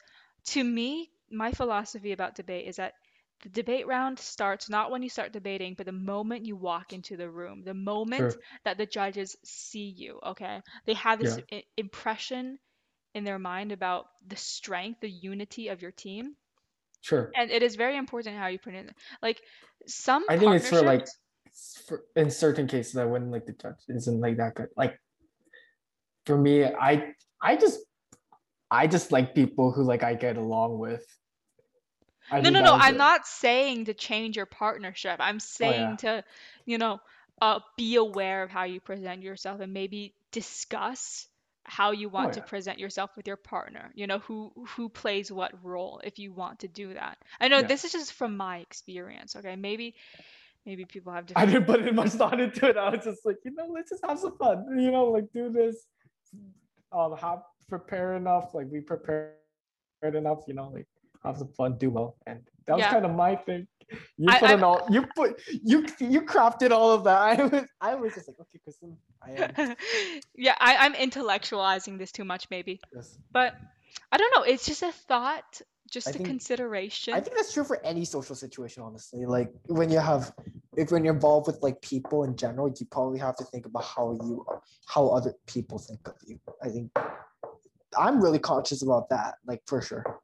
to 0.47 0.63
me, 0.65 1.11
my 1.31 1.53
philosophy 1.53 2.13
about 2.13 2.35
debate 2.35 2.67
is 2.67 2.77
that 2.77 2.95
the 3.43 3.49
debate 3.49 3.87
round 3.87 4.19
starts 4.19 4.69
not 4.69 4.91
when 4.91 5.03
you 5.03 5.09
start 5.09 5.33
debating, 5.33 5.75
but 5.75 5.87
the 5.87 5.93
moment 5.93 6.45
you 6.47 6.57
walk 6.57 6.93
into 6.93 7.17
the 7.17 7.29
room, 7.29 7.63
the 7.63 7.75
moment 7.75 8.33
Sure. 8.33 8.41
that 8.65 8.77
the 8.77 8.87
judges 8.87 9.37
see 9.45 9.89
you, 9.89 10.21
okay? 10.23 10.61
They 10.85 10.95
have 10.95 11.19
this 11.19 11.39
Yeah. 11.51 11.59
I- 11.59 11.65
impression 11.77 12.59
in 13.15 13.25
their 13.25 13.39
mind 13.39 13.73
about 13.73 14.07
the 14.27 14.37
strength, 14.37 15.01
the 15.01 15.11
unity 15.11 15.69
of 15.69 15.83
your 15.83 15.91
team. 15.91 16.37
Sure. 17.01 17.31
And 17.35 17.51
it 17.51 17.63
is 17.63 17.77
very 17.77 17.97
important 17.97 18.37
how 18.37 18.49
you 18.49 18.59
present 18.59 18.91
it. 18.91 18.97
Like 19.23 19.41
some 19.87 20.25
I 20.29 20.37
think 20.39 20.55
it's 20.55 20.69
for 20.69 20.83
like 20.83 21.07
for, 21.87 22.05
in 22.15 22.31
certain 22.31 22.67
cases 22.67 22.97
I 22.97 23.05
wouldn't 23.07 23.31
like 23.31 23.47
the 23.47 23.53
judge 23.53 23.77
isn't 23.89 24.21
like 24.21 24.37
that 24.37 24.55
good. 24.55 24.69
Like 24.77 25.01
for 26.27 26.37
me, 26.37 26.65
I 26.65 27.15
I 27.43 27.57
just 27.57 27.81
I 28.71 28.87
just 28.87 29.11
like 29.13 29.35
people 29.35 29.73
who 29.73 29.83
like 29.83 30.03
I 30.03 30.15
get 30.15 30.37
along 30.37 30.79
with. 30.79 31.05
I 32.31 32.41
No, 32.41 32.51
no, 32.51 32.61
no. 32.61 32.75
I'm 32.75 32.95
it. 32.95 32.99
not 32.99 33.27
saying 33.27 33.87
to 33.87 33.95
change 33.95 34.37
your 34.37 34.47
partnership. 34.47 35.17
I'm 35.21 35.41
saying 35.41 35.99
to, 35.99 36.25
you 36.65 36.79
know, 36.79 37.01
uh, 37.41 37.61
be 37.77 37.97
aware 37.97 38.43
of 38.43 38.51
how 38.51 38.65
you 38.65 38.81
present 38.81 39.23
yourself 39.23 39.61
and 39.61 39.73
maybe 39.73 40.15
discuss 40.31 41.27
how 41.65 41.93
you 41.93 42.09
want 42.09 42.33
to 42.35 42.41
yeah. 42.41 42.47
present 42.47 42.79
yourself 42.79 43.11
with 43.17 43.27
your 43.27 43.37
partner. 43.37 43.91
You 43.95 44.07
know, 44.07 44.19
who 44.21 44.53
who 44.77 44.89
plays 44.89 45.31
what 45.31 45.53
role 45.63 46.01
if 46.05 46.19
you 46.19 46.33
want 46.33 46.61
to 46.61 46.69
do 46.69 46.95
that. 46.95 47.19
I 47.41 47.49
know 47.49 47.59
Yeah. 47.59 47.67
this 47.67 47.85
is 47.85 47.93
just 47.93 48.13
from 48.13 48.37
my 48.37 48.59
experience, 48.59 49.37
okay? 49.37 49.57
Maybe 49.57 49.95
maybe 50.67 50.85
people 50.85 51.13
have 51.13 51.27
different. 51.27 51.49
I 51.49 51.53
didn't 51.53 51.67
put 51.67 51.87
in 51.87 51.95
much 51.95 52.11
thought 52.11 52.41
into 52.41 52.69
it. 52.69 52.77
I 52.77 52.91
was 52.91 53.05
just 53.05 53.25
like, 53.25 53.37
you 53.45 53.53
know, 53.53 53.67
let's 53.69 53.91
just 53.91 54.05
have 54.07 54.19
some 54.19 54.37
fun. 54.37 54.67
You 54.79 54.91
know, 54.91 55.05
like 55.05 55.33
do 55.33 55.51
this. 55.51 55.87
Um, 56.93 57.17
have 57.17 57.43
prepare 57.69 58.15
enough. 58.17 58.53
Like 58.53 58.67
we 58.71 58.81
prepared 58.81 59.35
enough. 60.03 60.41
You 60.49 60.55
know, 60.55 60.69
like 60.75 60.89
have 61.25 61.39
some 61.39 61.49
fun, 61.49 61.77
do 61.79 61.91
well, 61.91 62.17
and 62.27 62.41
that 62.67 62.77
was 62.77 62.83
Yeah. 62.83 62.91
kind 62.93 63.05
of 63.05 63.13
my 63.13 63.37
thing. 63.37 63.67
You 64.17 64.29
I- 64.31 64.39
put 64.39 64.51
in 64.51 64.57
I'm- 64.57 64.65
all. 64.65 64.87
You 64.91 65.05
put 65.17 65.41
you 65.65 65.87
you 65.99 66.23
crafted 66.23 66.71
all 66.71 66.93
of 66.93 67.05
that. 67.05 67.19
I 67.41 67.43
was 67.45 67.65
I 67.81 67.95
was 67.97 68.15
just 68.15 68.29
like, 68.29 68.39
okay, 68.41 68.59
Kristen, 68.63 68.97
I 69.23 69.31
am. 69.33 69.77
yeah, 70.35 70.55
I, 70.61 70.77
I'm 70.77 70.95
intellectualizing 70.95 71.99
this 71.99 72.13
too 72.13 72.25
much, 72.25 72.47
maybe. 72.51 72.81
Yes. 72.95 73.19
But 73.33 73.55
I 74.13 74.17
don't 74.17 74.33
know. 74.37 74.43
It's 74.45 74.65
just 74.65 74.83
a 74.85 74.93
thought, 74.93 75.61
just 75.91 76.07
I 76.07 76.11
a 76.11 76.13
think- 76.15 76.27
consideration. 76.27 77.15
I 77.15 77.21
think 77.21 77.35
that's 77.37 77.53
true 77.53 77.65
for 77.65 77.85
any 77.85 78.05
social 78.05 78.37
situation, 78.37 78.83
honestly. 78.85 79.27
Like 79.27 79.51
when 79.67 79.91
you 79.91 79.99
have, 79.99 80.33
if 80.77 80.93
when 80.93 81.05
you're 81.05 81.15
involved 81.15 81.49
with 81.49 81.59
like 81.61 81.83
people 81.83 82.23
in 82.23 82.37
general, 82.37 82.69
you 82.79 82.87
probably 82.87 83.19
have 83.19 83.35
to 83.37 83.45
think 83.45 83.67
about 83.67 83.85
how 83.85 84.13
you, 84.23 84.47
how 84.87 85.09
other 85.09 85.35
people 85.47 85.79
think 85.81 86.07
of 86.07 86.15
you. 86.25 86.39
I 86.63 86.69
think 86.69 86.93
I'm 87.99 88.23
really 88.23 88.39
conscious 88.39 88.83
about 88.83 89.09
that, 89.11 89.35
like 89.45 89.63
for 89.67 89.83
sure. 89.83 90.21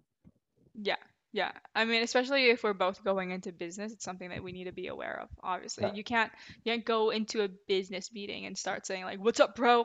Yeah, 0.80 0.96
yeah. 1.32 1.52
I 1.74 1.84
mean, 1.84 2.02
especially 2.02 2.50
if 2.50 2.62
we're 2.62 2.72
both 2.74 3.02
going 3.04 3.30
into 3.30 3.52
business, 3.52 3.92
it's 3.92 4.04
something 4.04 4.28
that 4.30 4.42
we 4.42 4.52
need 4.52 4.64
to 4.64 4.72
be 4.72 4.88
aware 4.88 5.20
of. 5.22 5.28
Obviously, 5.42 5.84
Yeah. 5.84 5.94
you 5.94 6.04
can't 6.04 6.30
you 6.64 6.72
can't 6.72 6.84
go 6.84 7.10
into 7.10 7.42
a 7.42 7.48
business 7.68 8.12
meeting 8.12 8.46
and 8.46 8.56
start 8.58 8.86
saying 8.86 9.04
like, 9.04 9.18
"What's 9.18 9.40
up, 9.40 9.56
bro? 9.56 9.84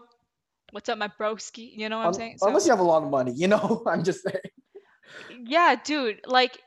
What's 0.71 0.89
up, 0.89 0.97
my 0.97 1.09
broski?" 1.19 1.71
You 1.75 1.89
know 1.89 1.97
what 1.97 2.03
I'm 2.03 2.07
Un- 2.09 2.13
saying? 2.13 2.37
unless 2.41 2.65
you 2.65 2.71
have 2.71 2.79
a 2.79 2.83
lot 2.83 3.03
of 3.03 3.09
money, 3.09 3.31
you 3.33 3.47
know. 3.47 3.83
I'm 3.87 4.03
just 4.03 4.23
saying. 4.23 5.45
yeah, 5.45 5.75
dude. 5.83 6.21
Like, 6.25 6.57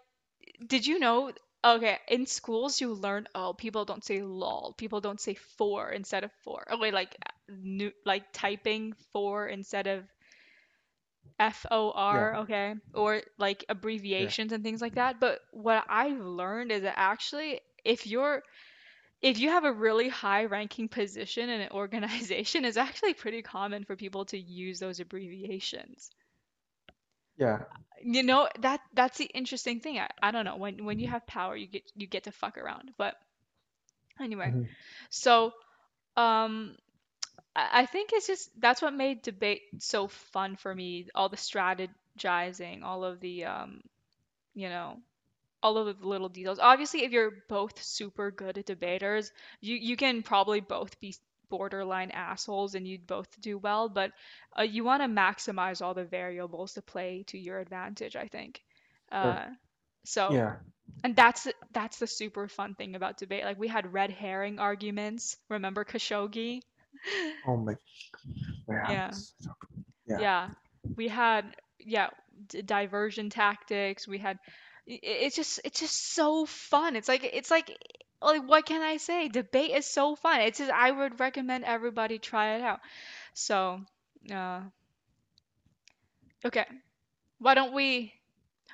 did 0.66 0.86
you 0.86 0.98
know? 0.98 1.32
Okay, 1.64 1.96
in 2.08 2.26
schools 2.26 2.78
you 2.80 2.92
learn. 2.92 3.26
Oh, 3.34 3.54
people 3.54 3.86
don't 3.86 4.04
say 4.04 4.20
lol. 4.20 4.74
People 4.76 5.00
don't 5.00 5.20
say 5.20 5.34
for 5.56 5.88
instead 5.90 6.22
of 6.24 6.30
for. 6.44 6.62
Oh 6.70 6.76
wait, 6.78 6.92
like 6.92 7.16
new 7.48 7.90
like 8.04 8.24
typing 8.34 8.92
for 9.14 9.46
instead 9.48 9.86
of 9.86 10.04
F 11.38 11.66
O 11.70 11.90
R, 11.92 12.36
okay, 12.42 12.74
or 12.94 13.22
like 13.38 13.64
abbreviations 13.68 14.52
and 14.52 14.62
things 14.62 14.80
like 14.80 14.94
that. 14.96 15.20
But 15.20 15.40
what 15.52 15.84
I've 15.88 16.18
learned 16.20 16.72
is 16.72 16.82
that 16.82 16.94
actually, 16.98 17.60
if 17.84 18.06
you're 18.06 18.42
if 19.22 19.38
you 19.38 19.50
have 19.50 19.64
a 19.64 19.72
really 19.72 20.08
high 20.08 20.44
ranking 20.44 20.88
position 20.88 21.48
in 21.48 21.60
an 21.60 21.70
organization, 21.72 22.64
it's 22.64 22.76
actually 22.76 23.14
pretty 23.14 23.42
common 23.42 23.84
for 23.84 23.96
people 23.96 24.24
to 24.26 24.38
use 24.38 24.78
those 24.80 25.00
abbreviations. 25.00 26.10
Yeah. 27.36 27.60
You 28.02 28.22
know, 28.22 28.48
that 28.60 28.80
that's 28.94 29.18
the 29.18 29.24
interesting 29.26 29.80
thing. 29.80 29.98
I, 29.98 30.08
I 30.22 30.30
don't 30.30 30.44
know. 30.44 30.56
When 30.56 30.84
when 30.84 30.98
you 30.98 31.08
have 31.08 31.26
power, 31.26 31.56
you 31.56 31.66
get 31.66 31.90
you 31.94 32.06
get 32.06 32.24
to 32.24 32.32
fuck 32.32 32.56
around. 32.58 32.92
But 32.96 33.16
anyway, 34.20 34.52
Mm-hmm. 34.52 34.58
Mhm. 34.60 34.68
so 35.10 35.52
um 36.16 36.76
I 37.56 37.82
I 37.82 37.86
think 37.86 38.10
it's 38.12 38.26
just 38.26 38.50
that's 38.60 38.82
what 38.82 38.94
made 38.94 39.22
debate 39.22 39.62
so 39.78 40.08
fun 40.08 40.56
for 40.56 40.74
me. 40.74 41.08
All 41.14 41.28
the 41.28 41.36
strategizing, 41.36 42.82
all 42.82 43.04
of 43.04 43.20
the 43.20 43.44
um, 43.44 43.80
you 44.54 44.68
know, 44.68 44.98
all 45.62 45.78
of 45.78 46.00
the 46.00 46.06
little 46.06 46.28
details. 46.28 46.58
Obviously, 46.60 47.04
if 47.04 47.12
you're 47.12 47.32
both 47.48 47.82
super 47.82 48.30
good 48.30 48.58
at 48.58 48.66
debaters, 48.66 49.30
you 49.60 49.76
you 49.76 49.96
can 49.96 50.22
probably 50.22 50.60
both 50.60 50.98
be 51.00 51.14
borderline 51.50 52.10
assholes 52.10 52.74
and 52.74 52.86
you'd 52.88 53.06
both 53.06 53.28
do 53.40 53.58
well, 53.58 53.88
but 53.88 54.12
uh, 54.58 54.62
you 54.62 54.84
want 54.84 55.02
to 55.02 55.08
maximize 55.08 55.82
all 55.82 55.94
the 55.94 56.04
variables 56.04 56.74
to 56.74 56.82
play 56.82 57.24
to 57.28 57.38
your 57.38 57.60
advantage, 57.60 58.16
I 58.16 58.28
think. 58.28 58.60
Uh, 59.12 59.46
so 60.04 60.36
Yeah. 60.36 60.56
and 61.04 61.14
that's 61.16 61.44
the- 61.44 61.54
that's 61.72 61.98
the 61.98 62.06
super 62.06 62.48
fun 62.48 62.74
thing 62.74 62.94
about 62.96 63.18
debate. 63.18 63.44
Like 63.44 63.58
we 63.58 63.68
had 63.68 63.92
red 63.92 64.10
herring 64.10 64.58
arguments. 64.58 65.36
Remember 65.48 65.84
Khashoggi? 65.84 66.62
Oh 67.46 67.56
my. 67.56 67.74
Yeah. 68.68 68.90
Yeah. 68.90 69.10
Yeah. 70.06 70.20
Yeah. 70.20 70.48
We 70.96 71.08
had 71.08 71.44
yeah, 71.78 72.08
d- 72.48 72.62
diversion 72.62 73.30
tactics. 73.30 74.08
We 74.08 74.18
had 74.18 74.38
it's 74.86 75.36
just 75.36 75.60
it's 75.64 75.80
just 75.80 76.14
so 76.14 76.46
fun. 76.46 76.96
It's 76.96 77.08
like 77.08 77.24
it's 77.24 77.50
like 77.50 77.70
like 78.22 78.46
what 78.46 78.66
can 78.66 78.82
I 78.82 78.98
say? 78.98 79.28
Debate 79.28 79.70
is 79.70 79.86
so 79.86 80.16
fun. 80.16 80.40
It's 80.42 80.58
just 80.58 80.70
I 80.70 80.90
would 80.90 81.20
recommend 81.20 81.64
everybody 81.64 82.18
try 82.18 82.56
it 82.56 82.62
out. 82.62 82.80
So, 83.34 83.80
uh 84.32 84.60
okay. 86.44 86.64
Why 87.38 87.54
don't 87.54 87.74
we 87.74 88.12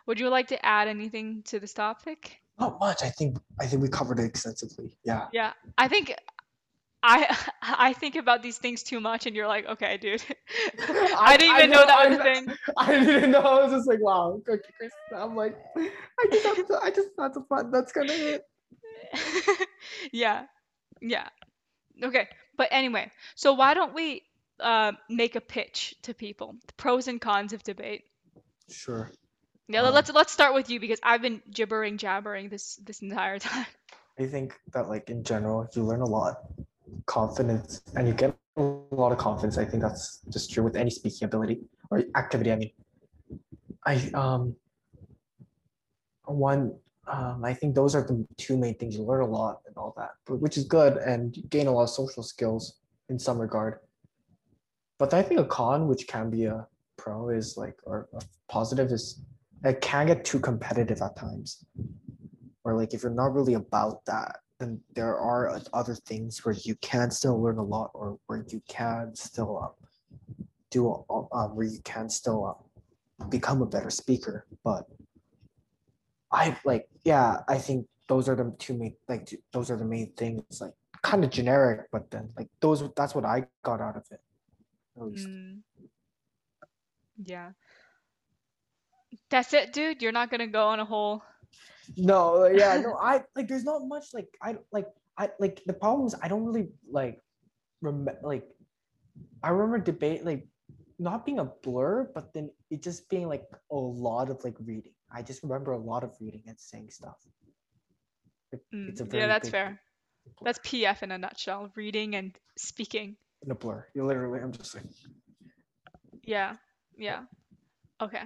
would 0.07 0.19
you 0.21 0.29
like 0.29 0.49
to 0.49 0.65
add 0.65 0.89
anything 0.89 1.43
to 1.45 1.61
this 1.61 1.73
topic? 1.73 2.41
Not 2.59 2.79
much. 2.81 3.03
I 3.03 3.11
think 3.11 3.39
I 3.61 3.67
think 3.67 3.83
we 3.83 3.89
covered 3.89 4.19
it 4.21 4.25
extensively. 4.25 4.97
Yeah. 5.05 5.29
Yeah, 5.33 5.53
I 5.79 5.89
think 5.89 6.15
I 7.03 7.37
I 7.63 7.93
think 7.95 8.17
about 8.17 8.43
these 8.43 8.59
things 8.59 8.83
too 8.83 9.01
much, 9.01 9.27
and 9.27 9.35
you're 9.37 9.47
like, 9.49 9.67
okay, 9.67 9.97
dude. 9.97 10.23
I 10.89 11.37
didn't 11.39 11.57
even 11.57 11.71
know, 11.71 11.85
that 11.87 12.09
was 12.11 12.19
a 12.19 12.21
I- 12.21 12.25
thing. 12.35 12.55
I 12.77 13.05
didn't 13.05 13.31
know. 13.31 13.41
I 13.41 13.65
was 13.65 13.73
just 13.73 13.89
like, 13.89 14.01
wow, 14.01 14.41
okay, 14.49 14.63
Chris. 14.77 14.93
I'm 15.17 15.35
like, 15.37 15.57
I 15.77 16.27
just 16.31 16.47
have 16.47 16.67
to, 16.69 16.79
I 16.83 16.91
just 16.91 17.09
had 17.19 17.35
some 17.35 17.47
fun. 17.47 17.71
That's 17.71 17.93
kind 17.93 18.11
of 18.11 18.17
it. 18.21 18.47
Yeah, 20.13 20.45
yeah. 21.01 21.29
Okay, 22.03 22.29
but 22.57 22.69
anyway, 22.71 23.11
so 23.35 23.55
why 23.55 23.75
don't 23.75 23.95
we 23.95 24.23
uh, 24.59 24.93
make 25.09 25.37
a 25.37 25.41
pitch 25.41 25.95
to 26.03 26.15
people, 26.15 26.55
the 26.67 26.73
pros 26.75 27.09
and 27.09 27.21
cons 27.21 27.53
of 27.53 27.63
debate? 27.63 28.05
Sure. 28.71 29.11
Yeah, 29.69 29.83
Um, 29.83 29.95
let's 29.95 30.13
let's 30.13 30.33
start 30.33 30.55
with 30.55 30.71
you 30.71 30.81
because 30.81 30.99
I've 31.03 31.23
been 31.23 31.43
gibbering 31.51 31.97
jabbering 31.99 32.49
this 32.49 32.77
this 32.85 33.03
entire 33.03 33.39
time. 33.39 33.67
I 34.19 34.27
think 34.27 34.55
that 34.73 34.89
like 34.89 35.11
in 35.11 35.25
general, 35.25 35.69
you 35.75 35.83
learn 35.85 36.01
a 36.03 36.07
lot, 36.07 36.37
confidence, 37.07 37.83
and 37.97 38.09
you 38.09 38.15
get 38.15 38.37
a 38.57 38.63
lot 38.91 39.13
of 39.13 39.19
confidence. 39.19 39.59
I 39.59 39.65
think 39.65 39.83
that's 39.83 40.21
just 40.29 40.53
true 40.53 40.63
with 40.63 40.77
any 40.77 40.91
speaking 40.91 41.27
ability 41.27 41.61
or 41.91 42.05
activity. 42.17 42.53
I 42.53 42.57
mean, 42.57 42.71
I 43.87 43.95
um 44.15 44.57
one 46.25 46.75
um 47.07 47.45
I 47.45 47.55
think 47.55 47.75
those 47.75 47.95
are 47.95 48.03
the 48.03 48.27
two 48.37 48.57
main 48.57 48.77
things. 48.77 48.97
You 48.97 49.05
learn 49.05 49.23
a 49.23 49.27
lot 49.27 49.61
and 49.67 49.77
all 49.77 49.95
that, 49.97 50.11
which 50.29 50.57
is 50.57 50.65
good, 50.65 50.97
and 50.99 51.37
gain 51.51 51.67
a 51.67 51.73
lot 51.73 51.85
of 51.85 51.91
social 51.91 52.23
skills 52.23 52.79
in 53.09 53.19
some 53.19 53.39
regard. 53.39 53.81
But 54.99 55.15
I 55.15 55.23
think 55.23 55.41
a 55.41 55.45
con, 55.45 55.89
which 55.89 56.07
can 56.07 56.31
be 56.31 56.45
a 56.45 56.67
pro, 56.97 57.31
is 57.31 57.57
like 57.57 57.77
or 57.85 58.09
a 58.15 58.21
positive 58.49 58.91
is 58.93 59.23
it 59.65 59.81
can 59.81 60.07
get 60.07 60.25
too 60.25 60.41
competitive 60.41 61.03
at 61.03 61.17
times 61.17 61.65
or 62.65 62.75
like 62.75 62.95
if 62.95 63.03
you're 63.03 63.13
not 63.13 63.35
really 63.35 63.55
about 63.55 64.05
that 64.07 64.37
then 64.61 64.81
there 64.95 65.19
are 65.19 65.61
other 65.73 65.95
things 65.95 66.45
where 66.45 66.55
you 66.55 66.75
can 66.77 67.11
still 67.11 67.41
learn 67.43 67.59
a 67.59 67.63
lot 67.63 67.91
or 67.95 68.19
where 68.27 68.45
you 68.49 68.63
can 68.69 69.15
still 69.15 69.59
um, 69.59 70.17
do 70.71 71.05
uh, 71.11 71.49
where 71.49 71.67
you 71.67 71.81
can 71.85 72.09
still 72.09 72.45
uh, 73.21 73.25
become 73.29 73.63
a 73.63 73.67
better 73.67 73.91
speaker 73.91 74.47
but 74.63 74.85
i 76.31 76.57
like 76.65 76.89
yeah 77.05 77.39
i 77.49 77.59
think 77.59 77.87
those 78.09 78.29
are 78.29 78.37
the 78.37 78.55
two 78.59 78.75
main 78.75 78.95
like 79.09 79.29
those 79.53 79.71
are 79.71 79.77
the 79.77 79.85
main 79.85 80.13
things 80.17 80.61
like 80.61 80.73
kind 81.03 81.25
of 81.25 81.31
generic 81.31 81.87
but 81.91 82.11
then 82.11 82.29
like 82.37 82.49
those 82.61 82.85
that's 82.95 83.15
what 83.15 83.25
i 83.25 83.45
got 83.65 83.81
out 83.81 83.97
of 83.97 84.05
it 84.11 84.21
at 84.97 85.07
least. 85.07 85.29
Mm. 85.29 85.59
Yeah. 87.25 87.51
That's 89.31 89.53
it, 89.55 89.73
dude. 89.73 90.03
You're 90.03 90.13
not 90.13 90.31
gonna 90.31 90.47
go 90.47 90.69
on 90.69 90.81
a 90.81 90.85
whole. 90.85 91.23
No, 91.97 92.47
yeah, 92.55 92.81
no, 92.81 92.97
I 93.01 93.23
like 93.35 93.49
there's 93.49 93.65
not 93.65 93.87
much 93.87 94.15
like 94.15 94.29
I 94.43 94.57
like 94.73 94.89
I 95.19 95.31
like 95.39 95.63
the 95.67 95.73
problem 95.73 96.07
is 96.07 96.15
I 96.23 96.29
don't 96.29 96.45
really 96.45 96.69
like 96.91 97.21
remember 97.81 98.19
like 98.23 98.49
I 99.43 99.51
remember 99.51 99.79
debate 99.79 100.25
like 100.25 100.47
not 100.99 101.25
being 101.25 101.39
a 101.39 101.45
blur, 101.45 102.11
but 102.15 102.33
then 102.35 102.51
it 102.71 102.83
just 102.83 103.09
being 103.09 103.27
like 103.27 103.45
a 103.71 103.77
lot 103.77 104.31
of 104.31 104.45
like 104.45 104.57
reading. 104.61 104.93
I 105.13 105.23
just 105.23 105.43
remember 105.43 105.73
a 105.73 105.79
lot 105.79 106.05
of 106.05 106.15
reading 106.21 106.43
and 106.47 106.59
saying 106.59 106.91
stuff. 106.91 107.17
Mm, 108.75 109.13
yeah, 109.13 109.27
that's 109.27 109.49
fair. 109.49 109.81
blur. 110.39 110.45
That's 110.45 110.59
PF 110.61 111.03
in 111.03 111.13
a 111.13 111.19
nutshell. 111.19 111.71
Reading 111.75 112.17
and 112.17 112.37
speaking. 112.59 113.17
in 113.43 113.51
a 113.51 113.55
blur. 113.55 113.87
You 113.95 114.05
literally, 114.05 114.41
I'm 114.41 114.53
just 114.53 114.75
like, 114.75 114.85
Yeah, 116.25 116.57
yeah. 116.97 117.23
Okay. 118.01 118.23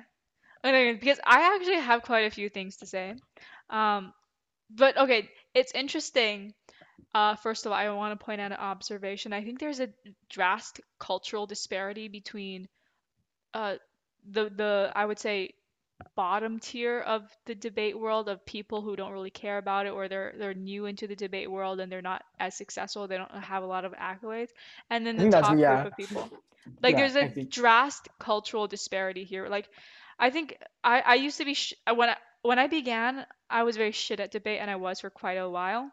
Okay, 0.65 0.93
because 0.95 1.21
I 1.25 1.55
actually 1.55 1.81
have 1.81 2.03
quite 2.03 2.27
a 2.27 2.31
few 2.31 2.49
things 2.49 2.77
to 2.77 2.87
say. 2.87 3.15
Um, 3.69 4.13
but 4.71 4.97
okay, 4.97 5.29
it's 5.55 5.73
interesting. 5.73 6.55
Uh, 7.15 7.37
first 7.37 7.67
of 7.67 7.73
all, 7.73 7.79
I 7.79 7.89
want 7.91 8.19
to 8.19 8.25
point 8.25 8.41
out 8.41 8.51
an 8.51 8.59
observation. 8.59 9.33
I 9.33 9.45
think 9.45 9.61
there's 9.61 9.81
a 9.81 9.89
drastic 10.31 10.85
cultural 10.99 11.47
disparity 11.47 12.09
between 12.09 12.69
uh, 13.53 13.77
the 14.31 14.51
the 14.51 14.93
I 14.95 15.05
would 15.05 15.19
say 15.19 15.51
bottom 16.17 16.59
tier 16.59 17.01
of 17.01 17.23
the 17.47 17.55
debate 17.55 17.99
world 17.99 18.29
of 18.29 18.45
people 18.45 18.83
who 18.83 18.97
don't 18.97 19.13
really 19.13 19.31
care 19.31 19.59
about 19.59 19.87
it 19.87 19.91
or 19.91 20.09
they're 20.09 20.35
they're 20.37 20.55
new 20.55 20.87
into 20.87 21.07
the 21.07 21.17
debate 21.17 21.51
world 21.51 21.79
and 21.79 21.91
they're 21.91 22.03
not 22.03 22.23
as 22.41 22.57
successful. 22.57 23.07
They 23.07 23.17
don't 23.17 23.31
have 23.31 23.63
a 23.63 23.67
lot 23.67 23.85
of 23.85 23.93
accolades. 23.93 24.49
And 24.91 25.07
then 25.07 25.17
the 25.17 25.31
top 25.31 25.59
yeah. 25.59 25.83
group 25.83 25.93
of 25.93 25.97
people. 25.97 26.31
Like 26.83 26.97
Yeah, 26.97 27.09
there's 27.09 27.17
a 27.17 27.45
drastic 27.45 28.11
cultural 28.19 28.67
disparity 28.67 29.25
here. 29.25 29.49
Like 29.49 29.69
I 30.25 30.31
think 30.31 30.57
I 30.83 31.01
I 31.01 31.15
used 31.17 31.39
to 31.39 31.45
be 31.45 31.55
sh- 31.55 31.75
when 31.95 32.09
I, 32.09 32.17
when 32.43 32.59
I 32.59 32.67
began, 32.67 33.27
I 33.51 33.63
was 33.65 33.77
very 33.77 33.93
shit 33.93 34.21
at 34.21 34.31
debate, 34.31 34.59
and 34.61 34.71
I 34.71 34.77
was 34.77 35.01
for 35.01 35.11
quite 35.11 35.35
a 35.37 35.51
while. 35.51 35.91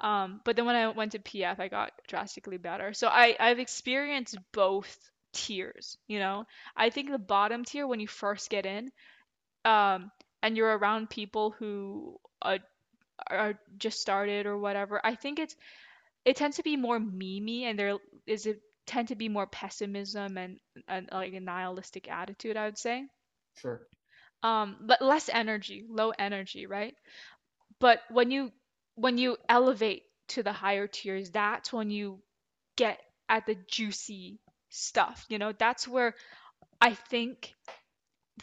Um, 0.00 0.40
but 0.44 0.56
then 0.56 0.64
when 0.64 0.76
I 0.76 0.88
went 0.88 1.12
to 1.12 1.18
PF, 1.18 1.60
I 1.60 1.68
got 1.68 1.92
drastically 2.08 2.56
better. 2.56 2.94
So 2.94 3.08
I 3.08 3.36
I've 3.38 3.58
experienced 3.58 4.38
both 4.52 5.10
tiers. 5.34 5.98
You 6.08 6.18
know, 6.18 6.46
I 6.74 6.88
think 6.90 7.10
the 7.10 7.18
bottom 7.18 7.64
tier 7.64 7.86
when 7.86 8.00
you 8.00 8.08
first 8.08 8.48
get 8.48 8.64
in, 8.64 8.90
um, 9.66 10.10
and 10.42 10.56
you're 10.56 10.78
around 10.78 11.10
people 11.10 11.50
who 11.58 12.18
uh, 12.40 12.58
are 13.28 13.58
just 13.76 14.00
started 14.00 14.46
or 14.46 14.56
whatever. 14.58 15.00
I 15.04 15.14
think 15.14 15.38
it's 15.38 15.56
it 16.24 16.36
tends 16.36 16.56
to 16.56 16.62
be 16.62 16.76
more 16.76 16.98
memey, 16.98 17.64
and 17.64 17.78
there 17.78 17.98
is 18.26 18.46
it 18.46 18.62
tend 18.86 19.08
to 19.08 19.14
be 19.16 19.28
more 19.28 19.46
pessimism 19.46 20.38
and, 20.38 20.58
and 20.88 21.08
like 21.12 21.34
a 21.34 21.40
nihilistic 21.40 22.10
attitude. 22.10 22.56
I 22.56 22.64
would 22.64 22.78
say. 22.78 23.04
Sure. 23.56 23.86
Um, 24.42 24.76
but 24.82 25.02
less 25.02 25.28
energy, 25.28 25.84
low 25.88 26.10
energy, 26.10 26.66
right? 26.66 26.94
But 27.80 28.00
when 28.10 28.30
you 28.30 28.52
when 28.96 29.18
you 29.18 29.36
elevate 29.48 30.04
to 30.28 30.42
the 30.42 30.52
higher 30.52 30.86
tiers, 30.86 31.30
that's 31.30 31.72
when 31.72 31.90
you 31.90 32.22
get 32.76 33.00
at 33.28 33.46
the 33.46 33.56
juicy 33.68 34.40
stuff. 34.70 35.24
You 35.28 35.38
know, 35.38 35.52
that's 35.52 35.88
where 35.88 36.14
I 36.80 36.94
think 36.94 37.54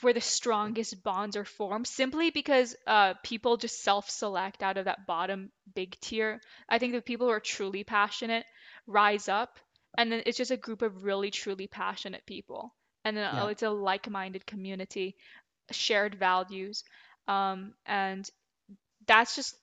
where 0.02 0.14
the 0.14 0.22
strongest 0.22 1.04
bonds 1.04 1.36
are 1.36 1.46
formed 1.46 1.88
simply 1.88 2.32
because 2.32 2.76
uh, 2.88 3.14
people 3.24 3.58
just 3.58 3.84
self-select 3.84 4.64
out 4.64 4.78
of 4.78 4.86
that 4.86 5.06
bottom 5.06 5.52
big 5.76 6.00
tier. 6.00 6.42
I 6.70 6.80
think 6.80 6.94
the 6.94 7.02
people 7.02 7.28
who 7.28 7.34
are 7.34 7.40
truly 7.42 7.84
passionate 7.84 8.46
rise 8.88 9.28
up, 9.30 9.60
and 9.98 10.12
then 10.12 10.24
it's 10.26 10.38
just 10.38 10.52
a 10.52 10.58
group 10.58 10.82
of 10.82 11.04
really 11.04 11.32
truly 11.32 11.68
passionate 11.68 12.26
people, 12.26 12.74
and 13.06 13.18
then 13.18 13.26
uh, 13.26 13.46
Yeah. 13.46 13.48
it's 13.48 13.64
a 13.64 13.70
like-minded 13.70 14.46
community, 14.46 15.16
shared 15.72 16.16
values, 16.16 16.84
um, 17.28 17.74
and 17.86 18.30
that's 19.08 19.36
just 19.36 19.56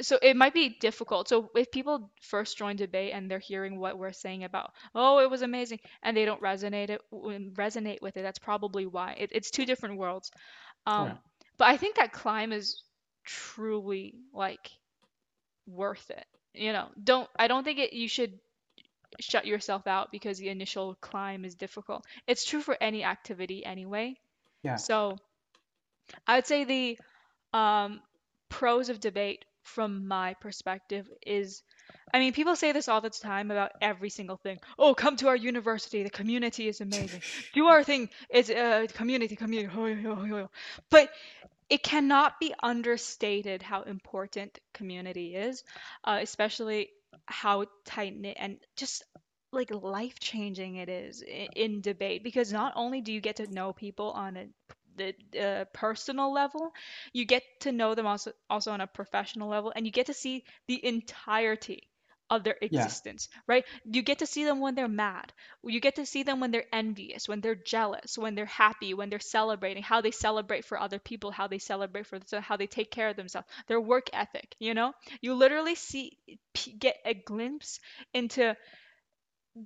so 0.00 0.18
it 0.22 0.36
might 0.36 0.54
be 0.54 0.70
difficult. 0.80 1.28
So 1.28 1.50
if 1.54 1.70
people 1.70 2.10
first 2.20 2.56
join 2.58 2.76
debate 2.76 3.12
and 3.14 3.30
they're 3.30 3.38
hearing 3.38 3.78
what 3.78 3.98
we're 3.98 4.12
saying 4.12 4.44
about, 4.44 4.72
oh, 4.94 5.20
it 5.20 5.30
was 5.30 5.42
amazing, 5.42 5.80
and 6.02 6.16
they 6.16 6.24
don't 6.24 6.40
resonate 6.42 6.90
it 6.90 7.00
resonate 7.12 8.02
with 8.02 8.16
it, 8.16 8.22
that's 8.22 8.38
probably 8.38 8.86
why. 8.86 9.14
It, 9.18 9.30
it's 9.32 9.50
two 9.50 9.66
different 9.66 9.98
worlds. 9.98 10.30
Yeah. 10.96 11.14
Um, 11.14 11.18
but 11.58 11.68
I 11.68 11.76
think 11.76 11.96
that 11.96 12.12
climb 12.12 12.52
is 12.52 12.82
truly 13.24 14.14
like 14.32 14.70
worth 15.66 16.10
it. 16.10 16.26
You 16.54 16.72
know, 16.72 16.88
don't 17.02 17.28
I 17.36 17.48
don't 17.48 17.64
think 17.64 17.78
it 17.78 17.92
you 17.92 18.08
should 18.08 18.38
shut 19.20 19.46
yourself 19.46 19.86
out 19.86 20.10
because 20.12 20.38
the 20.38 20.48
initial 20.48 20.96
climb 21.00 21.44
is 21.44 21.54
difficult. 21.54 22.04
It's 22.26 22.44
true 22.44 22.60
for 22.60 22.76
any 22.80 23.04
activity 23.04 23.64
anyway. 23.64 24.16
Yeah. 24.62 24.76
So 24.76 25.18
I 26.26 26.36
would 26.36 26.46
say 26.46 26.64
the 26.64 26.98
um, 27.52 28.00
pros 28.48 28.88
of 28.88 29.00
debate 29.00 29.44
from 29.62 30.06
my 30.06 30.34
perspective 30.34 31.08
is 31.26 31.62
I 32.12 32.18
mean, 32.18 32.32
people 32.32 32.54
say 32.54 32.72
this 32.72 32.88
all 32.88 33.00
the 33.00 33.10
time 33.10 33.50
about 33.50 33.72
every 33.80 34.08
single 34.08 34.36
thing. 34.36 34.58
Oh, 34.78 34.94
come 34.94 35.16
to 35.16 35.28
our 35.28 35.36
university. 35.36 36.02
The 36.02 36.10
community 36.10 36.68
is 36.68 36.80
amazing. 36.80 37.22
Do 37.54 37.66
our 37.66 37.82
thing. 37.82 38.08
It's 38.30 38.48
uh, 38.48 38.86
community, 38.94 39.36
community. 39.36 40.46
But 40.90 41.10
it 41.68 41.82
cannot 41.82 42.38
be 42.38 42.54
understated 42.62 43.62
how 43.62 43.82
important 43.82 44.60
community 44.72 45.34
is, 45.34 45.64
uh, 46.04 46.18
especially 46.22 46.90
how 47.26 47.66
tight 47.84 48.16
knit 48.16 48.36
and 48.38 48.58
just 48.76 49.02
like 49.52 49.70
life 49.70 50.18
changing 50.18 50.76
it 50.76 50.88
is 50.88 51.22
in, 51.22 51.48
in 51.54 51.80
debate. 51.80 52.24
Because 52.24 52.52
not 52.52 52.72
only 52.76 53.00
do 53.00 53.12
you 53.12 53.20
get 53.20 53.36
to 53.36 53.46
know 53.46 53.72
people 53.72 54.10
on 54.10 54.36
a 54.36 54.48
the 54.96 55.14
uh, 55.40 55.64
personal 55.72 56.32
level, 56.32 56.72
you 57.12 57.24
get 57.24 57.42
to 57.60 57.72
know 57.72 57.94
them 57.94 58.06
also 58.06 58.32
also 58.48 58.70
on 58.72 58.80
a 58.80 58.86
professional 58.86 59.48
level, 59.48 59.72
and 59.74 59.86
you 59.86 59.92
get 59.92 60.06
to 60.06 60.14
see 60.14 60.44
the 60.68 60.84
entirety 60.86 61.88
of 62.30 62.42
their 62.44 62.56
Yeah. 62.68 62.96
existence, 63.00 63.28
right? 63.46 63.64
You 63.84 64.02
get 64.02 64.18
to 64.18 64.26
see 64.26 64.44
them 64.44 64.60
when 64.60 64.74
they're 64.74 64.88
mad. 64.88 65.32
You 65.62 65.80
get 65.80 65.96
to 65.96 66.06
see 66.06 66.22
them 66.22 66.40
when 66.40 66.50
they're 66.50 66.66
envious, 66.72 67.28
when 67.28 67.40
they're 67.40 67.54
jealous, 67.54 68.16
when 68.18 68.34
they're 68.34 68.46
happy, 68.46 68.94
when 68.94 69.10
they're 69.10 69.20
celebrating, 69.20 69.82
how 69.82 70.00
they 70.00 70.10
celebrate 70.10 70.64
for 70.64 70.78
other 70.80 70.98
people, 70.98 71.30
how 71.30 71.46
they 71.48 71.58
celebrate 71.58 72.06
for 72.06 72.18
themselves, 72.18 72.46
how 72.46 72.56
they 72.56 72.66
take 72.66 72.90
care 72.90 73.08
of 73.08 73.16
themselves, 73.16 73.46
their 73.68 73.80
work 73.80 74.08
ethic, 74.12 74.54
you 74.58 74.74
know? 74.74 74.92
You 75.20 75.34
literally 75.34 75.74
see 75.74 76.18
get 76.78 76.96
a 77.04 77.14
glimpse 77.14 77.80
into 78.12 78.56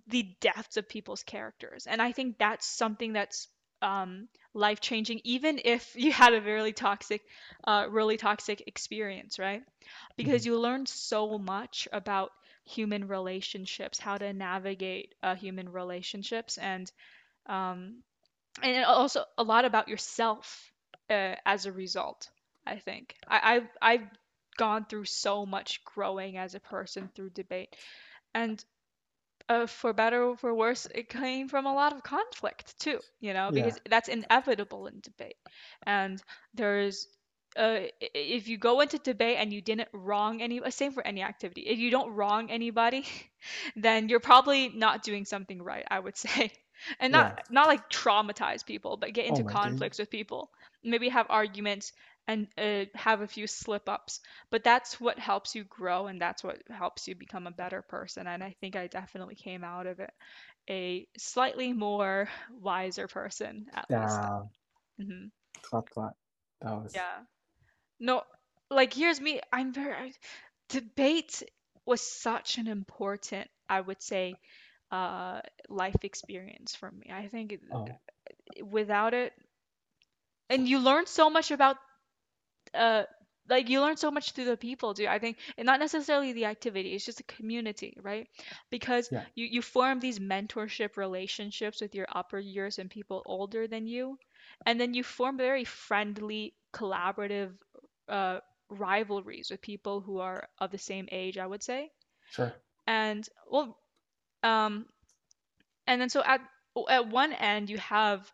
the 0.09 0.35
depths 0.41 0.77
of 0.77 0.89
people's 0.89 1.23
characters. 1.23 1.87
And 1.87 2.01
I 2.03 2.13
think 2.13 2.39
that's 2.39 2.67
something 2.67 3.13
that's 3.13 3.49
um, 3.81 4.29
life 4.55 4.81
changing, 4.81 5.21
even 5.25 5.61
if 5.65 5.95
you 5.97 6.13
had 6.13 6.35
a 6.35 6.41
really 6.41 6.73
toxic, 6.73 7.23
uh, 7.65 7.87
really 7.91 8.17
toxic 8.17 8.63
experience, 8.67 9.39
right? 9.39 9.63
Because 10.17 10.45
Mhm. 10.45 10.47
you 10.47 10.59
learn 10.59 10.87
so 10.87 11.39
much 11.39 11.89
about 11.93 12.31
human 12.69 13.09
relationships, 13.09 13.99
how 13.99 14.19
to 14.19 14.33
navigate 14.33 15.14
uh, 15.23 15.35
human 15.37 15.69
relationships, 15.71 16.59
and 16.59 16.91
um, 17.47 18.03
and 18.62 18.85
also 18.85 19.25
a 19.39 19.43
lot 19.43 19.64
about 19.64 19.89
yourself 19.89 20.73
uh, 21.11 21.35
as 21.47 21.66
a 21.66 21.73
result. 21.73 22.29
I 22.66 22.79
think 22.79 23.14
I, 23.29 23.41
I've 23.57 23.69
I've 23.83 24.09
gone 24.57 24.87
through 24.87 25.07
so 25.07 25.47
much 25.47 25.85
growing 25.85 26.37
as 26.39 26.55
a 26.55 26.61
person 26.61 27.11
through 27.14 27.31
debate, 27.31 27.77
and 28.35 28.62
uh, 29.49 29.66
for 29.66 29.93
better 29.93 30.23
or 30.25 30.37
for 30.37 30.55
worse, 30.55 30.87
it 30.95 31.09
came 31.09 31.49
from 31.49 31.66
a 31.66 31.75
lot 31.75 31.93
of 31.93 32.03
conflict 32.03 32.79
too, 32.81 33.01
you 33.21 33.33
know, 33.35 33.51
Yeah. 33.51 33.53
because 33.53 33.79
that's 33.89 34.09
inevitable 34.09 34.87
in 34.87 35.01
debate. 35.01 35.37
And 35.85 36.23
there's, 36.55 37.09
uh, 37.59 37.81
if 38.01 38.49
you 38.49 38.59
go 38.59 38.81
into 38.81 38.99
debate 38.99 39.37
and 39.39 39.53
you 39.53 39.61
didn't 39.63 39.89
wrong 39.93 40.43
any, 40.43 40.61
uh, 40.61 40.71
same 40.71 40.93
for 40.93 41.07
any 41.07 41.23
activity, 41.23 41.63
if 41.63 41.79
you 41.79 41.91
don't 41.91 42.15
wrong 42.15 42.51
anybody, 42.51 43.05
then 43.77 44.09
you're 44.09 44.21
probably 44.21 44.69
not 44.71 45.03
doing 45.03 45.27
something 45.27 45.63
right, 45.63 45.85
I 45.91 46.01
would 46.01 46.17
say. 46.27 46.53
And 47.01 47.13
Yeah. 47.13 47.13
not 47.13 47.33
not 47.51 47.69
like 47.69 47.91
traumatize 47.91 48.65
people, 48.67 48.97
but 48.97 49.13
get 49.15 49.27
Oh 49.27 49.27
into 49.27 49.45
god. 49.45 49.45
conflicts 49.45 49.99
with 49.99 50.11
people. 50.11 50.51
Maybe 50.85 51.09
have 51.09 51.27
arguments 51.31 51.93
and 52.29 52.49
uh, 52.59 52.85
have 52.95 53.21
a 53.23 53.29
few 53.29 53.47
slip 53.47 53.89
ups 53.89 54.21
but 54.51 54.65
that's 54.65 55.01
what 55.01 55.19
helps 55.19 55.55
you 55.55 55.65
grow 55.65 56.07
and 56.07 56.21
that's 56.21 56.45
what 56.45 56.63
helps 56.71 57.09
you 57.09 57.15
become 57.15 57.47
a 57.47 57.51
better 57.51 57.83
person 57.83 58.27
and 58.27 58.43
i 58.45 58.55
think 58.61 58.77
i 58.77 58.87
definitely 58.87 59.35
came 59.35 59.65
out 59.65 59.87
of 59.87 60.01
it 60.01 60.11
a 60.71 61.07
slightly 61.19 61.73
more 61.73 62.29
wiser 62.61 63.07
person 63.09 63.67
at 63.75 63.87
least 63.93 64.27
Yeah. 64.27 64.49
hmm 64.99 65.27
Clap 65.63 65.91
clap. 65.91 66.17
That 66.61 66.83
was 66.83 66.95
yeah 66.95 67.23
no 68.01 68.23
like 68.71 68.93
here's 68.93 69.21
me 69.21 69.41
i'm 69.53 69.73
very 69.73 69.93
I, 69.95 70.13
debate 70.69 71.43
was 71.87 72.01
such 72.01 72.59
an 72.59 72.67
important 72.67 73.49
i 73.69 73.81
would 73.81 74.03
say 74.03 74.35
uh 74.91 75.41
life 75.69 76.03
experience 76.05 76.75
for 76.75 76.91
me. 76.91 77.11
I 77.13 77.29
think 77.29 77.53
it- 77.53 77.61
oh. 77.73 77.87
without 78.65 79.15
it 79.15 79.33
and 80.51 80.69
you 80.69 80.79
learn 80.79 81.07
so 81.07 81.31
much 81.31 81.51
about 81.51 81.77
uh 82.75 83.05
like 83.49 83.69
you 83.69 83.81
learn 83.81 83.97
so 83.97 84.11
much 84.11 84.33
through 84.33 84.45
the 84.45 84.57
people 84.57 84.95
too 84.95 85.07
i 85.09 85.19
think 85.19 85.39
and 85.57 85.67
not 85.67 85.81
necessarily 85.81 86.33
the 86.33 86.45
activity 86.47 86.95
it's 86.95 87.05
just 87.05 87.21
a 87.21 87.25
community 87.25 87.97
right? 88.03 88.29
Because 88.71 89.09
yeah. 89.11 89.25
you 89.35 89.47
you 89.47 89.63
form 89.63 90.01
these 90.01 90.19
mentorship 90.19 90.97
relationships 90.97 91.81
with 91.81 91.95
your 91.95 92.07
upper 92.15 92.39
years 92.39 92.79
and 92.79 92.91
people 92.91 93.23
older 93.27 93.67
than 93.67 93.87
you 93.87 94.19
and 94.67 94.81
then 94.81 94.95
you 94.95 95.03
form 95.03 95.37
very 95.37 95.65
friendly 95.65 96.55
collaborative 96.75 97.53
uh 98.09 98.41
rivalries 98.71 99.51
with 99.51 99.61
people 99.63 100.01
who 100.01 100.19
are 100.19 100.49
of 100.59 100.71
the 100.71 100.79
same 100.79 101.09
age 101.11 101.39
i 101.39 101.47
would 101.47 101.63
say. 101.63 101.91
Sure. 102.31 102.53
and 102.87 103.29
well 103.51 103.79
um 104.43 104.87
and 105.87 106.01
then 106.01 106.09
so 106.09 106.23
at 106.25 106.41
at 106.89 107.09
one 107.09 107.33
end 107.33 107.71
you 107.71 107.79
have 107.79 108.33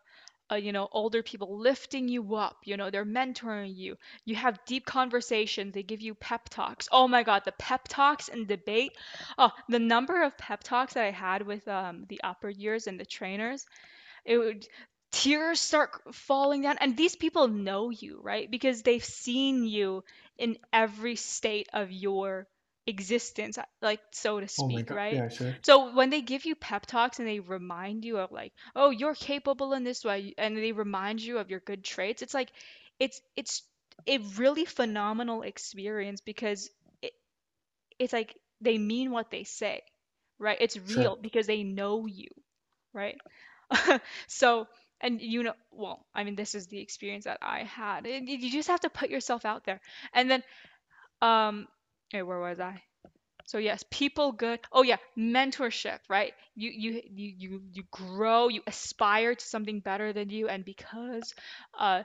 uh, 0.51 0.55
you 0.55 0.71
know 0.71 0.87
older 0.91 1.23
people 1.23 1.57
lifting 1.57 2.07
you 2.07 2.35
up 2.35 2.57
you 2.65 2.77
know 2.77 2.89
they're 2.91 3.05
mentoring 3.05 3.75
you. 3.75 3.95
You 4.25 4.35
have 4.35 4.63
deep 4.65 4.85
conversations 4.85 5.73
they 5.73 5.83
give 5.83 6.01
you 6.01 6.13
pep 6.15 6.49
talks. 6.49 6.87
Oh 6.91 7.07
my 7.07 7.23
god 7.23 7.43
the 7.45 7.51
pep 7.53 7.87
talks 7.87 8.29
and 8.29 8.47
debate. 8.47 8.91
Oh 9.37 9.51
the 9.69 9.79
number 9.79 10.23
of 10.23 10.37
pep 10.37 10.63
talks 10.63 10.93
that 10.93 11.05
i 11.05 11.11
had 11.11 11.41
with 11.45 11.67
um, 11.67 12.05
the 12.09 12.21
upper 12.23 12.49
years 12.49 12.87
and 12.87 12.99
the 12.99 13.05
trainers 13.05 13.65
it 14.25 14.37
would 14.37 14.67
tears 15.11 15.59
start 15.59 15.91
falling 16.13 16.61
down 16.61 16.77
and 16.79 16.97
these 16.97 17.15
people 17.15 17.47
know 17.47 17.89
you 17.89 18.19
right 18.21 18.49
because 18.51 18.81
they've 18.83 19.03
seen 19.03 19.65
you 19.65 20.03
in 20.37 20.57
every 20.73 21.15
state 21.15 21.67
of 21.73 21.91
your 21.91 22.47
existence 22.87 23.57
uh, 23.57 23.63
like 23.81 23.99
so 24.11 24.39
to 24.39 24.47
Oh 24.57 24.67
speak 24.67 24.89
god. 24.89 24.91
right 24.91 25.21
Yeah, 25.21 25.29
sure. 25.29 25.55
so 25.63 25.93
when 25.95 26.09
they 26.09 26.21
give 26.21 26.45
you 26.45 26.55
pep 26.55 26.85
talks 26.85 27.19
and 27.19 27.27
they 27.27 27.39
remind 27.39 28.03
you 28.05 28.17
of 28.17 28.31
like 28.31 28.53
oh 28.75 28.89
you're 28.89 29.15
capable 29.15 29.73
in 29.73 29.83
this 29.83 30.03
way 30.03 30.33
and 30.37 30.57
they 30.57 30.71
remind 30.71 31.21
you 31.21 31.37
of 31.37 31.49
your 31.49 31.59
good 31.59 31.83
traits 31.83 32.21
it's 32.21 32.33
like 32.33 32.49
it's 32.99 33.21
it's 33.35 33.63
a 34.07 34.17
really 34.37 34.65
phenomenal 34.65 35.41
experience 35.41 36.21
because 36.21 36.69
it, 37.01 37.13
it's 37.99 38.13
like 38.13 38.35
they 38.61 38.77
mean 38.77 39.11
what 39.11 39.29
they 39.31 39.43
say 39.43 39.81
right 40.39 40.57
it's 40.59 40.77
Sure. 40.85 40.87
real 40.89 41.17
because 41.21 41.47
they 41.47 41.63
know 41.63 42.05
you 42.05 42.27
right 42.93 43.17
so 44.27 44.67
and 45.01 45.21
you 45.21 45.43
know, 45.43 45.53
well, 45.71 46.05
I 46.13 46.23
mean, 46.23 46.35
this 46.35 46.55
is 46.55 46.67
the 46.67 46.79
experience 46.79 47.25
that 47.25 47.39
I 47.41 47.63
had. 47.63 48.05
And 48.05 48.27
you 48.27 48.51
just 48.51 48.69
have 48.69 48.81
to 48.81 48.89
put 48.89 49.09
yourself 49.09 49.45
out 49.45 49.65
there. 49.65 49.81
And 50.13 50.29
then, 50.29 50.43
um, 51.21 51.67
where 52.11 52.39
was 52.39 52.59
I? 52.59 52.81
So 53.45 53.57
yes, 53.59 53.83
people 53.91 54.31
good. 54.31 54.59
Oh 54.71 54.83
yeah, 54.83 54.97
mentorship, 55.17 55.99
right? 56.09 56.33
You 56.55 56.71
you 56.71 57.01
you 57.11 57.33
you 57.37 57.61
you 57.73 57.83
grow, 57.91 58.47
you 58.49 58.61
aspire 58.67 59.35
to 59.35 59.45
something 59.45 59.81
better 59.81 60.13
than 60.13 60.29
you, 60.29 60.47
and 60.49 60.65
because 60.65 61.33
uh 61.77 62.03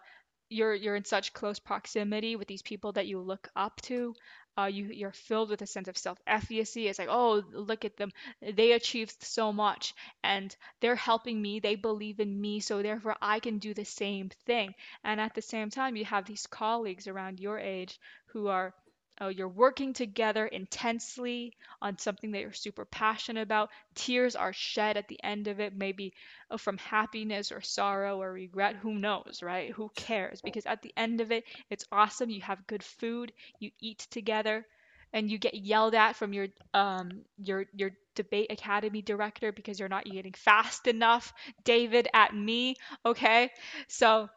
you're 0.51 0.75
you're 0.75 0.97
in 0.97 1.05
such 1.05 1.33
close 1.33 1.59
proximity 1.59 2.37
with 2.37 2.49
these 2.49 2.63
people 2.63 2.93
that 2.93 3.07
you 3.07 3.21
look 3.21 3.49
up 3.57 3.81
to, 3.83 4.15
uh 4.59 4.65
you 4.67 4.87
you're 4.87 5.13
filled 5.13 5.51
with 5.51 5.63
a 5.63 5.67
sense 5.67 5.89
of 5.89 5.97
self-efficacy. 5.99 6.89
It's 6.89 6.99
like, 6.99 7.09
oh, 7.11 7.43
look 7.53 7.85
at 7.85 7.97
them. 7.97 8.13
They 8.43 8.73
achieved 8.73 9.23
so 9.23 9.53
much 9.53 9.95
and 10.23 10.55
they're 10.81 10.97
helping 10.97 11.41
me. 11.41 11.61
They 11.61 11.75
believe 11.77 12.21
in 12.21 12.41
me, 12.41 12.61
so 12.61 12.83
therefore 12.83 13.17
I 13.23 13.41
can 13.41 13.59
do 13.59 13.75
the 13.75 13.85
same 13.85 14.31
thing. 14.47 14.75
And 15.05 15.21
at 15.21 15.35
the 15.35 15.43
same 15.43 15.71
time, 15.71 15.97
you 15.97 16.05
have 16.05 16.27
these 16.27 16.47
colleagues 16.47 17.07
around 17.09 17.41
your 17.41 17.59
age 17.59 17.99
who 18.27 18.49
are 18.49 18.75
Oh, 19.21 19.29
you're 19.29 19.49
working 19.49 19.93
together 19.93 20.47
intensely 20.47 21.53
on 21.83 21.99
something 21.99 22.31
that 22.33 22.41
you're 22.41 22.53
super 22.53 22.85
passionate 22.87 23.43
about. 23.43 23.71
Tears 23.95 24.35
are 24.35 24.53
shed 24.53 24.97
at 24.97 25.09
the 25.09 25.23
end 25.23 25.47
of 25.47 25.61
it, 25.61 25.75
maybe 25.77 26.15
uh, 26.51 26.57
from 26.57 26.79
happiness 26.79 27.53
or 27.53 27.61
sorrow 27.61 28.21
or 28.21 28.33
regret. 28.33 28.77
Who 28.77 28.95
knows, 28.95 29.41
right? 29.43 29.71
Who 29.73 29.91
cares? 29.95 30.41
Because 30.41 30.65
at 30.67 30.83
the 30.83 30.93
end 30.97 31.21
of 31.21 31.33
it, 31.33 31.45
it's 31.69 31.85
awesome. 31.93 32.31
You 32.31 32.41
have 32.43 32.67
good 32.67 32.83
food, 32.83 33.33
you 33.59 33.71
eat 33.81 33.99
together, 34.11 34.67
and 35.13 35.31
you 35.31 35.39
get 35.39 35.55
yelled 35.55 35.95
at 35.95 36.17
from 36.17 36.33
your 36.33 36.49
um 36.75 37.23
your 37.39 37.67
your 37.75 37.91
debate 38.15 38.51
academy 38.51 39.03
director 39.03 39.53
because 39.53 39.79
you're 39.79 39.89
not 39.89 40.07
eating 40.07 40.33
fast 40.33 40.87
enough. 40.87 41.33
David 41.65 42.09
at 42.15 42.35
me, 42.35 42.77
okay? 43.05 43.51
So 43.89 44.29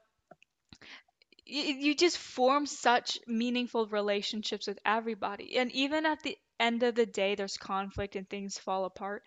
you 1.46 1.96
just 1.96 2.18
form 2.18 2.66
such 2.66 3.20
meaningful 3.28 3.88
relationships 3.88 4.68
with 4.68 4.80
everybody 4.86 5.58
and 5.58 5.72
even 5.74 6.06
at 6.06 6.22
the 6.24 6.38
end 6.60 6.84
of 6.84 6.96
the 6.96 7.06
day 7.06 7.36
there's 7.36 7.58
conflict 7.58 8.16
and 8.16 8.30
things 8.30 8.58
fall 8.58 8.86
apart 8.86 9.24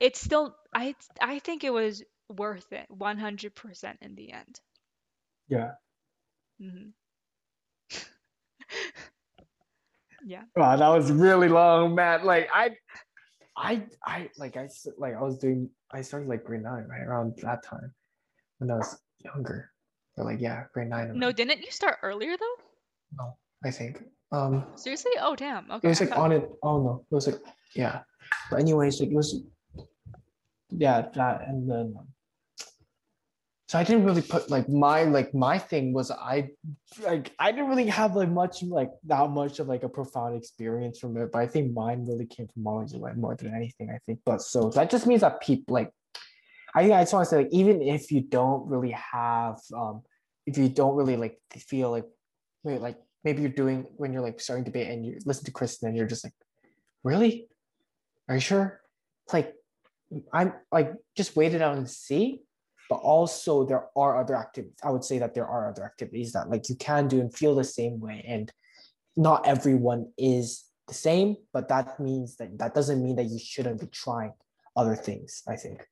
it's 0.00 0.20
still 0.20 0.56
i 0.74 0.94
i 1.20 1.38
think 1.38 1.64
it 1.64 1.72
was 1.72 2.02
worth 2.28 2.72
it 2.72 2.86
100% 2.90 3.98
in 4.00 4.14
the 4.14 4.32
end 4.32 4.60
Yeah. 5.48 5.72
hmm 6.60 6.90
yeah 10.24 10.42
Wow, 10.56 10.76
that 10.76 10.88
was 10.88 11.10
really 11.10 11.48
long, 11.48 11.94
man. 11.94 12.24
Like 12.24 12.48
I, 12.54 12.70
I, 13.56 13.84
I 14.06 14.30
like 14.38 14.56
I 14.56 14.68
like 14.98 15.14
I 15.14 15.22
was 15.22 15.38
doing. 15.38 15.70
I 15.90 16.02
started 16.02 16.28
like 16.28 16.44
grade 16.44 16.62
nine 16.62 16.86
right 16.88 17.02
around 17.02 17.36
that 17.42 17.62
time 17.64 17.92
when 18.58 18.70
I 18.70 18.76
was 18.76 18.98
younger. 19.24 19.71
Or 20.16 20.24
like 20.24 20.40
yeah, 20.40 20.64
grade 20.74 20.88
nine. 20.88 21.18
no 21.18 21.32
didn't 21.32 21.60
you 21.60 21.70
start 21.70 21.96
earlier 22.02 22.36
though 22.36 22.56
no, 23.18 23.36
I 23.64 23.70
think. 23.70 24.02
Um, 24.30 24.64
seriously 24.76 25.12
oh 25.20 25.36
damn 25.36 25.70
Okay. 25.70 25.88
it 25.88 25.90
was 25.90 26.00
I 26.00 26.04
like 26.04 26.14
thought- 26.14 26.24
on 26.24 26.32
it. 26.32 26.50
Oh 26.62 26.82
no, 26.82 27.04
it 27.10 27.14
was 27.14 27.26
like 27.28 27.40
yeah. 27.74 28.00
But 28.50 28.60
anyways, 28.60 29.00
like 29.00 29.10
it 29.10 29.14
was. 29.14 29.42
Yeah, 30.70 31.02
that 31.14 31.48
and 31.48 31.70
then. 31.70 31.94
um, 31.98 32.08
So 33.68 33.78
I 33.78 33.84
didn't 33.84 34.04
really 34.04 34.20
put 34.22 34.50
like 34.50 34.68
my 34.68 35.04
like 35.04 35.32
my 35.34 35.56
thing 35.58 35.92
was 35.94 36.10
I 36.10 36.50
like 37.00 37.32
I 37.38 37.52
didn't 37.52 37.68
really 37.72 37.86
have 37.88 38.16
like 38.16 38.28
much 38.28 38.62
like 38.62 38.90
that 39.08 39.30
much 39.30 39.60
of 39.60 39.68
like 39.68 39.82
a 39.82 39.88
profound 39.88 40.36
experience 40.36 40.98
from 40.98 41.16
it, 41.16 41.32
but 41.32 41.38
I 41.40 41.46
think 41.46 41.72
mine 41.72 42.04
really 42.06 42.26
came 42.26 42.48
from 42.52 42.64
Land 42.64 43.16
more 43.16 43.34
than 43.36 43.54
anything. 43.54 43.88
I 43.90 43.98
think, 44.06 44.20
but 44.26 44.40
so 44.42 44.68
that 44.76 44.90
just 44.90 45.06
means 45.06 45.22
that 45.22 45.40
people 45.40 45.72
like 45.74 45.90
I 46.74 46.82
think 46.82 46.94
I 46.94 47.02
just 47.02 47.12
want 47.12 47.26
to 47.26 47.30
say 47.30 47.36
like 47.38 47.52
even 47.52 47.82
if 47.82 48.10
you 48.10 48.22
don't 48.22 48.68
really 48.68 48.90
have 48.92 49.60
um 49.76 50.02
if 50.46 50.56
you 50.58 50.68
don't 50.68 50.96
really 50.96 51.16
like 51.16 51.38
feel 51.56 51.90
like 51.90 52.06
like 52.64 52.96
maybe 53.24 53.42
you're 53.42 53.50
doing 53.50 53.86
when 53.96 54.12
you're 54.12 54.22
like 54.22 54.40
starting 54.40 54.64
to 54.64 54.70
debate 54.70 54.88
and 54.88 55.04
you 55.04 55.18
listen 55.24 55.44
to 55.44 55.52
Kristen 55.52 55.88
and 55.88 55.96
you're 55.96 56.06
just 56.06 56.24
like 56.24 56.34
really? 57.04 57.48
Are 58.28 58.36
you 58.36 58.40
sure? 58.40 58.80
It's 59.26 59.34
like 59.34 59.54
I'm 60.32 60.54
like 60.70 60.92
just 61.16 61.36
wait 61.36 61.54
it 61.54 61.62
out 61.62 61.76
and 61.76 61.88
see 61.88 62.42
but 62.92 62.96
also 62.96 63.64
there 63.64 63.86
are 63.96 64.20
other 64.20 64.36
activities 64.36 64.76
i 64.84 64.90
would 64.90 65.02
say 65.02 65.18
that 65.18 65.32
there 65.34 65.46
are 65.46 65.70
other 65.70 65.82
activities 65.82 66.32
that 66.32 66.50
like 66.50 66.68
you 66.68 66.76
can 66.76 67.08
do 67.08 67.20
and 67.20 67.34
feel 67.34 67.54
the 67.54 67.64
same 67.64 67.98
way 67.98 68.22
and 68.28 68.52
not 69.16 69.46
everyone 69.46 70.12
is 70.18 70.64
the 70.88 70.94
same 70.94 71.36
but 71.54 71.68
that 71.68 71.98
means 71.98 72.36
that 72.36 72.58
that 72.58 72.74
doesn't 72.74 73.02
mean 73.02 73.16
that 73.16 73.30
you 73.30 73.38
shouldn't 73.38 73.80
be 73.80 73.86
trying 73.86 74.32
other 74.76 74.94
things 74.94 75.42
i 75.48 75.56
think 75.56 75.86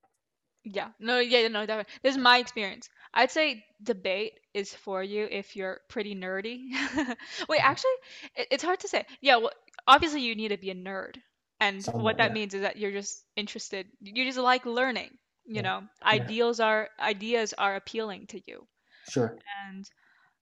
Yeah, 0.64 0.88
no, 0.98 1.18
yeah, 1.18 1.48
no, 1.48 1.64
definitely. 1.66 1.92
This 2.02 2.16
is 2.16 2.22
my 2.22 2.38
experience. 2.38 2.88
I'd 3.14 3.30
say 3.30 3.64
debate 3.82 4.38
is 4.54 4.74
for 4.74 5.02
you 5.02 5.26
if 5.30 5.56
you're 5.56 5.80
pretty 5.88 6.14
nerdy. 6.14 6.68
Wait, 7.48 7.60
mm-hmm. 7.60 7.70
actually, 7.70 7.90
it, 8.36 8.48
it's 8.50 8.64
hard 8.64 8.80
to 8.80 8.88
say. 8.88 9.06
Yeah, 9.20 9.36
well, 9.36 9.52
obviously 9.86 10.20
you 10.22 10.34
need 10.34 10.48
to 10.48 10.58
be 10.58 10.70
a 10.70 10.74
nerd. 10.74 11.16
And 11.60 11.82
Somewhat, 11.82 12.02
what 12.02 12.16
that 12.18 12.30
yeah. 12.30 12.34
means 12.34 12.54
is 12.54 12.62
that 12.62 12.76
you're 12.76 12.92
just 12.92 13.24
interested, 13.36 13.86
you 14.00 14.24
just 14.24 14.38
like 14.38 14.64
learning, 14.66 15.10
you 15.46 15.62
Yeah, 15.62 15.62
know. 15.62 15.82
yeah. 16.10 16.10
Ideals 16.10 16.60
are 16.60 16.88
ideas 16.98 17.54
are 17.56 17.76
appealing 17.76 18.26
to 18.28 18.40
you. 18.46 18.66
sure 19.08 19.36
And 19.68 19.88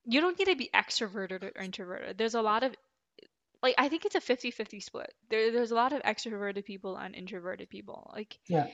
you 0.04 0.20
don't 0.20 0.38
need 0.38 0.46
to 0.46 0.56
be 0.56 0.70
extroverted 0.74 1.42
or 1.44 1.60
introverted. 1.62 2.18
There's 2.18 2.34
a 2.34 2.42
lot 2.42 2.62
of 2.62 2.74
like 3.62 3.74
I 3.78 3.88
think 3.88 4.04
it's 4.04 4.14
a 4.14 4.20
50-50 4.20 4.82
split. 4.82 5.12
There 5.30 5.52
there's 5.52 5.70
a 5.72 5.74
lot 5.76 5.92
of 5.92 6.02
extroverted 6.02 6.64
people 6.64 6.96
and 6.96 7.14
introverted 7.14 7.68
people. 7.68 8.10
Like 8.14 8.38
yeah 8.48 8.66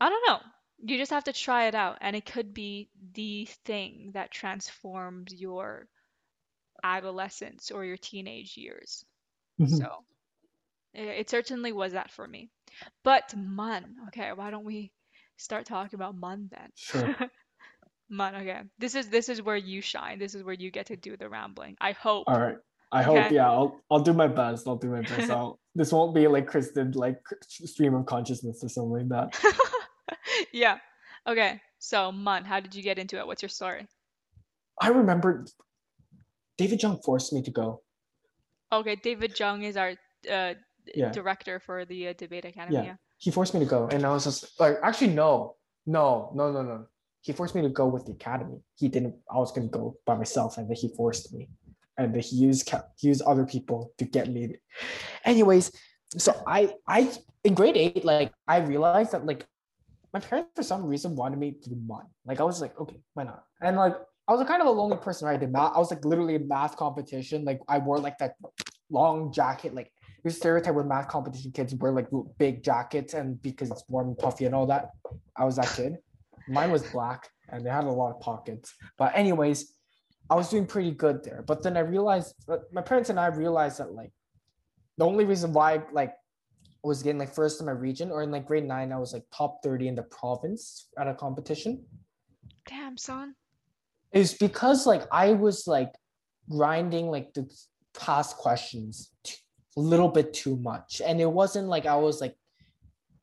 I 0.00 0.08
don't 0.08 0.26
know. 0.28 0.40
You 0.86 0.98
just 0.98 1.12
have 1.12 1.24
to 1.24 1.32
try 1.32 1.66
it 1.68 1.74
out, 1.74 1.98
and 2.02 2.14
it 2.14 2.26
could 2.26 2.52
be 2.52 2.90
the 3.14 3.46
thing 3.64 4.10
that 4.12 4.30
transforms 4.30 5.32
your 5.32 5.88
adolescence 6.82 7.70
or 7.70 7.84
your 7.84 7.96
teenage 7.96 8.56
years. 8.56 9.04
Mhm. 9.60 9.78
So 9.78 10.04
it, 10.92 11.06
it 11.20 11.30
certainly 11.30 11.72
was 11.72 11.92
that 11.92 12.10
for 12.10 12.26
me. 12.28 12.50
But 13.02 13.34
Mun, 13.36 13.96
okay, 14.08 14.32
why 14.34 14.50
don't 14.50 14.64
we 14.64 14.92
start 15.38 15.64
talking 15.66 15.96
about 15.96 16.14
Mun 16.16 16.48
then? 16.50 16.70
sure 16.74 17.16
Mun, 18.10 18.34
okay. 18.36 18.60
This 18.78 18.94
is 18.94 19.08
this 19.08 19.28
is 19.30 19.40
where 19.40 19.56
you 19.56 19.80
shine. 19.80 20.18
This 20.18 20.34
is 20.34 20.42
where 20.44 20.54
you 20.54 20.70
get 20.70 20.86
to 20.86 20.96
do 20.96 21.16
the 21.16 21.28
rambling. 21.28 21.76
I 21.80 21.92
hope. 21.92 22.28
all 22.28 22.38
right 22.40 22.58
i 22.92 23.02
hope 23.02 23.16
Okay. 23.16 23.34
yeah 23.34 23.48
i'll 23.50 23.80
i'll 23.90 23.98
do 24.00 24.12
my 24.12 24.28
best 24.28 24.68
i'll 24.68 24.76
do 24.76 24.88
my 24.88 25.00
best 25.00 25.30
i'll 25.36 25.58
this 25.74 25.90
won't 25.90 26.14
be 26.14 26.28
like 26.28 26.46
kristen 26.46 26.92
like 26.92 27.18
stream 27.40 27.94
of 27.94 28.04
consciousness 28.06 28.62
or 28.62 28.68
something 28.68 28.92
like 28.92 29.08
that 29.08 29.26
yeah. 30.52 30.78
Okay. 31.26 31.60
So 31.78 32.12
Mun, 32.12 32.44
how 32.44 32.60
did 32.60 32.74
you 32.74 32.82
get 32.82 32.98
into 32.98 33.18
it? 33.18 33.26
What's 33.26 33.42
your 33.42 33.48
story? 33.48 33.86
i 34.82 34.88
remember 34.88 35.46
david 36.58 36.82
jung 36.82 36.98
forced 37.04 37.32
me 37.32 37.40
to 37.42 37.50
go 37.52 37.80
Okay, 38.72 38.96
David 38.96 39.38
Jung 39.38 39.62
is 39.62 39.76
our 39.76 39.92
uh, 40.28 40.54
Yeah. 40.94 41.12
director 41.12 41.60
for 41.60 41.84
the 41.84 42.08
uh, 42.08 42.12
debate 42.18 42.44
academy. 42.44 42.74
Yeah. 42.76 42.82
Yeah. 42.82 42.96
he 43.18 43.30
forced 43.30 43.54
me 43.54 43.60
to 43.60 43.66
go 43.66 43.86
and 43.92 44.04
i 44.04 44.10
was 44.12 44.24
just 44.24 44.58
like 44.58 44.76
actually 44.82 45.14
no 45.14 45.54
no 45.86 46.30
no 46.34 46.50
no 46.50 46.62
no 46.62 46.86
he 47.22 47.32
forced 47.32 47.54
me 47.54 47.62
to 47.62 47.68
go 47.70 47.86
with 47.86 48.04
the 48.06 48.12
academy 48.12 48.58
he 48.80 48.88
didn't 48.88 49.14
i 49.30 49.36
was 49.38 49.52
going 49.52 49.68
to 49.70 49.72
go 49.78 49.96
by 50.04 50.14
myself 50.22 50.58
and 50.58 50.68
then 50.68 50.76
he 50.76 50.88
forced 51.00 51.32
me 51.32 51.48
and 51.98 52.12
then 52.12 52.20
he 52.20 52.34
used 52.36 52.68
he 52.98 53.08
used 53.08 53.22
other 53.22 53.46
people 53.46 53.92
to 53.98 54.04
get 54.04 54.26
me 54.28 54.40
anyways 55.24 55.70
so 56.18 56.30
i 56.58 56.74
i 56.88 57.08
in 57.44 57.54
grade 57.54 57.76
eight 57.76 58.04
like 58.04 58.32
i 58.48 58.58
realized 58.58 59.12
that 59.12 59.24
like 59.24 59.46
my 60.14 60.20
parents 60.20 60.50
for 60.54 60.62
some 60.62 60.84
reason 60.86 61.14
wanted 61.16 61.38
me 61.38 61.52
to 61.62 61.68
do 61.70 61.76
mine 61.86 62.06
like 62.24 62.40
i 62.40 62.44
was 62.44 62.60
like 62.60 62.78
okay 62.80 63.00
why 63.14 63.24
not 63.24 63.44
and 63.60 63.76
like 63.76 63.96
i 64.28 64.32
was 64.32 64.40
a 64.40 64.44
kind 64.44 64.62
of 64.62 64.68
a 64.68 64.70
lonely 64.70 64.96
person 64.96 65.26
right 65.26 65.34
I 65.34 65.36
did 65.36 65.52
math 65.52 65.72
i 65.74 65.78
was 65.78 65.90
like 65.90 66.04
literally 66.04 66.36
in 66.36 66.48
math 66.48 66.76
competition 66.76 67.44
like 67.44 67.60
i 67.68 67.78
wore 67.78 67.98
like 67.98 68.16
that 68.18 68.36
long 68.90 69.32
jacket 69.32 69.74
like 69.74 69.90
there's 70.24 70.38
stereotype 70.38 70.74
where 70.74 70.84
math 70.84 71.06
competition 71.08 71.52
kids 71.52 71.74
wear 71.74 71.92
like 71.92 72.08
big 72.38 72.64
jackets 72.64 73.12
and 73.12 73.40
because 73.42 73.70
it's 73.70 73.84
warm 73.88 74.08
and 74.08 74.18
puffy 74.18 74.46
and 74.46 74.54
all 74.54 74.66
that. 74.66 74.88
I 75.36 75.44
was 75.44 75.56
that 75.56 75.70
kid. 75.76 75.98
Mine 76.48 76.72
was 76.72 76.82
black 76.82 77.28
and 77.50 77.64
they 77.64 77.70
had 77.70 77.84
a 77.84 77.90
lot 77.90 78.12
of 78.12 78.20
pockets. 78.20 78.74
But 78.96 79.12
anyways, 79.14 79.74
I 80.30 80.34
was 80.34 80.48
doing 80.48 80.66
pretty 80.66 80.92
good 80.92 81.22
there. 81.22 81.44
But 81.46 81.62
then 81.62 81.76
I 81.76 81.80
realized 81.80 82.34
my 82.72 82.80
parents 82.80 83.10
and 83.10 83.20
I 83.20 83.26
realized 83.26 83.78
that 83.78 83.92
like 83.92 84.12
the 84.96 85.04
only 85.04 85.26
reason 85.26 85.52
why 85.52 85.82
like 85.92 86.14
was 86.84 87.02
getting 87.02 87.18
like 87.18 87.34
first 87.34 87.60
in 87.60 87.66
my 87.66 87.72
region 87.72 88.10
or 88.10 88.22
in 88.22 88.30
like 88.30 88.46
grade 88.46 88.66
nine, 88.66 88.92
I 88.92 88.98
was 88.98 89.12
like 89.12 89.24
top 89.34 89.62
30 89.62 89.88
in 89.88 89.94
the 89.94 90.02
province 90.02 90.88
at 90.98 91.08
a 91.08 91.14
competition 91.14 91.84
Damn, 92.68 92.96
son. 92.96 93.34
is 94.12 94.34
because 94.34 94.86
like 94.86 95.02
I 95.10 95.32
was 95.32 95.66
like 95.66 95.92
grinding 96.48 97.10
like 97.10 97.32
the 97.34 97.48
past 97.98 98.36
questions 98.36 99.10
a 99.76 99.80
little 99.80 100.08
bit 100.08 100.32
too 100.32 100.56
much. 100.56 101.00
And 101.04 101.20
it 101.20 101.30
wasn't 101.30 101.68
like 101.68 101.86
I 101.86 101.96
was 101.96 102.20
like 102.20 102.36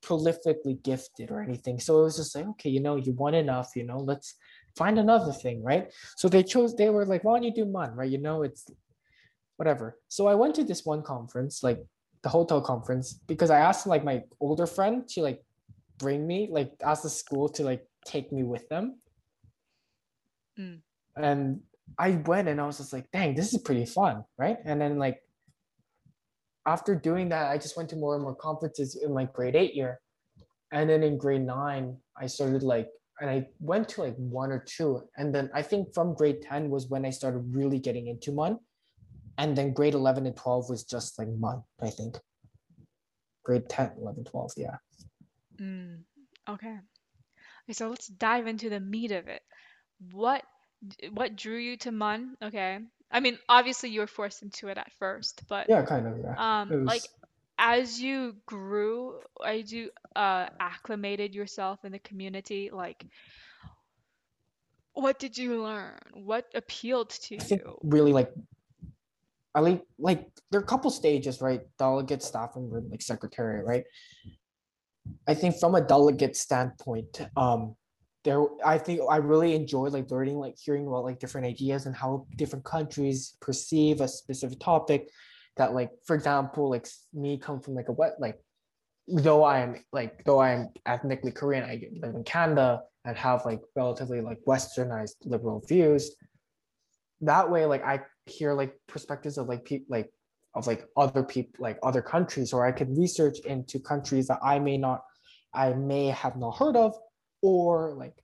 prolifically 0.04 0.82
gifted 0.84 1.32
or 1.32 1.42
anything. 1.42 1.80
So 1.80 2.00
it 2.00 2.04
was 2.04 2.18
just 2.18 2.36
like, 2.36 2.48
okay, 2.48 2.70
you 2.70 2.80
know, 2.80 2.96
you 2.96 3.14
won 3.14 3.34
enough, 3.36 3.72
you 3.76 3.84
know, 3.84 4.00
let's 4.00 4.36
find 4.76 4.98
another 4.98 5.32
thing, 5.32 5.64
right? 5.64 5.92
So 6.18 6.28
they 6.28 6.44
chose, 6.44 6.76
they 6.76 6.90
were 6.90 7.06
like, 7.06 7.24
why 7.24 7.36
don't 7.36 7.44
you 7.44 7.54
do 7.54 7.66
MUN, 7.66 7.96
right? 7.96 8.10
You 8.10 8.18
know, 8.18 8.44
it's 8.44 8.70
whatever. 9.58 9.98
So 10.08 10.28
I 10.28 10.36
went 10.36 10.56
to 10.56 10.64
this 10.64 10.86
one 10.86 11.04
conference, 11.04 11.62
like 11.62 11.80
the 12.24 12.30
hotel 12.30 12.62
conference, 12.62 13.14
because 13.28 13.50
I 13.50 13.60
asked 13.60 13.88
like 13.88 14.04
my 14.04 14.24
older 14.40 14.68
friend 14.68 15.08
to 15.10 15.22
like 15.22 15.44
bring 15.98 16.26
me, 16.26 16.48
like 16.52 16.72
ask 16.84 17.04
the 17.04 17.10
school 17.10 17.50
to 17.50 17.64
like 17.64 17.86
take 18.06 18.32
me 18.32 18.44
with 18.44 18.68
them. 18.70 19.00
Mm. 20.60 20.80
And 21.16 21.62
I 21.98 22.12
went 22.26 22.48
and 22.48 22.62
I 22.62 22.66
was 22.66 22.78
just 22.78 22.94
like, 22.94 23.10
dang, 23.12 23.36
this 23.36 23.54
is 23.54 23.62
pretty 23.62 23.86
fun, 23.86 24.24
right? 24.38 24.58
And 24.66 24.80
then 24.80 24.98
like 24.98 25.22
after 26.66 26.96
doing 26.96 27.30
that, 27.30 27.50
I 27.52 27.58
just 27.58 27.76
went 27.76 27.90
to 27.90 27.96
more 27.96 28.16
and 28.16 28.24
more 28.24 28.36
conferences 28.36 28.96
in 28.96 29.14
like 29.14 29.34
grade 29.34 29.56
eight 29.56 29.74
year. 29.74 30.00
And 30.72 30.90
then 30.90 31.04
in 31.04 31.18
grade 31.18 31.42
nine, 31.42 31.98
I 32.16 32.28
started 32.28 32.64
like, 32.64 32.90
and 33.20 33.30
I 33.30 33.48
went 33.60 33.90
to 33.90 34.02
like 34.02 34.16
one 34.16 34.52
or 34.52 34.64
two. 34.66 35.04
And 35.18 35.34
then 35.34 35.50
I 35.54 35.62
think 35.62 35.94
from 35.94 36.14
grade 36.14 36.42
10 36.42 36.70
was 36.70 36.88
when 36.88 37.06
I 37.06 37.10
started 37.10 37.44
really 37.54 37.80
getting 37.80 38.08
into 38.08 38.32
MUN. 38.32 38.60
And 39.42 39.56
then 39.58 39.74
grade 39.74 39.96
11 39.96 40.28
and 40.28 40.36
12 40.38 40.70
was 40.70 40.84
just 40.84 41.18
like 41.18 41.28
MUN, 41.28 41.64
I 41.82 41.90
think. 41.90 42.16
Grade 43.44 43.68
10, 43.68 43.94
11, 44.00 44.24
12, 44.26 44.52
yeah. 44.56 44.76
Mm, 45.60 46.02
okay. 46.48 46.78
Okay, 47.66 47.74
so 47.74 47.90
let's 47.90 48.06
dive 48.06 48.46
into 48.46 48.70
the 48.70 48.80
meat 48.80 49.12
of 49.12 49.28
it. 49.28 49.42
What 50.12 50.44
what 51.12 51.36
drew 51.36 51.58
you 51.58 51.76
to 51.78 51.92
MUN? 51.92 52.38
Okay. 52.44 52.80
I 53.12 53.20
mean, 53.20 53.40
obviously 53.50 53.90
you 53.90 54.02
were 54.02 54.08
forced 54.08 54.44
into 54.44 54.68
it 54.68 54.78
at 54.78 54.92
first, 55.00 55.42
but 55.50 55.68
Yeah, 55.68 55.84
kind 55.86 56.06
of, 56.06 56.20
yeah. 56.20 56.36
um 56.62 56.72
It 56.72 56.86
like 56.86 57.04
as 57.58 58.00
you 58.00 58.36
grew, 58.46 59.22
as 59.44 59.74
you 59.74 59.90
uh 60.16 60.50
acclimated 60.60 61.34
yourself 61.34 61.84
in 61.84 61.92
the 61.92 62.00
community, 62.00 62.70
like 62.72 63.08
what 64.94 65.18
did 65.18 65.36
you 65.36 65.64
learn? 65.64 65.98
What 66.14 66.46
appealed 66.54 67.10
to 67.10 67.36
you? 67.36 67.78
really 67.82 68.14
like 68.14 68.32
I 69.54 69.60
like 69.60 69.84
like 70.00 70.28
there 70.50 70.62
are 70.62 70.64
a 70.64 70.68
couple 70.68 70.92
stages, 70.92 71.42
right? 71.42 71.62
Delegate, 71.78 72.24
staff, 72.24 72.56
and 72.56 72.72
like 72.90 73.02
secretary, 73.02 73.64
right? 73.64 73.84
I 75.28 75.34
think 75.34 75.60
from 75.60 75.76
a 75.76 75.82
delegate 75.82 76.36
standpoint, 76.38 77.22
um, 77.36 77.76
there 78.24 78.46
I 78.66 78.78
think 78.78 79.02
I 79.10 79.18
really 79.18 79.56
enjoy 79.56 79.88
like 79.88 80.10
learning, 80.12 80.38
like 80.38 80.58
hearing 80.58 80.88
about 80.88 81.04
like 81.04 81.20
different 81.20 81.48
ideas 81.48 81.86
and 81.86 81.96
how 81.96 82.28
different 82.38 82.64
countries 82.66 83.36
perceive 83.42 84.02
a 84.02 84.08
specific 84.08 84.60
topic. 84.60 85.10
That 85.58 85.74
like, 85.74 85.92
for 86.06 86.16
example, 86.16 86.70
like 86.70 86.88
me 87.14 87.38
come 87.38 87.60
from 87.60 87.76
like 87.76 87.90
a 87.90 87.92
what 87.92 88.14
like 88.20 88.40
though 89.08 89.44
I 89.44 89.60
am 89.60 89.76
like 89.92 90.24
though 90.24 90.40
I 90.40 90.52
am 90.52 90.70
ethnically 90.86 91.32
Korean, 91.32 91.64
I 91.64 91.82
live 92.00 92.16
in 92.16 92.24
Canada 92.24 92.84
and 93.04 93.18
have 93.18 93.46
like 93.46 93.62
relatively 93.76 94.22
like 94.22 94.40
westernized 94.48 95.16
liberal 95.26 95.62
views. 95.68 96.16
That 97.22 97.50
way, 97.52 97.66
like 97.66 97.84
I 97.84 98.02
hear 98.26 98.54
like 98.54 98.76
perspectives 98.88 99.38
of 99.38 99.48
like 99.48 99.66
people 99.66 99.88
like 99.90 100.12
of 100.54 100.68
like 100.68 100.86
other 100.98 101.24
people 101.24 101.54
like 101.60 101.80
other 101.84 102.02
countries, 102.02 102.54
or 102.54 102.66
I 102.66 102.72
could 102.72 102.98
research 102.98 103.40
into 103.40 103.80
countries 103.80 104.28
that 104.28 104.40
I 104.44 104.60
may 104.60 104.78
not 104.78 105.04
I 105.54 105.74
may 105.74 106.08
have 106.08 106.38
not 106.38 106.58
heard 106.58 106.76
of, 106.76 106.96
or 107.42 107.96
like 107.98 108.24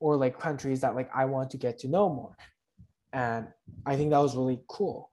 or 0.00 0.16
like 0.16 0.38
countries 0.38 0.80
that 0.80 0.94
like 0.94 1.10
I 1.14 1.24
want 1.24 1.50
to 1.50 1.56
get 1.56 1.78
to 1.80 1.88
know 1.88 2.08
more. 2.08 2.36
And 3.12 3.46
I 3.86 3.96
think 3.96 4.10
that 4.10 4.18
was 4.18 4.36
really 4.36 4.60
cool. 4.68 5.10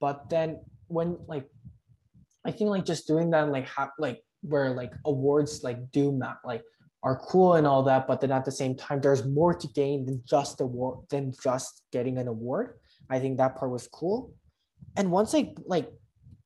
But 0.00 0.28
then 0.28 0.60
when 0.88 1.18
like 1.26 1.48
I 2.44 2.50
think 2.50 2.70
like 2.70 2.84
just 2.84 3.06
doing 3.06 3.30
that 3.30 3.44
and 3.44 3.52
like 3.52 3.68
have 3.68 3.90
like 3.98 4.22
where 4.42 4.70
like 4.70 4.92
awards 5.06 5.62
like 5.62 5.90
do 5.90 6.12
not 6.12 6.38
like 6.44 6.62
are 7.02 7.18
cool 7.18 7.54
and 7.54 7.66
all 7.66 7.82
that, 7.82 8.06
but 8.06 8.20
then 8.20 8.32
at 8.32 8.44
the 8.44 8.52
same 8.52 8.74
time 8.76 9.00
there's 9.00 9.24
more 9.26 9.54
to 9.54 9.68
gain 9.68 10.06
than 10.06 10.22
just 10.26 10.60
award 10.60 11.06
than 11.10 11.32
just 11.42 11.82
getting 11.92 12.18
an 12.18 12.28
award. 12.28 12.78
I 13.10 13.18
think 13.18 13.38
that 13.38 13.56
part 13.56 13.70
was 13.70 13.88
cool. 13.88 14.32
And 14.96 15.10
once 15.10 15.34
I 15.34 15.54
like 15.66 15.90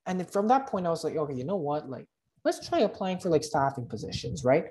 and 0.06 0.28
from 0.30 0.48
that 0.48 0.68
point 0.68 0.86
I 0.86 0.90
was 0.90 1.04
like, 1.04 1.16
okay, 1.16 1.34
you 1.34 1.44
know 1.44 1.56
what? 1.56 1.88
Like 1.88 2.06
let's 2.44 2.66
try 2.66 2.80
applying 2.80 3.18
for 3.18 3.28
like 3.28 3.44
staffing 3.44 3.86
positions, 3.86 4.44
right? 4.44 4.66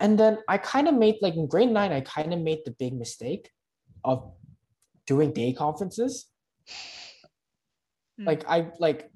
And 0.00 0.18
then 0.18 0.38
I 0.48 0.58
kind 0.58 0.88
of 0.88 0.94
made 0.94 1.16
like 1.20 1.34
in 1.34 1.46
grade 1.46 1.70
nine, 1.70 1.92
I 1.92 2.00
kind 2.00 2.32
of 2.32 2.40
made 2.40 2.60
the 2.64 2.72
big 2.72 2.94
mistake 2.94 3.50
of 4.04 4.32
doing 5.06 5.32
day 5.32 5.52
conferences 5.52 6.26
Mm. 8.20 8.26
like 8.26 8.44
I 8.48 8.68
like 8.78 9.10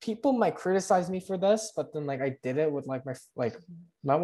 people 0.00 0.32
might 0.32 0.54
criticize 0.54 1.10
me 1.10 1.20
for 1.20 1.36
this, 1.36 1.72
but 1.76 1.92
then 1.92 2.06
like 2.06 2.20
I 2.20 2.36
did 2.42 2.58
it 2.58 2.70
with 2.70 2.86
like 2.86 3.04
my 3.04 3.14
like 3.36 3.56
my 4.04 4.18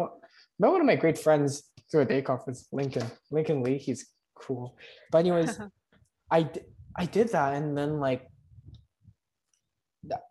my 0.59 0.67
one 0.69 0.81
of 0.81 0.87
my 0.87 0.95
great 0.95 1.17
friends 1.17 1.63
through 1.91 2.01
a 2.01 2.05
day 2.05 2.21
conference, 2.21 2.67
Lincoln 2.71 3.09
Lincoln 3.31 3.63
Lee. 3.63 3.77
He's 3.77 4.07
cool, 4.35 4.77
but 5.11 5.19
anyways, 5.19 5.59
I 6.31 6.49
I 6.97 7.05
did 7.05 7.29
that, 7.29 7.53
and 7.53 7.77
then 7.77 7.99
like 7.99 8.27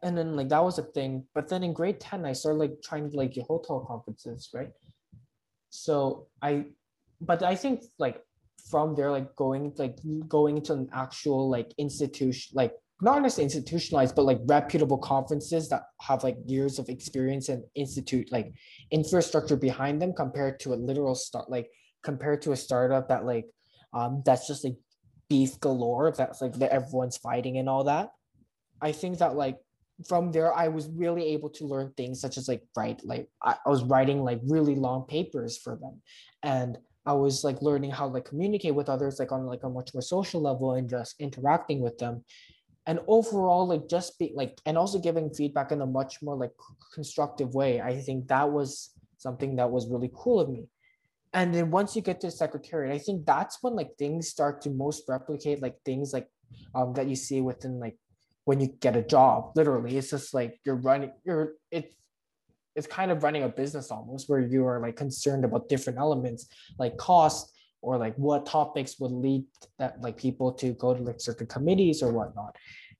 and 0.02 0.16
then 0.16 0.36
like 0.36 0.48
that 0.48 0.62
was 0.62 0.78
a 0.78 0.82
thing. 0.82 1.24
But 1.34 1.48
then 1.48 1.62
in 1.62 1.72
grade 1.72 2.00
ten, 2.00 2.24
I 2.24 2.32
started 2.32 2.58
like 2.58 2.82
trying 2.82 3.10
to 3.10 3.16
like 3.16 3.32
get 3.32 3.44
hotel 3.46 3.84
conferences, 3.86 4.50
right? 4.54 4.70
So 5.70 6.28
I, 6.42 6.66
but 7.20 7.42
I 7.42 7.56
think 7.56 7.82
like 7.98 8.22
from 8.70 8.94
there, 8.94 9.10
like 9.10 9.34
going 9.36 9.72
like 9.76 9.98
going 10.28 10.56
into 10.56 10.72
an 10.72 10.88
actual 10.92 11.50
like 11.50 11.72
institution, 11.78 12.52
like 12.54 12.72
not 13.00 13.20
necessarily 13.22 13.52
institutionalized, 13.52 14.14
but 14.14 14.24
like 14.24 14.40
reputable 14.46 14.98
conferences 14.98 15.68
that 15.68 15.82
have 16.00 16.22
like 16.22 16.36
years 16.46 16.78
of 16.78 16.88
experience 16.88 17.48
and 17.48 17.64
institute 17.74 18.30
like 18.30 18.52
infrastructure 18.90 19.56
behind 19.56 20.00
them 20.00 20.12
compared 20.12 20.60
to 20.60 20.74
a 20.74 20.76
literal 20.76 21.14
start 21.14 21.50
like 21.50 21.68
compared 22.04 22.40
to 22.42 22.52
a 22.52 22.56
startup 22.56 23.08
that 23.08 23.24
like 23.24 23.46
um 23.94 24.22
that's 24.24 24.46
just 24.46 24.64
like 24.64 24.76
beef 25.28 25.58
galore 25.60 26.12
that's 26.16 26.40
like 26.40 26.54
that 26.54 26.70
everyone's 26.70 27.16
fighting 27.16 27.58
and 27.58 27.68
all 27.68 27.84
that. 27.84 28.10
I 28.80 28.92
think 28.92 29.18
that 29.18 29.34
like 29.34 29.58
from 30.08 30.32
there 30.32 30.52
I 30.52 30.68
was 30.68 30.88
really 30.88 31.28
able 31.28 31.50
to 31.50 31.64
learn 31.66 31.92
things 31.96 32.20
such 32.20 32.36
as 32.36 32.48
like 32.48 32.62
write 32.76 33.04
like 33.04 33.28
I, 33.42 33.56
I 33.64 33.68
was 33.68 33.84
writing 33.84 34.22
like 34.22 34.40
really 34.44 34.74
long 34.74 35.06
papers 35.06 35.56
for 35.56 35.76
them. 35.76 36.00
And 36.42 36.78
I 37.06 37.12
was 37.12 37.44
like 37.44 37.62
learning 37.62 37.90
how 37.90 38.06
to 38.06 38.12
like 38.12 38.24
communicate 38.24 38.74
with 38.74 38.88
others 38.88 39.18
like 39.18 39.32
on 39.32 39.46
like 39.46 39.62
a 39.62 39.68
much 39.68 39.92
more 39.94 40.02
social 40.02 40.40
level 40.40 40.72
and 40.72 40.88
just 40.88 41.14
interacting 41.20 41.80
with 41.80 41.98
them. 41.98 42.24
And 42.86 42.98
overall 43.06 43.66
like 43.66 43.88
just 43.88 44.18
be 44.18 44.32
like 44.34 44.60
and 44.66 44.76
also 44.76 44.98
giving 44.98 45.32
feedback 45.32 45.72
in 45.72 45.80
a 45.80 45.86
much 45.86 46.20
more 46.22 46.36
like 46.36 46.52
constructive 46.92 47.54
way. 47.54 47.80
I 47.80 48.00
think 48.00 48.28
that 48.28 48.50
was 48.50 48.90
something 49.18 49.56
that 49.56 49.70
was 49.70 49.88
really 49.88 50.10
cool 50.14 50.40
of 50.40 50.50
me 50.50 50.68
and 51.34 51.54
then 51.54 51.70
once 51.70 51.94
you 51.94 52.02
get 52.02 52.20
to 52.20 52.28
the 52.28 52.30
secretariat 52.30 52.94
i 52.94 52.98
think 52.98 53.26
that's 53.26 53.58
when 53.60 53.74
like 53.74 53.90
things 53.98 54.28
start 54.28 54.62
to 54.62 54.70
most 54.70 55.02
replicate 55.08 55.60
like 55.60 55.76
things 55.84 56.12
like 56.12 56.28
um 56.74 56.92
that 56.94 57.08
you 57.08 57.16
see 57.16 57.40
within 57.40 57.78
like 57.78 57.96
when 58.44 58.60
you 58.60 58.68
get 58.80 58.96
a 58.96 59.02
job 59.02 59.52
literally. 59.56 59.96
It's 59.96 60.10
just 60.10 60.34
like 60.34 60.60
you're 60.64 60.76
running 60.76 61.12
you're 61.24 61.54
it's 61.70 61.94
it's 62.76 62.86
kind 62.86 63.10
of 63.10 63.22
running 63.22 63.44
a 63.44 63.48
business 63.48 63.90
almost 63.90 64.28
where 64.28 64.40
you 64.40 64.66
are 64.66 64.80
like 64.80 64.96
concerned 64.96 65.44
about 65.44 65.68
different 65.68 65.98
elements 65.98 66.48
like 66.78 66.96
cost 66.96 67.52
or 67.82 67.98
like 67.98 68.16
what 68.16 68.46
topics 68.46 68.98
would 68.98 69.12
lead 69.12 69.44
that 69.78 70.00
like 70.00 70.16
people 70.16 70.52
to 70.52 70.72
go 70.72 70.94
to 70.94 71.02
like 71.02 71.20
certain 71.20 71.46
committees 71.46 72.02
or 72.02 72.12
whatnot. 72.12 72.56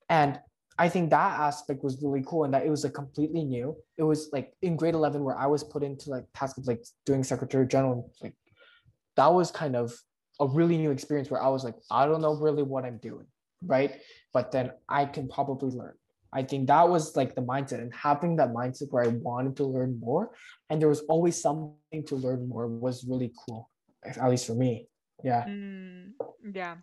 And 0.09 0.39
i 0.79 0.89
think 0.89 1.11
that 1.11 1.41
aspect 1.41 1.83
was 1.83 2.03
really 2.03 2.23
cool 2.27 2.45
and 2.45 2.55
that 2.55 2.65
it 2.65 2.71
was 2.71 2.85
like 2.85 2.95
completely 2.95 3.45
new. 3.45 3.77
It 3.97 4.03
was 4.03 4.31
like 4.33 4.53
in 4.63 4.77
grade 4.77 4.95
11 4.95 5.23
where 5.23 5.39
i 5.39 5.47
was 5.47 5.65
put 5.65 5.83
into 5.83 6.11
like 6.11 6.25
task 6.35 6.59
of 6.59 6.67
like 6.67 6.85
doing 7.07 7.25
secretary 7.25 7.67
general 7.67 8.13
like 8.23 8.35
that 9.17 9.33
was 9.33 9.51
kind 9.51 9.77
of 9.77 9.95
a 10.41 10.47
really 10.47 10.77
new 10.77 10.91
experience 10.91 11.31
where 11.31 11.43
i 11.43 11.49
was 11.49 11.65
like 11.65 11.77
i 11.91 12.07
don't 12.07 12.21
know 12.21 12.35
really 12.35 12.63
what 12.63 12.85
i'm 12.85 12.99
doing 12.99 13.27
right? 13.67 13.93
But 14.33 14.53
then 14.53 14.73
i 14.89 15.07
can 15.07 15.29
probably 15.29 15.71
learn. 15.71 15.95
I 16.33 16.43
think 16.43 16.67
that 16.67 16.89
was 16.89 17.15
like 17.15 17.35
the 17.35 17.43
mindset 17.43 17.79
and 17.79 17.95
having 17.95 18.37
that 18.37 18.53
mindset 18.53 18.91
where 18.91 19.05
i 19.05 19.09
wanted 19.09 19.57
to 19.57 19.65
learn 19.65 20.01
more 20.01 20.33
and 20.69 20.81
there 20.81 20.89
was 20.89 21.01
always 21.03 21.41
something 21.41 22.05
to 22.07 22.17
learn 22.17 22.49
more 22.49 22.67
was 22.67 23.05
really 23.05 23.33
cool 23.47 23.71
at 24.05 24.29
least 24.29 24.47
for 24.47 24.55
me. 24.55 24.89
Yeah. 25.23 25.45
Mm, 25.45 26.13
yeah. 26.53 26.77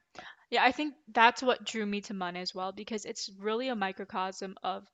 Yeah, 0.51 0.63
I 0.63 0.71
think 0.73 0.95
that's 1.13 1.43
what 1.43 1.65
drew 1.65 1.85
me 1.85 2.01
to 2.03 2.13
MUN 2.13 2.37
as 2.37 2.55
well 2.55 2.73
because 2.73 3.05
it's 3.05 3.31
really 3.39 3.69
a 3.69 3.75
microcosm 3.75 4.57
of 4.63 4.87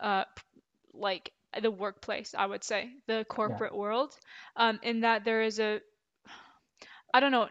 uh 0.00 0.24
p- 0.24 0.42
like 0.94 1.32
the 1.62 1.70
workplace, 1.70 2.34
I 2.36 2.46
would 2.46 2.64
say, 2.64 2.92
the 3.06 3.24
corporate 3.28 3.74
world. 3.76 4.18
Um, 4.56 4.80
in 4.82 5.02
that 5.02 5.24
there 5.24 5.42
is 5.42 5.60
a 5.60 5.80
I 7.14 7.20
don't 7.20 7.32
know, 7.32 7.48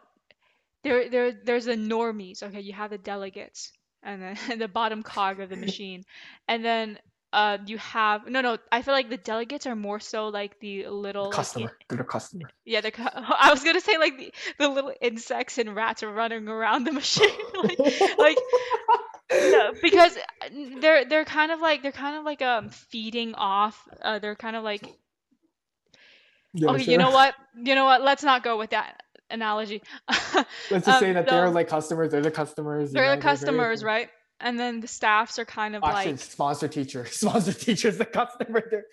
there 0.84 1.10
there 1.10 1.32
there's 1.32 1.66
the 1.66 1.76
normies, 1.76 2.44
okay? 2.44 2.62
You 2.62 2.74
have 2.74 2.92
the 2.92 2.98
delegates 3.00 3.72
and 4.04 4.22
then 4.22 4.38
the 4.60 4.70
bottom 4.70 5.04
cog 5.04 5.40
of 5.40 5.50
the 5.50 5.58
machine. 5.68 6.04
And 6.48 6.64
then 6.66 7.00
uh 7.34 7.58
you 7.66 7.78
have 7.80 8.30
no 8.30 8.42
no, 8.42 8.58
I 8.72 8.84
feel 8.84 8.94
like 8.94 9.10
the 9.10 9.18
delegates 9.18 9.66
are 9.66 9.76
more 9.76 10.00
so 10.00 10.28
like 10.30 10.60
the 10.60 10.88
little 10.88 11.26
like 11.26 11.34
customer 11.34 11.78
they're 11.90 11.98
the 11.98 12.04
customer. 12.04 12.50
Yeah, 12.64 12.82
the 12.82 12.92
I 12.98 13.52
was 13.52 13.64
gonna 13.64 13.82
say 13.82 13.98
like 13.98 14.18
the, 14.18 14.34
the 14.60 14.70
little 14.70 14.94
insects 15.02 15.58
and 15.58 15.76
rats 15.76 16.04
are 16.04 16.12
running 16.12 16.48
around 16.48 16.86
the 16.86 16.92
machine 17.02 17.30
like 17.64 17.80
like 18.18 18.38
no 19.32 19.74
because 19.82 20.16
uh, 20.16 20.50
they're 20.80 21.06
they're 21.06 21.26
kind 21.26 21.52
of 21.52 21.60
like 21.60 21.82
they're 21.82 21.92
kind 21.92 22.18
of 22.18 22.24
like 22.24 22.42
um 22.42 22.70
feeding 22.70 23.34
off 23.36 23.88
uh 24.02 24.20
they're 24.20 24.36
kind 24.36 24.56
of 24.56 24.64
like 24.64 24.88
yeah 26.54 26.70
okay 26.70 26.92
you 26.92 26.98
know 26.98 27.10
what? 27.12 27.34
You 27.56 27.76
know 27.76 27.86
what? 27.86 28.04
Let's 28.04 28.24
not 28.24 28.44
go 28.44 28.58
with 28.58 28.70
that 28.72 29.02
analogy. 29.30 29.82
Let's 30.70 30.86
just 30.86 30.88
um 30.88 31.00
say 31.00 31.14
that 31.14 31.28
they're 31.28 31.50
like 31.50 31.68
customers 31.68 32.12
they're 32.12 32.22
the 32.22 32.32
customers 32.32 32.92
they're 32.92 33.04
the 33.04 33.16
know 33.16 33.22
they're 33.22 33.22
very 33.22 33.36
customers 33.36 33.84
right 33.84 34.10
and 34.44 34.60
then 34.60 34.80
the 34.82 34.88
staffs 34.88 35.40
are 35.40 35.46
kind 35.46 35.76
of 35.76 35.84
actually 35.84 36.12
like 36.12 36.20
sponsor 36.20 36.68
teacher 36.68 37.06
sponsor 37.10 37.54
teacher 37.54 37.88
is 37.88 37.98
the 37.98 38.06
customer 38.06 38.64
they're 38.70 38.86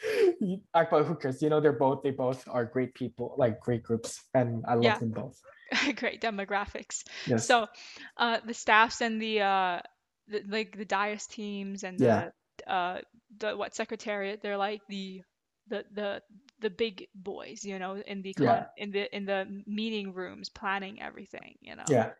but 0.90 1.04
who 1.04 1.14
cares 1.14 1.42
you 1.42 1.50
know 1.50 1.60
they're 1.60 1.72
both 1.72 2.02
they 2.02 2.10
both 2.10 2.44
are 2.48 2.64
great 2.64 2.94
people 2.94 3.34
like 3.36 3.60
great 3.60 3.82
groups 3.82 4.20
and 4.34 4.64
i 4.66 4.74
yeah 4.74 4.92
love 4.92 5.00
them 5.00 5.10
both 5.10 5.40
great 5.96 6.20
demographics. 6.20 7.04
Yes. 7.26 7.46
So, 7.46 7.68
uh, 8.16 8.38
the 8.44 8.54
staffs 8.54 9.00
and 9.00 9.22
the 9.22 9.40
uh, 9.40 9.80
the, 10.26 10.42
like 10.48 10.76
the 10.76 10.84
Dais 10.84 11.26
teams 11.28 11.84
and 11.84 11.98
Yeah. 11.98 12.30
the 12.66 12.72
uh, 12.72 13.00
the 13.38 13.56
what 13.56 13.74
secretariat, 13.74 14.40
they're 14.42 14.56
like 14.56 14.80
the 14.88 15.22
the 15.68 15.84
the 15.94 16.22
the 16.60 16.70
big 16.70 17.06
boys, 17.14 17.64
you 17.64 17.78
know, 17.78 17.96
in 17.96 18.22
the 18.22 18.34
Yeah. 18.38 18.66
in 18.76 18.90
the 18.90 19.16
in 19.16 19.24
the 19.26 19.62
meeting 19.66 20.12
rooms 20.12 20.48
planning 20.48 21.00
everything, 21.00 21.54
you 21.60 21.76
know. 21.76 21.84
yeah. 21.88 22.10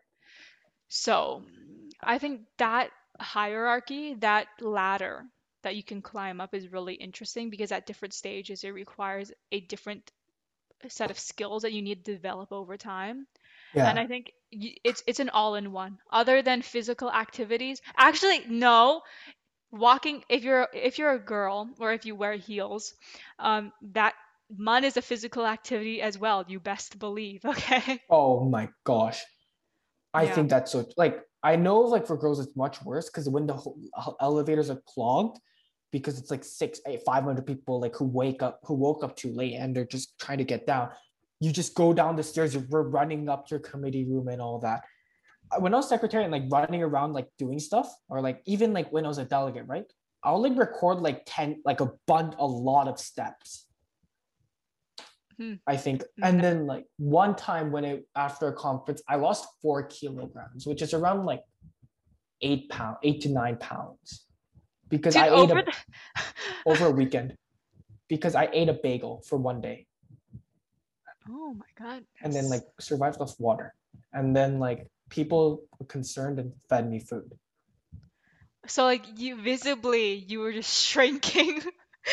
So, 0.87 1.43
I 2.01 2.17
think 2.19 2.41
that 2.57 2.89
hierarchy, 3.21 4.15
that 4.15 4.47
ladder 4.59 5.25
that 5.63 5.75
you 5.75 5.83
can 5.83 6.01
climb 6.01 6.41
up 6.41 6.53
is 6.55 6.71
really 6.71 6.95
interesting 6.95 7.49
because 7.49 7.71
at 7.71 7.85
different 7.85 8.13
stages 8.13 8.63
it 8.63 8.71
requires 8.71 9.31
a 9.51 9.59
different 9.61 10.11
set 10.89 11.11
of 11.11 11.19
skills 11.19 11.63
that 11.63 11.73
you 11.73 11.81
need 11.81 12.03
to 12.05 12.13
develop 12.13 12.51
over 12.51 12.77
time. 12.77 13.27
Yeah. 13.73 13.89
And 13.89 13.99
I 13.99 14.07
think 14.07 14.31
it's 14.51 15.03
it's 15.07 15.19
an 15.19 15.29
all-in-one. 15.29 15.99
Other 16.11 16.41
than 16.41 16.61
physical 16.61 17.11
activities, 17.11 17.81
actually 17.97 18.45
no, 18.47 19.01
walking 19.71 20.23
if 20.29 20.43
you're 20.43 20.67
if 20.73 20.97
you're 20.99 21.13
a 21.13 21.19
girl 21.19 21.69
or 21.79 21.93
if 21.93 22.05
you 22.05 22.15
wear 22.15 22.35
heels, 22.35 22.93
um, 23.39 23.71
that 23.93 24.15
mun 24.55 24.83
is 24.83 24.97
a 24.97 25.01
physical 25.01 25.45
activity 25.45 26.01
as 26.01 26.17
well. 26.17 26.45
You 26.47 26.59
best 26.59 26.99
believe, 26.99 27.45
okay? 27.45 28.01
Oh 28.09 28.43
my 28.47 28.69
gosh. 28.83 29.23
I 30.13 30.25
Yeah. 30.25 30.35
think 30.35 30.49
that's 30.49 30.71
so 30.71 30.85
like 30.97 31.23
I 31.43 31.55
know 31.55 31.79
like 31.79 32.05
for 32.05 32.17
girls 32.17 32.39
it's 32.39 32.55
much 32.55 32.83
worse 32.83 33.09
because 33.09 33.27
when 33.27 33.47
the 33.47 33.55
uh, 33.97 34.11
elevators 34.19 34.69
are 34.69 34.81
clogged 34.85 35.39
because 35.91 36.17
it's 36.17 36.31
like 36.31 36.43
six, 36.43 36.79
eight, 36.87 37.01
five 37.05 37.23
hundred 37.23 37.45
people 37.45 37.79
like 37.79 37.95
who 37.95 38.05
wake 38.05 38.41
up 38.41 38.59
who 38.63 38.73
woke 38.75 39.03
up 39.03 39.15
too 39.15 39.31
late 39.33 39.55
and 39.55 39.75
they're 39.75 39.85
just 39.85 40.17
trying 40.19 40.37
to 40.37 40.43
get 40.43 40.65
down. 40.65 40.89
You 41.39 41.51
just 41.51 41.73
go 41.73 41.93
down 41.93 42.15
the 42.15 42.23
stairs, 42.23 42.53
you're 42.53 42.83
running 42.83 43.27
up 43.27 43.47
to 43.47 43.55
your 43.55 43.59
committee 43.59 44.05
room 44.05 44.27
and 44.27 44.41
all 44.41 44.59
that. 44.59 44.83
Uh, 45.51 45.59
When 45.59 45.73
I 45.73 45.77
was 45.77 45.89
secretary 45.89 46.23
and 46.23 46.31
like 46.31 46.43
running 46.49 46.83
around 46.83 47.13
like 47.13 47.29
doing 47.39 47.59
stuff, 47.59 47.91
or 48.09 48.21
like 48.21 48.41
even 48.45 48.73
like 48.73 48.91
when 48.91 49.05
I 49.05 49.07
was 49.07 49.17
a 49.17 49.25
delegate, 49.25 49.67
right? 49.67 49.85
I'll 50.23 50.41
like 50.41 50.55
record 50.57 50.99
like 50.99 51.23
10, 51.25 51.63
like 51.65 51.81
a 51.81 51.89
bun 52.05 52.35
a 52.37 52.45
lot 52.45 52.87
of 52.87 52.99
steps. 52.99 53.65
Hmm. 55.37 55.53
I 55.67 55.77
think. 55.77 56.03
And 56.21 56.43
then 56.43 56.67
like 56.67 56.85
one 56.97 57.35
time 57.35 57.71
when 57.71 57.85
it 57.85 58.07
after 58.15 58.47
a 58.47 58.53
conference, 58.53 59.01
I 59.07 59.15
lost 59.15 59.47
four 59.61 59.83
kilograms, 59.83 60.65
which 60.65 60.81
is 60.81 60.93
around 60.93 61.25
like 61.25 61.41
eight 62.41 62.69
pound, 62.69 62.97
eight 63.03 63.21
to 63.21 63.29
nine 63.29 63.57
pounds. 63.57 64.25
Because 64.89 65.13
Dude, 65.13 65.23
I 65.23 65.27
ate 65.27 65.31
over 65.31 65.59
a, 65.59 65.63
the 65.63 65.73
over 66.65 66.85
a 66.87 66.91
weekend. 67.01 67.35
Because 68.09 68.35
I 68.35 68.49
ate 68.51 68.67
a 68.67 68.73
bagel 68.73 69.23
for 69.25 69.37
one 69.37 69.61
day 69.61 69.87
Oh 71.29 71.53
my 71.53 71.65
god. 71.79 72.03
and 72.21 72.33
then 72.33 72.49
like 72.49 72.63
survived 72.79 73.21
off 73.21 73.39
water. 73.39 73.73
And 74.11 74.35
then 74.35 74.59
like 74.59 74.87
people 75.09 75.63
were 75.79 75.85
concerned 75.85 76.39
and 76.39 76.51
fed 76.69 76.89
me 76.89 76.99
food. 76.99 77.33
So 78.67 78.83
like 78.83 79.05
you 79.17 79.41
visibly 79.41 80.15
you 80.15 80.39
were 80.39 80.51
just 80.51 80.85
shrinking 80.85 81.61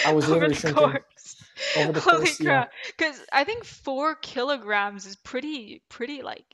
I 0.07 0.13
was 0.13 0.29
literally 0.31 0.55
shrinking 0.55 0.83
course. 0.83 1.37
Over 1.77 1.93
the 1.93 2.01
Holy. 2.05 2.31
Crap! 2.35 2.71
Because 2.97 3.21
I 3.33 3.45
think 3.45 3.65
four 3.65 4.15
kilograms 4.17 5.07
is 5.07 5.17
pretty 5.17 5.83
pretty 5.89 6.23
like 6.23 6.45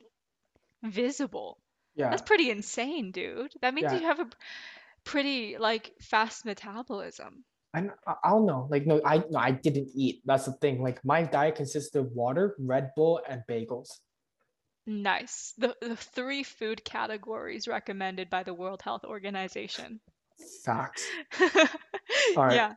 visible. 0.83 1.59
Yeah. 1.95 2.09
That's 2.09 2.21
pretty 2.21 2.49
insane, 2.49 3.11
dude. 3.11 3.51
That 3.61 3.73
means 3.73 3.91
Yeah. 3.91 3.99
you 3.99 4.05
have 4.05 4.19
a 4.19 4.29
pretty 5.03 5.57
like 5.57 5.93
fast 6.01 6.45
metabolism. 6.45 7.43
I, 7.73 7.89
I 8.07 8.15
I 8.23 8.29
don't 8.29 8.45
know. 8.45 8.67
Like 8.69 8.85
no, 8.85 9.01
I 9.05 9.17
no, 9.29 9.37
I 9.39 9.51
didn't 9.51 9.89
eat. 9.95 10.21
That's 10.25 10.45
the 10.45 10.53
thing. 10.53 10.81
Like 10.81 11.03
my 11.05 11.23
diet 11.23 11.55
consisted 11.55 11.99
of 11.99 12.11
water, 12.13 12.55
Red 12.59 12.91
Bull, 12.95 13.21
and 13.27 13.43
bagels. 13.49 13.89
Nice. 14.87 15.53
The 15.57 15.75
the 15.81 15.95
three 15.95 16.43
food 16.43 16.83
categories 16.85 17.67
recommended 17.67 18.29
by 18.29 18.43
the 18.43 18.53
World 18.53 18.81
Health 18.81 19.03
Organization. 19.03 19.99
Facts. 20.63 21.05
All 22.37 22.45
right. 22.45 22.55
Yeah. 22.55 22.73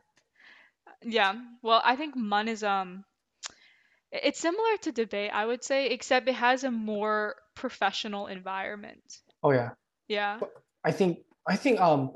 Yeah. 1.03 1.35
Well, 1.61 1.81
I 1.83 1.95
think 1.95 2.15
MUN 2.15 2.47
is 2.47 2.63
um 2.63 3.05
it's 4.11 4.39
similar 4.39 4.77
to 4.81 4.91
debate, 4.91 5.31
I 5.33 5.45
would 5.45 5.63
say, 5.63 5.87
except 5.87 6.27
it 6.27 6.35
has 6.35 6.63
a 6.63 6.71
more 6.71 7.35
professional 7.55 8.27
environment. 8.27 9.03
Oh 9.43 9.51
yeah. 9.51 9.71
Yeah. 10.07 10.39
I 10.83 10.91
think 10.91 11.19
I 11.47 11.55
think 11.55 11.79
um 11.79 12.11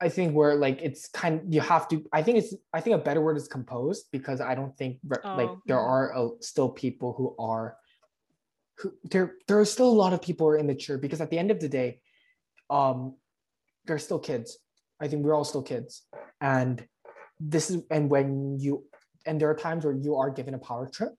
I 0.00 0.08
think 0.08 0.34
where 0.34 0.54
like 0.54 0.80
it's 0.82 1.08
kind 1.08 1.42
you 1.52 1.60
have 1.60 1.88
to 1.88 2.04
I 2.12 2.22
think 2.22 2.38
it's 2.38 2.54
I 2.72 2.80
think 2.80 2.96
a 2.96 2.98
better 2.98 3.20
word 3.20 3.36
is 3.36 3.48
composed 3.48 4.06
because 4.12 4.40
I 4.40 4.54
don't 4.54 4.76
think 4.76 4.98
re- 5.06 5.18
like 5.24 5.50
Oh, 5.50 5.60
there 5.66 5.80
are 5.80 6.14
uh, 6.16 6.28
still 6.40 6.68
people 6.68 7.14
who 7.16 7.34
are 7.42 7.76
who 8.78 8.92
there 9.04 9.34
there 9.48 9.58
are 9.58 9.64
still 9.64 9.88
a 9.88 9.98
lot 10.04 10.12
of 10.12 10.20
people 10.20 10.46
who 10.46 10.52
are 10.52 10.58
immature 10.58 10.98
because 10.98 11.20
at 11.20 11.30
the 11.30 11.38
end 11.38 11.50
of 11.50 11.60
the 11.60 11.68
day 11.68 12.00
um 12.68 13.16
they're 13.86 13.98
still 13.98 14.18
kids 14.18 14.58
I 15.00 15.08
think 15.08 15.24
we're 15.24 15.34
all 15.34 15.44
still 15.44 15.62
kids 15.62 16.02
and 16.40 16.86
this 17.38 17.70
is 17.70 17.82
and 17.90 18.08
when 18.10 18.58
you 18.58 18.84
and 19.26 19.40
there 19.40 19.50
are 19.50 19.54
times 19.56 19.84
where 19.84 19.94
you 19.94 20.16
are 20.16 20.30
given 20.30 20.54
a 20.54 20.58
power 20.58 20.88
trip 20.88 21.12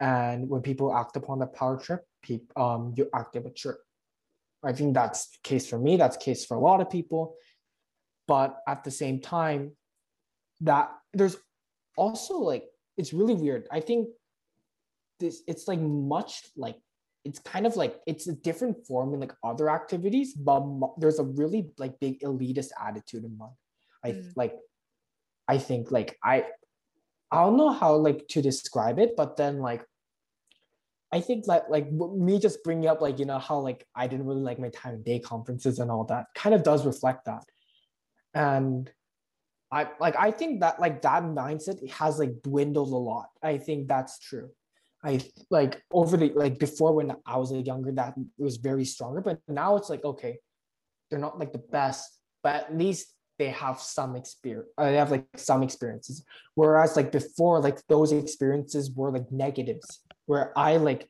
and 0.00 0.48
when 0.48 0.62
people 0.62 0.94
act 0.94 1.16
upon 1.16 1.38
the 1.38 1.46
power 1.46 1.78
trip 1.78 2.04
peop, 2.22 2.50
um 2.56 2.94
you 2.96 3.08
act 3.14 3.36
immature 3.36 3.78
I 4.64 4.72
think 4.72 4.94
that's 4.94 5.30
the 5.30 5.38
case 5.42 5.66
for 5.66 5.78
me. 5.78 5.96
That's 5.96 6.16
the 6.16 6.22
case 6.22 6.44
for 6.44 6.56
a 6.56 6.60
lot 6.60 6.80
of 6.80 6.88
people. 6.88 7.34
But 8.28 8.58
at 8.68 8.84
the 8.84 8.90
same 8.90 9.20
time, 9.20 9.72
that 10.60 10.92
there's 11.12 11.36
also 11.96 12.38
like 12.38 12.64
it's 12.96 13.12
really 13.12 13.34
weird. 13.34 13.66
I 13.72 13.80
think 13.80 14.08
this 15.18 15.42
it's 15.48 15.66
like 15.66 15.80
much 15.80 16.42
like 16.56 16.76
it's 17.24 17.38
kind 17.40 17.66
of 17.66 17.76
like 17.76 18.00
it's 18.06 18.28
a 18.28 18.34
different 18.34 18.86
form 18.86 19.14
in 19.14 19.20
like 19.20 19.34
other 19.42 19.68
activities, 19.70 20.34
but 20.34 20.62
there's 20.98 21.18
a 21.18 21.24
really 21.24 21.70
like 21.78 21.98
big 21.98 22.20
elitist 22.20 22.70
attitude 22.80 23.24
in 23.24 23.36
one. 23.38 23.50
I 24.04 24.12
Mm. 24.12 24.32
like 24.36 24.54
I 25.52 25.58
think 25.58 25.90
like 25.90 26.18
I 26.24 26.46
I 27.30 27.44
don't 27.44 27.58
know 27.58 27.72
how 27.72 27.94
like 27.96 28.26
to 28.28 28.40
describe 28.40 28.98
it, 28.98 29.10
but 29.18 29.36
then 29.36 29.58
like 29.58 29.84
I 31.12 31.20
think 31.20 31.46
like 31.46 31.64
like 31.68 31.92
me 31.92 32.38
just 32.38 32.64
bringing 32.64 32.88
up 32.88 33.02
like 33.02 33.18
you 33.18 33.26
know 33.26 33.38
how 33.38 33.58
like 33.58 33.86
I 33.94 34.06
didn't 34.06 34.24
really 34.24 34.40
like 34.40 34.58
my 34.58 34.70
time 34.70 35.02
day 35.02 35.18
conferences 35.18 35.78
and 35.78 35.90
all 35.90 36.04
that 36.04 36.24
kind 36.34 36.54
of 36.54 36.62
does 36.62 36.86
reflect 36.86 37.26
that, 37.26 37.44
and 38.32 38.90
I 39.70 39.88
like 40.00 40.16
I 40.16 40.30
think 40.30 40.60
that 40.60 40.80
like 40.80 41.02
that 41.02 41.22
mindset 41.22 41.78
has 42.00 42.18
like 42.18 42.40
dwindled 42.40 42.92
a 42.92 43.02
lot. 43.10 43.28
I 43.42 43.58
think 43.58 43.88
that's 43.88 44.18
true. 44.20 44.48
I 45.04 45.20
like 45.50 45.82
over 45.90 46.16
the 46.16 46.32
like 46.34 46.58
before 46.58 46.94
when 46.94 47.14
I 47.26 47.36
was 47.36 47.52
like, 47.52 47.66
younger 47.66 47.92
that 47.92 48.14
was 48.38 48.56
very 48.56 48.86
stronger, 48.86 49.20
but 49.20 49.38
now 49.48 49.76
it's 49.76 49.90
like 49.90 50.04
okay, 50.12 50.38
they're 51.10 51.26
not 51.26 51.38
like 51.38 51.52
the 51.52 51.66
best, 51.78 52.08
but 52.42 52.54
at 52.54 52.78
least 52.84 53.12
they 53.42 53.50
have 53.50 53.78
some 53.80 54.14
experience. 54.22 54.68
Uh, 54.78 54.90
they 54.92 54.96
have 55.04 55.10
like 55.10 55.26
some 55.36 55.62
experiences. 55.68 56.24
Whereas 56.54 56.90
like 56.98 57.10
before, 57.20 57.56
like 57.68 57.78
those 57.88 58.12
experiences 58.12 58.84
were 58.98 59.10
like 59.16 59.28
negatives 59.32 59.88
where 60.26 60.46
I 60.56 60.76
like 60.76 61.08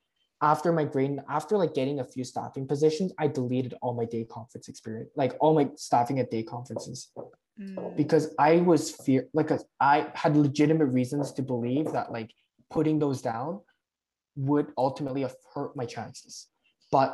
after 0.52 0.72
my 0.72 0.84
grade, 0.92 1.18
after 1.28 1.54
like 1.62 1.74
getting 1.74 2.00
a 2.00 2.04
few 2.04 2.24
staffing 2.24 2.66
positions, 2.66 3.12
I 3.18 3.26
deleted 3.28 3.74
all 3.82 3.94
my 4.00 4.06
day 4.14 4.24
conference 4.36 4.66
experience, 4.68 5.10
like 5.14 5.32
all 5.40 5.54
my 5.54 5.68
staffing 5.76 6.18
at 6.20 6.30
day 6.30 6.42
conferences, 6.54 6.98
Mm. 7.60 7.96
because 8.02 8.24
I 8.38 8.52
was 8.70 8.82
fear 9.04 9.28
like 9.34 9.50
I 9.78 9.96
had 10.22 10.38
legitimate 10.46 10.90
reasons 11.00 11.32
to 11.36 11.42
believe 11.42 11.86
that 11.92 12.06
like 12.10 12.30
putting 12.74 12.98
those 12.98 13.20
down 13.20 13.60
would 14.48 14.68
ultimately 14.86 15.20
have 15.26 15.36
hurt 15.54 15.76
my 15.80 15.84
chances. 15.94 16.34
But 16.90 17.10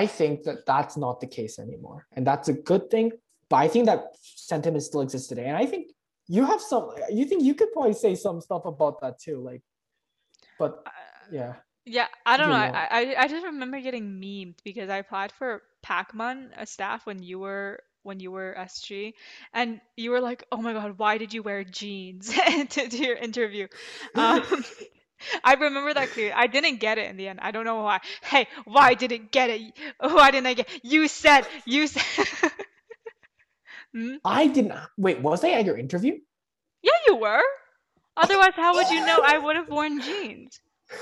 I 0.00 0.06
think 0.18 0.44
that 0.46 0.58
that's 0.70 0.96
not 1.04 1.18
the 1.18 1.26
case 1.38 1.58
anymore, 1.66 2.06
and 2.14 2.24
that's 2.24 2.48
a 2.54 2.56
good 2.70 2.84
thing. 2.94 3.08
But 3.52 3.58
I 3.58 3.68
think 3.68 3.84
that 3.84 4.16
sentiment 4.22 4.82
still 4.82 5.02
exists 5.02 5.28
today, 5.28 5.44
and 5.44 5.58
I 5.58 5.66
think 5.66 5.88
you 6.26 6.46
have 6.46 6.62
some. 6.62 6.88
You 7.10 7.26
think 7.26 7.42
you 7.42 7.54
could 7.54 7.70
probably 7.74 7.92
say 7.92 8.14
some 8.14 8.40
stuff 8.40 8.64
about 8.64 9.02
that 9.02 9.20
too, 9.20 9.44
like. 9.44 9.60
But 10.58 10.82
Uh, 10.86 10.90
yeah. 11.30 11.52
Yeah, 11.84 12.06
I 12.24 12.38
don't 12.38 12.48
know. 12.48 12.64
You 12.64 12.72
know. 12.72 12.78
I 12.78 12.86
I 12.98 13.22
I 13.24 13.28
just 13.28 13.44
remember 13.44 13.78
getting 13.80 14.06
memed 14.22 14.56
because 14.64 14.88
I 14.88 14.96
applied 15.04 15.32
for 15.32 15.60
PacMun, 15.84 16.48
a 16.56 16.64
staff 16.64 17.04
when 17.04 17.22
you 17.22 17.40
were 17.40 17.82
when 18.04 18.20
you 18.20 18.30
were 18.30 18.56
SG, 18.56 19.12
and 19.52 19.82
you 19.98 20.12
were 20.12 20.22
like, 20.22 20.46
"Oh 20.50 20.62
my 20.62 20.72
God, 20.72 20.96
why 20.96 21.18
did 21.18 21.34
you 21.34 21.42
wear 21.42 21.62
jeans 21.62 22.32
to 22.70 22.88
do 22.88 23.04
your 23.04 23.16
interview?" 23.16 23.68
Um, 24.14 24.42
I 25.44 25.60
remember 25.60 25.92
that 25.92 26.08
clearly. 26.08 26.32
I 26.32 26.46
didn't 26.46 26.80
get 26.80 26.96
it 26.96 27.10
in 27.10 27.18
the 27.18 27.28
end. 27.28 27.40
I 27.42 27.50
don't 27.50 27.66
know 27.66 27.82
why. 27.82 28.00
Hey, 28.22 28.48
why 28.64 28.94
didn't 28.94 29.30
get 29.30 29.50
it? 29.50 29.60
Why 30.00 30.30
didn't 30.30 30.46
I 30.46 30.54
get? 30.54 30.70
You 30.82 31.06
said 31.08 31.46
you 31.66 31.86
said. 31.86 32.50
Hmm? 33.94 34.16
I 34.24 34.46
didn't 34.46 34.74
wait. 34.96 35.20
Was 35.20 35.44
I 35.44 35.50
at 35.50 35.64
your 35.66 35.76
interview? 35.78 36.18
Yeah, 36.82 36.90
you 37.06 37.16
were. 37.16 37.42
Otherwise, 38.16 38.52
how 38.56 38.74
would 38.74 38.88
you 38.88 39.04
know 39.04 39.20
I 39.24 39.38
would 39.38 39.56
have 39.56 39.68
worn 39.68 40.00
jeans? 40.00 40.60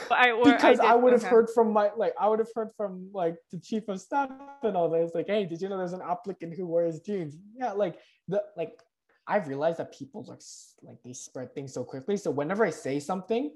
But 0.09 0.19
I, 0.19 0.33
because 0.45 0.79
I, 0.79 0.93
did- 0.95 1.03
would 1.03 1.13
have 1.13 1.23
okay. 1.23 1.31
heard 1.31 1.49
from 1.55 1.73
my 1.73 1.91
like 1.97 2.15
I 2.19 2.29
would 2.29 2.39
have 2.39 2.51
heard 2.55 2.71
from 2.77 3.11
like 3.13 3.37
the 3.51 3.59
chief 3.59 3.89
of 3.89 4.01
staff 4.01 4.31
and 4.63 4.77
all 4.77 4.89
that. 4.91 5.03
It's 5.03 5.15
like, 5.15 5.27
hey, 5.27 5.45
did 5.47 5.61
you 5.61 5.69
know 5.69 5.79
there's 5.79 5.93
an 5.93 6.03
applicant 6.03 6.55
who 6.57 6.67
wears 6.67 7.01
jeans? 7.01 7.37
Yeah, 7.57 7.73
like 7.73 7.99
the 8.29 8.43
like 8.57 8.79
I've 9.27 9.49
realized 9.49 9.79
that 9.79 9.93
people 9.93 10.25
like 10.29 10.39
s- 10.39 10.75
like 10.83 11.03
they 11.05 11.13
spread 11.13 11.55
things 11.55 11.75
so 11.75 11.83
quickly. 11.85 12.17
So 12.17 12.31
whenever 12.31 12.65
I 12.65 12.71
say 12.71 13.01
something, 13.01 13.53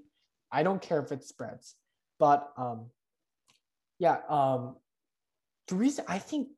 I 0.51 0.63
don't 0.65 0.83
care 0.83 1.01
if 1.01 1.13
it 1.13 1.23
spreads. 1.25 1.77
But 2.19 2.51
um 2.57 2.87
yeah. 4.01 4.19
Um, 4.29 4.77
the 5.69 5.77
reason 5.77 6.05
I 6.09 6.19
think 6.19 6.49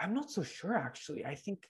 I'm 0.00 0.14
not 0.14 0.30
so 0.30 0.42
sure 0.42 0.74
actually. 0.74 1.26
I 1.26 1.34
think 1.34 1.68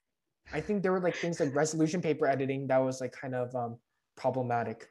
I 0.52 0.60
think 0.60 0.82
there 0.82 0.92
were 0.92 1.00
like 1.00 1.16
things 1.16 1.40
like 1.40 1.54
resolution 1.54 2.00
paper 2.00 2.26
editing 2.26 2.66
that 2.68 2.78
was 2.78 3.00
like 3.00 3.12
kind 3.12 3.34
of 3.34 3.54
um 3.54 3.78
problematic. 4.16 4.88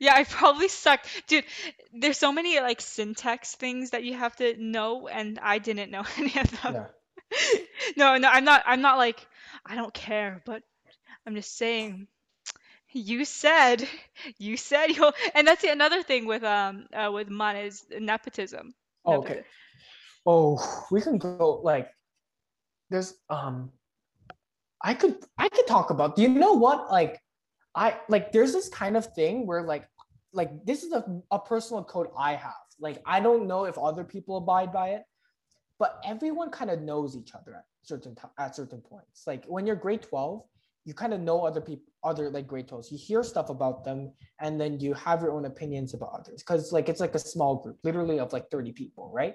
Yeah, 0.00 0.14
I 0.14 0.24
probably 0.24 0.68
sucked. 0.68 1.08
Dude, 1.28 1.44
there's 1.92 2.18
so 2.18 2.32
many 2.32 2.58
like 2.60 2.80
syntax 2.80 3.54
things 3.54 3.90
that 3.90 4.04
you 4.04 4.14
have 4.14 4.34
to 4.36 4.56
know 4.58 5.06
and 5.06 5.38
I 5.40 5.58
didn't 5.58 5.90
know 5.90 6.04
any 6.16 6.38
of 6.38 6.62
them. 6.62 6.74
Yeah. 6.74 6.86
No, 7.96 8.16
no, 8.16 8.28
I'm 8.28 8.44
not 8.44 8.62
I'm 8.66 8.80
not 8.82 8.98
like 8.98 9.26
I 9.64 9.74
don't 9.74 9.92
care, 9.92 10.42
but 10.44 10.62
I'm 11.26 11.34
just 11.34 11.56
saying 11.56 12.08
you 12.92 13.24
said 13.24 13.86
you 14.38 14.56
said 14.56 14.88
you'll 14.88 15.12
and 15.34 15.46
that's 15.46 15.62
the 15.62 15.70
another 15.70 16.02
thing 16.02 16.26
with 16.26 16.42
um 16.42 16.86
uh, 16.92 17.10
with 17.12 17.28
Mun 17.28 17.56
is 17.56 17.84
nepotism. 17.90 18.74
Oh, 19.04 19.18
okay. 19.18 19.42
Oh, 20.24 20.86
we 20.90 21.00
can 21.00 21.18
go 21.18 21.60
like 21.62 21.88
there's 22.90 23.14
um 23.30 23.70
I 24.86 24.94
could 24.94 25.16
I 25.36 25.48
could 25.48 25.66
talk 25.66 25.90
about 25.90 26.14
do 26.14 26.22
you 26.22 26.28
know 26.28 26.52
what 26.52 26.92
like 26.92 27.20
I 27.74 27.98
like 28.08 28.30
there's 28.30 28.52
this 28.52 28.68
kind 28.68 28.96
of 28.96 29.04
thing 29.14 29.44
where 29.44 29.62
like 29.62 29.84
like 30.32 30.64
this 30.64 30.84
is 30.84 30.92
a, 30.92 31.04
a 31.32 31.40
personal 31.40 31.82
code 31.82 32.08
I 32.16 32.36
have. 32.36 32.66
Like 32.78 33.02
I 33.04 33.18
don't 33.18 33.48
know 33.48 33.64
if 33.64 33.76
other 33.78 34.04
people 34.04 34.36
abide 34.36 34.72
by 34.72 34.90
it, 34.90 35.02
but 35.80 36.00
everyone 36.04 36.50
kind 36.50 36.70
of 36.70 36.82
knows 36.82 37.16
each 37.16 37.34
other 37.34 37.54
at 37.56 37.64
certain 37.82 38.14
t- 38.14 38.34
at 38.38 38.54
certain 38.54 38.80
points. 38.80 39.24
Like 39.26 39.44
when 39.46 39.66
you're 39.66 39.74
grade 39.84 40.02
12, 40.02 40.44
you 40.84 40.94
kind 40.94 41.12
of 41.12 41.20
know 41.20 41.44
other 41.44 41.60
people 41.60 41.86
other 42.04 42.30
like 42.30 42.46
grade 42.46 42.68
12s. 42.68 42.92
You 42.92 42.98
hear 42.98 43.24
stuff 43.24 43.50
about 43.50 43.82
them 43.84 44.12
and 44.40 44.60
then 44.60 44.78
you 44.78 44.94
have 44.94 45.20
your 45.20 45.32
own 45.32 45.46
opinions 45.46 45.94
about 45.94 46.10
others 46.20 46.44
cuz 46.44 46.72
like 46.72 46.88
it's 46.88 47.00
like 47.00 47.16
a 47.16 47.18
small 47.34 47.56
group, 47.56 47.78
literally 47.82 48.20
of 48.20 48.32
like 48.32 48.48
30 48.52 48.70
people, 48.70 49.10
right? 49.12 49.34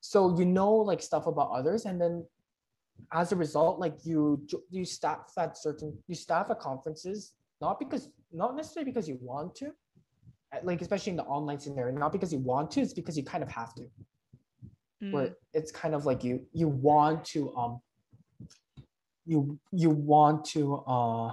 So 0.00 0.36
you 0.36 0.44
know 0.44 0.74
like 0.74 1.00
stuff 1.00 1.28
about 1.28 1.52
others 1.52 1.84
and 1.84 2.00
then 2.00 2.26
as 3.12 3.32
a 3.32 3.36
result, 3.36 3.78
like 3.78 4.04
you 4.04 4.42
you 4.70 4.84
staff 4.84 5.32
at 5.38 5.56
certain 5.58 5.96
you 6.06 6.14
staff 6.14 6.50
at 6.50 6.58
conferences 6.58 7.32
not 7.60 7.78
because 7.78 8.10
not 8.32 8.56
necessarily 8.56 8.90
because 8.90 9.08
you 9.08 9.18
want 9.22 9.54
to, 9.54 9.66
uh, 10.52 10.58
like 10.64 10.80
especially 10.82 11.10
in 11.10 11.16
the 11.16 11.24
online 11.24 11.60
scenario, 11.60 11.96
not 11.96 12.12
because 12.12 12.32
you 12.32 12.40
want 12.40 12.70
to, 12.72 12.80
it's 12.80 12.92
because 12.92 13.16
you 13.16 13.22
kind 13.22 13.42
of 13.42 13.50
have 13.50 13.74
to. 13.74 13.82
Mm. 15.02 15.12
Where 15.12 15.30
it's 15.52 15.70
kind 15.70 15.94
of 15.94 16.04
like 16.04 16.24
you 16.24 16.44
you 16.52 16.68
want 16.68 17.24
to 17.26 17.54
um 17.54 17.80
you 19.24 19.58
you 19.70 19.90
want 19.90 20.44
to 20.46 20.76
uh 20.86 21.32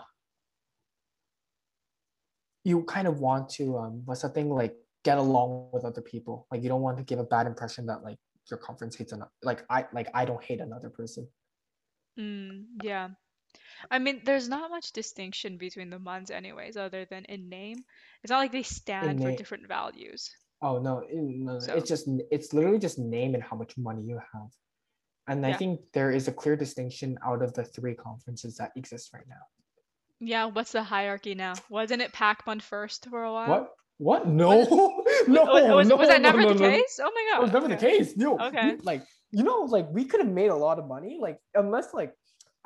you 2.64 2.84
kind 2.84 3.08
of 3.08 3.20
want 3.20 3.50
to 3.50 3.78
um 3.78 4.02
what's 4.06 4.22
the 4.22 4.30
thing 4.30 4.50
like 4.50 4.76
get 5.04 5.18
along 5.18 5.70
with 5.72 5.86
other 5.86 6.02
people 6.02 6.46
like 6.52 6.62
you 6.62 6.70
don't 6.70 6.82
want 6.82 6.98
to 6.98 7.04
give 7.04 7.20
a 7.20 7.24
bad 7.24 7.48
impression 7.48 7.86
that 7.86 8.04
like 8.04 8.18
your 8.50 8.60
conference 8.60 8.96
hates 8.96 9.12
another 9.12 9.32
like 9.44 9.64
i 9.70 9.86
like 9.94 10.08
i 10.14 10.26
don't 10.26 10.44
hate 10.44 10.60
another 10.60 10.90
person 10.90 11.28
Mm, 12.18 12.66
yeah. 12.84 13.10
I 13.90 14.00
mean, 14.00 14.22
there's 14.26 14.50
not 14.50 14.70
much 14.70 14.92
distinction 14.92 15.58
between 15.58 15.90
the 15.90 15.98
Muns 16.00 16.32
anyways, 16.32 16.78
other 16.78 17.06
than 17.10 17.26
in 17.26 17.50
name. 17.50 17.78
It's 18.24 18.32
not 18.32 18.40
like 18.40 18.52
they 18.52 18.64
stand 18.64 19.20
for 19.22 19.28
name. 19.30 19.38
different 19.38 19.68
values. 19.68 20.30
Oh 20.62 20.80
no, 20.80 21.00
it- 21.00 21.14
no, 21.16 21.54
no, 21.54 21.60
So- 21.60 21.74
it's 21.76 21.88
just 21.90 22.08
it's 22.32 22.54
literally 22.54 22.80
just 22.80 23.00
name 23.00 23.34
and 23.36 23.44
how 23.44 23.56
much 23.56 23.78
money 23.78 24.04
you 24.04 24.20
have. 24.34 24.50
And 25.28 25.46
I 25.46 25.50
Yeah. 25.50 25.58
think 25.58 25.80
there 25.94 26.12
is 26.12 26.28
a 26.28 26.32
clear 26.34 26.56
distinction 26.56 27.18
out 27.24 27.42
of 27.42 27.54
the 27.54 27.64
three 27.64 27.96
conferences 27.96 28.58
that 28.58 28.72
exist 28.76 29.14
right 29.14 29.28
now. 29.28 29.44
Yeah, 30.20 30.46
what's 30.46 30.74
the 30.74 30.84
hierarchy 30.84 31.34
now? 31.36 31.54
Wasn't 31.70 32.02
it 32.02 32.12
PacMun 32.12 32.62
first 32.62 33.06
for 33.10 33.24
a 33.24 33.32
while? 33.32 33.50
What? 33.50 33.70
What? 34.00 34.28
No, 34.28 34.64
no, 35.28 35.46
Was, 35.46 35.64
was, 35.70 35.88
no, 35.88 35.96
was 36.02 36.08
that 36.10 36.22
no, 36.22 36.30
never 36.32 36.42
no, 36.42 36.54
the 36.54 36.60
no, 36.60 36.70
case? 36.72 37.00
Oh 37.02 37.12
my 37.14 37.24
That 37.30 37.36
god. 37.36 37.42
was 37.44 37.52
never 37.54 37.68
the 37.70 37.76
okay. 37.76 37.98
case. 38.00 38.18
No. 38.18 38.40
Okay. 38.40 38.78
like 38.84 39.04
you 39.32 39.44
know, 39.44 39.62
like 39.62 39.88
we 39.92 40.06
could 40.06 40.20
have 40.20 40.30
made 40.30 40.50
a 40.50 40.56
lot 40.56 40.80
of 40.80 40.88
money. 40.88 41.18
Like 41.22 41.40
unless 41.56 41.94
like 41.94 42.14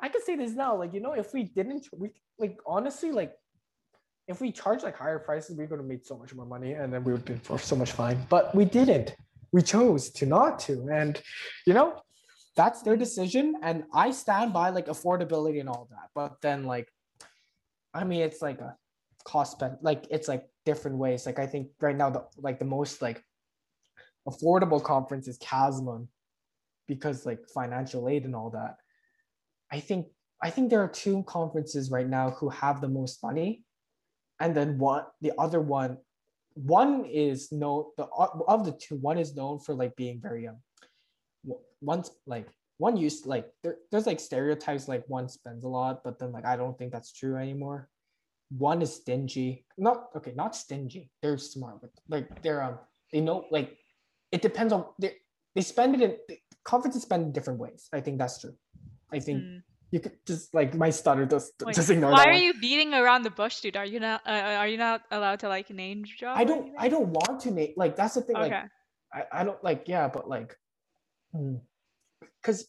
I 0.00 0.08
could 0.08 0.22
say 0.22 0.36
this 0.36 0.52
now. 0.52 0.76
Like 0.76 0.92
you 0.94 1.00
know, 1.00 1.12
if 1.12 1.32
we 1.32 1.44
didn't, 1.44 1.88
we 1.96 2.10
like 2.38 2.58
honestly 2.66 3.12
like. 3.12 3.32
If 4.26 4.40
we 4.40 4.52
charged 4.52 4.84
like 4.84 4.96
higher 4.96 5.18
prices, 5.18 5.54
we 5.58 5.66
could 5.66 5.78
have 5.78 5.86
made 5.86 6.06
so 6.06 6.16
much 6.16 6.34
more 6.34 6.46
money, 6.46 6.72
and 6.72 6.90
then 6.90 7.04
we 7.04 7.12
would 7.12 7.26
be 7.26 7.34
for 7.34 7.58
so 7.58 7.76
much 7.76 7.92
fine. 7.92 8.26
But 8.30 8.54
we 8.54 8.64
didn't. 8.64 9.14
We 9.52 9.60
chose 9.60 10.10
to 10.12 10.24
not 10.24 10.58
to, 10.60 10.88
and 10.90 11.20
you 11.66 11.74
know, 11.74 12.00
that's 12.56 12.80
their 12.80 12.96
decision. 12.96 13.56
And 13.62 13.84
I 13.92 14.12
stand 14.12 14.54
by 14.54 14.70
like 14.70 14.86
affordability 14.86 15.60
and 15.60 15.68
all 15.68 15.88
that. 15.90 16.08
But 16.14 16.40
then 16.40 16.64
like, 16.64 16.88
I 17.92 18.04
mean, 18.04 18.22
it's 18.22 18.40
like 18.40 18.60
a 18.62 18.74
cost. 19.24 19.62
Like 19.82 20.06
it's 20.10 20.26
like 20.26 20.46
different 20.64 20.96
ways. 20.96 21.26
Like 21.26 21.38
I 21.38 21.46
think 21.46 21.68
right 21.80 21.96
now 21.96 22.08
the 22.08 22.24
like 22.38 22.58
the 22.58 22.64
most 22.64 23.02
like 23.02 23.22
affordable 24.26 24.82
conference 24.82 25.28
is 25.28 25.36
Casmon 25.38 26.08
because 26.86 27.26
like 27.26 27.48
financial 27.48 28.08
aid 28.08 28.24
and 28.24 28.34
all 28.34 28.50
that. 28.50 28.76
I 29.72 29.80
think 29.80 30.06
I 30.42 30.50
think 30.50 30.70
there 30.70 30.82
are 30.82 30.88
two 30.88 31.22
conferences 31.24 31.90
right 31.90 32.08
now 32.08 32.30
who 32.30 32.48
have 32.50 32.80
the 32.80 32.88
most 32.88 33.22
money, 33.22 33.64
and 34.40 34.54
then 34.54 34.78
one 34.78 35.04
the 35.20 35.32
other 35.38 35.60
one, 35.60 35.98
one 36.54 37.04
is 37.06 37.50
no 37.50 37.92
the 37.96 38.04
of 38.04 38.64
the 38.64 38.72
two 38.72 38.96
one 38.96 39.18
is 39.18 39.34
known 39.34 39.58
for 39.58 39.74
like 39.74 39.96
being 39.96 40.20
very 40.20 40.46
um, 40.46 40.58
one's 41.80 42.10
like 42.26 42.48
one 42.78 42.96
used 42.96 43.26
like 43.26 43.50
there, 43.62 43.76
there's 43.90 44.06
like 44.06 44.20
stereotypes 44.20 44.88
like 44.88 45.04
one 45.08 45.28
spends 45.28 45.64
a 45.64 45.68
lot, 45.68 46.02
but 46.04 46.18
then 46.18 46.32
like 46.32 46.44
I 46.44 46.56
don't 46.56 46.76
think 46.76 46.92
that's 46.92 47.12
true 47.12 47.36
anymore. 47.36 47.88
One 48.56 48.82
is 48.82 48.94
stingy, 48.94 49.64
not 49.78 50.08
okay, 50.16 50.32
not 50.34 50.54
stingy. 50.54 51.10
They're 51.22 51.38
smart, 51.38 51.80
but 51.80 51.90
like 52.08 52.42
they're 52.42 52.62
um 52.62 52.78
they 53.12 53.20
know 53.20 53.46
like 53.50 53.76
it 54.32 54.42
depends 54.42 54.72
on 54.72 54.86
they 54.98 55.14
they 55.54 55.62
spend 55.62 55.94
it 55.94 56.02
in 56.28 56.36
conferences 56.64 57.02
spend 57.02 57.22
in 57.24 57.32
different 57.32 57.58
ways. 57.60 57.88
I 57.92 58.00
think 58.00 58.18
that's 58.18 58.40
true. 58.40 58.54
I 59.12 59.18
think 59.20 59.42
Mm. 59.42 59.62
you 59.90 60.00
could 60.00 60.16
just 60.26 60.54
like 60.54 60.74
my 60.74 60.90
stutter 60.90 61.26
just 61.26 61.52
Wait, 61.64 61.74
just 61.74 61.90
ignore 61.90 62.12
Why 62.12 62.24
are 62.26 62.32
one. 62.32 62.42
you 62.42 62.54
beating 62.54 62.94
around 62.94 63.22
the 63.22 63.30
bush, 63.30 63.60
dude? 63.60 63.76
Are 63.76 63.84
you 63.84 64.00
not 64.00 64.22
uh, 64.26 64.58
are 64.62 64.66
you 64.68 64.78
not 64.78 65.02
allowed 65.10 65.40
to 65.40 65.48
like 65.48 65.70
name 65.70 66.04
drop? 66.18 66.36
I 66.38 66.44
don't? 66.44 66.72
I 66.78 66.88
don't 66.88 67.08
want 67.08 67.40
to 67.42 67.50
name 67.50 67.74
like 67.76 67.94
that's 67.96 68.14
the 68.14 68.22
thing 68.22 68.36
like 68.36 68.52
I, 68.52 69.24
I 69.40 69.44
don't 69.44 69.62
like 69.62 69.84
yeah 69.86 70.08
but 70.08 70.28
like 70.28 70.56
because 72.42 72.66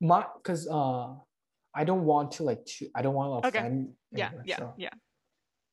my 0.00 0.24
because 0.36 0.68
uh 0.68 1.14
I 1.74 1.84
don't 1.84 2.04
want 2.04 2.32
to 2.32 2.42
like 2.44 2.64
to, 2.66 2.88
I 2.94 3.00
don't 3.02 3.14
want 3.14 3.42
to 3.42 3.48
Okay. 3.48 3.58
offend 3.58 3.94
Yeah, 4.12 4.26
anyone, 4.28 4.44
yeah, 4.46 4.56
so- 4.58 4.74
yeah. 4.76 4.90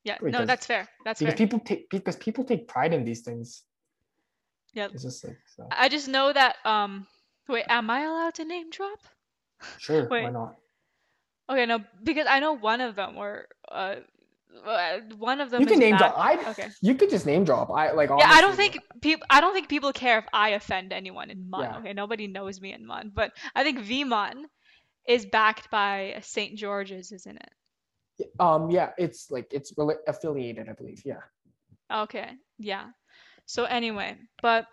Yeah, 0.05 0.17
Wait, 0.21 0.31
no, 0.31 0.45
that's 0.45 0.65
fair. 0.65 0.87
That's 1.03 1.19
because 1.19 1.33
fair. 1.35 1.45
people 1.45 1.59
take 1.59 1.89
because 1.89 2.15
people 2.15 2.43
take 2.45 2.69
pride 2.69 2.93
in 2.93 3.03
these 3.03 3.19
things 3.21 3.63
Yeah. 4.79 4.87
it's 4.93 5.03
just 5.03 5.23
like 5.23 5.37
so 5.55 5.67
I 5.71 5.89
just 5.89 6.07
know 6.07 6.31
that 6.33 6.55
um 6.65 7.07
wait, 7.47 7.65
am 7.69 7.89
I 7.89 8.01
allowed 8.01 8.35
to 8.35 8.45
name 8.45 8.69
drop? 8.69 8.99
sure 9.77 10.05
why 10.09 10.29
not 10.29 10.55
Okay, 11.49 11.65
no, 11.65 11.79
because 12.03 12.27
I 12.29 12.39
know 12.39 12.53
one 12.53 12.79
of 12.79 12.95
them 12.95 13.15
were 13.15 13.47
uh 13.71 13.95
uh, 14.65 14.99
one 15.17 15.41
of 15.41 15.51
them 15.51 15.61
you 15.61 15.67
can 15.67 15.75
is 15.75 15.79
name 15.79 15.95
drop 15.95 16.15
I 16.17 16.49
Okay. 16.51 16.67
you 16.81 16.95
could 16.95 17.09
just 17.09 17.25
name 17.25 17.43
drop 17.43 17.71
I 17.71 17.91
like 17.91 18.09
Yeah, 18.09 18.27
I 18.29 18.41
don't 18.41 18.55
think 18.55 18.79
people. 19.01 19.25
I 19.29 19.41
don't 19.41 19.53
think 19.53 19.69
people 19.69 19.93
care 19.93 20.19
if 20.19 20.25
I 20.33 20.49
offend 20.49 20.91
anyone 20.91 21.29
in 21.29 21.49
Mun. 21.49 21.61
Yeah. 21.61 21.77
Okay, 21.79 21.93
nobody 21.93 22.27
knows 22.27 22.59
me 22.59 22.73
in 22.73 22.85
Mun, 22.85 23.11
but 23.13 23.31
I 23.55 23.63
think 23.63 23.79
VMun 23.79 24.45
is 25.07 25.25
backed 25.25 25.69
by 25.71 26.19
St. 26.21 26.57
George's, 26.57 27.11
isn't 27.11 27.37
it? 27.37 27.49
um 28.39 28.69
yeah 28.69 28.91
it's 28.97 29.31
like 29.31 29.47
it's 29.51 29.73
affiliated 30.07 30.67
I 30.69 30.73
believe 30.73 31.01
yeah 31.05 31.21
Okay, 31.91 32.29
yeah. 32.57 32.87
So 33.49 33.63
anyway, 33.63 34.15
but 34.43 34.67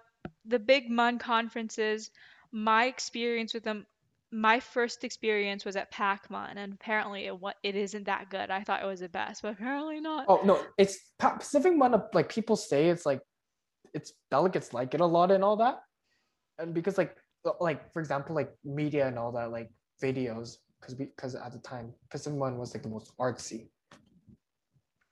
the 0.44 0.58
big 0.58 0.90
Mun 0.90 1.18
conferences, 1.18 2.10
my 2.52 2.84
experience 2.84 3.54
with 3.54 3.64
them, 3.64 3.86
my 4.30 4.60
first 4.60 5.02
experience 5.02 5.64
was 5.64 5.76
at 5.76 5.90
PacMun, 5.90 6.56
and 6.56 6.74
apparently 6.74 7.24
it 7.24 7.40
wa- 7.40 7.54
it 7.62 7.74
isn't 7.74 8.04
that 8.04 8.28
good. 8.28 8.50
I 8.50 8.64
thought 8.64 8.82
it 8.82 8.86
was 8.86 9.00
the 9.00 9.08
best, 9.08 9.40
but 9.40 9.52
apparently 9.52 9.98
not. 9.98 10.26
Oh 10.28 10.42
no, 10.44 10.60
it's 10.76 10.98
Pacific 11.18 11.72
MUN. 11.72 12.02
Like 12.12 12.28
people 12.28 12.54
say, 12.54 12.90
it's 12.90 13.06
like 13.06 13.22
it's 13.94 14.12
delegates 14.30 14.74
like 14.74 14.92
it 14.92 15.00
a 15.00 15.06
lot 15.06 15.30
and 15.30 15.42
all 15.42 15.56
that, 15.56 15.80
and 16.58 16.74
because 16.74 16.98
like 16.98 17.16
uh, 17.46 17.52
like 17.58 17.90
for 17.94 18.00
example, 18.00 18.34
like 18.34 18.52
media 18.62 19.08
and 19.08 19.18
all 19.18 19.32
that, 19.32 19.50
like 19.50 19.70
videos, 20.02 20.58
because 20.82 20.96
because 20.96 21.34
at 21.34 21.50
the 21.50 21.60
time 21.60 21.94
Pacific 22.10 22.38
Mun 22.38 22.58
was 22.58 22.74
like 22.74 22.82
the 22.82 22.90
most 22.90 23.16
artsy. 23.16 23.70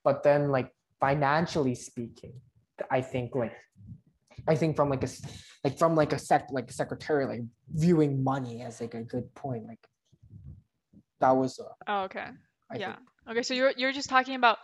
But 0.05 0.23
then 0.23 0.51
like 0.51 0.71
financially 1.01 1.75
speaking, 1.75 2.35
I 2.91 3.01
think 3.01 3.35
like 3.35 3.53
I 4.49 4.55
think 4.57 4.77
from 4.77 4.89
like 4.91 5.05
a 5.05 5.09
like 5.63 5.79
from 5.79 5.95
like 5.95 6.13
a 6.13 6.19
sec 6.19 6.49
like 6.51 6.71
a 6.71 6.73
secretary 6.73 7.25
like 7.27 7.43
viewing 7.73 8.23
money 8.23 8.63
as 8.63 8.81
like 8.81 8.95
a 8.95 9.03
good 9.03 9.33
point 9.35 9.67
like 9.67 9.79
that 11.21 11.31
was 11.37 11.59
uh, 11.59 11.65
Oh, 11.87 12.03
okay. 12.05 12.27
I 12.71 12.77
yeah. 12.79 12.95
think 12.95 12.99
Okay, 13.31 13.43
so 13.43 13.55
you're 13.55 13.73
you're 13.77 13.93
just 13.93 14.09
talking 14.11 14.35
about 14.35 14.59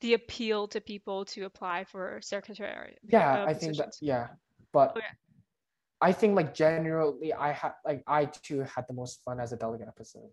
the 0.00 0.14
appeal 0.14 0.68
to 0.68 0.80
people 0.80 1.24
to 1.24 1.44
apply 1.44 1.84
for 1.84 2.20
secretary. 2.22 2.96
yeah 3.08 3.42
uh, 3.42 3.46
i 3.46 3.54
think 3.54 3.76
that 3.76 3.92
yeah 4.00 4.28
but 4.72 4.90
Okay. 4.96 5.14
i 6.00 6.12
think 6.12 6.36
like 6.36 6.54
generally 6.54 7.32
i 7.32 7.50
had 7.52 7.72
like 7.84 8.02
i 8.06 8.24
too 8.26 8.60
had 8.60 8.84
the 8.88 8.94
most 8.94 9.22
fun 9.24 9.40
as 9.40 9.52
a 9.52 9.56
delegate 9.56 9.88
at 9.88 9.96
Pacific. 9.96 10.30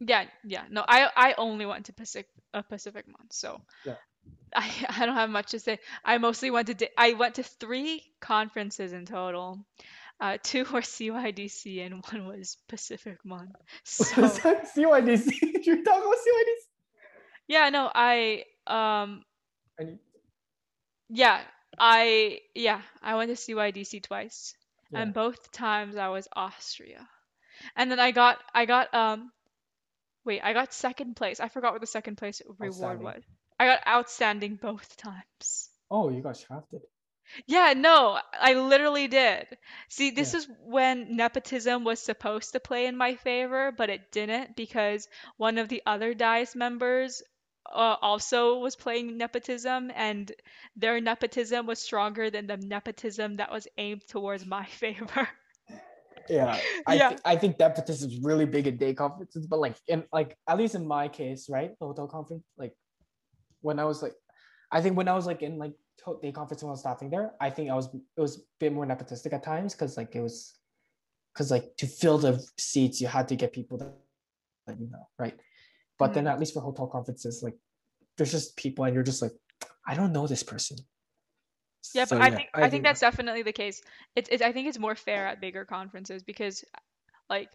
Yeah, 0.00 0.24
yeah. 0.44 0.64
No, 0.70 0.84
I 0.88 1.08
I 1.16 1.34
only 1.38 1.66
went 1.66 1.86
to 1.86 1.92
Pacific 1.92 2.28
uh, 2.52 2.62
Pacific 2.62 3.06
Mun, 3.06 3.26
so 3.30 3.62
Yeah. 3.86 3.94
I, 4.54 4.70
I 4.88 5.06
don't 5.06 5.16
have 5.16 5.30
much 5.30 5.50
to 5.50 5.58
say. 5.58 5.78
I 6.04 6.18
mostly 6.18 6.50
went 6.50 6.68
to 6.68 6.74
di- 6.74 6.90
I 6.96 7.14
went 7.14 7.36
to 7.36 7.42
three 7.42 8.02
conferences 8.20 8.92
in 8.92 9.06
total. 9.06 9.66
Uh, 10.20 10.38
two 10.42 10.60
were 10.72 10.80
CYDC 10.80 11.84
and 11.84 12.04
one 12.10 12.26
was 12.26 12.56
Pacific 12.68 13.18
Mun. 13.24 13.52
So 13.84 14.22
CYDC. 14.22 15.32
You're 15.66 15.82
talking 15.82 16.02
about 16.02 16.16
CYDC. 16.16 16.64
yeah, 17.48 17.68
no, 17.70 17.90
I 17.92 18.44
um 18.66 19.24
yeah, 21.08 21.40
I 21.78 22.40
yeah, 22.54 22.80
I 23.02 23.16
went 23.16 23.30
to 23.30 23.36
CYDC 23.36 24.02
twice. 24.04 24.54
Yeah. 24.90 25.02
And 25.02 25.14
both 25.14 25.50
times 25.50 25.96
I 25.96 26.08
was 26.08 26.28
Austria. 26.34 27.08
And 27.76 27.90
then 27.90 27.98
I 27.98 28.12
got 28.12 28.38
I 28.54 28.66
got 28.66 28.94
um 28.94 29.32
wait, 30.24 30.40
I 30.42 30.52
got 30.52 30.72
second 30.72 31.16
place. 31.16 31.40
I 31.40 31.48
forgot 31.48 31.72
what 31.72 31.80
the 31.80 31.86
second 31.86 32.16
place 32.16 32.40
reward 32.58 32.72
Outstanding. 32.72 33.04
was. 33.04 33.22
I 33.58 33.66
got 33.66 33.86
outstanding 33.86 34.56
both 34.56 34.96
times. 34.96 35.70
oh, 35.90 36.08
you 36.10 36.20
got 36.22 36.36
shafted. 36.36 36.82
Yeah, 37.46 37.72
no, 37.76 38.18
I 38.38 38.54
literally 38.54 39.08
did. 39.08 39.46
See, 39.88 40.10
this 40.10 40.32
Yeah. 40.32 40.38
is 40.40 40.48
when 40.60 41.16
nepotism 41.16 41.82
was 41.84 42.00
supposed 42.00 42.52
to 42.52 42.60
play 42.60 42.86
in 42.86 42.96
my 42.96 43.14
favor, 43.16 43.72
but 43.72 43.88
it 43.90 44.12
didn't 44.12 44.56
because 44.56 45.08
one 45.36 45.58
of 45.58 45.68
the 45.68 45.82
other 45.86 46.14
dais 46.14 46.54
members 46.54 47.22
uh, 47.72 47.96
also 48.02 48.58
was 48.58 48.76
playing 48.76 49.16
nepotism, 49.16 49.90
and 49.94 50.30
their 50.76 51.00
nepotism 51.00 51.64
was 51.66 51.78
stronger 51.80 52.28
than 52.30 52.46
the 52.46 52.58
nepotism 52.58 53.36
that 53.36 53.50
was 53.50 53.66
aimed 53.78 54.06
towards 54.06 54.44
my 54.44 54.64
favor. 54.82 55.26
Yeah, 56.28 56.58
I 56.86 56.94
Yeah. 56.96 57.08
thi- 57.10 57.22
I 57.24 57.36
think 57.36 57.58
nepotism 57.58 58.10
is 58.10 58.18
really 58.20 58.44
big 58.46 58.66
in 58.66 58.76
day 58.76 58.94
conferences, 58.94 59.46
but 59.46 59.60
like 59.60 59.76
in 59.88 60.04
like 60.12 60.36
at 60.48 60.58
least 60.58 60.74
in 60.74 60.86
my 60.86 61.08
case, 61.08 61.48
right, 61.48 61.70
the 61.78 61.86
hotel 61.86 62.06
conference, 62.06 62.44
like 62.58 62.74
when 63.64 63.78
I 63.78 63.84
was 63.84 64.02
like, 64.02 64.14
I 64.70 64.80
think 64.80 64.96
when 64.96 65.08
I 65.08 65.14
was 65.14 65.26
like 65.26 65.42
in 65.42 65.58
like 65.58 65.72
day 66.20 66.32
conference 66.32 66.62
when 66.62 66.68
I 66.68 66.72
was 66.72 66.80
staffing 66.80 67.10
there, 67.10 67.32
I 67.40 67.50
think 67.50 67.70
I 67.70 67.74
was 67.74 67.86
it 67.94 68.20
was 68.20 68.36
a 68.36 68.40
bit 68.60 68.72
more 68.72 68.86
nepotistic 68.86 69.32
at 69.32 69.42
times 69.42 69.74
because 69.74 69.96
like 69.96 70.14
it 70.14 70.20
was 70.20 70.58
because 71.32 71.50
like 71.50 71.76
to 71.78 71.86
fill 71.86 72.18
the 72.18 72.44
seats 72.58 73.00
you 73.00 73.06
had 73.06 73.26
to 73.28 73.36
get 73.36 73.52
people 73.52 73.78
that, 73.78 73.94
that 74.66 74.78
you 74.78 74.88
know, 74.90 75.08
right? 75.18 75.38
But 75.98 76.12
then 76.12 76.24
mm-hmm. 76.24 76.34
at 76.34 76.40
least 76.40 76.54
for 76.54 76.60
hotel 76.60 76.86
conferences, 76.86 77.42
like 77.42 77.56
there's 78.16 78.32
just 78.32 78.56
people 78.56 78.84
and 78.84 78.94
you're 78.94 79.02
just 79.02 79.22
like, 79.22 79.32
I 79.86 79.94
don't 79.94 80.12
know 80.12 80.26
this 80.26 80.42
person. 80.42 80.76
Yeah, 81.94 82.04
So, 82.04 82.16
but 82.16 82.24
I 82.24 82.30
think 82.30 82.48
I, 82.54 82.60
think 82.60 82.70
think 82.70 82.84
that's 82.84 83.00
definitely 83.00 83.42
the 83.42 83.52
case. 83.52 83.82
It's 84.16 84.28
it's 84.30 84.42
I 84.42 84.52
think 84.52 84.68
it's 84.68 84.78
more 84.78 84.94
fair 84.94 85.26
at 85.26 85.40
bigger 85.40 85.64
conferences 85.64 86.22
because 86.22 86.64
like 87.30 87.50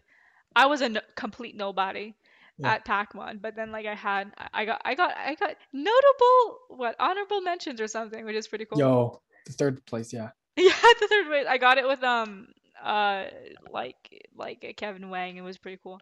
I 0.56 0.66
was 0.66 0.80
a 0.80 0.88
no- 0.88 1.08
complete 1.14 1.56
nobody 1.56 2.14
Yeah. 2.60 2.74
at 2.74 2.84
PacMun, 2.84 3.40
but 3.40 3.56
then 3.56 3.72
like 3.72 3.86
I 3.86 3.94
had 3.94 4.32
I 4.52 4.64
got 4.64 4.82
I 4.84 4.94
got 4.94 5.16
I 5.16 5.34
got 5.34 5.56
notable 5.72 6.58
what 6.68 6.94
honorable 7.00 7.40
mentions 7.40 7.80
or 7.80 7.88
something, 7.88 8.24
which 8.24 8.36
is 8.36 8.48
pretty 8.48 8.66
cool. 8.66 8.78
yo 8.78 9.22
the 9.46 9.52
third 9.52 9.84
place, 9.86 10.12
yeah. 10.12 10.30
Yeah, 10.56 10.72
the 11.00 11.08
third 11.08 11.26
place. 11.26 11.46
I 11.48 11.58
got 11.58 11.78
it 11.78 11.86
with 11.86 12.02
um 12.02 12.48
uh 12.82 13.24
like 13.70 14.28
like 14.36 14.74
Kevin 14.76 15.08
Wang. 15.10 15.36
It 15.36 15.42
was 15.42 15.58
pretty 15.58 15.78
cool. 15.82 16.00